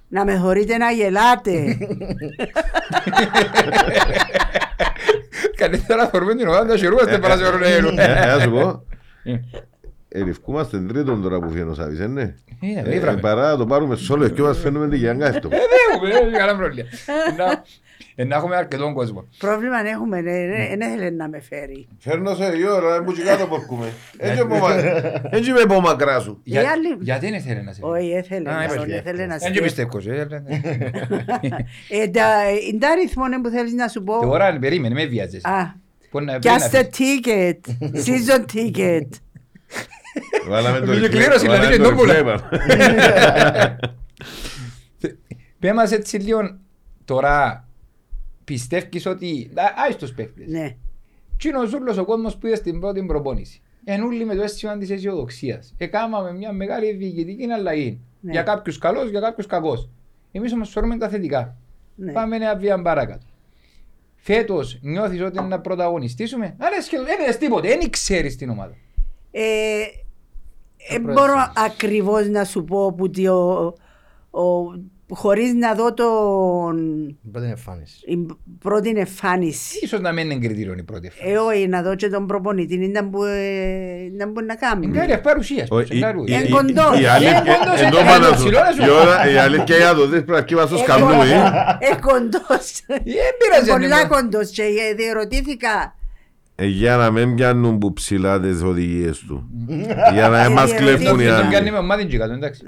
Να 0.09 0.25
με 0.25 0.37
χωρείτε 0.37 0.77
να 0.77 0.91
γελάτε. 0.91 1.77
Καλύτερα 5.57 6.01
να 6.03 6.09
φορούμε 6.09 6.35
την 6.35 6.47
ομάδα 6.47 6.65
να 6.65 6.77
χαιρούμαστε 6.77 7.17
παρά 7.17 7.37
σε 7.37 7.43
χρόνο 7.43 7.65
Ε, 7.65 8.25
Να 8.35 8.39
σου 8.39 8.49
πω, 8.51 8.83
εριφκούμαστε 10.09 10.77
τρίτον 10.79 11.21
τώρα 11.21 11.39
που 11.39 11.49
φύγει 11.49 11.61
ο 11.69 11.73
Σάβης, 11.73 11.99
ε, 11.99 12.07
ναι. 12.07 12.33
Είναι, 12.59 12.79
Ε, 12.79 12.83
βέβαια. 12.99 13.17
Παρά 13.17 13.49
να 13.51 13.57
το 13.57 13.65
πάρουμε 13.65 13.95
σόλο 13.95 14.27
και 14.29 14.41
μας 14.41 14.57
φέρνουμε 14.59 14.87
την 14.87 14.97
Γιάνκα 14.97 15.25
αυτό. 15.27 15.47
Ε, 15.51 15.57
δεν 15.57 15.67
έχουμε, 16.19 16.37
κανένα 16.37 16.57
πρόβλημα. 16.57 16.87
Να- 18.15 18.23
ε, 18.23 18.27
Να 18.27 18.35
έχουμε 18.35 18.55
αρκετόν 18.55 18.93
κόσμο. 18.93 19.27
Πρόβλημα 19.37 19.79
έχουμε, 19.87 20.21
δεν 20.21 20.81
ήθελε 20.81 21.09
να 21.09 21.29
με 21.29 21.39
φέρει. 21.41 21.87
Φέρνω 21.99 22.35
σε 22.35 22.43
η 22.57 22.67
ώρα, 22.67 22.95
να 22.97 23.03
μου 23.03 23.11
και 23.11 23.21
κάτω 23.23 23.45
πορκούμε. 23.47 23.93
Έτσι 24.17 24.39
από 24.39 24.55
μα- 24.57 24.73
Έτσι 25.29 25.51
με 25.51 25.61
πω 25.67 25.79
μακρά 25.81 26.19
σου. 26.19 26.39
Για- 26.43 26.61
Οι 26.61 26.65
άλλοι- 26.65 26.97
Γιατί 26.99 27.25
δεν 27.25 27.35
ήθελε 27.35 27.61
να 27.61 27.73
σε 27.73 27.79
φέρει; 27.81 27.93
Όχι, 27.93 28.17
ήθελε, 28.17 28.49
Α, 28.49 28.55
να- 28.55 28.63
είπες, 28.63 28.97
ήθελε 28.99 29.25
να 29.25 29.37
Δεν 29.37 29.53
σε 29.53 29.61
πιστεύω. 29.61 29.99
σε, 29.99 30.11
ε, 30.11 30.27
Ε, 32.01 32.07
τα- 32.07 32.49
Είναι 32.69 32.79
τα 32.79 32.89
αριθμό 32.89 33.23
που 33.43 33.49
θέλεις 33.49 33.73
να 33.73 33.87
σου 33.87 34.03
πω. 34.03 34.19
Τώρα 34.19 34.57
περίμενε, 34.59 34.93
με 34.93 35.05
βιάζεσαι. 35.05 35.47
Α, 35.49 35.73
Πού 36.09 36.21
να- 36.21 36.39
πριν 36.39 36.51
να 36.53 36.57
just 36.59 36.73
a 36.75 36.83
φύγεις. 36.91 37.21
ticket, 37.25 37.59
season 37.81 38.45
ticket. 38.53 39.07
Βάλαμε 40.49 40.79
το 40.79 40.91
Είχε 40.93 41.05
replay- 41.05 41.09
κλήρωση, 41.09 41.39
δηλαδή, 41.45 41.47
βάλαμε 41.47 41.75
και 41.75 41.81
το 41.81 41.89
νόμουλα. 41.89 42.13
replay 42.19 42.23
πάνω. 42.25 42.41
Πες 45.59 45.71
μας 45.71 45.91
έτσι 45.91 46.17
λίγο 46.17 46.57
τώρα 47.05 47.66
πιστεύεις 48.53 49.05
ότι... 49.05 49.51
Α, 49.55 49.63
Άις 49.85 49.95
τους 49.95 50.13
παίχτες. 50.13 50.47
Ναι. 50.47 50.75
Τι 51.37 51.49
είναι 51.49 51.57
ο 51.57 51.65
Ζούλος 51.65 51.97
ο 51.97 52.05
κόσμος 52.05 52.37
που 52.37 52.47
είδε 52.47 52.55
στην 52.55 52.79
πρώτη 52.79 53.03
προπόνηση. 53.05 53.61
Ενούλοι 53.83 54.25
με 54.25 54.35
το 54.35 54.41
αίσθημα 54.41 54.77
της 54.77 54.89
αισιοδοξίας. 54.89 55.73
Εκάμαμε 55.77 56.33
μια 56.33 56.51
μεγάλη 56.51 56.91
διοικητική 56.93 57.51
αλλαγή. 57.51 57.99
Ναι. 58.19 58.31
Για 58.31 58.41
κάποιους 58.43 58.77
καλός, 58.77 59.09
για 59.09 59.19
κάποιους 59.19 59.45
κακός. 59.47 59.89
Εμείς 60.31 60.53
όμως 60.53 60.69
φέρουμε 60.69 60.97
τα 60.97 61.09
θετικά. 61.09 61.55
Ναι. 61.95 62.11
Πάμε 62.11 62.35
ένα 62.35 62.55
βήμα 62.55 62.81
παρακάτω. 62.81 63.25
Φέτος 64.15 64.79
νιώθεις 64.81 65.21
ότι 65.21 65.37
είναι 65.37 65.47
να 65.47 65.59
πρωταγωνιστήσουμε; 65.59 66.55
Αλλά 66.57 66.81
σχεδόν 66.81 67.05
δεν 67.05 67.19
είδες 67.21 67.37
τίποτε, 67.37 67.67
δεν 67.67 67.89
ξέρεις 67.89 68.35
την 68.35 68.49
ομάδα. 68.49 68.75
Ε, 69.31 69.41
ε, 70.89 70.97
πρώτο 70.97 71.11
μπορώ 71.13 71.31
σημείο. 71.31 71.51
ακριβώς 71.65 72.27
να 72.27 72.43
σου 72.43 72.63
πω 72.63 72.93
που 72.93 73.09
τι 73.09 73.27
ο, 73.27 73.73
ο- 74.31 74.73
χωρίς 75.09 75.53
να 75.53 75.73
δω 75.75 75.93
τον 75.93 76.75
Πρώτη 77.31 77.47
εμφάνιση. 77.47 77.99
η 78.05 78.25
πρώτη 78.59 78.89
εμφάνιση. 78.89 79.79
Ίσως 79.81 79.99
να 79.99 80.11
μην 80.11 80.29
είναι 80.31 80.47
κριτήριο 80.47 80.73
η 80.77 80.83
πρώτη 80.83 81.09
φορά. 81.09 81.29
Ε, 81.31 81.37
όχι, 81.37 81.67
να 81.67 81.81
δω 81.81 81.95
και 81.95 82.07
τον 82.09 82.27
προπονητή, 82.27 82.73
είναι 82.73 82.87
να 82.87 83.03
μπορεί 83.03 84.13
να, 84.17 84.27
μπορεί 84.27 84.45
να 84.45 84.55
κάνει. 84.55 84.85
Είναι 84.85 85.05
κάτι 85.05 85.21
παρουσίας. 85.21 85.67
Ο- 85.71 85.79
η- 85.79 85.83
ξεκάρου. 85.83 86.23
η- 86.25 86.33
Εν 86.33 86.43
η- 86.45 86.49
κοντός. 86.49 86.99
η 87.01 87.05
αλήθεια- 87.05 87.43
Εν 87.45 87.57
κοντός, 87.59 87.81
εν 87.81 87.91
τω 87.91 87.97
εν 87.97 88.05
πάνω 88.05 88.23
κοντός, 88.25 88.39
σου. 88.39 88.45
ψηλός 88.45 88.75
σου. 88.75 88.83
Η 88.85 88.89
ώρα- 88.89 89.29
Η 89.31 89.37
αλήθεια 89.37 89.77
για 89.77 89.93
το 89.93 90.01
δεις 90.07 90.09
πρέπει 90.23 90.31
να 90.31 90.41
κύβασαι 90.41 90.67
στο 90.67 90.77
σκαμνούι. 90.77 91.29
Ε, 91.79 91.95
κοντός. 92.01 92.65
Ε, 92.87 92.95
πειράζει, 93.39 93.69
Πολλά 93.69 94.01
ναι. 94.01 94.07
κοντός 94.07 94.49
και 94.49 94.61
ε, 94.61 94.93
διερωτήθηκα. 94.95 95.95
Ε, 96.55 96.65
Για 96.65 96.95
να 96.95 97.11
μην 97.11 97.35
πιάνουν 97.35 97.77
που 97.77 97.93
ψηλά 97.93 98.39
τις 98.39 98.61
οδηγίες 98.61 99.17
του. 99.19 99.49
Για 100.13 100.29
να 100.29 100.41
Ε, 100.43 100.45
μην 100.47 100.53
μας 100.55 100.71
ε, 100.71 100.75
κλέφτουν 100.75 101.19
οι 101.19 101.23
Δεν 101.23 101.33
τον 101.35 101.43
άλλοι. 101.45 101.53
κάνει 101.53 101.71
με 101.71 101.77
ομάδι 101.77 102.05
και 102.05 102.17
κάτω, 102.17 102.33
εντάξει. 102.33 102.61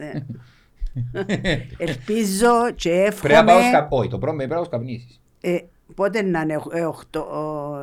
Ναι. 1.11 1.65
Ελπίζω 1.87 2.71
και 2.75 3.13
Πρέπει 3.21 3.33
να 3.35 3.43
πάω 3.43 3.57
εύχομαι. 3.57 3.75
σκαπ... 3.77 3.93
Όχι, 3.93 4.09
το 4.09 4.17
πρώτο 4.17 4.35
πρέπει 4.35 4.49
να 4.49 4.55
πάω 4.55 4.63
σκαπνίσεις. 4.65 5.19
ε, 5.41 5.57
Πότε 5.95 6.21
να 6.21 6.39
είναι, 6.41 6.59
ε, 6.71 6.81
οχτώ, 6.81 7.25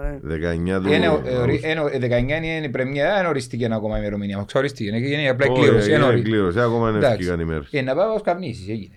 ε, 0.04 0.18
19 0.26 0.80
του 0.82 0.92
Είναι, 0.92 1.04
ε, 1.04 1.08
ορι- 1.08 1.26
Αυγούστου. 1.26 1.68
είναι, 1.68 1.80
ε, 1.92 1.98
19 1.98 2.44
είναι 2.44 2.66
η 2.66 2.68
πρεμιέρα, 2.68 3.16
δεν 3.16 3.26
ορίστηκε 3.26 3.68
ακόμα 3.72 3.96
η 3.96 3.98
ημερομηνία. 4.00 4.42
Ξορίστηκε, 4.46 4.88
είναι, 4.96 5.06
είναι 5.08 5.28
απλά 5.28 5.46
Όχι, 5.50 5.60
κλήρωση. 5.60 5.88
είναι 5.88 5.96
είναι 5.96 6.04
ορι- 6.06 6.22
κλήρωση, 6.24 6.60
ακόμα 6.60 6.88
είναι 6.88 6.98
Εντάξει. 6.98 7.18
ευκαιρία 7.20 7.42
ημέρες. 7.42 7.68
Ε, 7.72 7.80
να 7.82 7.94
πάω 7.94 8.18
σκαπνίσεις, 8.18 8.68
έγινε. 8.68 8.94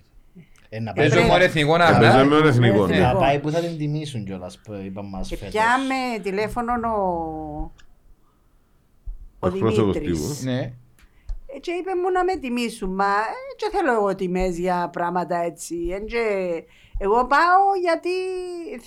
Ε, 0.69 0.79
να 0.79 0.93
Παίζω 0.93 1.15
πάει- 1.15 1.25
μόνος 1.25 1.43
εθνικός 1.43 1.77
να 1.77 1.85
Παίζουμε 1.85 2.07
απλά. 2.07 2.23
με 2.25 2.35
τον 2.35 2.47
εθνικός. 2.47 2.89
Ναι. 2.89 2.95
ναι. 2.95 3.01
Να 3.01 3.15
πάει 3.15 3.39
που 3.39 3.49
θα 3.49 3.59
την 3.59 3.77
τιμήσουν 3.77 4.25
κιόλας 4.25 4.59
που 4.63 4.73
είπαν 4.85 5.05
μας 5.09 5.27
και 5.27 5.35
φέτος. 5.37 5.53
πιάμε 5.53 5.95
τηλέφωνο 6.23 6.71
ο, 6.73 7.71
ο 9.39 9.47
Εκπρόσωπος 9.47 9.93
Δημήτρης. 9.93 10.37
τύπου. 10.37 10.51
Ναι. 10.51 10.71
Ε, 11.55 11.59
Και 11.59 11.71
είπε 11.71 11.95
μου 11.95 12.11
να 12.11 12.23
με 12.23 12.35
τιμήσουν, 12.35 12.93
μα 12.93 13.05
ε, 13.05 13.55
και 13.55 13.69
θέλω 13.77 13.93
εγώ 13.93 14.15
τιμές 14.15 14.57
για 14.59 14.89
πράγματα 14.91 15.37
έτσι. 15.37 15.75
Ε, 15.91 15.99
και 15.99 16.23
εγώ 16.97 17.25
πάω 17.27 17.61
γιατί 17.81 18.09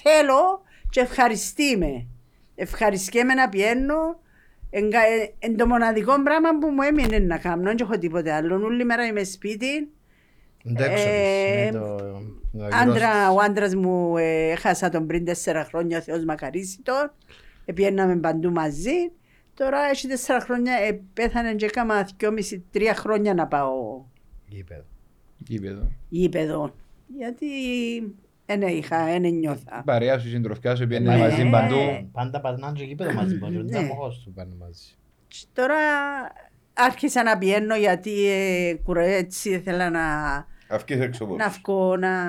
θέλω 0.03 0.63
και 0.91 1.01
ευχαριστεί 1.01 1.77
με. 1.77 2.07
Ευχαριστούμε 2.55 3.35
να 3.35 3.49
πιένω. 3.49 4.21
Εν, 4.71 4.91
κα- 4.91 5.07
ε, 5.07 5.35
εν 5.39 5.57
το 5.57 5.67
μοναδικό 5.67 6.23
πράγμα 6.23 6.59
που 6.59 6.69
μου 6.69 6.83
έμεινε 6.83 7.19
να 7.19 7.39
κάνω, 7.39 7.63
δεν 7.63 7.77
έχω 7.81 7.99
τίποτε 7.99 8.33
άλλο. 8.33 8.65
Όλη 8.65 8.85
μέρα 8.85 9.07
είμαι 9.07 9.25
σπίτι. 9.25 9.89
Εντάξει, 10.65 11.05
Ε, 11.09 11.63
είναι 11.63 11.71
το- 11.79 11.97
το 12.59 12.69
Άντρα, 12.73 13.31
ο 13.33 13.39
άντρας 13.41 13.75
μου 13.75 14.17
ε, 14.17 14.51
έχασα 14.51 14.89
τον 14.89 15.07
πριν 15.07 15.25
τέσσερα 15.25 15.65
χρόνια, 15.65 15.99
ο 15.99 16.01
Θεός 16.01 16.25
μακαρίσει 16.25 16.81
τον. 16.83 17.13
Επιέναμε 17.65 18.17
παντού 18.17 18.51
μαζί. 18.51 19.13
Τώρα 19.65 19.79
έχει 19.91 20.07
τέσσερα 20.09 20.41
χρόνια, 20.41 20.75
ε, 20.75 21.01
πέθανε 21.13 21.55
και 21.55 21.65
έκανα 21.65 22.09
δυόμιση, 22.19 22.65
τρία 22.71 22.95
χρόνια 22.95 23.35
να 23.35 23.47
πάω 23.47 24.03
γήπεδο. 24.49 24.85
Γήπεδο. 25.39 25.89
γήπεδο. 26.09 26.75
Γιατί 27.19 27.47
δεν 28.47 28.63
είχα, 28.63 29.05
δεν 29.05 29.23
νιώθα. 29.23 29.79
Η 29.81 29.83
παρέα 29.85 30.19
σου, 30.19 30.27
η 30.29 30.31
συντροφιά 30.31 30.77
σου, 30.77 30.87
πήγαινε 30.87 31.15
Ναι. 31.15 31.19
μαζί 31.21 31.49
παντού. 31.51 32.09
Πάντα 32.13 32.41
πατνάνε 32.41 32.77
στο 32.77 32.85
γήπεδο 32.85 33.13
μαζί 33.13 33.39
μας. 33.39 33.51
Δεν 33.53 33.61
Ναι. 33.65 33.79
είναι 33.79 33.79
αμοχώς 33.79 34.23
του 34.25 34.33
πάνε 34.33 34.55
μαζί. 34.59 34.95
Και 35.29 35.39
Τώρα 35.53 35.75
άρχισα 36.73 37.23
να 37.23 37.39
πιένω 37.39 37.77
γιατί 37.77 38.27
ε, 38.29 38.75
κουρα- 38.85 39.05
έτσι 39.05 39.51
ήθελα 39.51 39.91
να, 39.91 40.01
Αυκείς 40.69 41.01
έξω 41.01 41.25
από. 41.25 41.37
να 41.37 41.49
βγω, 41.49 41.97
να... 41.97 42.25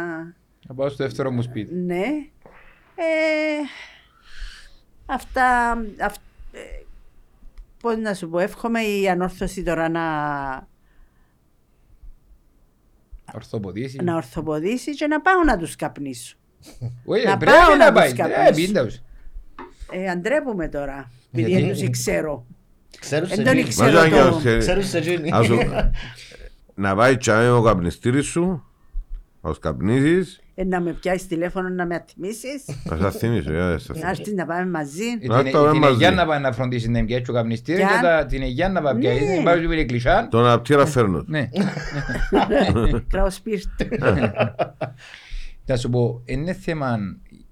Να 0.68 0.76
πάω 0.76 0.90
στο 0.90 1.04
δεύτερο 1.04 1.32
μου 1.32 1.42
σπίτι. 1.42 1.76
Ναι. 1.76 2.04
Ε, 2.96 3.62
αυτά, 5.06 5.70
αυ, 6.02 6.16
ε, 6.52 6.60
πώς 7.84 7.98
να 7.98 8.14
σου 8.14 8.30
πω, 8.30 8.40
εύχομαι 8.40 8.82
η 8.82 9.10
ανόρθωση 9.10 9.64
τώρα 9.64 9.90
να, 9.90 10.02
Ορθοποδήσει. 13.36 13.98
να 14.04 14.16
ορθοποδήσει 14.16 14.96
και 14.96 15.08
να 15.08 15.22
πάω 15.22 15.44
να 15.44 15.58
τους 15.58 15.76
καπνίσω. 15.76 16.36
Όχι, 17.06 17.26
να 17.26 17.38
πρέπει 17.38 17.58
πάω 17.58 17.76
να 17.76 17.86
να 17.86 17.92
πάει. 17.92 18.10
τους 18.12 18.20
Ε, 18.20 18.22
καπνίσω. 18.24 18.54
πίντα 18.54 18.86
τους. 18.86 19.02
Ε, 19.92 20.10
αντρέπουμε 20.10 20.68
τώρα, 20.68 21.12
επειδή 21.32 21.50
Γιατί; 21.50 21.66
δεν 21.66 21.74
τους 21.90 21.90
ξέρω. 21.90 22.46
Ξέρουν 23.00 23.28
σε 23.28 23.34
Εν 23.34 23.44
τον 23.44 23.48
εκείνοι. 23.48 23.68
ήξερα. 23.68 23.92
Μαζί 23.94 24.10
Ξέρω 24.10 24.26
αν 24.26 24.32
το- 24.32 24.38
ξέρει- 24.38 24.60
Ξέρουν 24.60 24.84
σε 24.84 24.98
εκείνοι. 24.98 25.30
Ας 25.32 25.46
σου- 25.46 25.58
Να 26.76 26.96
πάει 26.96 27.18
τσάμε 27.18 27.52
ο 27.52 27.62
καπνιστήρης 27.62 28.26
σου, 28.26 28.64
να 29.42 29.54
σου 29.54 29.60
καπνίσεις, 29.60 30.38
Ε, 30.38 30.43
να 30.56 30.82
με 30.82 30.94
πιάσεις 30.94 31.28
τηλέφωνο 31.28 31.70
να 31.70 31.86
με 31.86 31.96
ατιμήσεις, 31.96 32.66
να 32.90 32.98
σας 32.98 33.16
θυμίσω. 33.18 33.52
για 33.52 33.60
να 33.60 33.78
σας 33.78 33.88
να 33.88 33.94
θυμίσω. 33.94 34.10
έρθεις 34.10 34.34
να 34.34 34.46
πάμε 34.46 34.70
μαζί. 34.70 35.04
Ε, 35.22 35.28
Να 35.28 35.44
την- 35.44 35.52
τα 35.52 35.58
πάμε 35.60 35.72
Την 35.72 35.80
μαζί. 35.80 35.94
Αιγιά 35.94 36.12
να 36.12 36.26
πάει 36.26 36.40
να 36.40 36.52
φροντίσει 36.52 36.90
να 36.90 37.06
πιάσει 37.06 37.30
ο 37.30 37.34
καπνιστήρι 37.34 37.78
Κι 37.82 37.88
και 37.88 37.94
αν- 37.94 38.02
τα- 38.02 38.26
την 38.26 38.42
Αιγιά 38.42 38.70
να 38.70 38.82
πάει 38.82 38.94
Ναι. 38.94 39.00
πιάσει. 39.00 39.20
Την 39.36 39.44
πάει 39.44 39.64
στην 39.66 39.88
κλεισάν. 39.88 40.30
Τον 40.30 40.48
απτήρα 40.48 40.86
φέρνω. 40.86 41.24
Ναι. 41.28 41.50
Κράω 43.08 43.30
σπίρτ. 43.30 43.64
Να 45.66 45.76
σου 45.78 45.90
πω, 45.90 46.22
είναι 46.26 46.54
θέμα 46.54 46.98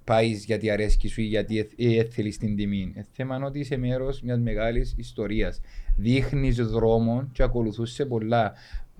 πάεις 0.03 0.45
γιατί 0.45 0.69
αρέσκει 0.69 1.07
σου 1.07 1.21
ή 1.21 1.23
γιατί 1.23 1.59
ε- 1.59 1.99
ε, 1.99 2.03
θέλει 2.11 2.35
την 2.35 2.55
τιμή. 2.55 2.77
Είναι 2.81 3.05
θέμα 3.13 3.39
ότι 3.45 3.59
είσαι 3.59 3.77
μέρος 3.77 4.21
μιας 4.21 4.39
μεγάλης 4.39 4.93
ιστορίας. 4.97 5.61
Δείχνεις 5.97 6.55
δρόμο 6.55 7.29
και 7.31 7.43
ακολουθούσε 7.43 7.93
σε 7.93 8.05
πολλά. 8.05 8.53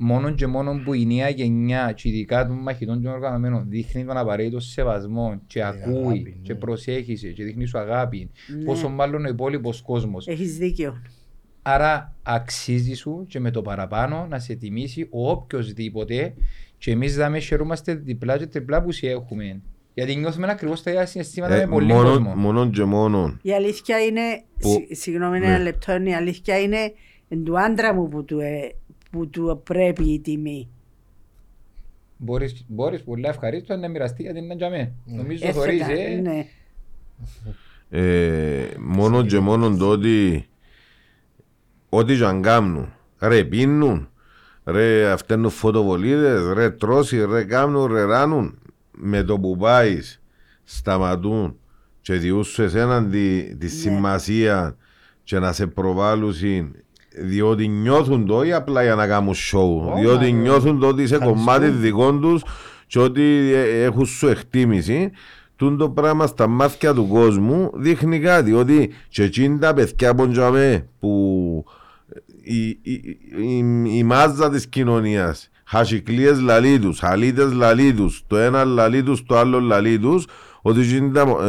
Μόνο 0.04 0.32
και 0.34 0.48
μόνο 0.48 0.82
που 0.86 0.94
η 0.94 1.06
νέα 1.06 1.30
γενιά, 1.30 1.92
και 1.92 2.10
ειδικά 2.10 2.48
των 2.48 2.58
μαχητών 2.58 3.02
των 3.02 3.12
οργανωμένων, 3.12 3.66
δείχνει 3.70 4.06
τον 4.06 4.18
απαραίτητο 4.18 4.60
σεβασμό 4.60 5.42
και 5.48 5.64
ακούει 5.64 5.94
αγάπη, 6.04 6.40
και 6.42 6.54
ναι. 6.54 6.60
προσέχει 6.60 7.16
σε 7.16 7.28
και 7.28 7.44
δείχνει 7.44 7.66
σου 7.66 7.78
αγάπη. 7.78 8.30
Ναι. 8.58 8.64
Πόσο 8.64 8.90
μάλλον 8.90 9.26
ο 9.26 9.28
υπόλοιπος 9.30 9.82
κόσμος. 9.82 10.28
Έχεις 10.28 10.58
δίκιο. 10.58 11.02
Άρα 11.62 12.16
αξίζει 12.24 12.94
σου 12.94 13.26
και 13.28 13.40
με 13.40 13.52
το 13.52 13.62
παραπάνω 13.62 14.26
να 14.30 14.40
σε 14.40 14.54
τιμήσει 14.56 15.08
οποιοδήποτε 15.10 16.34
και 16.78 16.92
εμείς 16.92 17.16
δάμε 17.16 17.40
χαιρούμαστε 17.40 17.94
διπλά 17.96 18.38
και 18.38 18.48
τριπλά 18.48 18.82
που 18.84 18.92
σε 18.92 19.08
έχουμε. 19.10 19.62
Γιατί 19.94 20.16
νιώθουμε 20.16 20.48
ακριβώς 20.52 20.84
τα 20.84 20.92
ίδια 20.92 21.06
συναισθήματα 21.06 21.56
Ε, 21.56 21.66
με 21.66 21.72
πολύ 21.72 21.94
μόνο- 21.94 22.10
κόσμος. 22.10 22.34
Μόνον 22.36 22.72
και 22.72 22.84
μόνον. 22.84 23.40
Η 23.44 23.54
αλήθεια 23.54 24.00
είναι, 24.00 24.22
Που- 24.60 24.70
συ- 24.70 24.96
συγγνώμη 24.96 25.40
ναι. 25.40 25.46
ένα 25.46 25.60
λεπτό, 25.60 26.04
η 26.04 26.14
αλήθεια 26.14 26.60
είναι 26.60 26.78
εν 27.30 27.44
του 27.44 27.60
άντρα 27.60 27.94
μου 27.94 28.08
που 28.10 28.26
του, 28.26 28.40
ε, 28.40 28.76
που 29.12 29.30
του 29.30 29.62
πρέπει 29.64 30.04
η 30.14 30.20
τιμή. 30.20 30.70
Μπορείς, 32.18 32.66
μπορείς 32.68 33.04
πολύ 33.04 33.26
ευχαρίστως 33.28 33.80
να 33.80 33.88
μοιραστεί 33.88 34.22
γιατί 34.22 34.40
είναι 34.40 34.54
για 34.54 34.70
μέ. 34.70 34.92
Νομίζω 35.06 35.48
Ε, 35.48 35.52
θωρείς, 35.52 35.84
φεκα- 35.86 36.00
ε. 36.00 36.16
ναι. 36.16 36.46
Ε, 37.90 38.68
μόνο 38.80 39.26
και 39.26 39.40
μόνο 39.40 39.76
το 39.78 39.90
ότι 39.90 40.46
ό,τι 41.90 42.16
και 42.18 42.26
αν 42.26 42.42
κάνουν 42.42 42.94
ρε 43.20 43.44
πίνουν 43.44 44.10
ρε 44.66 45.10
αυταίνουν 45.12 45.50
φωτοβολίδες 45.50 46.54
ρε 46.54 46.70
τρώσει 46.70 47.26
ρε 47.26 47.44
κάνουν 47.44 47.86
ρε 47.94 48.04
ράνουν 48.04 48.60
με 48.92 49.24
το 49.24 49.40
που 49.40 49.58
πάεις 49.58 50.22
σταματούν 50.64 51.60
και 52.02 52.14
διούν 52.14 52.44
σου 52.44 52.62
εσέναν 52.62 53.10
τη, 53.12 53.56
τη 53.56 53.68
σημασία 53.68 54.78
και 55.24 55.40
να 55.40 55.54
σε 55.54 55.68
προβάλλουν 55.68 56.34
διότι 57.18 57.68
νιώθουν 57.68 58.26
το 58.26 58.44
ή 58.44 58.54
απλά 58.54 58.84
για 58.84 58.96
να 58.96 59.08
κάνουν 59.08 59.34
show 59.34 59.92
Ω, 59.92 59.96
διότι 60.00 60.32
μα, 60.32 60.40
νιώθουν 60.40 60.80
το 60.80 60.88
ότι 60.88 61.02
είσαι 61.02 61.16
ευχαριστώ. 61.16 61.44
κομμάτι 61.46 61.68
δικών 61.68 62.22
τους 62.22 62.44
και 62.88 63.00
ότι 63.00 63.22
ε, 63.54 63.84
έχουν 63.84 64.06
σου 64.06 64.28
εκτίμηση 64.28 65.12
τούν 65.56 65.78
το 65.78 65.90
πράγμα 65.90 66.28
στα 66.28 66.48
μάτια 66.48 66.94
του 66.94 67.08
κόσμου 67.08 67.72
δείχνει 67.74 68.20
κάτι 68.20 68.54
ότι 68.54 68.90
και 69.10 69.24
εκείνοι 69.24 69.58
τα 69.58 69.74
παιδιά 69.74 70.10
από 70.10 70.28
τζαμέ 70.28 70.88
που 71.00 71.64
η, 72.42 72.68
η, 72.68 72.80
η, 73.42 73.66
η 73.98 74.04
μάζα 74.04 74.50
της 74.50 74.68
κοινωνίας 74.68 75.50
χασικλίες 75.66 76.40
λαλί 76.40 76.80
τους, 76.80 77.00
χαλίτες 77.00 77.52
λαλί 77.54 77.94
τους, 77.94 78.24
το 78.28 78.38
ένα 78.38 78.64
λαλί 78.64 79.04
τους, 79.04 79.24
το 79.26 79.38
άλλο 79.38 79.60
λαλί 79.60 80.00
τους, 80.00 80.26
ότι 80.62 80.82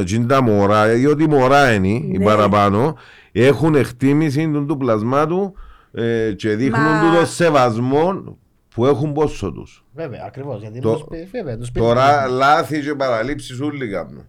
γίνει 0.04 0.26
τα 0.26 0.42
μωρά 0.42 0.96
ή 0.96 1.06
ότι 1.06 1.28
μωρά 1.28 1.72
είναι 1.72 1.88
οι 1.88 2.16
Ναι. 2.18 2.24
παραπάνω 2.24 2.96
έχουν 3.32 3.74
εκτίμηση 3.74 4.50
του, 4.50 4.66
του 4.66 4.76
πλασμάτου 4.76 5.54
ε, 5.92 6.32
και 6.36 6.54
δείχνουν 6.56 6.82
Μα- 6.86 7.10
του 7.12 7.18
το 7.18 7.26
σεβασμό 7.26 8.38
που 8.74 8.86
έχουν 8.86 9.12
πόσο 9.12 9.52
τους. 9.52 9.84
Βέβαια, 9.94 10.22
ακριβώς. 10.26 10.60
Γιατί 10.60 10.80
Το- 10.80 10.96
το... 10.96 11.08
βέβαια, 11.30 11.58
το 11.58 11.64
σπίτι 11.64 11.84
Τώρα 11.86 12.26
λάθη 12.26 12.80
και 12.80 12.94
παραλήψεις 12.94 13.60
όλοι 13.60 13.88
κάνουν. 13.88 14.26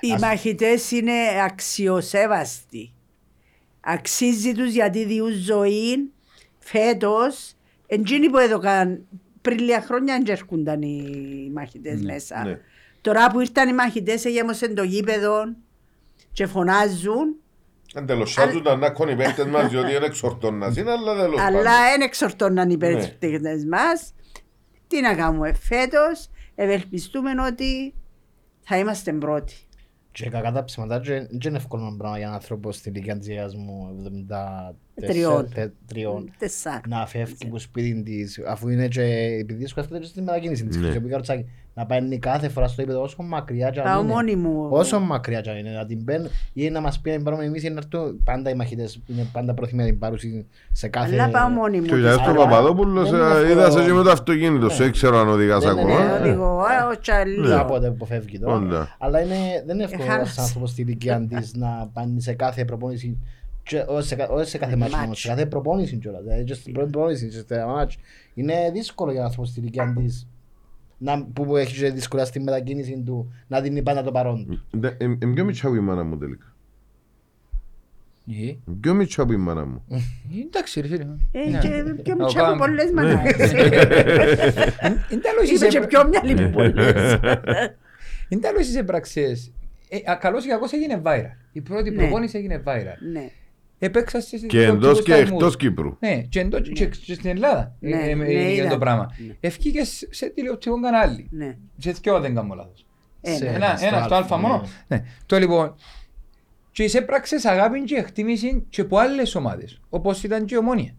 Οι 0.00 0.14
μαχητές 0.20 0.90
είναι 0.90 1.12
αξιοσέβαστοι. 1.44 2.92
Αξίζει 3.80 4.52
τους 4.52 4.72
γιατί 4.72 5.04
διούν 5.04 5.32
ζωή 5.32 6.10
φέτος. 6.58 7.52
Εντζήνοι 7.86 8.30
που 8.30 8.38
έδωκαν 8.38 9.00
πριν 9.42 9.58
λίγα 9.58 9.80
χρόνια 9.82 10.14
δεν 10.14 10.34
έρχονταν 10.34 10.82
οι 10.82 11.50
μαχητές 11.54 12.00
μέσα. 12.02 12.44
ναι. 12.44 12.58
Τώρα 13.00 13.30
που 13.30 13.40
ήρθαν 13.40 13.68
οι 13.68 13.72
μαχητές 13.72 14.24
έγεμωσαν 14.24 14.74
το 14.74 14.82
γήπεδο 14.82 15.42
και 16.32 16.46
φωνάζουν 16.46 17.36
Εν 17.96 18.06
τέλος 18.06 18.32
σάζουν 18.32 18.62
να 18.78 18.86
έχουν 18.86 19.08
οι 19.08 19.16
παίκτες 19.16 19.46
μας 19.46 19.68
διότι 19.70 19.94
είναι 19.94 20.04
εξορτώνας 20.06 20.76
είναι 20.76 20.90
αλλά 20.90 21.14
τέλος 21.14 21.40
αλλά 21.40 21.46
πάντων. 21.46 21.62
δεν 21.62 22.00
εξορτώναν 22.00 22.70
οι 22.70 22.76
παίκτες 22.76 23.64
μας. 23.64 24.14
Τι 24.86 25.00
να 25.00 25.14
κάνουμε 25.14 25.52
φέτος, 25.52 26.28
ευελπιστούμε 26.54 27.30
ότι 27.46 27.94
θα 28.60 28.78
είμαστε 28.78 29.12
πρώτοι. 29.12 29.54
Και 30.12 30.28
κακά 30.28 30.52
τα 30.52 30.64
ψέματα 30.64 31.00
και 31.00 31.12
δεν 31.12 31.28
είναι 31.46 31.56
εύκολο 31.56 31.94
πράγμα 31.98 32.16
για 32.16 32.26
έναν 32.26 32.34
άνθρωπο 32.38 32.72
στην 32.72 32.94
ηλικία 32.94 33.18
της 33.18 33.26
γιαγιάς 33.26 33.54
μου 33.54 33.96
Τριών. 34.94 35.48
74 35.56 35.70
τριών 35.86 36.32
Τεσσάρ. 36.38 36.86
να 36.88 37.06
φεύγει 37.06 37.36
από 37.46 37.58
σπίτι 37.58 38.02
της 38.02 38.40
αφού 38.46 38.68
είναι 38.68 38.88
και 38.88 39.02
επειδή 39.40 39.66
σκέφτεται 39.66 40.00
και 40.00 40.06
στη 40.06 40.20
μετακίνηση 40.22 40.64
της 40.66 40.76
Ναι. 40.76 40.90
και 40.92 41.00
πήγα 41.00 41.16
ρωτσάκι 41.16 41.46
να 41.78 41.86
πάει 41.86 42.18
κάθε 42.18 42.48
φορά 42.48 42.68
στο 42.68 42.82
ύπεδο 42.82 43.02
όσο 43.02 43.22
μακριά 43.22 43.70
και 43.70 43.80
αν 43.80 43.84
Πάω 43.84 44.00
είναι. 44.02 44.12
μόνη 44.12 44.36
μου. 44.36 44.66
Όσο 44.70 45.00
μακριά 45.00 45.40
και 45.40 45.50
αν 45.50 45.56
είναι 45.56 45.70
να 45.70 45.86
την 45.86 46.04
παίρνουν 46.04 46.28
ή 46.52 46.70
να 46.70 46.80
μας 46.80 47.00
πει 47.00 47.10
να 47.10 47.16
την 47.16 47.24
πάρουμε 47.24 47.44
εμείς 47.44 47.62
ή 47.64 47.68
να 47.70 47.76
έρθουν 47.92 48.20
πάντα 48.24 48.50
οι 48.50 48.54
μαχητές 48.54 49.00
είναι 49.06 49.26
πάντα 49.32 49.54
πρόθυμοι 49.54 49.80
να 49.82 49.88
την 49.88 49.98
πάρουν 49.98 50.18
σε 50.72 50.88
κάθε... 50.88 51.12
Αλλά 51.14 51.28
πάω 51.30 51.48
μόνη 51.48 51.80
μου. 51.80 51.86
Και 51.86 51.94
ο 51.94 51.98
Γιάννης 51.98 52.26
Αλλά 52.26 52.34
Παπαδόπουλος 52.36 53.10
δεν 53.10 53.20
είναι 53.20 53.28
ε, 53.28 53.32
εύκολο. 53.32 53.50
είδα 53.52 53.70
σε 53.70 53.84
και 53.84 53.92
με 53.92 54.02
το 54.02 54.10
αυτοκίνητο 54.10 54.68
σου, 54.68 54.82
δεν 54.82 54.92
ξέρω 54.92 55.18
αν 55.18 55.28
οδηγάς 55.28 55.64
Δεν 55.64 55.76
είναι, 55.78 55.92
ακόμα. 55.92 56.18
Ναι, 56.18 56.28
οδηγώ, 56.28 56.58
α, 56.58 56.88
ο 56.92 56.98
Τσαλί. 57.00 57.48
Κάποτε 57.48 57.90
που 57.90 58.06
φεύγει 58.06 58.38
τώρα. 58.38 58.54
Όντα. 58.56 58.96
Αλλά 58.98 59.20
είναι, 59.20 59.36
δεν 59.66 59.74
είναι 59.74 59.84
εύκολο 59.84 60.02
Εχάλασε. 60.04 60.32
ένας 60.36 60.38
άνθρωπος 60.38 60.70
στην 60.70 60.86
ηλικία 60.86 61.26
της 61.28 61.54
να 61.54 61.90
πάνε 61.92 62.20
σε 62.20 62.32
κάθε 62.32 62.64
προπόνηση 62.64 63.18
και 63.62 63.84
όχι 63.86 64.06
σε, 64.06 64.14
κα- 64.14 64.28
όχι 64.28 64.48
σε 64.48 64.58
κάθε 64.58 64.76
μάτσο 64.76 64.92
Μάτς. 64.96 65.04
όμως, 65.06 65.20
σε 65.20 65.28
κάθε 65.28 65.46
προπόνηση 65.46 65.96
κιόλας. 65.96 66.22
Δηλαδή 66.22 66.44
και 66.44 66.54
στην 66.54 66.72
πρώτη 66.72 66.90
προπόνηση, 66.90 67.28
και 67.28 67.38
στα 67.38 67.66
μάτς. 67.66 67.96
Είναι 68.34 68.54
δύσκολο 68.72 69.10
για 69.10 69.18
έναν 69.20 69.26
άνθρωπο 69.30 69.48
στην 69.48 69.62
ηλικία 69.62 69.92
της 69.96 70.26
να, 70.98 71.24
που 71.24 71.44
που 71.46 71.56
έχει 71.56 71.78
και 71.78 71.90
δυσκολία 71.90 72.24
στη 72.24 72.40
μετακίνηση 72.40 73.02
του 73.06 73.34
να 73.46 73.60
δίνει 73.60 73.82
πάντα 73.82 74.02
το 74.02 74.12
παρόν. 74.12 74.62
Ντε- 74.78 75.02
ε, 75.02 75.04
ε, 75.04 75.26
Πιο 75.34 75.44
μητσά 75.44 75.68
που 75.68 75.74
η 75.74 75.80
μάνα 75.80 76.04
μου 76.04 76.18
τελικά. 76.18 76.54
Ε, 78.30 78.54
Πιο 78.80 78.94
μητσά 78.94 79.26
που 79.26 79.32
η 79.32 79.36
μάνα 79.36 79.64
μου. 79.66 79.84
Εντάξει 80.46 80.80
ρε 80.80 80.86
φίλε. 80.88 81.06
Ε, 81.32 81.50
Ναι. 81.50 81.58
και 81.58 81.68
πιο 82.02 82.14
Να 82.14 82.24
μητσά 82.24 82.40
από 82.40 82.50
πάμε. 82.50 82.56
πολλές 82.58 82.90
μανάδες. 82.92 83.52
Εν 85.10 85.20
τέλος 85.20 85.48
Είμαι 85.50 85.58
και 85.58 85.66
είσαι- 85.66 85.86
πιο 85.86 86.08
μυαλή 86.08 86.42
από 86.42 86.50
πολλές. 86.50 87.18
εν 88.28 88.40
τέλος 88.40 88.68
είσαι 88.68 88.82
πραξίες. 88.82 89.52
Ε, 89.88 90.10
α, 90.10 90.16
Καλώς 90.16 90.44
ή 90.44 90.48
κακώς 90.48 90.72
έγινε 90.72 91.00
viral. 91.04 91.30
Η 91.52 91.60
πρώτη 91.60 91.90
Ναι. 91.90 91.96
προπόνηση 91.96 92.38
έγινε 92.38 92.62
viral. 92.66 92.98
Ναι. 93.78 93.86
Επέξα 93.86 94.20
στις 94.20 94.44
Και 94.46 94.62
εντός 94.62 94.74
τοπικούς 94.80 95.02
και 95.04 95.12
σταθμούς. 95.12 95.30
εκτός 95.30 95.56
Κύπρου. 95.56 95.96
Ναι, 96.00 96.22
και, 96.22 96.40
εντός, 96.40 96.70
και, 96.74 96.86
και 96.86 97.14
στην 97.14 97.30
Ελλάδα 97.30 97.74
Ναι, 97.80 97.90
ε, 97.96 98.10
ε, 98.10 98.14
ναι, 98.14 98.24
έγινε 98.24 98.50
είδα. 98.52 98.68
το 98.68 98.78
πράγμα. 98.78 99.14
Ναι. 99.26 99.34
Ευκήκε 99.40 99.84
σε- 99.84 100.08
σε 100.10 100.26
τηλεοπτικό 100.28 100.80
κανάλι. 100.80 101.28
Ναι. 101.30 101.56
Σε 101.78 101.90
δυο 101.90 102.20
δεν 102.20 102.34
κάνω 102.34 102.54
λάθος. 102.54 102.86
Ε, 103.20 103.30
Σε- 103.34 103.44
ναι. 103.44 103.50
Ένα, 103.50 103.74
στο 103.76 103.86
ένα 103.86 104.02
στο 104.02 104.14
Αλφα, 104.14 104.16
αλφα 104.16 104.36
μόνο. 104.36 104.62
Ναι. 104.86 105.02
Το 105.26 105.38
λοιπόν, 105.38 105.74
και 106.70 106.82
εισέπραξες 106.82 107.44
αγάπη 107.44 107.82
και 107.84 107.94
εκτίμηση 107.96 108.66
και 108.68 108.80
από 108.80 108.98
άλλες 108.98 109.34
ομάδες, 109.34 109.80
όπως 109.88 110.22
ήταν 110.22 110.44
και 110.44 110.54
η 110.54 110.58
Ομόνια. 110.58 110.94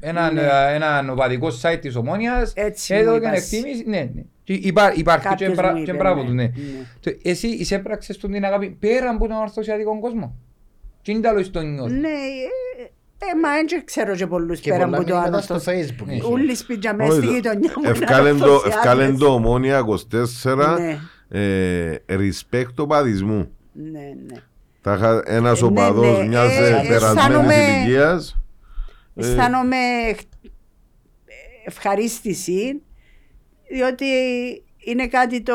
Ένα, 0.00 0.32
Ναι. 0.32 0.40
ε, 0.40 0.74
ένα 0.74 1.12
οπαδικό 1.12 1.48
site 1.62 1.78
της 1.80 1.94
Ομόνιας 1.96 2.52
Έτσι 2.56 2.94
μου 2.94 3.00
έδωκε 3.00 3.26
είπας. 3.26 3.52
εκτίμηση. 3.52 3.84
Ναι, 3.86 4.10
ναι. 4.14 4.22
Και 4.44 4.52
υπά, 4.52 4.92
υπάρχει 4.94 5.22
και, 5.22 5.28
Κάποιος 5.28 5.54
μπρα, 5.54 5.70
μου 5.76 5.84
και 5.84 5.90
είπε, 5.90 5.98
μπράβο 5.98 6.22
ναι, 6.22 6.28
του, 6.28 6.34
ναι. 6.34 6.42
ναι. 6.42 6.50
Το- 7.00 7.16
Εσύ 7.22 7.46
εισέπραξες 7.48 8.16
τον 8.18 8.30
την 8.32 8.44
αγάπη 8.44 8.70
πέρα 8.70 9.10
από 9.10 9.28
τον 9.28 9.36
ορθωσιατικό 9.36 9.98
κόσμο. 10.00 10.36
Τι 11.08 11.14
είναι 11.14 11.22
τα 11.22 11.30
λόγια 11.32 11.46
στο 11.46 11.60
νιώθω. 11.60 11.88
Ναι, 11.94 12.08
ε, 12.08 12.82
ε, 13.18 13.34
μα 13.42 13.48
δεν 13.52 13.84
ξέρω 13.84 14.14
και 14.16 14.26
πολλούς 14.26 14.60
Και 14.60 14.70
πέρα 14.70 14.84
πολλά 14.84 14.96
από 14.96 15.06
το 15.06 15.14
μηνύματα 15.14 15.36
άλλο. 15.48 15.60
στο 15.60 15.72
facebook. 15.72 16.06
Ναι. 16.06 16.14
είχε. 16.14 16.26
Ούλοι 16.30 16.54
σπίτια 16.54 16.94
μέσα 16.94 17.12
στη 17.12 17.26
Όχι, 17.26 17.34
γειτονιά 17.34 17.72
μου. 17.82 17.90
Ευκάλεν 17.90 18.36
είναι 18.36 18.44
το- 18.46 18.52
αυτοσιάτες. 18.54 18.78
ευκάλεν 18.78 19.18
το 19.18 19.26
ομόνια 19.26 19.78
24 19.78 20.76
Ναι. 20.78 20.98
ε, 21.40 21.96
respect 22.08 22.74
οπαδισμού. 22.76 23.50
Ναι, 23.72 23.98
ναι. 24.00 24.40
Τα 24.80 24.94
είχα 24.94 25.22
ένας 25.26 25.58
Ε, 25.60 25.62
ναι, 25.64 25.68
οπαδός 25.70 26.18
ναι, 26.18 26.26
μιας 26.26 26.52
ε, 26.52 26.66
ε, 26.66 26.88
περασμένης 26.88 27.24
αισθάνομαι- 27.24 27.68
ηλικίας. 27.84 28.36
Ε, 29.14 29.26
Αισθάνομαι 29.26 29.76
ευχαρίστηση 31.64 32.82
διότι 33.68 34.06
είναι 34.78 35.06
κάτι 35.06 35.40
το, 35.42 35.54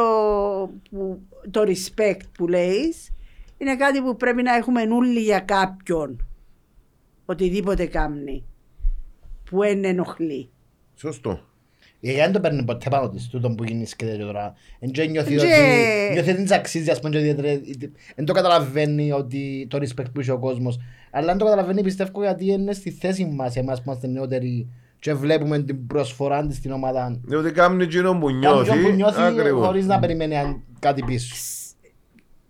που, 0.89 1.21
το 1.51 1.61
respect 1.67 2.19
που 2.37 2.47
λέεις 2.47 3.07
είναι 3.63 3.75
κάτι 3.75 4.01
που 4.01 4.15
πρέπει 4.15 4.41
να 4.43 4.55
έχουμε 4.55 4.81
όλοι 4.81 5.19
για 5.19 5.39
κάποιον 5.39 6.25
οτιδήποτε 7.25 7.85
κάνει 7.85 8.43
που 9.49 9.63
εν 9.63 9.83
ενοχλεί. 9.83 10.49
Σωστό. 10.95 11.39
Η 11.99 12.05
γιαγιά 12.07 12.23
δεν 12.23 12.33
το 12.33 12.39
παίρνει 12.39 12.63
ποτέ 12.63 12.89
πάνω 12.89 13.09
της, 13.09 13.27
τούτο 13.29 13.49
που 13.49 13.63
γεννήσκεται 13.63 14.11
και 14.17 14.23
τώρα. 14.23 14.53
Εν 14.79 14.91
και 14.91 15.05
νιώθει 15.05 15.35
Και- 15.35 15.39
ότι 15.41 16.13
νιώθει 16.13 16.31
ότι 16.31 16.41
της 16.41 16.51
αξίζει, 16.51 16.89
ας 16.91 16.99
πούμε, 16.99 17.11
και 17.11 17.19
ιδιαίτερα- 17.19 17.61
εν 18.15 18.25
το 18.25 18.33
καταλαβαίνει 18.33 19.11
ότι 19.11 19.67
το 19.69 19.77
respect 19.81 20.05
που 20.13 20.19
έχει 20.19 20.31
ο 20.31 20.39
κόσμος. 20.39 20.79
Αλλά 21.11 21.31
αν 21.31 21.37
το 21.37 21.45
καταλαβαίνει 21.45 21.83
πιστεύω 21.83 22.21
γιατί 22.23 22.45
είναι 22.45 22.73
στη 22.73 22.91
θέση 22.91 23.25
μας, 23.25 23.55
εμάς 23.55 23.77
που 23.77 23.83
είμαστε 23.87 24.07
νεότεροι 24.07 24.69
και 24.99 25.13
βλέπουμε 25.13 25.59
την 25.63 25.87
προσφορά 25.87 26.47
της 26.47 26.57
στην 26.57 26.71
ομάδα. 26.71 27.19
Διότι 27.23 27.51
κάνει 27.51 27.83
εκείνο 27.83 28.17
που 28.17 28.25
Κάποιον 28.41 28.65
που 28.65 28.73
νιώθει. 28.73 28.93
νιώθει 28.95 29.21
Ακριβώς. 29.21 29.65
χωρίς 29.65 29.85
να 29.85 29.99
περιμένει 29.99 30.37
αν- 30.37 30.61
κάτι 30.79 31.03
πίσω. 31.03 31.35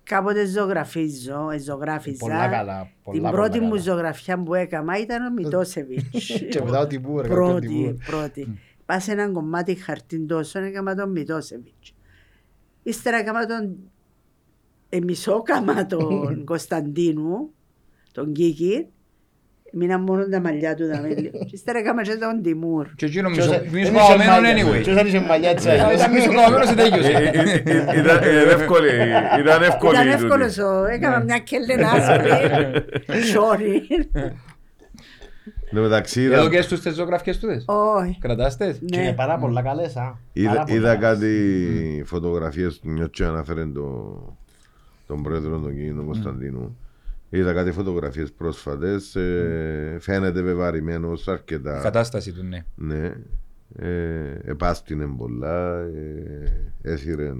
Κάποτε 0.03 0.45
ζωγραφίζω, 0.45 1.49
ε, 1.49 1.57
ζωγράφιζα. 1.59 2.17
Πολλά 2.19 2.47
καλά, 2.47 2.73
πολλά, 2.73 2.89
Την 3.03 3.21
πολλά 3.21 3.31
πρώτη 3.31 3.59
μου 3.59 3.69
καλά. 3.69 3.81
ζωγραφιά 3.81 4.43
που 4.43 4.53
έκανα 4.53 4.97
ήταν 4.99 5.25
ο 5.25 5.31
Μητόσεβιτς. 5.31 6.27
Και 6.51 6.61
μετά 6.63 6.79
ο 6.79 6.87
Τιμούρ, 6.87 7.25
ο 7.25 7.27
πρώτη, 7.27 7.67
Τιμούρ. 7.67 7.93
πρώτη. 8.05 8.59
Πά 8.85 8.99
σε 8.99 9.11
έναν 9.11 9.33
κομμάτι 9.33 9.75
χαρτί 9.75 10.19
τόσο 10.19 10.59
έκανα 10.59 10.95
τον 10.95 11.11
Μητόσεβιτς. 11.11 11.93
Ύστερα 12.83 13.17
έκανα 13.17 13.45
τον 13.45 13.75
ε, 14.89 14.99
μισό 14.99 15.41
κάμα 15.41 15.85
τον 15.85 16.43
Κωνσταντίνου, 16.43 17.49
τον 18.11 18.33
Κίκη. 18.33 18.87
Μείναν 19.75 20.01
μόνο 20.01 20.27
τα 20.29 20.39
μαλλιά 20.41 20.75
του 20.75 20.89
τα 20.89 21.01
μέλη. 21.01 21.31
Ύστερα 21.51 21.79
έκανα 21.79 22.01
και 22.01 22.15
τον 22.15 22.41
Τιμούρ. 22.41 22.87
Και 22.95 23.05
εκείνο 23.05 23.29
Ποιος- 23.29 23.47
μισό- 23.47 23.61
δεν 23.61 23.71
μισό 23.73 23.91
είχε 23.91 24.11
κομμένο 24.11 24.31
μαλλιά. 24.31 24.53
anyway. 24.65 24.81
Ποιος 24.83 24.95
δεν 24.95 25.05
είχε 25.05 25.19
μαλλιά 25.19 25.53
της 25.53 25.65
Αλλά 25.65 25.85
άλλης. 25.85 25.99
ήταν 25.99 26.11
μισό 26.13 26.31
κομμένο 26.33 26.65
σε 26.65 26.75
τέλειωσε. 26.75 27.11
Ε, 27.11 27.15
ε, 27.15 27.63
ε, 27.65 27.99
Ήταν 27.99 28.17
ήταν 28.17 28.49
εύκολη. 28.59 28.89
Ήταν 29.39 29.61
εύκολη. 29.63 29.93
Ήταν 29.95 30.07
η 30.07 30.11
εύκολο 30.11 30.45
τούτη. 30.45 30.61
ο, 30.61 30.85
έκανα 30.85 31.19
μια 31.23 31.37
κέλεν 31.37 31.83
άσπρη. 31.83 32.29
Σόρι. 33.31 33.81
Εν 35.69 35.75
τω 35.75 35.81
μεταξύ 35.81 36.21
Εδώ 36.21 36.33
είδα- 36.41 36.49
και 36.49 36.61
στους 36.61 36.79
τις 36.81 36.95
ζωγραφικές 36.95 37.39
τούτες. 37.39 37.63
Όχι. 37.67 38.17
Κρατάς 38.21 38.57
τες. 38.57 38.79
Και 38.85 38.97
είναι 38.99 39.07
Ναι. 39.09 39.13
πάρα 39.13 39.37
πολλά 39.37 39.61
καλές, 39.61 39.95
α. 39.95 40.01
Πάρα 40.01 40.17
είδα- 40.33 40.51
πολλά 40.63 40.75
είδα 40.77 40.95
καλές. 40.95 41.19
κάτι 41.19 42.03
φωτογραφίες 42.05 42.79
του 42.79 42.89
Νιώτσι 42.89 43.23
αναφέρει 43.23 43.71
το- 43.71 44.35
τον 45.07 45.23
πρόεδρο 45.23 45.59
τον 45.59 45.75
κύριο 45.75 46.03
Κωνσταντίνου. 46.05 46.77
Είδα 47.35 47.53
κάτι 47.53 47.71
φωτογραφίες 47.71 48.31
πρόσφατες. 48.31 49.15
ε, 49.15 49.97
Φαίνεται 49.99 50.41
βεβαρημένος 50.41 51.27
αρκετά. 51.27 51.79
Κατάσταση 51.83 52.31
του, 52.31 52.43
ναι. 52.43 52.65
Ναι. 52.75 53.11
Ε, 53.79 54.39
επάστηνε 54.45 55.05
πολλά. 55.17 55.79
ε, 55.79 56.91
Έσυρε. 56.91 57.31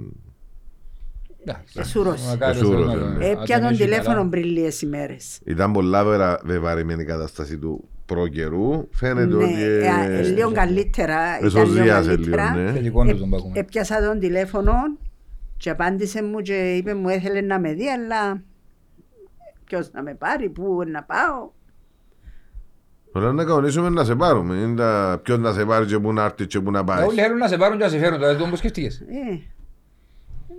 Εντάξει. 1.46 1.78
Εσούρωσε. 1.80 2.28
Μακάρι 2.28 2.58
Εσούρωσε, 2.58 2.84
να 2.96 3.00
το- 3.02 3.06
ναι. 3.08 3.18
να 3.18 3.24
Έπια 3.26 3.60
τον 3.60 3.68
έχει 3.68 3.82
τηλέφωνο 3.82 4.14
καλά. 4.16 4.28
πριν 4.28 4.44
λίγες 4.44 4.82
ημέρες. 4.82 5.40
Ήταν 5.44 5.72
πολλά 5.72 6.04
βερα- 6.04 6.40
βεβαρημένη 6.44 7.02
η 7.02 7.04
κατάσταση 7.04 7.58
του 7.58 7.88
προ-καιρού. 8.06 8.88
Φαίνεται 8.92 9.34
Ναι, 9.36 9.44
ότι. 9.44 9.62
ε, 9.62 9.78
ε, 10.08 10.18
ε, 10.18 10.22
λίγο 10.22 10.52
καλύτερα. 10.52 11.38
ήταν 11.38 11.48
λίγο 11.48 11.60
εσωζίασε 11.60 12.16
λίγο, 12.16 12.36
καλύτερα. 12.36 12.54
ναι. 12.54 12.72
Θετικό 12.72 13.04
του 13.04 13.18
τον 13.18 13.30
πάκουμε. 13.30 13.58
Έπιασα 13.58 14.06
τον 14.08 14.18
τηλέφωνο 14.18 14.72
και 15.56 15.70
απάντησε 15.70 16.22
μου 16.22 16.40
και 16.40 16.74
είπε 16.76 16.94
μου 16.94 17.08
έθελε 17.08 17.40
να 17.40 17.60
με 17.60 17.72
δει 17.72 17.88
αλλά 17.88 18.42
ποιος 19.64 19.90
να 19.92 20.02
με 20.02 20.14
πάρει, 20.14 20.48
πού 20.48 20.82
να 20.86 21.02
πάω. 21.02 21.50
Όλα 23.12 23.32
να 23.32 23.44
κανονίσουμε 23.44 23.88
να 23.88 24.04
σε 24.04 24.14
πάρουμε. 24.14 24.54
Είναι 24.54 24.76
τα 24.76 25.20
ποιος 25.22 25.38
να 25.38 25.52
σε 25.52 25.64
πάρει 25.64 25.86
και 25.86 25.98
πού 25.98 26.12
να 26.12 26.24
έρθει 26.24 26.46
και 26.46 26.60
πού 26.60 26.70
να 26.70 26.84
πάει. 26.84 27.06
Όλοι 27.06 27.20
θέλουν 27.20 27.38
να 27.38 27.48
σε 27.48 27.56
πάρουν 27.56 27.78
και 27.78 27.84
να 27.84 27.90
σε 27.90 27.98
φέρουν. 27.98 28.18
Δηλαδή, 28.18 28.42
το 28.42 28.48
πώς 28.50 28.58
σκέφτηκες. 28.58 29.00
Ε, 29.00 29.40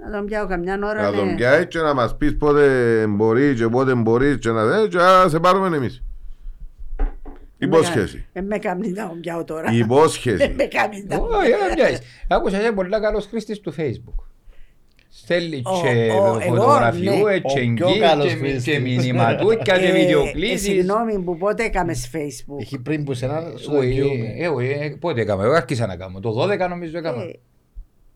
να 0.05 0.17
τον 0.17 0.25
πιάω 0.25 0.47
καμιά 0.47 0.79
ώρα. 0.83 1.01
Να 1.01 1.09
ναι. 1.09 1.17
τον 1.17 1.35
πιάει 1.35 1.67
και 1.67 1.79
να 1.79 1.93
μας 1.93 2.17
πεις 2.17 2.37
πότε 2.37 3.05
μπορεί 3.07 3.55
και 3.55 3.67
πότε 3.67 3.95
μπορεί 3.95 4.37
και 4.39 4.49
να 4.49 4.65
δει 4.65 4.87
και 4.87 4.97
να 4.97 5.29
σε 5.29 5.39
πάρουμε 5.39 5.77
εμείς. 5.77 6.03
Υπόσχεση. 7.57 8.25
Δεν 8.33 8.45
με 8.45 8.57
κάνει 8.57 8.89
να 8.89 9.07
πιάω 9.21 9.43
τώρα. 9.43 9.71
Υπόσχεση. 9.71 10.37
Δεν 10.37 10.51
με 10.51 10.63
κάνει 10.63 11.05
να 11.07 11.15
Όχι, 11.15 11.49
δεν 11.49 11.73
πιάσεις. 11.75 11.99
Άκουσα 12.27 12.61
είσαι 12.61 12.71
πολύ 12.71 12.89
καλός 12.89 13.25
χρήστης 13.25 13.59
του 13.59 13.73
Facebook. 13.77 14.23
Στέλνει 15.23 15.61
Ο- 15.65 15.81
και 15.81 15.87
ο- 15.87 16.17
εγώ, 16.21 16.39
φωτογραφιού, 16.39 17.03
ναι. 17.11 17.33
έτσι 17.33 17.41
Ο 17.43 17.53
πιο 17.53 17.61
εγγύη, 17.87 17.99
καλός 17.99 18.25
και- 18.27 18.35
χρήστης. 18.37 18.63
και 18.63 18.79
μηνυματούκια 18.79 19.77
και 19.77 19.85
Ε, 19.87 19.91
βιντεοκλήσεις. 19.91 20.61
Συγγνώμη 20.61 21.19
που 21.19 21.37
πότε 21.37 21.63
έκαμες 21.63 22.09
Facebook. 22.13 22.59
Έχει 22.61 22.79
πριν 22.79 23.03
που 23.03 23.13
σε 23.13 23.25
ένα 23.25 23.43
σου 23.57 23.69
το 23.71 23.77
Όχι, 23.77 23.87
εγγυούμε. 23.87 24.33
ε, 24.37 24.47
όχι, 24.47 24.67
ε, 24.81 24.95
Πότε 24.99 25.21
έκαμε, 25.21 25.43
εγώ 25.43 25.53
άρχισα 25.53 25.85
να 25.87 25.95
κάνω. 25.95 26.19
Το 26.19 26.31
12 26.31 26.67
νομίζω 26.69 26.97
έκανα. 26.97 27.21
Ε, 27.21 27.31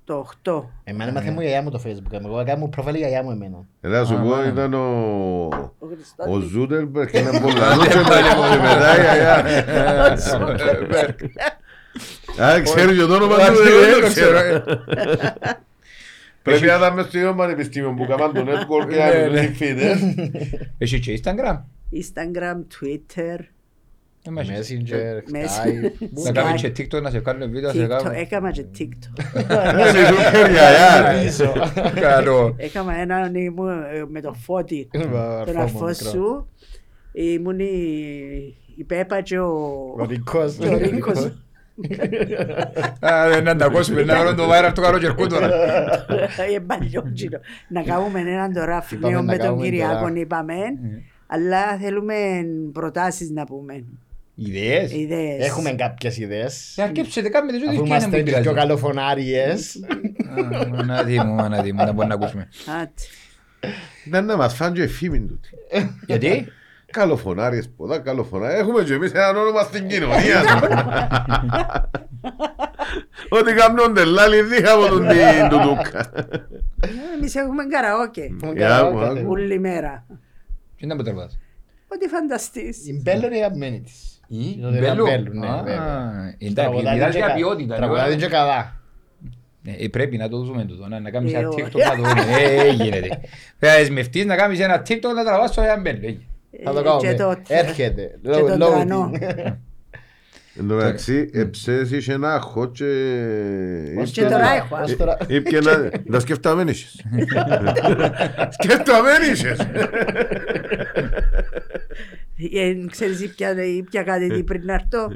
Το 0.03 0.15
8. 0.43 0.69
Εμένα 0.83 1.09
έμαθε 1.09 1.31
μου 1.31 1.39
η 1.39 1.43
γιαγιά 1.43 1.61
μου 1.61 1.69
το 1.71 1.81
facebook. 1.85 2.19
Εγώ 2.25 2.39
έκανα 2.39 2.57
μου 2.59 2.69
προφίλ 2.69 2.93
η 2.95 2.97
γιαγιά 2.97 3.23
μου 3.23 3.31
εμένα. 3.31 3.65
Να 3.81 4.05
σου 4.05 4.15
Α, 4.15 4.17
πω, 4.19 4.27
μάνα. 4.27 4.47
ήταν 4.47 4.73
ο... 4.73 4.77
Ο 4.79 5.75
Ο 5.79 5.87
Χριστός. 5.87 6.43
Ζούκερμπεργκ 6.49 7.13
είναι 7.13 7.39
πολλά. 7.41 7.75
Και 7.89 7.95
μετά 7.97 8.19
η 8.97 9.01
γιαγιά. 9.01 9.35
Α, 12.43 12.61
ξέρεις 12.61 12.97
και 12.99 13.05
το 13.05 13.13
όνομα 13.13 13.35
του. 13.35 13.41
Εντάξει, 13.41 13.61
δεν 13.63 13.79
δεν 13.79 13.93
το 13.93 13.99
το 14.01 14.07
ξέρω. 14.07 14.39
Ξέρω. 16.53 16.59
Πρέπει 16.59 16.79
να 16.79 16.85
ήταν 16.85 16.93
μες 16.95 17.05
στο 17.05 17.17
ίδιο 17.17 17.33
πανεπιστήμιο 17.35 17.93
που 17.97 18.05
κάναν 18.05 18.33
το 18.33 18.41
network 18.51 18.89
και 18.89 18.95
Ναι, 18.95 19.21
να 19.25 19.27
ναι. 19.29 19.41
μην 19.41 19.55
φύγετε. 19.55 19.97
Έχει 20.77 20.99
και 20.99 21.19
Instagram. 21.23 21.57
Instagram, 21.93 22.57
Twitter, 22.79 23.37
Ε, 24.23 24.29
μα 24.31 24.41
έχει. 24.41 24.81
Messenger, 24.85 25.33
Messenger. 25.35 25.45
Skype. 25.45 26.07
Να 26.23 26.31
κάνουμε 26.31 26.55
και 26.57 26.67
TikTok 26.77 27.01
να 27.01 27.09
σε 27.09 27.19
κάνουμε 27.19 27.45
βίντεο, 27.45 27.61
να 27.73 27.73
σε 27.73 27.85
TikTok. 27.85 27.89
κάνουμε. 27.89 28.17
Έκανα 28.17 28.51
και 28.51 28.65
TikTok. 28.77 29.21
Σε 29.91 30.05
σούπερ 30.05 30.51
γιαγιά. 30.51 31.21
Πίσω. 31.23 31.53
Καλό. 32.01 32.53
Έκανα 32.57 32.95
έναν 32.99 33.35
ήμουν 33.35 33.69
ε, 33.69 34.05
με 34.07 34.21
το 34.21 34.33
φώτι. 34.33 34.87
Τον 34.91 35.01
Αρφό 35.15 35.59
αρφό 35.61 35.85
μικρό. 35.85 36.09
σου. 36.09 36.47
Ήμουν 37.11 37.59
η, 37.59 37.67
η 38.75 38.83
Πέπα 38.83 39.21
και 39.21 39.39
ο, 39.39 39.49
Ο 39.99 40.05
Ρικός. 40.09 40.53
και 40.59 40.67
ο 40.67 40.77
Ρίκος. 40.77 41.31
Α, 42.99 43.29
δεν 43.29 43.43
να 43.43 43.55
τα 43.55 43.65
ακούσουμε, 43.65 44.03
να 44.03 44.19
βρω 44.19 44.35
το 44.35 44.43
viral 44.51 44.71
του 44.75 44.81
καλοκαιρικού 44.81 45.27
τώρα. 45.27 45.45
Ε, 46.55 46.59
παλιότσινο. 46.67 47.39
Να 47.69 47.83
κάνουμε 47.83 48.19
έναν 48.19 48.53
τώρα 48.53 48.85
Είπαμε 48.91 49.07
φλέο 49.07 49.11
να 49.11 49.21
με 49.21 49.37
τον 49.37 49.45
κάνουμε 49.45 49.63
Κυριάκο, 49.63 49.99
τώρα. 49.99 50.13
είπαμε. 50.19 50.53
Αλλά 51.27 51.77
θέλουμε 51.81 52.15
προτάσεις 52.73 53.29
να 53.29 53.43
πούμε. 53.45 53.83
Ιδέες. 54.35 54.91
Ιδέες. 54.91 55.45
Έχουμε 55.47 55.71
κάποιες 55.71 56.17
ιδέες. 56.17 56.73
Να 56.77 56.83
αρκέψετε 56.83 57.29
κάμε 57.29 57.51
τη 57.51 57.57
ζωή 57.57 57.67
Αφού 57.67 57.83
και 57.83 57.89
να 57.89 57.95
είμαστε 57.95 58.07
μην 58.15 58.17
και 58.17 58.23
πειράζει. 58.31 58.43
πιο 58.43 58.53
καλοφωνάριες. 58.53 59.79
Α, 60.55 60.67
Μαναδί 60.67 61.19
μου, 61.19 61.33
μαναδί 61.33 61.71
μου, 61.71 61.77
να 61.85 61.91
μπορούμε 61.91 62.05
να 62.05 62.13
ακούσουμε. 62.13 62.47
Άτσι. 62.81 63.09
Ήταν 64.05 64.25
να 64.25 64.37
μας 64.37 64.53
φάνε 64.53 64.75
και 64.79 64.87
φήμη 64.87 65.19
τούτη. 65.19 65.49
Γιατί; 66.07 66.47
Καλοφωνάριες 66.91 67.69
ποδά, 67.77 67.99
καλοφωνάριες. 67.99 68.59
Έχουμε 68.59 68.83
και 68.83 68.93
εμείς 68.93 69.11
έναν 69.11 69.35
όνομα 69.35 69.61
στην 69.61 69.87
κοινωνία. 69.87 70.41
Ότι 73.29 73.53
κάνουν 73.53 73.93
τελάλη 73.93 74.41
δίχα 74.41 74.73
από 74.73 74.87
τον 74.87 75.07
την 75.07 75.49
τουτούκα. 75.49 75.99
Ε, 76.81 76.87
Εμείς 77.17 77.35
έχουμε 77.35 77.63
καραόκε. 77.65 78.29
Για 78.55 78.89
μου, 78.91 78.99
άκου. 78.99 79.25
Όλη 79.29 79.59
μέρα. 79.59 80.05
Τι 80.77 80.85
να 80.85 80.95
μου 80.95 81.03
τραβάς. 81.03 81.39
Ό,τι 81.87 82.07
φανταστείς. 82.07 82.87
Η 82.87 83.01
Μπέλλο 83.03 83.25
είναι 83.25 83.35
η 83.37 83.39
αγαπημένη 83.39 83.81
της. 83.81 84.21
Η 84.27 84.55
Είναι 84.57 84.77
η 84.77 84.79
Μπέλου. 84.79 85.05
Μπέλλου, 85.05 85.33
ναι, 85.39 85.47
Α, 85.47 85.55
βέβαια. 85.63 86.35
εντάξει, 86.37 86.53
Τραγουδάει 86.53 86.93
μιλάς 86.93 87.11
και 87.11 87.17
για 87.17 87.27
κα- 87.27 87.33
ποιότητα. 87.33 87.75
Τραγουδάει 87.75 88.15
και 88.15 88.27
καλά. 88.27 88.73
Ε, 89.63 89.87
Πρέπει 89.87 90.17
να 90.17 90.29
το 90.29 90.37
δούμε 90.43 90.65
τούτο, 90.65 90.87
να 90.87 90.99
να 90.99 91.09
κάνεις 91.11 91.33
Ε, 91.33 91.37
ένα 91.37 91.47
όχι. 91.49 91.63
TikTok 91.65 91.79
να 91.79 91.95
το 91.95 92.09
δούμε. 92.09 92.23
Ε, 92.39 92.69
γίνεται. 92.69 93.07
Πρέπει 93.59 93.73
να 93.73 93.73
δεσμευτείς 93.75 94.25
να 94.25 94.35
κάνεις 94.35 94.59
ένα 94.59 94.81
TikTok 94.87 95.13
να 95.15 95.23
τραβάς 95.25 95.49
στο 95.49 95.63
Ιαμπέλ. 95.63 95.97
Θα 96.63 96.73
το 96.73 96.79
Ε, 96.79 96.83
κάνουμε. 96.83 97.11
και 97.11 97.15
το- 97.17 97.35
Έρχεται. 97.47 98.19
και 98.23 98.29
τον 98.29 98.51
Loading. 98.53 98.57
τρανό. 98.57 99.11
Εν 100.59 100.67
τω 100.67 100.73
μεταξύ, 100.75 101.29
εψές 101.33 101.91
είχε 101.91 102.13
ένα 102.13 102.33
αχώ 102.33 102.71
και... 102.71 102.85
Ως 103.99 104.11
Και 104.11 104.21
τώρα 104.23 104.49
έχω. 104.55 104.77
Ως 104.83 104.95
τώρα. 104.95 105.17
Ήπια 105.27 105.59
να... 105.61 105.89
Τα 106.11 106.19
σκεφταμέν 106.19 106.67
είχες. 106.67 107.01
Σκεφταμέν 108.59 109.21
είχες. 109.33 109.59
Ε, 112.53 112.73
Ξέρεις 112.91 113.21
ήπια 113.21 113.63
ήπια 113.63 114.03
κάτι 114.03 114.27
τι 114.27 114.43
πριν 114.43 114.61
να 114.65 114.73
έρθω. 114.73 115.11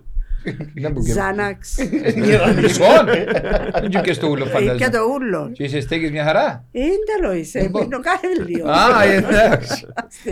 Δεν 0.76 0.92
μπορεί. 0.92 1.12
Ζάναξ. 1.12 1.78
Λοιπόν, 2.16 3.06
δεν 3.82 3.90
και 3.90 4.00
και 4.00 4.14
στο 4.14 4.28
ούλο 4.28 4.46
Ήπια 4.46 4.60
φαντάζομαι. 4.60 4.90
το 4.90 5.00
ούλο. 5.14 5.50
Και 5.54 5.64
είσαι 5.64 5.80
στέκεις 5.80 6.12
μια 6.12 6.24
χαρά. 6.24 6.66
Ίνταλο 6.72 7.34
είσαι. 7.36 7.60
Πίνω 7.60 8.00
κάθε 8.00 8.28
λίγο. 8.48 8.70
Α, 8.70 9.04
εντάξει. 9.04 9.88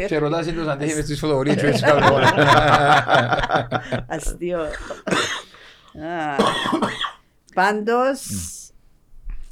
Και 0.08 0.18
ρωτάς 0.18 0.48
εντός 0.48 0.68
αν 0.68 0.78
τέχει 0.78 0.96
μες 0.96 1.04
στις 1.04 1.20
φωτογραφίες 1.20 1.62
και 1.62 1.68
έτσι 1.68 1.84
κάνω. 1.84 2.16
Αστείο. 4.16 4.60
Α. 4.60 4.70
Πάντως, 7.54 8.20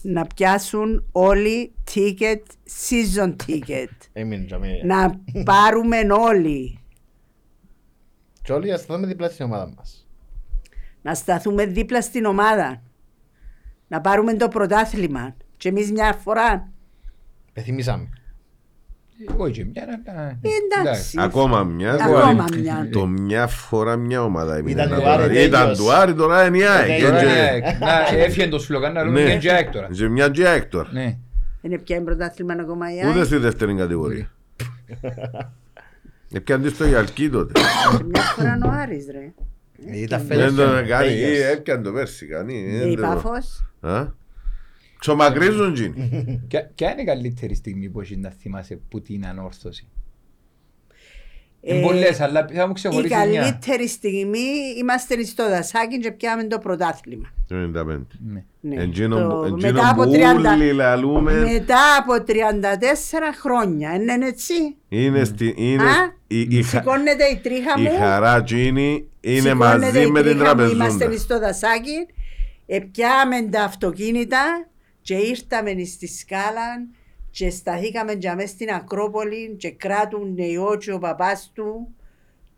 να 0.01 0.25
πιάσουν 0.35 1.05
όλοι 1.11 1.71
ticket, 1.93 2.41
season 2.89 3.35
ticket. 3.47 3.87
Έμεινε 4.13 4.43
για 4.47 4.57
μένα. 4.59 4.85
Να 4.85 5.19
πάρουμε 5.43 5.97
όλοι. 6.19 6.79
Και 8.43 8.53
όλοι 8.53 8.71
ας 8.73 8.79
σταθούμε 8.81 9.07
δίπλα 9.07 9.29
στην 9.29 9.45
ομάδα 9.45 9.73
μας. 9.77 10.07
Να 11.01 11.13
σταθούμε 11.13 11.65
δίπλα 11.65 12.01
στην 12.01 12.25
ομάδα. 12.25 12.81
Να 13.87 14.01
πάρουμε 14.01 14.33
το 14.33 14.47
πρωτάθλημα. 14.47 15.35
Και 15.57 15.69
εμείς 15.69 15.91
μια 15.91 16.13
φορά. 16.23 16.69
Πεθυμίσαμε. 17.53 18.09
Όχι 19.37 19.51
και 19.51 19.65
μια, 19.65 19.83
αλλά... 20.11 20.39
Εντάξει. 20.81 21.17
Ακόμα 21.19 21.63
μια. 21.63 21.93
Ακόμα 21.93 22.45
μια. 22.57 22.89
Το 22.91 23.05
μια 23.07 23.47
φορά 23.47 23.95
μια 23.95 24.23
ομάδα 24.23 24.55
έμεινε 24.55 24.71
Ήταν 24.71 24.89
να 24.89 24.95
του 24.95 25.01
τώρα. 25.01 25.23
Άρη, 25.23 25.43
Ήταν 25.43 25.59
τέλειος. 25.59 25.77
του 25.77 25.91
Άρη, 25.93 26.13
τώρα 26.13 26.45
είναι 26.45 26.57
η 26.57 26.63
ΑΕΚ. 26.63 27.01
Τώρα 27.01 27.19
Και- 27.19 27.25
είναι 27.25 27.77
Να, 27.79 28.17
έφυγε 28.17 28.47
το 28.47 28.59
σλογάν 28.59 28.93
να 28.93 29.03
λέμε 29.03 29.23
Ναι. 29.23 29.31
και 29.31 29.37
Τζάικ 29.37 29.69
τώρα. 29.71 29.87
Και 29.91 30.07
μια 30.07 30.29
και 30.29 30.47
ΑΕΚ 30.47 30.65
τώρα. 30.65 30.89
Ναι. 30.91 31.17
Είναι 31.61 31.77
πια 31.77 32.03
πρωτάθλημα 32.03 32.53
ακόμα 32.53 32.93
η 32.93 32.97
Ούτε 32.97 33.07
ΑΕΚ. 33.17 33.25
στη 33.25 33.37
δεύτερη 33.37 33.75
κατηγορία. 33.75 34.31
Έπιαν 36.31 36.69
στο 36.69 36.85
Ιαλκή 36.87 37.29
τότε. 37.29 37.53
Και 37.97 38.03
Μια 38.03 38.21
φορά 38.21 38.57
ο 38.65 38.69
Άρης 38.69 39.05
ρε. 39.11 39.33
Ήταν 39.93 40.27
Δεν 40.27 40.27
φέλες. 40.27 40.55
το 40.55 40.87
κάνει. 40.87 41.13
ή 41.13 41.35
Έπιαν 41.37 41.83
το 41.83 41.91
πέρσι. 41.91 42.25
κανεί, 42.25 42.65
Ε, 42.67 42.77
δεν 42.77 42.89
Η 42.91 42.95
το- 42.95 43.01
Πάφος. 43.01 43.65
Α; 43.79 44.07
Ξομακρίζουν 44.99 45.73
τζιν. 45.73 45.93
Ποια 46.47 46.71
ποια 46.75 46.91
είναι 46.91 47.01
η 47.01 47.05
καλύτερη 47.05 47.55
στιγμή 47.55 47.89
που 47.89 48.01
έχεις 48.01 48.17
να 48.17 48.29
θυμάσαι 48.29 48.79
που 48.89 49.01
την 49.01 49.25
ανόρθωση; 49.25 49.87
Ε, 51.61 51.73
Είναι 51.75 51.85
πολλές, 51.85 52.19
αλλά 52.21 52.47
θα 52.53 52.65
μου 52.65 52.71
Η 52.71 52.73
ξεχωρίσεις 52.73 53.17
μια. 53.17 53.25
καλύτερη 53.41 53.87
στιγμή 53.87 54.47
είμαστε 54.79 55.23
στο 55.23 55.49
δασάκι 55.49 55.99
και 55.99 56.11
πιάμε 56.11 56.43
το 56.43 56.57
πρωτάθλημα. 56.57 57.33
Το 57.49 57.55
95. 57.55 58.07
Ναι. 58.25 58.43
Ναι. 58.61 58.81
Εντζίνο 58.83 59.15
Το- 59.15 59.27
που- 59.27 59.35
μετά 59.55 59.67
εντζίνο 59.67 59.81
από 59.91 60.03
που 60.03 60.11
30 60.11 60.53
όλοι 60.53 60.71
λαλούμε 60.73 61.33
Μετά 61.51 61.77
από 61.99 62.23
34 62.23 63.33
χρόνια, 63.41 63.93
είναι 63.95 64.27
έτσι. 64.27 64.53
είναι 64.89 65.23
στη- 65.23 65.53
είναι 65.57 65.83
Α, 65.83 66.13
η- 66.27 66.57
η 66.57 66.63
χα- 66.63 66.77
Σηκώνεται 66.79 67.23
η 67.25 67.37
τρίχα 67.43 67.73
η 67.77 67.81
μου. 67.81 67.97
χαρά 67.99 68.43
τζίνι 68.43 69.07
είναι 69.21 69.39
σηκώνεται 69.39 69.85
μαζί 69.85 70.01
η 70.01 70.11
με 70.11 70.21
την 70.23 70.37
τρίχα 70.37 70.55
μου, 70.55 70.61
Είμαστε 70.61 70.97
τραπεζούντα. 70.97 71.17
στο 71.17 71.39
δασάκι, 71.39 72.05
επιάμε 72.65 73.41
τα 73.51 73.63
αυτοκίνητα 73.63 74.67
και 75.01 75.13
ήρθαμε 75.15 75.69
στη 75.85 76.07
σκάλα 76.07 76.87
και 77.31 77.49
σταθήκαμε 77.49 78.11
για 78.11 78.35
μέσα 78.35 78.47
στην 78.47 78.69
Ακρόπολη 78.69 79.55
και 79.57 79.71
κράτουν 79.71 80.33
νεό 80.33 80.75
και 80.77 80.91
ο 80.93 80.99
παπάς 80.99 81.51
του 81.53 81.87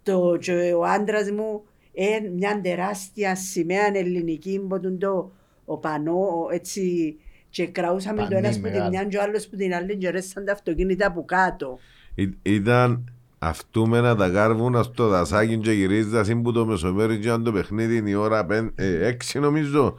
το, 0.03 0.37
και 0.39 0.51
ο 0.77 0.83
άντρας 0.83 1.31
μου 1.31 1.63
ε, 1.93 2.05
μια 2.35 2.59
τεράστια 2.63 3.35
σημαία 3.35 3.91
ελληνική 3.93 4.59
που 4.69 4.79
τον 4.79 4.97
το 4.99 5.31
ο 5.65 5.77
πανό 5.77 6.19
έτσι 6.51 7.15
και 7.49 7.67
κραούσαμε 7.67 8.21
το 8.21 8.27
Πανί 8.27 8.35
ένας 8.37 8.55
που 8.55 8.61
την 8.61 8.71
μεγάλο. 8.71 8.89
μια 8.89 9.03
και 9.03 9.17
ο 9.17 9.21
άλλος 9.21 9.47
που 9.47 9.55
την 9.55 9.73
άλλη 9.73 9.97
και 9.97 10.09
ρέσαν 10.09 10.45
τα 10.45 10.51
αυτοκίνητα 10.51 11.07
από 11.07 11.25
κάτω. 11.25 11.79
Ή- 12.15 12.37
Ήταν 12.41 13.11
αυτούμενα 13.39 14.15
τα 14.15 14.29
κάρβουνα 14.29 14.83
στο 14.83 15.07
δασάκι 15.07 15.57
και 15.57 15.71
γυρίζοντας 15.71 16.27
είναι 16.29 16.41
που 16.41 16.51
το 16.51 16.65
μεσομέρι 16.65 17.19
και 17.19 17.27
ήταν 17.27 17.43
το 17.43 17.51
παιχνίδι 17.51 17.95
είναι 17.95 18.09
η 18.09 18.13
ώρα 18.13 18.45
πεν- 18.45 18.71
ε, 18.79 19.07
έξι 19.07 19.39
νομίζω. 19.39 19.97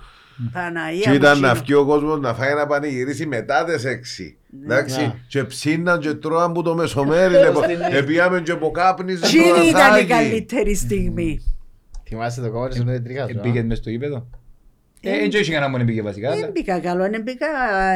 Παναγία 0.53 1.01
Και 1.01 1.09
μου 1.09 1.15
ήταν 1.15 1.33
εκείνο. 1.33 1.47
να 1.47 1.55
βγει 1.55 1.75
ο 1.75 1.85
κόσμος 1.85 2.21
να 2.21 2.35
φάει 2.35 2.55
να 2.55 2.67
πανηγυρίσει 2.67 3.27
μετά 3.27 3.65
τις 3.65 3.85
έξι. 3.85 4.37
Ναι. 4.51 4.65
Εντάξει, 4.75 5.01
Να. 5.01 5.15
και 5.29 5.45
ψήναν 5.45 6.01
και 6.01 6.13
τρώαν 6.15 6.53
που 6.53 6.63
το 6.63 6.75
μεσομέρι. 6.75 7.35
λοιπόν. 7.47 7.63
Επίαμε 7.93 8.41
και 8.41 8.51
από 8.53 8.71
κάπνιζε 8.71 9.21
το 9.21 9.27
Εκείνη 9.27 9.49
ήταν 9.49 9.67
η 9.67 9.71
δασάκι. 9.73 10.07
καλύτερη 10.07 10.75
στιγμή. 10.75 11.41
Θυμάσαι 12.15 12.41
το 12.41 12.51
κόμμα 12.51 12.69
της 12.69 12.79
είναι 12.79 13.01
τρίχα 13.01 13.29
σου. 13.29 13.39
α; 13.39 13.43
Πήγες 13.43 13.65
μες 13.65 13.79
στο 13.79 13.91
γήπεδο. 13.91 14.29
Ε, 15.05 15.11
δεν 15.19 15.41
είχε 15.41 15.53
κανένα 15.53 15.71
μόνο 15.71 15.85
πήγε 15.85 16.03
βασικά, 16.03 16.31
αλλά 16.31 16.41
Δεν 16.41 16.51
μπήκα 16.51 16.79
καλό, 16.79 17.09
δεν 17.11 17.23
μπήκα... 17.23 17.47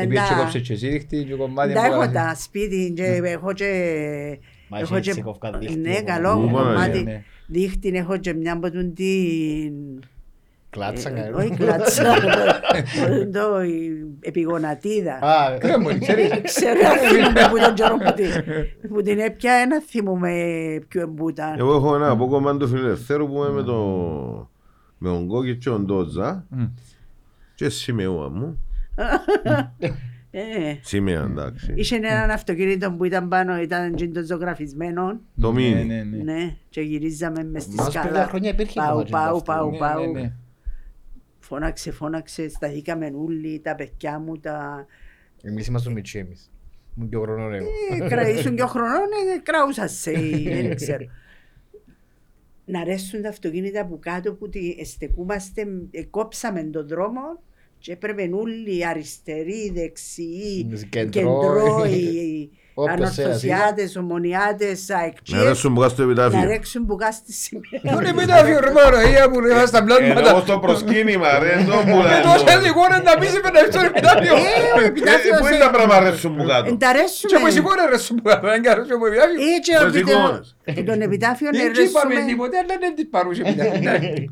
πήγες 0.09 0.29
και 0.29 0.35
να- 0.35 0.41
κόψες 0.41 0.63
και 0.63 0.73
εσύ 0.73 0.89
ρίχτη 0.89 1.25
και 1.25 1.35
κομμάτι. 1.35 1.73
Τα 1.73 1.81
που 1.81 1.87
έχω 1.93 2.03
έκανες. 2.03 2.23
τα 2.23 2.35
σπίτι 2.35 2.93
και 2.97 3.05
έχω 3.25 3.53
και... 3.53 3.71
Μα 4.69 4.79
έχω 4.79 4.97
έχει 4.97 5.13
και- 5.15 5.23
κόφκα 5.23 5.51
δίχτυ, 5.59 5.77
Ναι, 5.79 5.91
εγώ. 5.91 6.05
καλό 6.05 6.31
Ού, 6.31 6.51
Παναγία. 6.51 6.63
κομμάτι. 6.73 7.03
Ναι. 7.03 7.23
Δίχτυ 7.47 7.89
έχω 7.89 8.17
και 8.17 8.33
μια 8.35 8.53
από 8.53 8.71
τον 8.71 8.95
την... 8.95 9.73
Κλάτσα 10.71 11.09
Ε, 11.09 11.13
κανένα. 11.13 11.37
Όχι 11.37 11.51
κλάτσα. 11.51 12.05
ε, 13.09 13.27
Το 13.27 13.63
η 13.63 14.07
επιγονατίδα. 14.21 15.13
Α, 15.15 15.59
Κρέα 15.59 15.81
μου, 15.81 15.99
ξέρεις. 15.99 16.31
Ξέρω 16.43 16.81
αν 16.89 16.99
θυμούμαι 16.99 17.49
που 17.51 17.59
τον 17.65 17.75
καιρό 17.75 17.97
που 17.97 18.13
την- 18.15 18.89
που 18.89 19.03
την 19.03 19.19
έπια, 19.19 19.53
ένα 19.53 19.81
θυμούμαι 19.87 20.33
ποιο 20.89 21.01
εμπούταν. 21.01 21.59
Εγώ 21.59 21.75
έχω 21.75 21.95
ένα 21.95 22.11
απόκομμα 22.11 22.57
του 22.57 22.69
φιλελευθέρου 22.69 23.27
που 23.29 23.35
είμαι 23.37 23.51
με 23.51 23.63
το 23.63 23.77
με 24.99 25.09
τον 25.09 25.27
Κόκκι 25.27 25.57
και 25.57 25.71
τον 25.71 25.85
Ντότζα 25.85 26.47
Μμ. 26.49 26.65
και 27.55 27.69
σημαίωα 27.69 28.31
μου. 28.31 28.59
Ε, 30.31 30.41
Σημαία 30.83 31.23
εντάξει. 31.23 31.73
Είχε 31.77 31.97
έναν 31.97 32.31
αυτοκίνητο 32.31 32.93
που 32.93 33.05
ήταν 33.05 33.29
πάνω, 33.29 33.61
ήταν 33.61 33.95
και 33.95 34.09
το 34.09 34.23
ζωγραφισμένο. 34.25 35.21
Το 35.41 35.53
Ναι, 35.53 35.61
μήνυ. 35.61 35.85
ναι, 35.85 36.03
ναι. 36.03 36.33
Ναι, 36.33 36.57
και 36.69 36.81
γυρίζαμε 36.81 37.45
μες 37.45 37.63
στη 37.63 37.75
Μας 37.75 37.89
πριν 37.91 38.03
σκάλα. 38.03 38.19
τα 38.23 38.29
χρόνια 38.29 38.51
υπήρχε 38.51 38.73
Πάου, 38.81 38.87
ακόμα 38.89 39.05
και 39.05 39.11
πάου, 39.11 39.37
αυτό. 39.37 39.53
πάου, 39.53 39.71
Ναι, 39.71 39.77
πάου. 39.79 40.13
Ναι, 41.51 41.59
ναι. 41.59 41.65
Φώναξε, 41.65 41.91
φώναξε, 41.93 42.49
σταθήκαμε 42.49 43.13
όλοι, 43.25 43.61
τα 43.61 43.75
παιδιά 43.75 44.19
μου, 44.19 44.39
τα... 44.39 44.87
Εμείς 45.43 45.67
είμαστε 45.67 45.91
μητσί 45.91 46.19
εμείς. 46.19 46.51
Μου 46.95 47.09
πιο 47.09 47.21
χρόνος 47.21 47.55
εγώ. 47.55 47.69
Ε, 48.05 48.09
κρα- 48.09 48.29
Ήσουν 48.29 48.57
και 48.57 48.63
χρονών, 48.63 49.09
ε, 49.37 49.39
κράουσα 49.43 49.89
σε, 49.89 50.11
δεν 50.61 50.75
ξέρω. 50.75 51.05
Να 52.65 52.81
αρέσουν 52.81 53.23
τα 53.23 53.29
αυτοκίνητα 53.29 53.87
που 53.87 53.99
κάτω 53.99 54.33
που 54.35 54.49
τη- 54.49 54.85
στεκούμαστε, 54.85 55.67
ε, 55.91 56.05
κόψαμε 56.05 56.63
τον 56.63 56.89
δρόμο 56.89 57.21
και 57.79 57.93
έπρεπε 57.93 58.31
όλοι 58.33 58.87
αριστεροί, 58.87 59.71
δεξιοί, 59.75 60.67
Κεντρό, 60.91 61.83
κεντρό, 62.85 62.93
οι 62.93 63.07
Όποιος 63.07 63.19
ανορθωσιάτες, 63.19 63.97
ομονιάτες, 63.97 64.89
Να 64.89 64.97
αεκτζές, 64.99 65.41
αρέσουν 65.41 65.75
που 65.75 65.89
στο 65.89 66.05
να 66.05 66.11
επιτάφιο. 66.11 66.49
ρέξουν 66.49 66.87
που 66.87 66.97
κάστη 66.97 67.33
σημαία. 67.33 67.81
Πού 67.83 68.01
είναι 68.01 68.09
επιτάφιο 68.09 68.61
ρε 68.61 68.71
μόνο, 68.71 68.97
ή 69.01 69.31
που 69.33 69.41
ρε 69.41 69.67
στα 69.67 69.79
Ενώ 69.79 69.87
πλάσματα. 69.87 70.41
στο 70.41 70.59
προσκύνημα 70.59 71.39
ρε, 71.39 71.65
το 71.69 71.77
που 71.89 71.97
Ε, 72.17 72.21
Τόσο 72.23 72.63
σηκώνε 72.65 72.97
να 73.09 73.19
πεις 73.19 73.33
είπε 73.37 73.51
να 73.51 73.59
έρθει 73.59 73.73
στο 73.73 73.81
επιτάφιο. 73.91 74.35
Ε, 74.37 74.81
ο 74.81 74.81
επιτάφιος, 74.91 75.39
Πού 75.41 75.47
είναι 75.47 75.57
ε, 75.57 75.59
τα 75.59 75.71
πράγματα 75.71 75.97
αρέσουν 76.07 76.37
που 76.37 76.45
κάτω. 76.45 76.69
Εν 76.69 76.79
τα 76.79 76.89
αρέσουμε. 76.89 77.33
Και 77.33 77.39
μου 77.45 77.51
σηκώνε 77.51 77.85
ρε 77.91 77.99
σου 77.99 78.15
που 78.15 78.23
δεν 78.51 78.63
καρούσε 78.63 78.95
μου 78.97 79.05
επιτάφιο. 79.05 79.35
Ε, 79.55 79.59
και 79.67 79.73
Πώς 79.75 79.83
ο 79.83 79.87
επιτέ- 79.87 80.09
σηκώνες. 80.17 80.57
ε, 80.65 80.83
τον 80.83 81.01
επιτάφιο 81.01 81.49
Δεν 81.51 81.61
είπαμε 81.85 82.05
αρέσουμε. 82.15 82.25
τίποτε, 82.31 82.57
αλλά 82.63 82.75
δεν 82.81 82.95
της 82.95 83.07
παρούσε 83.11 83.43
επιτάφιο. 83.47 84.31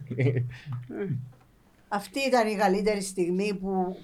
Αυτή 1.89 2.19
ήταν 2.31 2.47
η 2.49 2.57
καλύτερη 2.57 3.03
στιγμή 3.03 3.59
που 3.61 3.97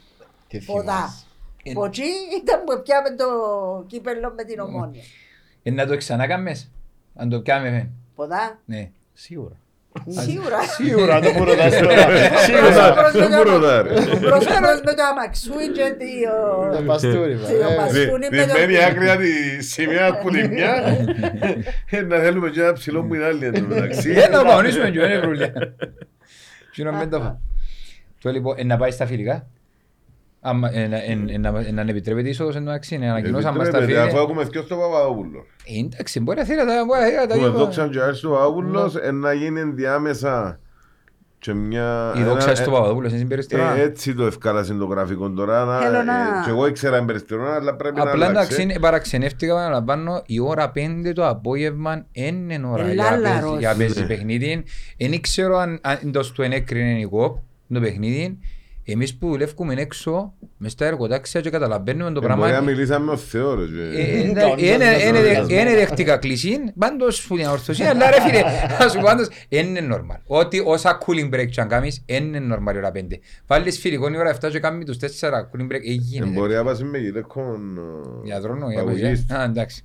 Τι 0.48 0.58
ποδά. 0.58 1.14
Θυμάσαι. 1.62 1.86
Ποτσί 1.86 2.02
ήταν 2.42 2.64
που 2.64 2.82
πιάμε 2.82 3.08
το 3.16 3.26
κύπελο 3.86 4.32
με 4.36 4.44
την 4.44 4.60
ομόνια. 4.60 5.02
Ε, 5.62 5.70
Να 5.70 5.86
το 5.86 5.96
ξανάκαμες, 5.96 6.70
αν 7.16 7.28
το 7.28 7.40
πιάμες. 7.40 7.86
Ποδά, 8.14 8.58
Ναι. 8.64 8.90
Σίγουρα. 9.12 9.54
σίγουρα. 10.08 10.62
Σίγουρα 10.62 11.20
το 11.20 11.30
μου 11.32 11.44
ρωτάς 11.44 11.78
τώρα. 11.78 12.06
Σίγουρα. 12.38 12.94
Προς 12.94 13.12
Δεν 13.12 13.30
το 13.30 13.36
μπορώ 13.36 13.54
άμα- 13.54 13.66
να 13.66 13.82
ρε. 13.82 13.88
προς- 13.92 14.18
προς 14.20 14.80
με 14.84 14.94
το 14.94 15.02
αμαξούι 15.10 15.68
και 15.72 15.94
Το 16.70 16.76
το- 16.76 16.82
παστούρι. 16.82 17.34
Τι 17.36 17.40
μα, 17.52 17.66
ο 17.66 17.72
ε. 17.72 17.76
πας- 17.76 17.92
Δι- 17.92 18.08
Spuning 18.10 18.28
με 18.30 18.46
το- 18.46 18.52
Διμένη 18.54 18.84
άκρη 18.84 19.26
τη 19.26 19.64
σημαία 19.64 20.18
που 20.18 20.30
τη 20.30 20.48
μια 20.48 20.74
ε, 21.90 22.00
να 22.00 22.18
θέλουμε 22.18 22.50
και 22.50 22.60
ένα 22.60 22.72
ψηλό 22.72 23.02
που 23.04 23.14
είναι 23.14 23.24
άλλη 23.24 23.44
εν 23.44 23.52
τω 23.54 23.60
μεταξύ. 23.66 24.10
Ε, 24.10 24.28
να 24.28 24.44
παονίσουμε 24.44 24.90
και 24.90 24.98
είναι 24.98 25.18
βρουλιά. 25.18 25.52
Τι 26.74 26.82
να 26.82 26.92
μην 26.92 27.10
το 27.10 27.20
φά. 27.20 27.38
Το 28.22 28.30
λοιπόν, 28.30 28.54
ε, 28.58 28.64
να 28.64 28.76
πάει 28.76 28.90
στα 28.90 29.06
φιλικά. 29.06 29.46
Άμα, 30.42 30.70
ε, 30.74 30.86
να- 30.86 30.96
ε, 30.96 31.18
ε, 31.28 31.38
να- 31.38 31.60
ε, 31.60 31.70
Να 31.72 31.80
επιτρέπεται 31.80 32.26
η 32.26 32.30
είσοδος 32.30 32.56
εντάξει, 32.56 32.98
να 32.98 33.10
ανακοινώσαμε 33.10 33.58
μας 33.58 33.68
τα 33.70 33.76
Επιτρέπεται, 33.76 34.00
Αφού 34.00 34.08
φίλια. 34.10 34.22
έχουμε 34.30 34.44
θκιο 34.44 34.62
στο 34.62 34.76
Παπαδόπουλο. 34.76 35.44
Ε, 35.64 35.78
Εντάξει, 35.94 36.20
μπορεί 36.20 36.38
να 36.38 36.44
θέλει 36.44 36.58
τα 36.58 36.64
μπορεί 36.86 37.00
να 37.00 37.06
θέλει 37.06 37.16
τα 37.16 37.22
Έχουμε 37.34 37.48
δύο. 37.48 37.58
δόξα 37.58 37.88
και 37.88 38.00
άρεσε 38.00 38.18
στο 38.18 38.28
Παπαδόπουλος 38.28 38.96
ε, 38.96 39.10
να 39.10 39.32
γίνει 39.32 39.60
ενδιάμεσα 39.60 40.60
και 41.38 41.54
μια... 41.54 42.12
Η 42.16 42.22
δόξα 42.22 42.46
ένα- 42.46 42.54
στο 42.56 42.70
Παπαδόπουλος 42.70 43.08
είναι 43.10 43.16
ε, 43.18 43.22
συμπεριστήρα. 43.22 43.76
Έτσι 43.76 44.14
το 44.14 44.24
ευκάλασε 44.24 44.74
το 44.74 44.84
γραφικό 44.84 45.30
τώρα. 45.30 45.64
να- 45.64 45.78
Θέλω 45.78 45.98
ε, 45.98 46.02
να- 46.02 46.42
Και 46.44 46.50
εγώ 46.50 46.66
ήξερα 46.66 46.96
εμπεριστηρών, 46.96 47.46
αλλά 47.52 47.74
πρέπει 47.74 47.96
να 47.96 48.02
Απλά 48.02 48.12
εντάξει, 48.14 48.30
αλλάξει. 48.52 48.62
είναι- 48.62 48.78
παραξενεύτηκα 48.78 49.54
παραλαμβάνω 49.54 50.22
η 50.26 50.40
ώρα 50.40 50.72
5 50.74 51.12
το 51.14 51.28
απόγευμα 51.28 52.06
είναι 52.12 52.60
ώρα 52.66 52.86
Ε, 52.88 52.92
για 52.92 53.02
να 53.04 53.10
λάλαρος. 53.10 53.40
παίζει- 53.42 53.58
για 53.58 53.68
να 53.70 53.76
παίζει 53.76 54.00
Ναι. 54.00 54.06
παιχνίδι. 54.06 54.64
Δεν 54.98 55.20
ξέρω 55.20 55.56
αν 55.56 55.78
αν 55.82 56.12
το 56.12 56.32
του 56.32 56.42
ενέκρινε 56.42 56.98
η 57.00 57.04
κόπ 57.04 57.36
το 57.72 57.80
παιχνίδι. 57.80 58.38
Εμείς 58.92 59.14
που 59.16 59.28
δουλεύουμε 59.28 59.74
έξω, 59.78 60.32
μες 60.56 60.72
στα 60.72 60.86
εργοτάξια 60.86 61.40
και 61.40 61.50
καταλαβαίνουμε 61.50 62.10
το 62.12 62.20
Ε, 62.24 62.26
Μπορεί 62.26 62.40
να 62.40 62.46
πράγμα. 62.46 62.60
μιλήσαμε 62.70 63.12
ως 63.12 63.24
Θεός, 63.24 63.70
ρε. 63.76 63.88
Ε, 63.88 63.90
και- 64.04 64.18
ε, 64.18 64.22
ναι, 64.24 64.32
Κανονικά 64.40 64.66
Είναι 64.74 64.84
δεν 64.84 65.08
είναι 65.08 65.18
θα 65.18 65.42
δε- 65.42 65.46
το 65.46 65.54
είναι 65.60 65.74
δεχτικά 65.74 66.16
κλεισίν, 66.16 66.72
πάντως 66.78 67.26
που 67.26 67.36
την 67.36 67.46
ορθωσία, 67.46 67.88
αλλά 67.90 68.10
ρε 68.10 68.20
φίλε, 68.20 68.42
να 68.80 68.88
σου 68.88 69.00
πάντως, 69.00 69.28
είναι 69.48 69.80
normal. 69.92 70.18
Ότι 70.26 70.62
όσα 70.66 70.98
cooling 71.06 71.34
break 71.34 71.46
και 71.50 71.60
αν 71.60 71.68
κάνεις, 71.68 72.02
είναι 72.06 72.38
normal 72.54 72.74
η 72.74 72.76
ώρα 72.76 72.90
5. 72.90 73.20
Βάλεις 73.46 73.78
φιλικό 73.78 74.08
η 74.12 74.16
ώρα 74.16 74.30
7 74.30 74.48
και 74.50 74.58
κάνεις 74.60 74.84
τους 74.84 74.96
4 74.96 75.50
cooling 75.52 75.64
break, 75.66 75.70
ε, 75.84 75.90
Ε, 75.90 75.92
γίνεται. 75.92 76.30
Μπορεί 76.30 76.54
να 76.54 76.64
πας 76.64 76.82
με 76.82 76.98
γυναίκων 76.98 77.78
Γιατρόνο, 78.24 78.70
για 78.70 78.78
παγωγής. 78.84 79.24
παιδιά. 79.24 79.36
Α, 79.40 79.44
εντάξει. 79.44 79.84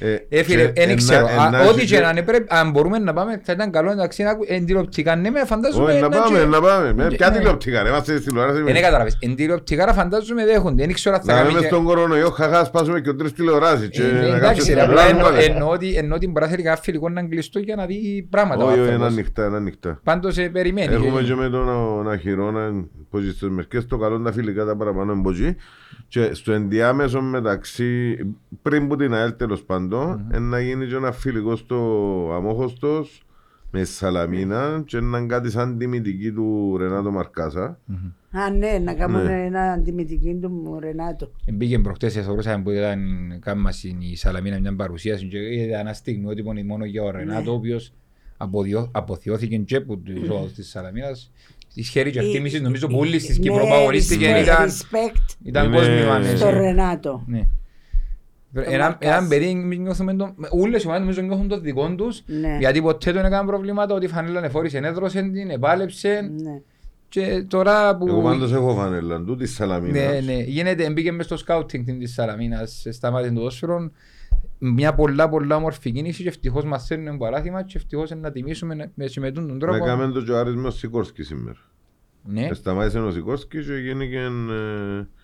Ε, 0.00 0.16
Ε, 0.28 0.42
φίλε, 0.42 0.64
και 0.66 0.86
δεν 0.86 0.96
ξέρω. 0.96 1.26
ενά- 1.28 1.40
Α, 1.40 1.46
ενάχει 1.46 1.68
Ό,τι 1.68 1.84
και 1.86 2.00
να 2.00 2.08
είναι, 2.10 2.22
πρέπει- 2.22 2.52
αν 2.52 2.70
μπορούμε 2.70 2.98
να 2.98 3.12
πάμε, 3.12 3.40
θα 3.44 3.52
ήταν 3.52 3.70
καλό 3.70 3.90
εντάξει 3.90 4.22
να 4.22 4.30
ακού- 4.30 4.46
εν 4.48 4.64
τηλεοπτικά. 4.66 5.16
Ναι, 5.16 5.30
με 5.30 5.44
φαντάζομαι. 5.44 5.92
Όχι, 5.92 6.00
να 6.00 6.08
να 6.08 6.16
πάμε, 6.22 6.38
και- 6.38 6.44
να 6.44 6.60
πάμε. 6.60 6.92
Με 6.92 7.02
Ναι. 7.04 7.08
Ποια 7.16 7.30
τηλεοπτικά, 7.30 7.82
ρε, 7.82 7.88
είμαστε 7.88 8.16
στην 8.16 8.28
τηλεόραση. 8.28 8.62
Ε, 8.66 8.72
ναι, 8.72 8.80
κατάλαβες. 8.80 9.18
Εν 9.20 9.34
τηλεοπτικά 9.34 9.92
φαντάζομαι 9.92 10.44
δέχονται. 10.44 10.84
Δεν 10.84 10.94
ξέρω 10.94 11.14
αν 11.14 11.20
θα 11.22 11.32
Να 11.32 11.38
κάνει 11.38 11.48
λέμε 11.48 11.60
και- 11.60 11.66
στον 11.66 11.84
κορονοϊό, 11.84 12.30
χαχά, 12.30 12.64
σπάσουμε 12.64 13.00
και 13.00 13.12
τρεις 13.12 13.32
τηλεοράσεις. 13.32 13.88
και 13.88 14.02
Ε, 14.02 14.04
να 14.04 14.18
Εντάξει, 14.18 14.40
κάτσουμε 14.40 14.54
ρε, 14.54 14.62
στην 14.62 14.78
απλά 14.80 14.86
τηλεόραση, 15.06 15.10
εννοώ- 15.10 15.30
πάλι. 15.32 15.44
εννοώ 15.44 15.68
ότι- 15.70 15.94
εννοώ 15.96 16.16
ότι 16.16 16.26
μπορεί 16.28 16.44
να 16.44 16.50
θέλει 16.50 16.62
κάποιο 16.62 16.82
φιλικό 16.82 17.08
να 17.08 17.22
κλειστώ 17.22 17.58
για 17.58 17.76
να 17.76 17.86
δει 17.86 18.26
πράγματα. 18.30 18.64
ο 18.64 18.66
Όχι, 18.66 18.72
όχι, 18.74 18.80
είναι 18.82 18.90
άνθρωπος. 18.92 19.12
ανοιχτά, 19.16 19.46
είναι 19.46 19.56
ανοιχτά. 19.56 20.00
Πάντως 20.04 20.38
ε, 20.38 20.48
περιμένει. 20.48 20.94
Έχουμε 20.94 21.20
Και- 21.20 21.26
και 21.26 21.34
με 21.34 21.48
τον 21.48 22.10
Αχυρώνα, 22.10 22.70
πως 23.10 23.22
στις 23.22 23.48
μερικές 23.48 23.86
το 23.86 23.96
καλό 23.98 24.18
τα 24.20 24.32
φιλικά 24.32 24.64
τα 24.64 24.76
παραπάνω 24.76 25.12
εμποτζή. 25.12 25.56
Και 26.08 26.34
στο 26.34 26.52
ενδιάμεσο 26.52 27.20
μεταξύ, 27.22 28.16
πριν 28.62 28.88
που 28.88 28.96
την 28.96 29.14
ΑΕΛ 29.14 29.36
τέλος 29.36 29.62
πάντων, 29.64 30.26
ε, 30.32 30.38
να 30.38 30.60
γίνει 30.60 30.86
και 30.86 30.94
ένα 30.94 31.12
φιλικό 31.12 31.56
στο 31.56 31.76
Αμόχωστος 32.34 33.22
με 33.70 33.84
Σαλαμίνα 33.84 34.82
και 34.86 35.00
να 35.00 35.18
είναι 35.18 35.26
κάτι 35.26 35.50
σαν 35.50 35.78
τιμητική 35.78 36.32
του 36.32 36.76
Ρενάτο 36.78 37.10
Μαρκάσα. 37.10 37.78
Α, 38.30 38.50
ναι, 38.50 38.78
να 38.84 38.94
κάνουμε 38.94 39.22
Ναι. 39.22 39.44
ένα 39.44 39.60
αντιμετική 39.72 40.34
του 40.42 40.76
Ρενάτο. 40.80 41.30
Μπήκε 41.52 41.78
προχτές 41.78 42.12
σε 42.12 42.22
θεωρούσαμε 42.22 42.62
που 42.62 42.70
ήταν 42.70 43.00
κάμα 43.40 43.72
στην 43.72 44.00
η 44.00 44.16
Σαλαμίνα 44.16 44.60
μια 44.60 44.74
παρουσίαση 44.76 45.26
και 45.28 45.38
είδα 45.54 45.78
ένα 45.78 45.92
στιγμιότυπο 45.92 46.52
μόνο 46.66 46.84
για 46.84 47.02
ο 47.02 47.10
Ρενάτο 47.10 47.50
ο 47.52 47.54
οποίος 47.54 47.92
αποδιώ- 48.36 48.88
αποθειώθηκε 48.92 49.56
και 49.56 49.76
από 49.76 49.96
τους 49.96 50.28
όδους 50.28 50.52
της 50.52 50.68
Σαλαμίνας 50.68 51.32
της 51.80 51.88
χέρι 51.88 52.10
και 52.10 52.18
εκτίμησης 52.20 52.60
νομίζω 52.60 52.86
που 52.86 52.98
όλοι 52.98 53.18
στις 53.18 53.38
Κύπρο 53.38 53.62
Ναι, 53.64 53.68
παγωνίστηκε 53.70 54.32
respect, 54.36 54.42
ήταν, 54.42 54.66
respect 54.68 55.36
ήταν 55.44 55.64
Είναι- 55.66 55.76
κόσμημα 55.76 56.18
ναι, 56.18 56.36
στο 56.36 56.50
ναι. 56.50 56.58
Ρενάτο. 56.58 57.22
Ναι. 57.26 57.46
Ένα, 58.54 58.84
Μαρκάς. 58.84 59.10
έναν 59.10 59.28
παιδί 59.28 59.48
εμείς 59.48 59.78
νιώθουμε 59.78 60.14
το, 60.14 60.34
όλες 60.50 60.82
οι 60.82 60.86
ομάδες 60.86 61.02
νομίζω 61.02 61.20
νιώθουν 61.20 61.48
το 61.48 61.60
δικό 61.60 61.94
τους 61.94 62.22
Ναι. 62.26 62.56
γιατί 62.58 62.82
ποτέ 62.82 63.12
δεν 63.12 63.24
έκαναν 63.24 63.46
προβλήματα 63.46 63.94
ότι 63.94 64.04
η 64.04 64.08
φανέλα 64.08 64.44
εφόρησε, 64.44 64.78
έδρωσε 64.78 65.22
την, 65.22 65.50
επάλεψε 65.50 66.08
Ναι. 66.42 66.60
και 67.08 67.44
τώρα 67.48 67.96
που... 67.96 68.08
Εγώ 68.08 68.22
πάντως 68.22 68.52
έχω 68.52 68.74
φανέλα 68.74 69.22
του 69.22 69.36
της 69.36 69.50
Ναι, 69.50 69.56
Σαλαμίνας. 69.56 70.24
ναι. 70.24 70.32
Γίνεται, 70.32 70.90
μπήκε 70.90 71.12
μες 71.12 71.24
στο 71.24 71.36
σκάουτινγκ 71.36 71.86
της 71.98 72.12
Σαλαμίνας, 72.12 72.86
σταμάτησε 72.90 73.32
το 73.34 73.40
δόσφαιρο. 73.40 73.90
Μια 74.58 74.94
πολλά 74.94 75.28
πολλά 75.28 75.56
όμορφη 75.56 75.90
κίνησης 75.92 76.22
και 76.22 76.28
ευτυχώς 76.28 76.64
μας 76.64 76.86
θέλουν 76.86 77.18
παράθυμα 77.18 77.62
και 77.62 77.72
ευτυχώς 77.76 78.10
να 78.10 78.30
τιμήσουμε 78.32 78.74
με- 78.74 78.90
με 78.94 79.06
συμμετούν 79.06 79.46
τον 79.46 79.56
Να 79.56 79.66
τρόπο. 79.66 79.84
κάνουμε 79.84 80.12
το 80.12 80.22
και 80.22 80.30
ο 80.30 80.38
Άρης 80.38 80.54
με 80.54 80.66
ο 80.66 80.70
Σικόρσκι 80.70 81.22
σήμερα. 81.22 81.56
Ναι. 82.22 82.46
Ε, 82.46 82.54
Σταμάτησε 82.54 82.98
ο 82.98 83.10
Σικόρσκι 83.10 83.64
και 83.64 83.72
γίνηκε... 83.72 84.18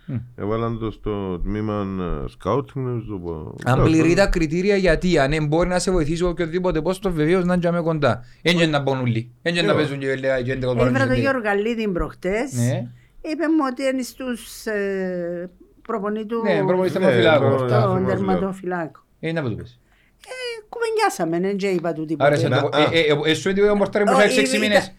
Μμ. 0.06 0.14
Έβαλαν 0.36 0.78
το 0.78 0.90
στο 0.90 1.38
τμήμα 1.38 1.86
σκάουτινγκ. 2.28 2.86
νομίζω, 2.86 3.18
που- 3.18 3.54
Αν 3.64 3.82
πληρεί 3.82 4.14
τα 4.14 4.26
κριτήρια 4.26 4.76
γιατί 4.76 5.18
αν 5.18 5.30
δεν 5.30 5.46
μπορεί 5.46 5.68
να 5.68 5.78
σε 5.78 5.90
βοηθήσει 5.90 6.24
οποιοδήποτε 6.24 6.82
πώς 6.82 6.98
το 6.98 7.10
βεβαίως 7.12 7.44
να 7.44 7.54
είναι 7.54 7.80
κοντά. 7.80 8.24
Έτσι 8.42 8.66
να 8.66 8.80
μπουν 8.80 9.00
όλοι. 9.00 9.30
Έτσι 9.42 9.62
να 9.62 9.66
Ναι. 9.72 9.74
παίζουν 9.78 9.98
και 9.98 10.10
έλεγα 10.10 10.42
και 10.42 10.52
έντεκα 10.52 10.72
Έβρα 10.72 10.84
το 10.86 10.92
παρόνες. 10.92 11.18
Γιώργαλίδη 11.18 11.88
προχτές. 11.88 12.52
Ναι. 12.52 12.88
Είπε 13.20 13.48
μου 13.48 13.64
ότι 13.70 13.82
είναι 13.92 14.02
στους 14.02 14.66
ε, 14.66 15.50
προπονή 15.82 16.26
του 16.26 16.42
Ναι, 16.44 16.62
προπονητής 16.66 16.94
Ναι, 16.94 17.00
θερμοφυλάκου. 17.00 17.40
προπονητής. 17.40 17.72
αυτά. 17.76 17.86
τον 17.86 17.94
θερμοφυλάκου. 17.94 18.26
τερματοφυλάκο. 18.32 19.02
Ε, 19.28 19.32
να 19.32 19.42
το 19.42 19.50
πεις. 19.50 19.80
Ε, 20.26 20.64
Κουβεντιάσαμε, 20.68 21.40
δεν 21.40 21.56
και 21.56 21.66
είπα 21.66 21.92
του 21.92 22.06
Άρα 22.18 22.36
σε 22.36 22.48
τίποτε. 22.48 22.68
το... 22.68 22.76
Α. 22.76 22.80
ε, 22.92 22.98
ε, 22.98 23.28
ε, 23.28 23.30
ε, 23.30 23.34
σου 23.34 23.48
έτοιμο 23.48 23.70
ο 23.70 23.74
Μορτάρι 23.76 24.04
μου 24.04 24.12
Όχι, 24.16 24.22
έχει 24.26 24.38
έξι 24.40 24.56
ήταν- 24.56 24.68
μήνες. 24.68 24.92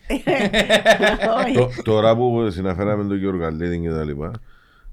Όχι. 1.46 1.54
Τω- 1.54 1.70
Τώρα 1.84 2.16
που 2.16 2.48
συναφέραμε 2.50 3.04
τον 3.08 3.18
Γιώργο 3.18 3.42
Γαλλίδη 3.42 3.80
και 3.80 3.90
τα 3.90 4.04
λοιπά, 4.04 4.32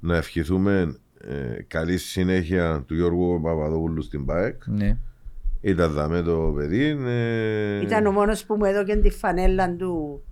να 0.01 0.17
ευχηθούμε 0.17 0.97
ε, 1.21 1.63
καλή 1.67 1.99
συνέχεια 1.99 2.85
του 2.87 2.95
Γιώργου 2.95 3.41
Παπαδόπουλου 3.43 4.03
στην 4.03 4.25
ΠΑΕΚ. 4.25 4.67
Ναι. 4.67 4.97
Ήταν 5.61 5.93
δαμέ 5.93 6.23
το 6.23 6.53
παιδί. 6.57 6.99
ε, 7.07 7.81
Ήταν 7.81 8.07
ο 8.07 8.11
μόνος 8.13 8.45
που 8.45 8.55
μου 8.57 8.65
έδωκε 8.65 8.97
τη 8.97 9.11
φανέλα 9.11 9.75
του 9.77 10.23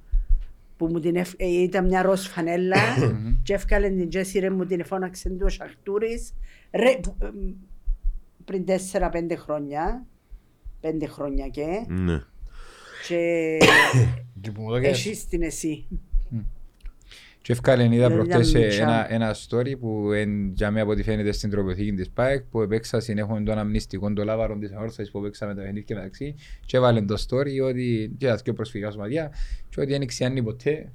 που 0.77 0.86
μου 0.86 0.98
την 1.01 1.16
εφ... 1.16 1.32
ε, 1.36 1.47
ήταν 1.62 1.85
μια 1.86 2.02
ροζ 2.02 2.27
φανέλα 2.27 2.77
και 3.43 3.55
έφκαλε 3.55 3.89
την 3.89 4.09
Τζέσι 4.09 4.39
ρε 4.39 4.51
μου 4.51 4.64
την 4.66 4.81
εφώναξε 4.81 5.28
του 5.28 5.43
ο 5.44 5.48
Σαχτούρης 5.48 6.35
ρε, 6.72 6.98
που, 7.02 7.16
ε, 7.22 7.27
πριν 8.45 8.65
τέσσερα-πέντε 8.65 9.37
χρόνια 9.37 10.07
πέντε 10.81 11.07
χρόνια 11.07 11.49
και 11.49 11.65
Ναι. 11.89 12.23
και 13.09 13.59
Και 14.41 14.51
που 14.51 14.62
μου 14.62 14.69
το 14.71 14.77
έκανες. 14.77 14.99
εσείς 15.07 15.27
την 15.29 15.43
εσύ 15.43 15.87
Και 17.43 17.53
ευκάλεν 17.53 17.93
είδα 17.93 18.09
Δηλαδή, 18.09 18.29
προχτές 18.29 18.51
ήταν 18.51 18.62
ε, 18.62 18.65
μητσά. 18.65 18.83
ένα, 18.83 19.12
ένα 19.12 19.35
story 19.49 19.79
που 19.81 20.12
εν, 20.12 20.53
για 20.53 20.71
μένα 20.71 20.83
από 20.83 20.93
ό,τι 20.93 21.03
φαίνεται 21.03 21.33
στην 21.33 21.51
τροποθήκη 21.51 21.93
της 21.93 22.11
ΠΑΕΚ 22.11 22.43
που 22.45 22.61
επέξασαν 22.62 23.19
έχουμε 23.19 23.43
το 23.43 23.53
αναμνηστικό 23.53 24.12
το 24.12 24.25
λάβαρο 24.25 24.59
της 24.59 24.73
αόρθωσης 24.73 25.11
που 25.11 25.19
επέξαμε 25.19 25.55
τα 25.55 25.62
παιχνίδια 25.62 25.97
μεταξύ 25.97 26.35
και 26.67 26.77
έβαλαν 26.77 27.07
το 27.07 27.25
story 27.29 27.69
ότι 27.69 28.15
και 28.19 28.27
τα 28.27 28.37
δύο 28.37 28.53
προσφυγικά 28.53 28.91
σωματεία 28.91 29.33
και 29.69 29.81
ότι 29.81 29.91
δεν 29.91 30.07
ξιάνει 30.07 30.43
ποτέ 30.43 30.93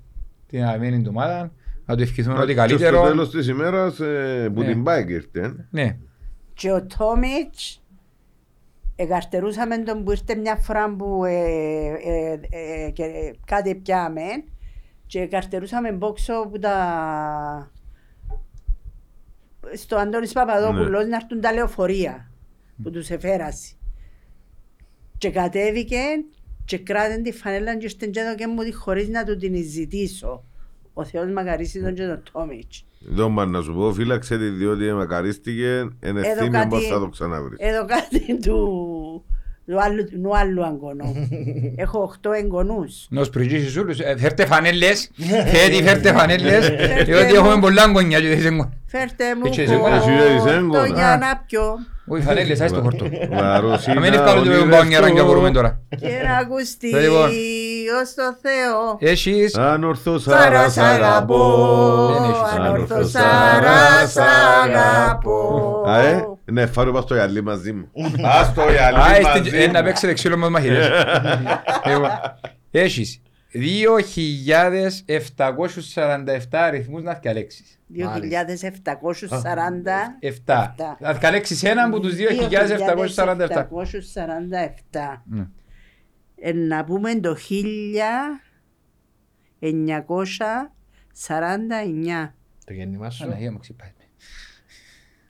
την 0.48 0.64
αγαπημένη 0.64 1.02
του 1.02 1.10
ομάδα 1.14 1.54
να 1.86 1.96
του 1.96 2.02
ευχηθούμε 2.02 2.36
ότι 2.38 2.46
Και 2.46 2.52
στο 2.52 2.62
καλύτερο 2.68 3.02
τέλος 3.04 3.30
της 3.30 3.48
ημέρας 3.48 4.00
ε, 4.00 4.50
που 4.54 4.62
Ναι. 4.62 4.68
την 4.68 4.84
πάει 4.84 5.06
και 5.06 5.14
ήρθε. 5.14 5.40
ε. 5.42 5.54
ναι, 5.70 5.98
Και 6.56 6.72
ο 6.72 6.86
Τόμιτς 6.86 7.84
εγκαρτερούσαμε 8.95 9.77
τον 9.77 10.03
που 10.03 10.11
ήρθε 10.11 10.36
μια 10.36 10.56
φορά 10.56 10.95
που 10.95 11.26
ε, 11.26 11.34
ε, 12.03 12.40
ε, 12.49 12.90
και, 12.90 13.03
ε, 13.03 13.32
κάτι 13.45 13.76
πιάμε 13.76 14.22
και 15.06 15.19
εγκαρτερούσαμε 15.19 15.91
μπόξο 15.91 16.48
που 16.52 16.60
τα 16.60 17.72
στο 19.73 19.95
Αντώνης 19.95 20.34
Παπαδόπουλος 20.34 21.07
να 21.07 21.15
έρθουν 21.15 21.41
τα 21.41 21.53
λεωφορεία 21.53 22.32
που 22.84 22.91
τους 22.91 23.10
εφέρασε. 23.10 23.73
Και 25.18 25.32
κατέβηκε 25.32 25.98
και 26.65 26.77
κράτησε 26.77 27.22
τη 27.22 27.32
φανέλα 27.32 27.77
και 27.77 27.86
ήρθε 27.86 28.07
και 28.07 28.19
έδωκε 28.19 28.48
μου 28.48 28.64
τη 28.64 28.73
χωρίς 28.73 29.07
να 29.07 29.23
του 29.23 29.38
την 29.38 29.56
ζητήσω. 29.64 30.44
Ο 30.98 31.04
Θεός 31.06 31.32
μακαρίσει 31.32 31.82
τον 31.82 31.94
και 31.94 32.04
τον 32.06 32.22
Τόμιτς. 32.32 32.86
Δεν 33.00 33.34
πάνε 33.34 33.58
να 33.58 33.62
σου 33.64 33.74
πω, 33.74 33.94
φύλαξε 33.94 34.38
τη 34.38 34.50
διότι 34.50 34.94
μακαρίστηκε, 34.94 35.66
είναι 35.66 36.20
Εδώ 36.20 36.20
ευθύνη 36.20 36.50
κάτι- 36.50 36.68
πως 36.70 36.88
θα 36.88 37.00
το 37.00 37.08
ξαναβρεις. 37.08 37.58
Εδώ 37.60 37.86
κάτι 37.86 38.40
του, 38.40 38.58
του, 39.66 39.82
άλλου, 39.82 40.04
του 40.22 40.38
άλλου 40.38 40.66
αγγονού. 40.66 41.28
Έχω 41.84 42.02
οχτώ 42.02 42.32
εγγονούς. 42.32 43.08
να 43.10 43.20
τους 43.20 43.30
προηγήσεις 43.30 43.78
όλους, 43.78 44.00
ε, 44.00 44.16
φέρτε 44.18 44.46
φανέλες, 44.46 45.12
φέρτε, 45.52 45.84
φέρτε 45.84 46.14
φανέλες, 46.14 46.70
διότι 47.06 47.34
έχουμε 47.34 47.60
πολλά 47.60 47.84
αγωνιά 47.84 48.20
και 48.22 48.36
δεν 48.36 48.54
έχουν. 48.54 48.74
Φέρτε 48.98 49.36
μου 49.36 49.42
Έτσι, 49.46 49.62
εσύ 49.62 49.74
έβαλες, 49.74 49.98
εσύ 50.00 50.12
έβαλες 50.12 50.44
το 50.44 50.50
έγγωνα. 50.50 50.86
για 50.88 51.18
να 51.22 51.44
πιω 51.48 51.76
Όχι 52.08 52.24
φανέλες, 52.24 52.62
άσε 52.62 52.74
το 52.74 52.82
χορτό. 52.82 53.06
Βαροσίνα, 53.32 53.94
Να 53.96 54.02
μην 54.02 54.14
ευκάλω 54.14 54.34
το 54.34 54.40
ονειρεύτω. 54.40 54.66
μπάνια 54.68 55.08
για 55.10 55.24
μπορούμε 55.24 55.52
τώρα. 55.52 55.80
και 55.90 56.08
να 56.28 56.38
ακουστεί 56.38 56.88
Λοιπόν. 56.88 57.30
ως 58.02 58.14
το 58.16 58.36
Θεό. 58.42 58.98
Έχεις 59.12 59.56
Αν 59.58 59.84
ορθός 59.84 60.22
Σάρα 60.24 60.42
άρα 60.60 60.70
σ' 60.70 60.78
αγαπώ, 60.78 61.42
Δεν 62.14 62.24
έχεις. 62.30 62.54
αν 62.54 62.62
Αν 62.66 62.72
ορθώς 62.72 62.98
ορθώς 62.98 63.16
άρα 63.22 64.08
σ' 64.08 64.18
άρα 64.18 64.82
αγαπώ. 65.04 65.84
Α, 65.88 66.00
ε, 66.00 66.26
ναι, 66.46 66.66
φάρω 66.66 66.92
πας 66.92 67.04
στο 67.04 67.14
γυαλί 67.14 67.44
μαζί 67.44 67.72
μου. 67.74 67.92
Πας 68.22 68.46
στο 68.48 68.62
Α, 68.62 68.72
γυαλί 68.72 68.98
είστε- 69.20 69.38
μαζί 69.38 69.64
ε, 69.64 69.68
να 69.68 69.80
μου. 69.80 69.86
παίξετε 69.86 70.14
ξύλο 70.14 70.38
με 70.38 70.50
μαχαιρές. 70.50 70.90
Λοιπόν, 71.88 72.10
Έχεις 72.72 73.22
2.747 73.56 76.48
αριθμούς 76.52 77.03
να 77.03 77.14
διαλέξεις. 77.14 77.80
2.740 77.94 80.18
7. 80.19 80.76
Να 80.99 81.14
διαλέξεις 81.14 81.64
έναν 81.64 81.88
από 81.88 81.99
τους 81.99 82.15
2.747. 82.15 83.48
2.747. 83.48 85.22
Ναι. 85.26 85.48
Ε, 86.36 86.53
να 86.53 86.84
πούμε 86.84 87.15
το 87.15 87.36
1949. 87.36 87.40
Το 92.65 92.73
γέννημα 92.73 93.10
σου. 93.10 93.23
Αναγία 93.23 93.52
μου 93.52 93.57
ξυπάει. 93.57 93.94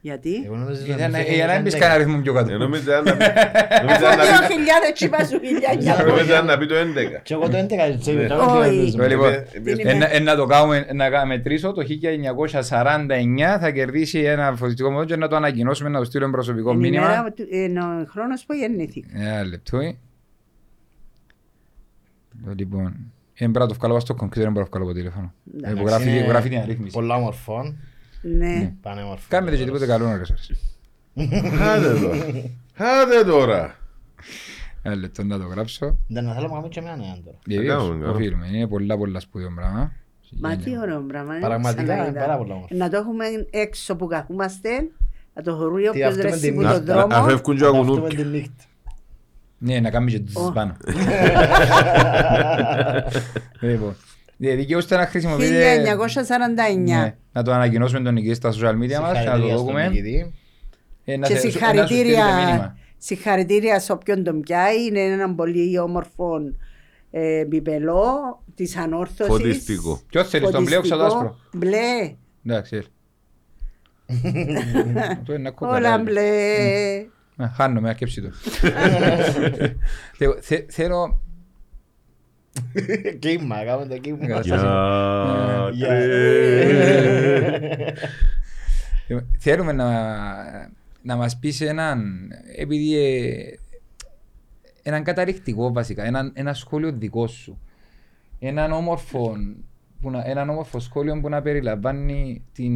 Γιατί; 0.05 0.33
Εγώ 0.45 0.55
νόμιζα 0.55 0.81
ότι 0.81 0.89
Ήταν- 0.89 1.09
ήταν 1.09 1.21
ε, 1.21 1.33
Για 1.35 1.45
να 1.45 1.53
μην 1.53 1.63
πεις 1.63 1.73
κανένα 1.73 1.93
αριθμό 1.93 2.21
πιο 2.21 2.31
Ε, 2.33 2.35
κάτω. 2.35 2.57
νόμιζα 2.57 3.01
να 3.01 3.15
πει- 3.17 3.23
νόμιζα 3.85 4.07
Αφού 4.09 4.17
να 4.17 4.47
πει- 4.47 4.55
2.000 4.89 4.93
τσίπα 4.93 5.25
σου 5.25 5.39
1900. 5.39 6.05
νόμιζα 6.07 6.41
να 6.41 6.57
πει 6.57 6.65
το 6.65 6.75
11. 6.75 7.19
Και 7.23 7.33
εγώ 7.33 7.49
το 7.49 7.57
11 7.57 7.69
έτσι, 7.93 8.13
Ναι. 8.13 8.27
το 8.27 8.35
11 8.35 8.59
Όχι. 8.59 8.69
νομίζω. 8.69 9.03
Ε, 9.03 9.07
Λοιπόν, 9.07 9.33
Ε, 9.33 9.45
ε, 9.65 9.75
την 9.75 9.87
ε, 9.87 9.93
να- 9.93 10.11
ε, 10.11 10.19
να 10.19 10.35
το 10.35 10.45
κάνουμε, 10.45 10.87
να 10.93 11.09
κα- 11.09 11.25
μετρήσω 11.25 11.71
το 11.71 11.81
1949 11.81 13.57
θα 13.59 13.71
κερδίσει 13.71 14.19
ένα 14.19 14.55
φωτιστικό 14.55 14.89
μοντέλο 14.89 15.05
και 15.07 15.15
να 15.15 15.27
το 15.27 15.35
ανακοινώσουμε 15.35 15.89
να 15.89 15.99
το 15.99 16.05
στείλουμε 16.05 16.31
προσωπικό 16.31 16.71
Είναι 16.71 16.87
η 16.87 16.89
μήνυμα. 16.89 17.07
μέρα 17.07 17.31
του- 17.31 17.47
είναι 17.49 17.79
ο 17.83 18.05
χρόνος 18.09 18.45
που 18.45 18.53
γεννήθηκα. 18.53 19.07
Ένα 19.15 19.43
λεπτό. 19.45 19.77
ε. 19.79 19.95
Λοιπόν, 22.55 22.83
δεν 23.37 23.51
πρέπει 23.51 23.59
να 23.59 23.67
το 23.67 23.73
βγάλω 23.73 23.99
στο 23.99 24.13
κομπιούτερ, 24.15 24.43
δεν 24.43 24.51
μπορώ 24.51 24.67
να 24.71 24.77
βγάλω 24.79 24.85
από 24.85 24.93
το 24.93 24.99
τηλέφωνο. 24.99 25.33
Ε, 25.63 25.71
που 25.81 25.87
γράφει- 25.87 26.07
Είναι 26.07 26.25
Γράφει 26.25 26.49
την 26.49 26.57
αρρύθμιση. 26.57 26.93
Πολλά 26.93 27.17
μορφών. 27.17 27.77
Ναι. 28.37 28.73
Πανέμορφο. 28.81 29.25
Κάμετε 29.27 29.57
και 29.57 29.63
τίποτε 29.63 29.85
καλό 29.85 30.05
ώρες 30.07 30.29
ώρες. 30.29 30.51
Άντε 31.61 31.99
τώρα. 31.99 32.15
Άντε 33.01 33.23
τώρα. 33.29 33.75
Ένα 34.81 34.95
λεπτό 34.95 35.23
να 35.23 35.37
το 35.39 35.45
γράψω. 35.45 35.97
Δεν 36.07 36.23
να 36.23 36.33
θέλω 36.33 36.43
να 36.45 36.49
κάνουμε 36.51 36.67
και 36.67 36.81
μια 36.81 36.95
νέα 36.95 37.17
τώρα. 37.25 37.37
Βεβαίως, 37.47 37.67
κάνουμε, 37.77 37.89
κάνουμε. 37.99 38.07
οφείλουμε. 38.07 38.47
Είναι 38.47 38.67
πολλά 38.67 38.97
πολλά 38.97 39.19
σπουδαίο 39.19 39.51
πράγμα. 39.55 39.91
Μα 40.39 40.55
τι 40.55 40.77
ωραίο 40.77 41.01
πράγμα. 41.01 41.35
είναι, 41.35 41.45
Πραγματικά 41.45 41.83
ξαναείδα. 41.83 42.09
είναι 42.09 42.19
πάρα 42.19 42.37
πολύ 42.37 42.51
όμορφο. 42.51 42.75
Να 42.75 42.89
το 42.89 42.97
έχουμε 42.97 43.25
έξω 43.49 43.95
που 43.95 44.07
καθούμαστε, 44.07 44.69
να 45.33 45.41
το 45.41 45.55
χωρούει 45.55 45.81
Τι, 45.81 45.87
όποιος 45.87 46.07
αυτό 46.09 46.23
με 46.23 46.29
ρέσει 46.29 46.41
την 46.41 46.53
που 46.55 46.61
νύχτα. 46.61 46.83
το 46.83 46.93
Να- 46.93 46.95
Να 46.95 47.07
δρόμο. 47.07 47.27
φεύγουν 47.27 47.55
και 47.55 47.61
Να 47.61 47.67
αγουνούν. 47.67 47.95
φτούμε 47.95 48.09
τη 48.09 48.23
νύχτα. 48.23 48.63
Ναι, 49.57 49.79
να 49.79 49.89
κάνουμε 49.89 50.11
και 50.11 50.19
τις 50.19 50.35
Ω. 50.35 50.51
πάνω. 50.51 50.75
Λοιπόν, 53.59 53.89
ε, 53.89 53.93
δικαιούστε 54.37 54.95
να 54.97 55.05
χρησιμοποιείτε... 55.07 55.97
1949. 56.73 56.77
Ναι, 56.77 57.15
Να 57.31 57.43
το 57.43 57.51
ανακοινώσουμε 57.51 57.99
τον 58.01 58.13
νικητή 58.13 58.33
στα 58.33 58.51
social 58.51 58.73
media 58.73 58.99
μας, 58.99 58.99
να 58.99 59.07
το 59.09 59.15
Συγχαρητήρια 59.15 59.53
στον 59.57 59.65
δούμε. 59.67 59.87
νικητή. 59.87 60.33
Ε, 61.05 61.17
να 61.17 61.27
Και 61.27 61.35
σε- 61.37 61.45
να 61.45 61.51
σου 61.51 61.57
στείλετε 61.57 61.77
συγχαρητήρια, 61.87 62.25
μήνυμα. 62.45 62.77
συγχαρητήρια 62.97 63.79
σε 63.79 63.91
όποιον 63.91 64.23
τον 64.23 64.41
πιάει. 64.41 64.85
Είναι 64.85 64.99
έναν 64.99 65.35
πολύ 65.35 65.79
όμορφο 65.79 66.37
ε, 67.11 67.45
μπιπελό 67.45 68.13
της 68.55 68.77
ανόρθωσης. 68.77 69.33
Φωτιστικό. 69.33 70.01
Ποιος 70.09 70.29
θέλεις, 70.29 70.49
τον 70.49 70.63
μπλε 70.63 70.75
ή 70.75 70.79
το 70.79 70.83
Φωτιστικό. 70.87 71.05
άσπρο. 71.05 71.37
Μπλε. 71.53 72.15
Εντάξει, 72.45 72.75
έλα. 72.75 72.85
Αυτό 75.11 75.33
είναι 75.33 75.47
ακόμα 75.47 75.71
Όλα 75.71 75.89
καλά, 75.89 76.03
μπλε. 76.03 76.21
Ε, 77.37 77.47
Χάνομαι, 77.55 77.89
ακέψει 77.89 78.21
το. 78.21 78.29
Θε- 80.17 80.39
θε- 80.41 80.71
Θέλω... 80.71 81.21
Κύμα, 83.19 83.63
κάνουμε 83.63 83.87
το 83.87 83.97
κύμα. 83.97 84.27
Καλά. 84.27 85.69
Γιατρέ. 85.73 87.13
Θέλουμε 89.39 89.71
να, 89.71 89.89
να 91.01 91.15
μας 91.15 91.39
πεις 91.39 91.61
έναν, 91.61 92.29
επειδή 92.57 92.97
ε, 92.97 93.53
έναν 94.83 95.03
καταρριχτικό 95.03 95.73
βασικά, 95.73 96.03
έναν, 96.03 96.31
ένα 96.35 96.53
σχόλιο 96.53 96.91
δικό 96.91 97.27
σου. 97.27 97.59
Έναν 98.39 98.71
όμορφο, 98.71 99.35
που 100.01 100.11
να, 100.11 100.23
έναν 100.25 100.49
όμορφο 100.49 100.79
σχόλιο 100.79 101.19
που 101.21 101.29
να 101.29 101.41
περιλαμβάνει 101.41 102.43
την, 102.51 102.73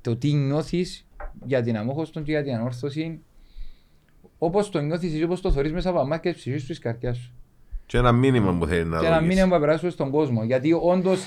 το 0.00 0.16
τι 0.16 0.32
νιώθεις 0.32 1.06
για 1.44 1.62
την 1.62 1.76
αμόχωστον 1.76 2.22
και 2.22 2.30
για 2.30 2.42
την 2.42 2.54
ανόρθωση 2.54 3.20
όπως 4.38 4.70
το 4.70 4.80
νιώθεις 4.80 5.14
ή 5.14 5.22
όπως 5.22 5.40
το 5.40 5.52
θωρείς 5.52 5.72
μέσα 5.72 5.88
από 5.88 5.98
τα 5.98 6.06
μάτια 6.06 6.32
της 6.32 6.40
ψυχής 6.40 6.60
σου 6.60 6.66
της 6.66 6.78
καρδιάς 6.78 7.16
σου. 7.16 7.32
Και 7.86 7.98
ένα 7.98 8.12
μήνυμα 8.12 8.58
που 8.58 8.66
θέλει 8.66 8.84
να 8.88 8.98
Και 9.00 9.06
ένα 9.06 9.14
δώσεις. 9.20 9.34
μήνυμα 9.34 9.54
που 9.54 9.60
περάσουμε 9.60 9.90
στον 9.90 10.10
κόσμο. 10.10 10.44
Γιατί 10.44 10.72
όντως, 10.72 11.24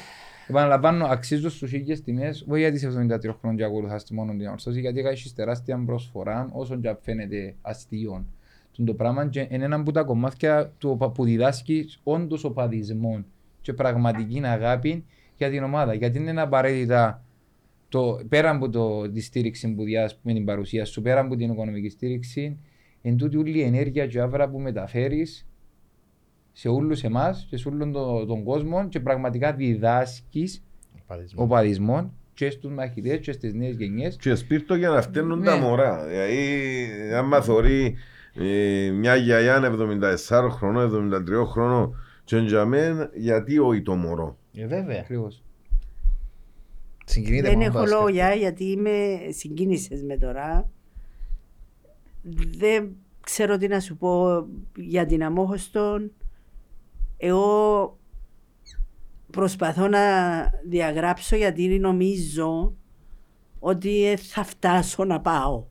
επαναλαμβάνω, 0.47 1.05
αξίζουν 1.05 1.49
στους 1.49 1.73
ίδιες 1.73 2.01
τιμές, 2.01 2.45
όχι 2.49 2.59
γιατί 2.59 2.75
είσαι 2.75 2.87
73 2.87 3.35
χρόνια 3.39 3.57
και 3.57 3.63
ακολουθάς 3.63 4.11
μόνο 4.11 4.31
την 4.37 4.47
ορθώση, 4.47 4.79
γιατί 4.79 4.99
έχεις 4.99 5.33
τεράστια 5.33 5.83
προσφορά, 5.85 6.49
όσο 6.51 6.75
και 6.79 6.87
αν 6.87 6.97
φαίνεται 7.01 7.55
αστείο. 7.61 8.25
Τον 8.75 8.85
το 8.85 8.93
πράγμα 8.93 9.27
και 9.27 9.47
είναι 9.49 9.65
ένα 9.65 9.75
από 9.75 9.91
τα 9.91 10.03
κομμάτια 10.03 10.71
του 10.77 10.89
οπα- 10.89 11.11
που 11.11 11.23
διδάσκεις 11.23 11.99
όντως 12.03 12.43
οπαδισμό 12.43 13.23
και 13.61 13.73
πραγματική 13.73 14.41
αγάπη 14.45 15.05
για 15.37 15.49
την 15.49 15.63
ομάδα. 15.63 15.93
Γιατί 15.93 16.19
δεν 16.19 16.27
είναι 16.27 16.41
απαραίτητα 16.41 17.23
το, 17.89 18.19
πέρα 18.29 18.49
από 18.49 18.69
το, 18.69 19.11
τη 19.11 19.21
στήριξη 19.21 19.73
που 19.73 19.83
διάς 19.83 20.19
με 20.23 20.33
την 20.33 20.45
παρουσία 20.45 20.85
σου, 20.85 21.01
πέρα 21.01 21.19
από 21.19 21.35
την 21.35 21.51
οικονομική 21.51 21.89
στήριξη, 21.89 22.57
εν 23.01 23.17
τούτη 23.17 23.37
όλη 23.37 23.57
η 23.57 23.61
ενέργεια 23.61 24.07
και 24.07 24.19
άβρα 24.21 24.49
που 24.49 24.59
μεταφέρεις 24.59 25.47
σε 26.59 26.67
όλους 26.67 27.03
εμάς 27.03 27.47
και 27.49 27.57
σε 27.57 27.67
όλον 27.69 27.91
τον, 27.91 28.27
τον 28.27 28.43
κόσμο 28.43 28.87
και 28.87 28.99
πραγματικά 28.99 29.53
διδάσκεις 29.53 30.63
Παδισμός. 31.07 31.45
οπαδισμό 31.45 32.13
και 32.33 32.49
στους 32.49 32.71
μαχητές 32.71 33.19
και 33.19 33.31
στις 33.31 33.53
νέες 33.53 33.75
γενιές. 33.75 34.15
Και 34.15 34.35
σπίρτο 34.35 34.75
για 34.75 34.89
να 34.89 35.01
φταίνουν 35.01 35.39
Ναι. 35.39 35.45
τα 35.45 35.57
μωρά. 35.57 36.05
Δηλαδή, 36.07 36.87
άμα 37.15 37.41
θωρεί 37.41 37.95
ε, 38.33 38.89
μια 38.91 39.15
γιαγιά 39.15 39.55
74 40.27 40.49
χρονών, 40.51 41.13
73 41.27 41.45
χρονών, 41.45 41.95
και 42.23 42.37
για 42.37 42.65
μένα, 42.65 43.09
γιατί 43.13 43.59
όχι 43.59 43.81
το 43.81 43.95
μωρό; 43.95 44.37
Ε, 44.53 44.67
βέβαια. 44.67 44.99
Ακριβώς. 44.99 45.43
Συγκινείται 47.05 47.47
Δεν 47.49 47.57
μόνο 47.57 47.65
έχω 47.65 47.79
μπάσκετ. 47.79 47.99
λόγια 47.99 48.33
γιατί 48.33 48.63
είμαι 48.63 49.17
συγκίνησες 49.29 50.03
με 50.03 50.17
τώρα. 50.17 50.69
Δεν 52.57 52.95
ξέρω 53.21 53.57
τι 53.57 53.67
να 53.67 53.79
σου 53.79 53.97
πω 53.97 54.45
για 54.75 55.05
την 55.05 55.23
αμόχωστον. 55.23 56.11
Εγώ 57.17 57.97
προσπαθώ 59.31 59.87
να 59.87 60.01
διαγράψω 60.65 61.35
γιατί 61.35 61.79
νομίζω 61.79 62.75
ότι 63.59 64.01
δεν 64.03 64.17
θα 64.17 64.43
φτάσω 64.43 65.03
να 65.05 65.21
πάω. 65.21 65.67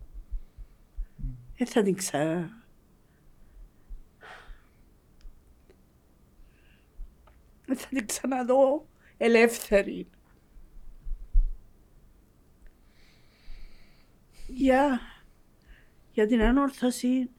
Δεν 1.56 1.66
θα 1.66 1.82
την 1.82 1.94
ξα... 1.94 2.51
Δεν 7.66 7.77
θα 7.77 7.86
την 7.89 8.06
ξαναδώ. 8.06 8.86
ελεύθερη. 9.16 10.09
Για, 14.47 15.01
για 16.12 16.27
την 16.27 16.43
ανόρθωση 16.43 17.31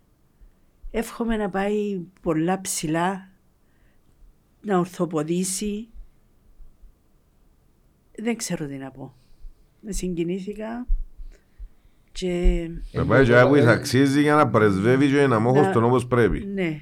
εύχομαι 0.91 1.37
να 1.37 1.49
πάει 1.49 1.99
πολλά 2.21 2.61
ψηλά, 2.61 3.31
να 4.67 4.77
ορθοποδήσει. 4.79 5.87
Δεν 8.17 8.35
ξέρω 8.37 8.67
τι 8.67 8.75
να 8.75 8.91
πω. 8.91 9.13
Συγκινήθηκα 9.87 10.87
και 12.11 12.69
Να 12.91 13.05
πάει 13.05 13.25
και 13.25 13.45
που 13.47 13.55
θα 13.55 13.71
αξίζει 13.71 14.21
για 14.21 14.35
να 14.35 14.49
πρεσβεύει 14.49 15.09
και 15.11 15.27
να 15.27 15.39
μόχος 15.39 15.65
Να- 15.65 15.71
τον 15.71 15.83
όπως 15.83 16.07
πρέπει. 16.07 16.39
ναι, 16.45 16.81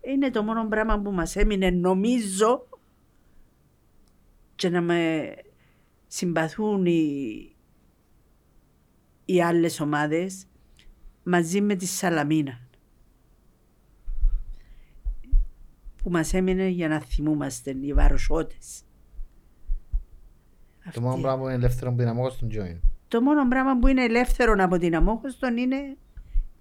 είναι 0.00 0.30
το 0.30 0.42
μόνο 0.42 0.68
πράγμα 0.68 1.00
που 1.00 1.10
μας 1.12 1.36
έμεινε 1.36 1.70
νομίζω 1.70 2.66
και 4.54 4.68
να 4.68 4.80
με 4.80 5.32
συμπαθούν 6.06 6.86
οι, 6.86 7.54
οι 9.24 9.42
άλλες 9.42 9.80
ομάδες 9.80 10.46
μαζί 11.22 11.60
με 11.60 11.74
τη 11.74 11.86
Σαλαμίνα 11.86 12.63
που 16.04 16.10
μας 16.10 16.34
έμεινε 16.34 16.66
για 16.68 16.88
να 16.88 17.00
θυμούμαστε 17.00 17.76
οι 17.80 17.92
βαροσότες. 17.92 18.82
Το 20.92 21.00
μόνο 21.00 21.20
πράγμα 21.20 21.38
που 21.42 21.48
είναι 21.48 21.54
ελεύθερο 21.54 21.90
που 21.90 21.96
δυναμώ 21.96 22.30
στον 22.30 22.48
join. 22.52 22.80
Το 23.08 23.20
μόνο 23.20 23.48
πράγμα 23.48 23.78
που 23.78 23.86
είναι 23.86 24.04
ελεύθερο 24.04 24.54
από 24.58 24.78
την 24.78 24.96
Αμόχωστον 24.96 25.56
είναι 25.56 25.96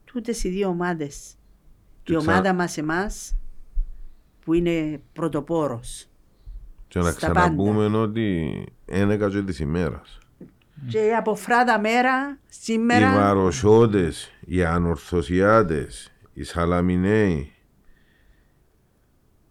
τούτες 0.05 0.43
οι 0.43 0.49
δύο 0.49 0.67
ομάδες. 0.67 1.31
Η 1.31 1.35
Και 2.03 2.15
ξα- 2.15 2.31
ομάδα 2.31 2.53
μας 2.53 2.77
εμάς 2.77 3.35
που 4.39 4.53
είναι 4.53 5.01
πρωτοπόρος. 5.13 6.07
Και 6.87 6.99
να 6.99 7.11
Στα 7.11 7.15
ξαναπούμε 7.15 7.85
ότι 7.97 8.53
ένεκα 8.85 9.29
και 9.29 9.41
της 9.41 9.59
ημέρας. 9.59 10.17
Και 10.87 11.15
από 11.17 11.35
φράτα 11.35 11.79
μέρα, 11.79 12.31
Οι 12.31 12.37
σήμερα, 12.49 13.13
βαροσότες, 13.15 14.31
οι 14.45 14.63
ανορθωσιάτες, 14.63 16.11
οι 16.33 16.43
σαλαμινέοι, 16.43 17.51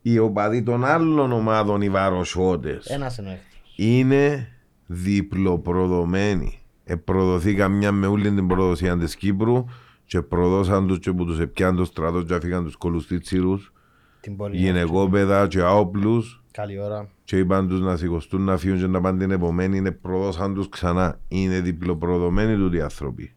οι 0.03 0.19
οπαδοί 0.19 0.63
των 0.63 0.85
άλλων 0.85 1.33
ομάδων, 1.33 1.81
οι 1.83 1.89
βαροσότες, 1.91 2.87
Ένας 2.87 3.19
είναι 3.19 3.29
ο 3.29 3.33
εχθρός. 3.33 3.73
είναι 3.77 4.49
διπλοπροδομένοι. 4.87 6.59
Επροδοθήκαν 6.85 7.73
μια 7.73 7.93
με 7.93 8.07
όλη 8.07 8.31
την 8.33 8.47
προδοσία 8.47 8.99
της 8.99 9.17
Κύπρου 9.17 9.65
και 10.05 10.23
προδώσαν 10.23 10.87
τους 10.87 10.99
και 10.99 11.13
που 11.13 11.25
τους 11.25 11.41
επιάν 11.41 11.77
το 11.77 11.85
στρατό 11.85 12.23
και 12.23 12.35
αφήκαν 12.35 12.65
τους 12.65 12.77
κολουστίτσιρους, 12.77 13.73
Την 14.21 14.37
πόλη. 14.37 14.57
γυναικόπαιδα 14.57 15.47
και 15.47 15.61
άοπλους 15.61 16.43
Καλή 16.51 16.81
ώρα. 16.81 17.09
και 17.25 17.39
είπαν 17.39 17.69
τους 17.69 17.81
να 17.81 17.97
σηκωστούν 17.97 18.43
να 18.43 18.57
φύγουν 18.57 18.79
και 18.79 18.87
να 18.87 19.01
πάνε 19.01 19.19
την 19.19 19.31
επομένη 19.31 19.77
είναι 19.77 19.91
προδώσαν 19.91 20.55
τους 20.55 20.69
ξανά. 20.69 21.21
Είναι 21.29 21.61
διπλοπροδομένοι 21.61 22.57
τούτοι 22.57 22.77
οι 22.77 22.81
άνθρωποι. 22.81 23.35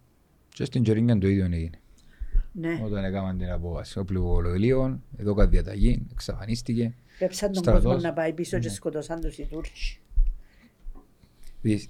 Και 0.54 0.66
στην 0.66 0.84
Τζερίνγκαν 0.84 1.20
το 1.20 1.28
ίδιο 1.28 1.46
έγινε. 1.46 1.80
Ναι, 2.60 2.80
Όταν 2.84 3.04
έκαναν 3.04 3.38
την 3.38 3.50
απόβαση. 3.52 4.00
Ο 4.00 4.06
πληγοβολοηλίων, 4.06 5.04
εδώ 5.18 5.34
κάτι 5.34 5.50
διαταγή, 5.50 6.06
εξαφανίστηκε. 6.12 6.94
πέψαν 7.20 7.52
τον 7.52 7.62
Στρατός. 7.64 7.84
κόσμο 7.84 8.00
να 8.02 8.14
πάει 8.14 8.34
πίσω 8.34 8.60
και 8.60 8.70
σκοτώσαν 8.70 9.22
τους 9.22 9.38
οι 9.38 9.48
Τούρκοι. 9.52 9.98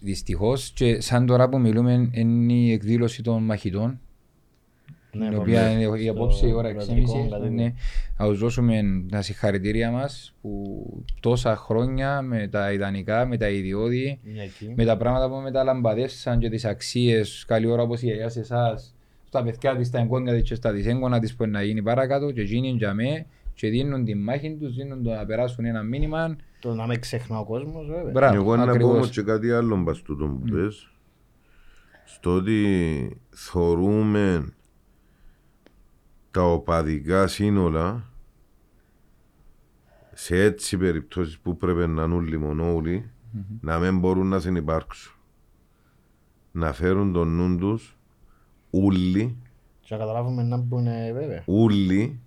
Δυστυχώς 0.01 0.71
και 0.75 1.01
σαν 1.01 1.25
τώρα 1.25 1.49
που 1.49 1.59
μιλούμε 1.59 2.09
είναι 2.13 2.53
η 2.53 2.71
εκδήλωση 2.71 3.23
των 3.23 3.43
μαχητών 3.43 3.99
Ναι, 5.11 5.25
η 5.25 5.27
πάμε 5.29 5.37
οποία 5.37 5.71
είναι 5.71 5.97
η 5.97 6.01
στο 6.03 6.11
απόψη 6.11 6.47
η 6.47 6.53
ώρα 6.53 6.69
6.30 6.69 6.73
κρατικό 6.75 7.27
κατοίκιο. 7.29 7.49
ναι, 7.49 7.73
να 8.17 8.25
τους 8.27 8.39
δώσουμε 8.39 8.81
τα 9.09 9.21
συγχαρητήρια 9.21 9.91
μας 9.91 10.35
που 10.41 11.03
τόσα 11.19 11.55
χρόνια 11.55 12.21
με 12.21 12.47
τα 12.47 12.71
ιδανικά, 12.73 13.25
με 13.25 13.37
τα 13.37 13.49
ιδιώδη 13.49 14.19
Είναι 14.23 14.43
εκεί. 14.43 14.73
με 14.75 14.85
τα 14.85 14.97
πράγματα 14.97 15.29
που 15.29 15.35
μεταλαμπαδεύσαν 15.41 16.39
και 16.39 16.49
τις 16.49 16.65
αξίες 16.65 17.43
καλή 17.47 17.67
ώρα 17.67 17.81
όπως 17.81 18.01
η 18.01 18.05
γιαγιά 18.05 18.29
σε 18.29 18.39
εσάς 18.39 18.94
στα 19.35 19.43
παιδιά 19.43 19.75
της, 19.75 19.87
στα 19.87 19.99
εγγόνια 19.99 20.33
της 20.33 20.43
και 20.49 20.55
στα 20.55 20.71
δυσέγγωνα 20.71 21.19
της 21.19 21.35
που 21.35 21.43
είναι 21.43 21.51
να 21.51 21.63
γίνει 21.63 21.81
παρακάτω 21.81 22.31
και 22.31 22.41
εκείνοι 22.41 22.69
για 22.69 22.93
με 22.93 23.25
και 23.53 23.69
δίνουν 23.69 24.05
τη 24.05 24.15
μάχη 24.15 24.57
τους, 24.57 24.75
δίνουν 24.75 25.03
το 25.03 25.09
να 25.09 25.25
περάσουν 25.25 25.65
ένα 25.65 25.83
μήνυμα 25.83 26.35
Το 26.59 26.73
να 26.73 26.87
μην 26.87 26.99
ξεχνά 26.99 27.39
ο 27.39 27.45
κόσμος 27.45 27.87
βέβαια. 27.87 28.11
Μπράβο, 28.11 28.35
Εγώ 28.35 28.55
να 28.55 28.63
πω 28.63 28.69
ακριβώς. 28.69 28.93
όμως 28.93 29.09
και 29.09 29.21
κάτι 29.21 29.51
άλλο 29.51 29.77
μπας 29.77 30.01
τούτο 30.01 30.25
που 30.25 30.39
πες. 30.51 30.89
Στο 32.05 32.33
ότι 32.35 33.21
θωρούμε 33.29 34.53
τα 36.31 36.51
οπαδικά 36.51 37.27
σύνολα 37.27 38.09
σε 40.13 40.43
έτσι 40.43 40.77
περιπτώσεις 40.77 41.39
που 41.39 41.57
πρέπει 41.57 41.87
να 41.87 42.03
είναι 42.03 42.15
όλοι 42.15 42.37
μονόουλοι 42.37 43.11
να 43.61 43.79
μην 43.79 43.99
μπορούν 43.99 44.27
να 44.27 44.39
συνυπάρξουν. 44.39 45.13
Να 46.51 46.73
φέρουν 46.73 47.13
τον 47.13 47.35
νου 47.35 47.57
τους 47.57 47.94
ούλοι, 48.83 49.35
Και 49.81 49.87
να 49.89 49.97
καταλάβουμε 49.97 50.43
να 50.43 50.57
μπουν 50.57 50.83
βέβαια. 51.13 51.43
ούλοι 51.45 52.19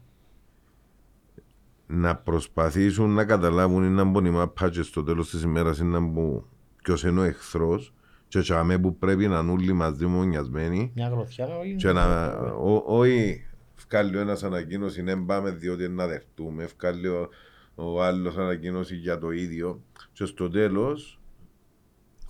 να 1.87 2.17
προσπαθήσουν 2.17 3.11
να 3.11 3.25
καταλάβουν 3.25 3.85
ή 3.85 3.89
να 3.89 4.05
μπουν 4.05 4.25
οι 4.25 4.31
μάπα 4.31 4.71
και 4.71 4.83
στο 4.83 5.03
τέλος 5.03 5.31
της 5.31 5.43
ημέρας 5.43 5.79
ή 5.79 5.85
να 5.85 6.01
μπουν 6.01 6.45
ποιος 6.83 7.03
είναι 7.05 7.21
ο 7.21 7.23
εχθρός. 7.23 7.93
Και 8.29 8.41
τσάμε 8.41 8.79
που 8.79 8.97
πρέπει 8.97 9.27
να 9.27 9.39
είναι 9.39 9.51
όλοι 9.53 9.73
μαζί 9.73 10.07
μονιασμένοι 10.07 10.93
Μια 10.95 11.09
γροθιά 11.09 11.59
όχι. 11.59 11.75
και 11.75 11.93
να 11.93 12.27
ό- 12.53 12.83
όχι 12.87 13.47
βγάλει 13.89 14.17
ο 14.17 14.21
ένας 14.21 14.43
ανακοίνωση 14.43 15.03
δεν 15.03 15.25
πάμε 15.25 15.51
διότι 15.51 15.89
να 15.89 16.07
δεχτούμε 16.07 16.69
βγάλει 16.79 17.09
ο, 17.09 17.29
ο 17.75 18.03
άλλος 18.03 18.37
ανακοίνωση 18.37 18.95
για 18.97 19.19
το 19.19 19.31
ίδιο. 19.31 19.81
Και 20.13 20.25
στο 20.25 20.49
τέλος 20.51 21.18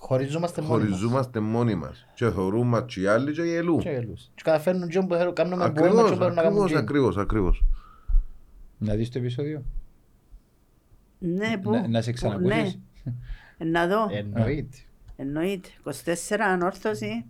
Χωριζόμαστε 0.01 0.61
μόνοι 0.61 0.83
μας. 0.83 0.89
χωριζόμαστε 0.89 1.39
μόνοι 1.39 1.75
μας 1.75 2.05
και 2.13 2.29
θωρούμε 2.29 2.83
και 2.87 3.01
οι 3.01 3.05
άλλοι 3.07 3.31
και 3.31 3.41
γελούν 3.41 3.79
Και 3.79 3.89
γελούς. 3.89 4.31
Και 4.35 4.41
καταφέρνουν 4.43 4.89
και 4.89 4.99
που 4.99 5.15
θέλουν- 5.15 5.33
κάνουμε 5.33 5.55
που 5.65 5.71
μπορούμε 5.71 5.89
ακριβώς, 6.01 6.09
και 6.11 6.15
μπορούν 6.17 6.33
να 6.35 6.41
κάνουν 6.41 6.57
ακριβώς, 6.57 6.71
και. 6.71 6.77
ακριβώς, 6.77 7.17
ακριβώς 7.17 7.63
Να 8.77 8.93
δεις 8.95 9.09
το 9.09 9.17
επεισόδιο. 9.19 9.63
Ναι, 11.19 11.57
που. 11.61 11.71
Να- 11.71 11.87
να 11.87 12.01
σε 12.01 12.09
που- 12.09 12.15
ξανακούσεις. 12.15 12.79
Ναι. 13.03 13.65
Να 13.71 13.87
δω. 13.87 14.07
Εννοείται. 14.11 14.77
Εννοείται. 15.15 15.69
24 15.83 16.45
ανόρθωση. 16.47 17.25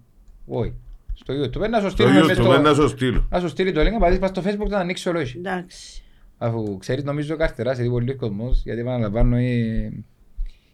Όχι. 0.47 0.73
Στο 1.13 1.33
YouTube 1.33 1.69
να 1.69 1.77
σου 1.77 1.83
το 1.83 1.89
στείλουμε 1.89 2.19
μες 2.19 2.37
YouTube 2.37 2.41
στο- 2.43 2.57
να 2.61 2.73
σου 2.73 2.87
στείλω 2.87 3.27
να 3.29 3.39
σου 3.39 3.47
στείλει 3.47 3.71
το 3.71 3.81
link, 3.81 3.91
να 3.91 3.97
πατήσεις 3.99 4.19
πας 4.19 4.29
στο 4.29 4.41
facebook 4.45 4.69
να 4.69 4.77
ανοίξεις 4.79 5.05
ολόι. 5.05 5.33
Εντάξει. 5.37 6.03
Αφού 6.37 6.77
ξέρεις 6.77 7.03
νομίζω 7.03 7.35
καρτερά 7.35 7.73
σε 7.75 7.81
δει 7.81 7.89
πολύ 7.89 8.15
κόσμος, 8.15 8.61
γιατί 8.63 8.79
επαναλαμβάνω 8.79 9.35
ε, 9.37 9.91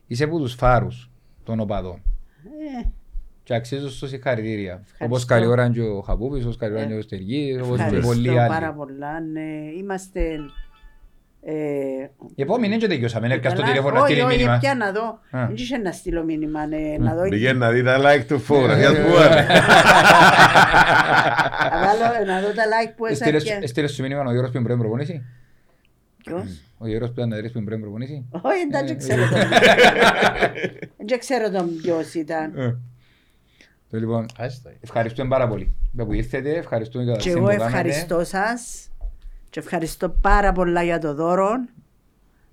είσαι 0.07 0.23
από 0.23 0.39
τους 0.39 0.53
φάρους 0.53 1.09
των 1.45 1.59
οπαδών. 1.59 2.01
Ε, 2.43 2.87
Και 3.43 3.53
αξίζουν 3.55 3.89
σου 3.89 4.07
συγχαρητήρια. 4.07 4.71
Ευχαριστώ. 4.73 5.05
Όπως 5.05 5.25
καλή 5.25 5.45
ώρα 5.45 5.65
είναι 5.65 5.73
και 5.73 5.81
ο 5.81 6.01
Χαπούπης, 6.01 6.43
όπως 6.43 6.57
καλή 6.57 6.73
ώρα 6.73 6.83
είναι 6.83 6.91
και 6.93 6.97
ο 6.99 7.01
Στεργής, 7.01 7.55
όπως 7.61 7.77
και 7.77 7.83
Ευχαριστώ 7.83 8.07
πολλοί 8.07 8.27
πάρα 8.35 8.65
άλλοι. 8.67 8.75
πολλά. 8.75 9.19
Ναι. 9.19 9.49
Είμαστε. 9.79 10.21
Ε, 11.47 11.53
Η 12.35 12.41
επόμενη 12.41 12.67
είναι 12.67 12.77
και 12.77 12.87
τελειώσαμε, 12.87 13.27
έρκα 13.27 13.49
στο 13.49 13.59
καλά. 13.59 13.71
τηλέφωνο 13.71 13.95
να 13.95 14.01
όχι, 14.01 14.11
στείλει 14.11 14.25
όχι, 14.27 14.37
μήνυμα. 14.37 14.57
πια 14.57 14.75
να 14.75 14.91
δω. 14.91 15.19
Α. 15.31 15.45
Δεν 15.45 15.55
είχε 15.55 15.77
να 15.77 15.91
στείλω 15.91 16.23
μήνυμα. 16.23 16.65
ναι, 16.67 16.95
Να 16.99 17.15
δω. 17.15 17.29
Πήγαινε 17.29 17.57
να 17.59 17.71
δει 17.71 17.83
τα 17.83 17.97
like 17.99 18.23
του 18.27 18.39
φωτογραφίας 18.39 18.93
Ε, 18.93 19.01
που 19.01 19.07
είναι. 19.07 19.45
Να 21.71 21.79
βάλω- 21.85 22.25
Να 22.27 22.41
δω 22.41 22.47
τα 22.47 22.63
like 22.63 22.93
που 22.97 23.05
Έστειλες- 23.05 23.43
έσαι. 23.45 23.59
Έστειλες 23.61 23.93
σου 23.93 24.01
μήνυμα 24.01 24.21
ο 24.21 24.31
Γιώργος 24.31 24.51
που 24.51 24.57
είναι 24.57 24.75
προπονήσει; 24.77 25.25
Ποιος; 26.23 26.61
Ο 26.77 26.87
Γιώργος 26.87 27.09
που 27.09 27.15
ήταν 27.17 27.29
να 27.29 27.39
δεις 27.39 27.51
που 27.51 27.57
είναι 27.59 27.77
προπονήσει. 27.77 28.25
Όχι, 28.31 28.61
εντάξει, 28.71 28.93
Ε, 28.93 28.95
ξέρω 28.95 29.21
τον. 29.29 29.39
Δεν 31.07 31.19
ξέρω 31.19 31.49
τον 31.51 31.75
ποιος 31.81 32.13
ήταν. 32.13 32.53
Το 33.89 33.97
λοιπόν, 33.97 34.25
Άστα. 34.37 34.71
ευχαριστούμε 34.81 35.29
πάρα 35.29 35.47
πολύ 35.47 35.75
που 35.97 36.13
ήρθετε, 36.13 36.55
ευχαριστούμε 36.57 37.03
για 37.03 37.13
τα 37.13 37.19
Και 37.19 37.29
σύμβολα 37.29 37.53
εγώ 37.53 37.63
που 37.65 37.69
κάνατε. 37.71 37.89
ευχαριστώ 37.89 38.23
σας 38.23 38.89
και 39.49 39.59
ευχαριστώ 39.59 40.09
πάρα 40.09 40.51
πολλά 40.51 40.83
για 40.83 40.99
το 40.99 41.13
δώρο 41.13 41.49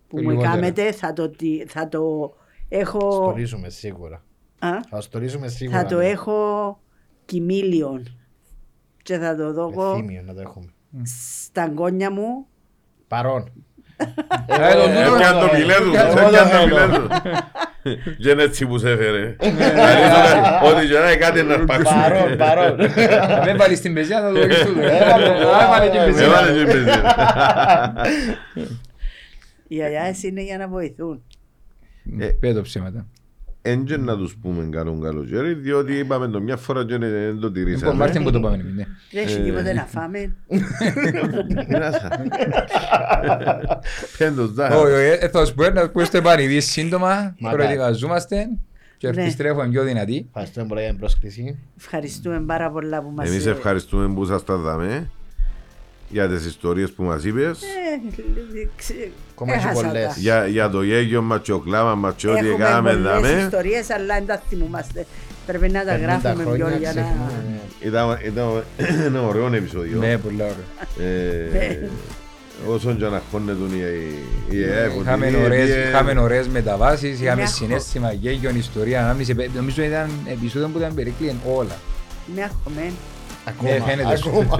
που 0.09 0.17
μου 0.23 0.29
Λιγότερα. 0.31 0.53
κάνετε. 0.53 0.93
Θα 0.93 1.13
το, 1.13 1.29
τι- 1.31 1.65
θα 1.67 1.89
το 1.89 2.35
έχω... 2.69 3.11
Στορίζουμε 3.13 3.69
σίγουρα. 3.69 4.23
Α? 4.59 4.71
Θα 4.89 5.01
στορίζουμε 5.01 5.49
σίγουρα. 5.49 5.79
Θα 5.81 5.87
το 5.87 5.97
ναι. 5.97 6.09
έχω 6.09 6.81
κοιμήλιον 7.25 8.19
και 9.03 9.19
θα 9.19 9.37
το 9.37 9.45
Με 9.45 9.51
δω 9.53 9.95
θύμιο 9.97 10.23
να 10.23 10.35
το 10.35 10.41
έχουμε. 10.41 10.73
στα 11.49 11.67
γκόνια 11.67 12.11
μου. 12.11 12.47
Παρόν. 13.09 13.53
Ε, 14.47 14.73
το 14.75 14.81
τούτο- 14.81 15.15
Έπιαν 15.15 15.39
το 15.41 15.49
μιλέ 15.57 15.75
του, 15.75 15.93
Εγώ 15.95 16.27
έπιαν 16.27 16.31
δεν 16.31 16.43
το 16.43 16.49
θέλω. 16.49 16.67
μιλέ 16.67 16.99
του. 16.99 17.09
Και 18.19 18.31
είναι 18.31 18.43
έτσι 18.43 18.67
που 18.67 18.79
σε 18.79 18.91
έφερε. 18.91 19.37
Ότι 20.63 20.87
και 20.87 20.99
να 20.99 21.05
είναι 21.11 21.17
κάτι 21.17 21.43
να 21.43 21.55
αρπάξουμε. 21.55 22.01
Παρόν, 22.03 22.37
παρόν. 22.37 22.77
Να 23.29 23.43
μην 23.47 23.57
βάλεις 23.57 23.81
την 23.81 23.95
πεζιά, 23.95 24.21
θα 24.21 24.33
το 24.33 24.47
δεις 24.47 24.59
τούτο. 24.65 24.81
Έβαλε, 24.81 25.27
Έβαλε 25.65 25.91
την 25.91 26.01
πεζιά. 26.05 26.25
Έβαλε 26.25 26.53
και 26.59 26.65
μπεζίνα. 26.65 27.15
Οι 29.69 29.83
αγιάες 29.83 30.23
είναι 30.23 30.43
για 30.43 30.59
να 30.59 30.69
βοηθούν. 30.69 31.23
Ε, 32.21 32.27
Πέτω 32.27 32.61
ψέματα. 32.61 33.07
Εν 33.65 33.85
και 33.85 33.97
να 33.97 34.17
τους 34.17 34.37
πούμε 34.43 34.69
καλό 34.71 34.99
καλοκαίρι, 35.03 35.55
διότι 35.55 35.93
είπαμε 35.99 36.29
το 36.29 36.41
μια 36.41 36.57
φορά 36.57 36.85
και 36.85 36.99
δεν 36.99 37.11
το 37.11 37.31
Λοιπόν, 37.33 37.53
τηρήσαμε. 37.53 37.93
Μάρτιν 37.95 38.23
που 38.23 38.31
το 38.31 38.41
πάμε 38.41 38.55
εμείς, 38.57 38.75
ναι. 38.75 38.87
Δεν 39.13 39.23
έχει 39.23 39.43
τίποτε 39.43 39.73
να 39.73 39.85
φάμε. 39.85 40.35
Μοιράσα. 41.69 42.09
Πέντος 44.19 44.53
δάχα. 44.53 44.77
Όχι, 44.77 44.93
όχι, 44.93 45.19
ε, 45.21 45.29
θα 45.29 45.45
σου 45.45 45.55
πω 45.55 45.69
να 45.71 45.81
ακούστε 45.81 46.21
πανηδί 46.21 46.61
σύντομα, 46.61 47.35
Μακάρι. 47.39 47.63
προετοιμαζόμαστε 47.63 48.47
και 48.99 49.11
Ναι. 49.11 49.23
επιστρέφουμε 49.23 49.69
πιο 49.69 49.83
δυνατοί. 49.83 50.27
Ευχαριστούμε 50.29 50.67
πολύ 50.67 50.81
για 50.81 50.91
την 50.91 50.99
πρόσκληση. 50.99 51.59
Ευχαριστούμε 51.79 52.41
πάρα 52.41 52.71
πολλά 52.71 53.03
που 53.03 53.11
μας... 53.17 53.29
Εμείς 53.29 53.47
ευχαριστούμε 53.47 54.15
που 54.15 54.25
σας 54.25 54.45
τα 54.45 54.57
δάμε 54.57 55.11
για 56.13 56.29
τις 56.29 56.47
ιστορίες 56.47 56.91
που 56.91 57.03
μας 57.03 57.25
είπες. 57.25 57.63
Ε, 57.63 58.67
ξε- 58.77 59.09
Ακόμα 59.31 59.55
έχει 59.55 59.65
έχασα 59.67 59.83
πολλές. 59.83 60.05
τα. 60.07 60.15
Για, 60.17 60.47
για 60.47 60.71
το 60.71 60.83
γέγιο 60.83 61.23
μας 61.23 61.41
και 61.43 61.53
ο 61.53 61.59
κλάμα 61.59 61.95
μας 61.95 62.15
και 62.17 62.29
ό,τι 62.29 62.39
Έχουμε 62.39 62.55
έκαναμε 62.55 62.91
πολλές 62.93 63.03
δάμε. 63.13 63.29
ιστορίες, 63.43 63.91
αλλά 63.91 64.15
δεν 64.15 64.27
τα 64.27 64.43
θυμούμαστε. 64.49 65.07
Πρέπει 65.47 65.69
να 65.69 65.85
τα 65.85 65.95
50 65.97 66.01
γράφουμε 66.01 66.43
πιο 66.45 66.53
χρόνια 66.67 66.77
για 66.79 66.93
να... 66.93 67.01
ξεχνούμε, 67.03 67.45
ναι. 67.49 67.89
Ήταν, 67.89 68.19
ήταν 68.25 68.63
ένα 69.07 69.23
ωραίο 69.23 69.55
επεισόδιο. 69.55 69.99
Ναι, 69.99 70.19
πολλά 70.19 70.45
ωραία. 70.45 71.09
Ε, 71.09 71.89
όσον 72.67 72.97
και 72.99 73.05
να 73.05 73.23
χώνεται 73.31 73.59
η, 73.77 74.57
η 74.57 74.63
ΕΕ. 74.63 74.89
που 74.89 75.01
Είχαμε 75.01 75.27
την 75.27 75.43
ωραίες, 75.45 75.69
είχε- 75.69 75.89
είχαμε 75.89 76.21
ωραίες 76.21 76.49
μεταβάσεις, 76.49 77.21
είχαμε 77.21 77.37
Μια 77.37 77.47
συνέστημα, 77.47 78.13
γέγιον, 78.13 78.57
ιστορία, 78.57 79.03
ανάμνηση. 79.05 79.35
πε- 79.35 79.55
Νομίζω 79.55 79.83
ήταν 79.83 80.11
επεισόδιο 80.31 80.69
που 80.69 80.79
ήταν 80.79 80.95
περικλείεν 80.95 81.37
όλα. 81.57 81.77
Με 82.35 82.91
αγχωμένη. 83.45 83.79
Ναι, 83.79 83.85
Ακόμα, 83.85 83.97
φαίνεται 83.97 84.17
σου. 84.17 84.29
ακόμα. 84.29 84.59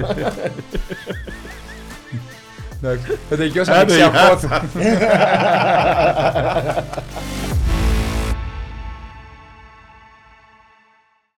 Εντάξει, 2.83 3.17
Θα 3.29 3.35
τελειώσαμε 3.35 3.77
Άντε, 3.77 3.91
σε 3.91 3.97
γεια 3.97 4.07
αφότου. 4.07 4.47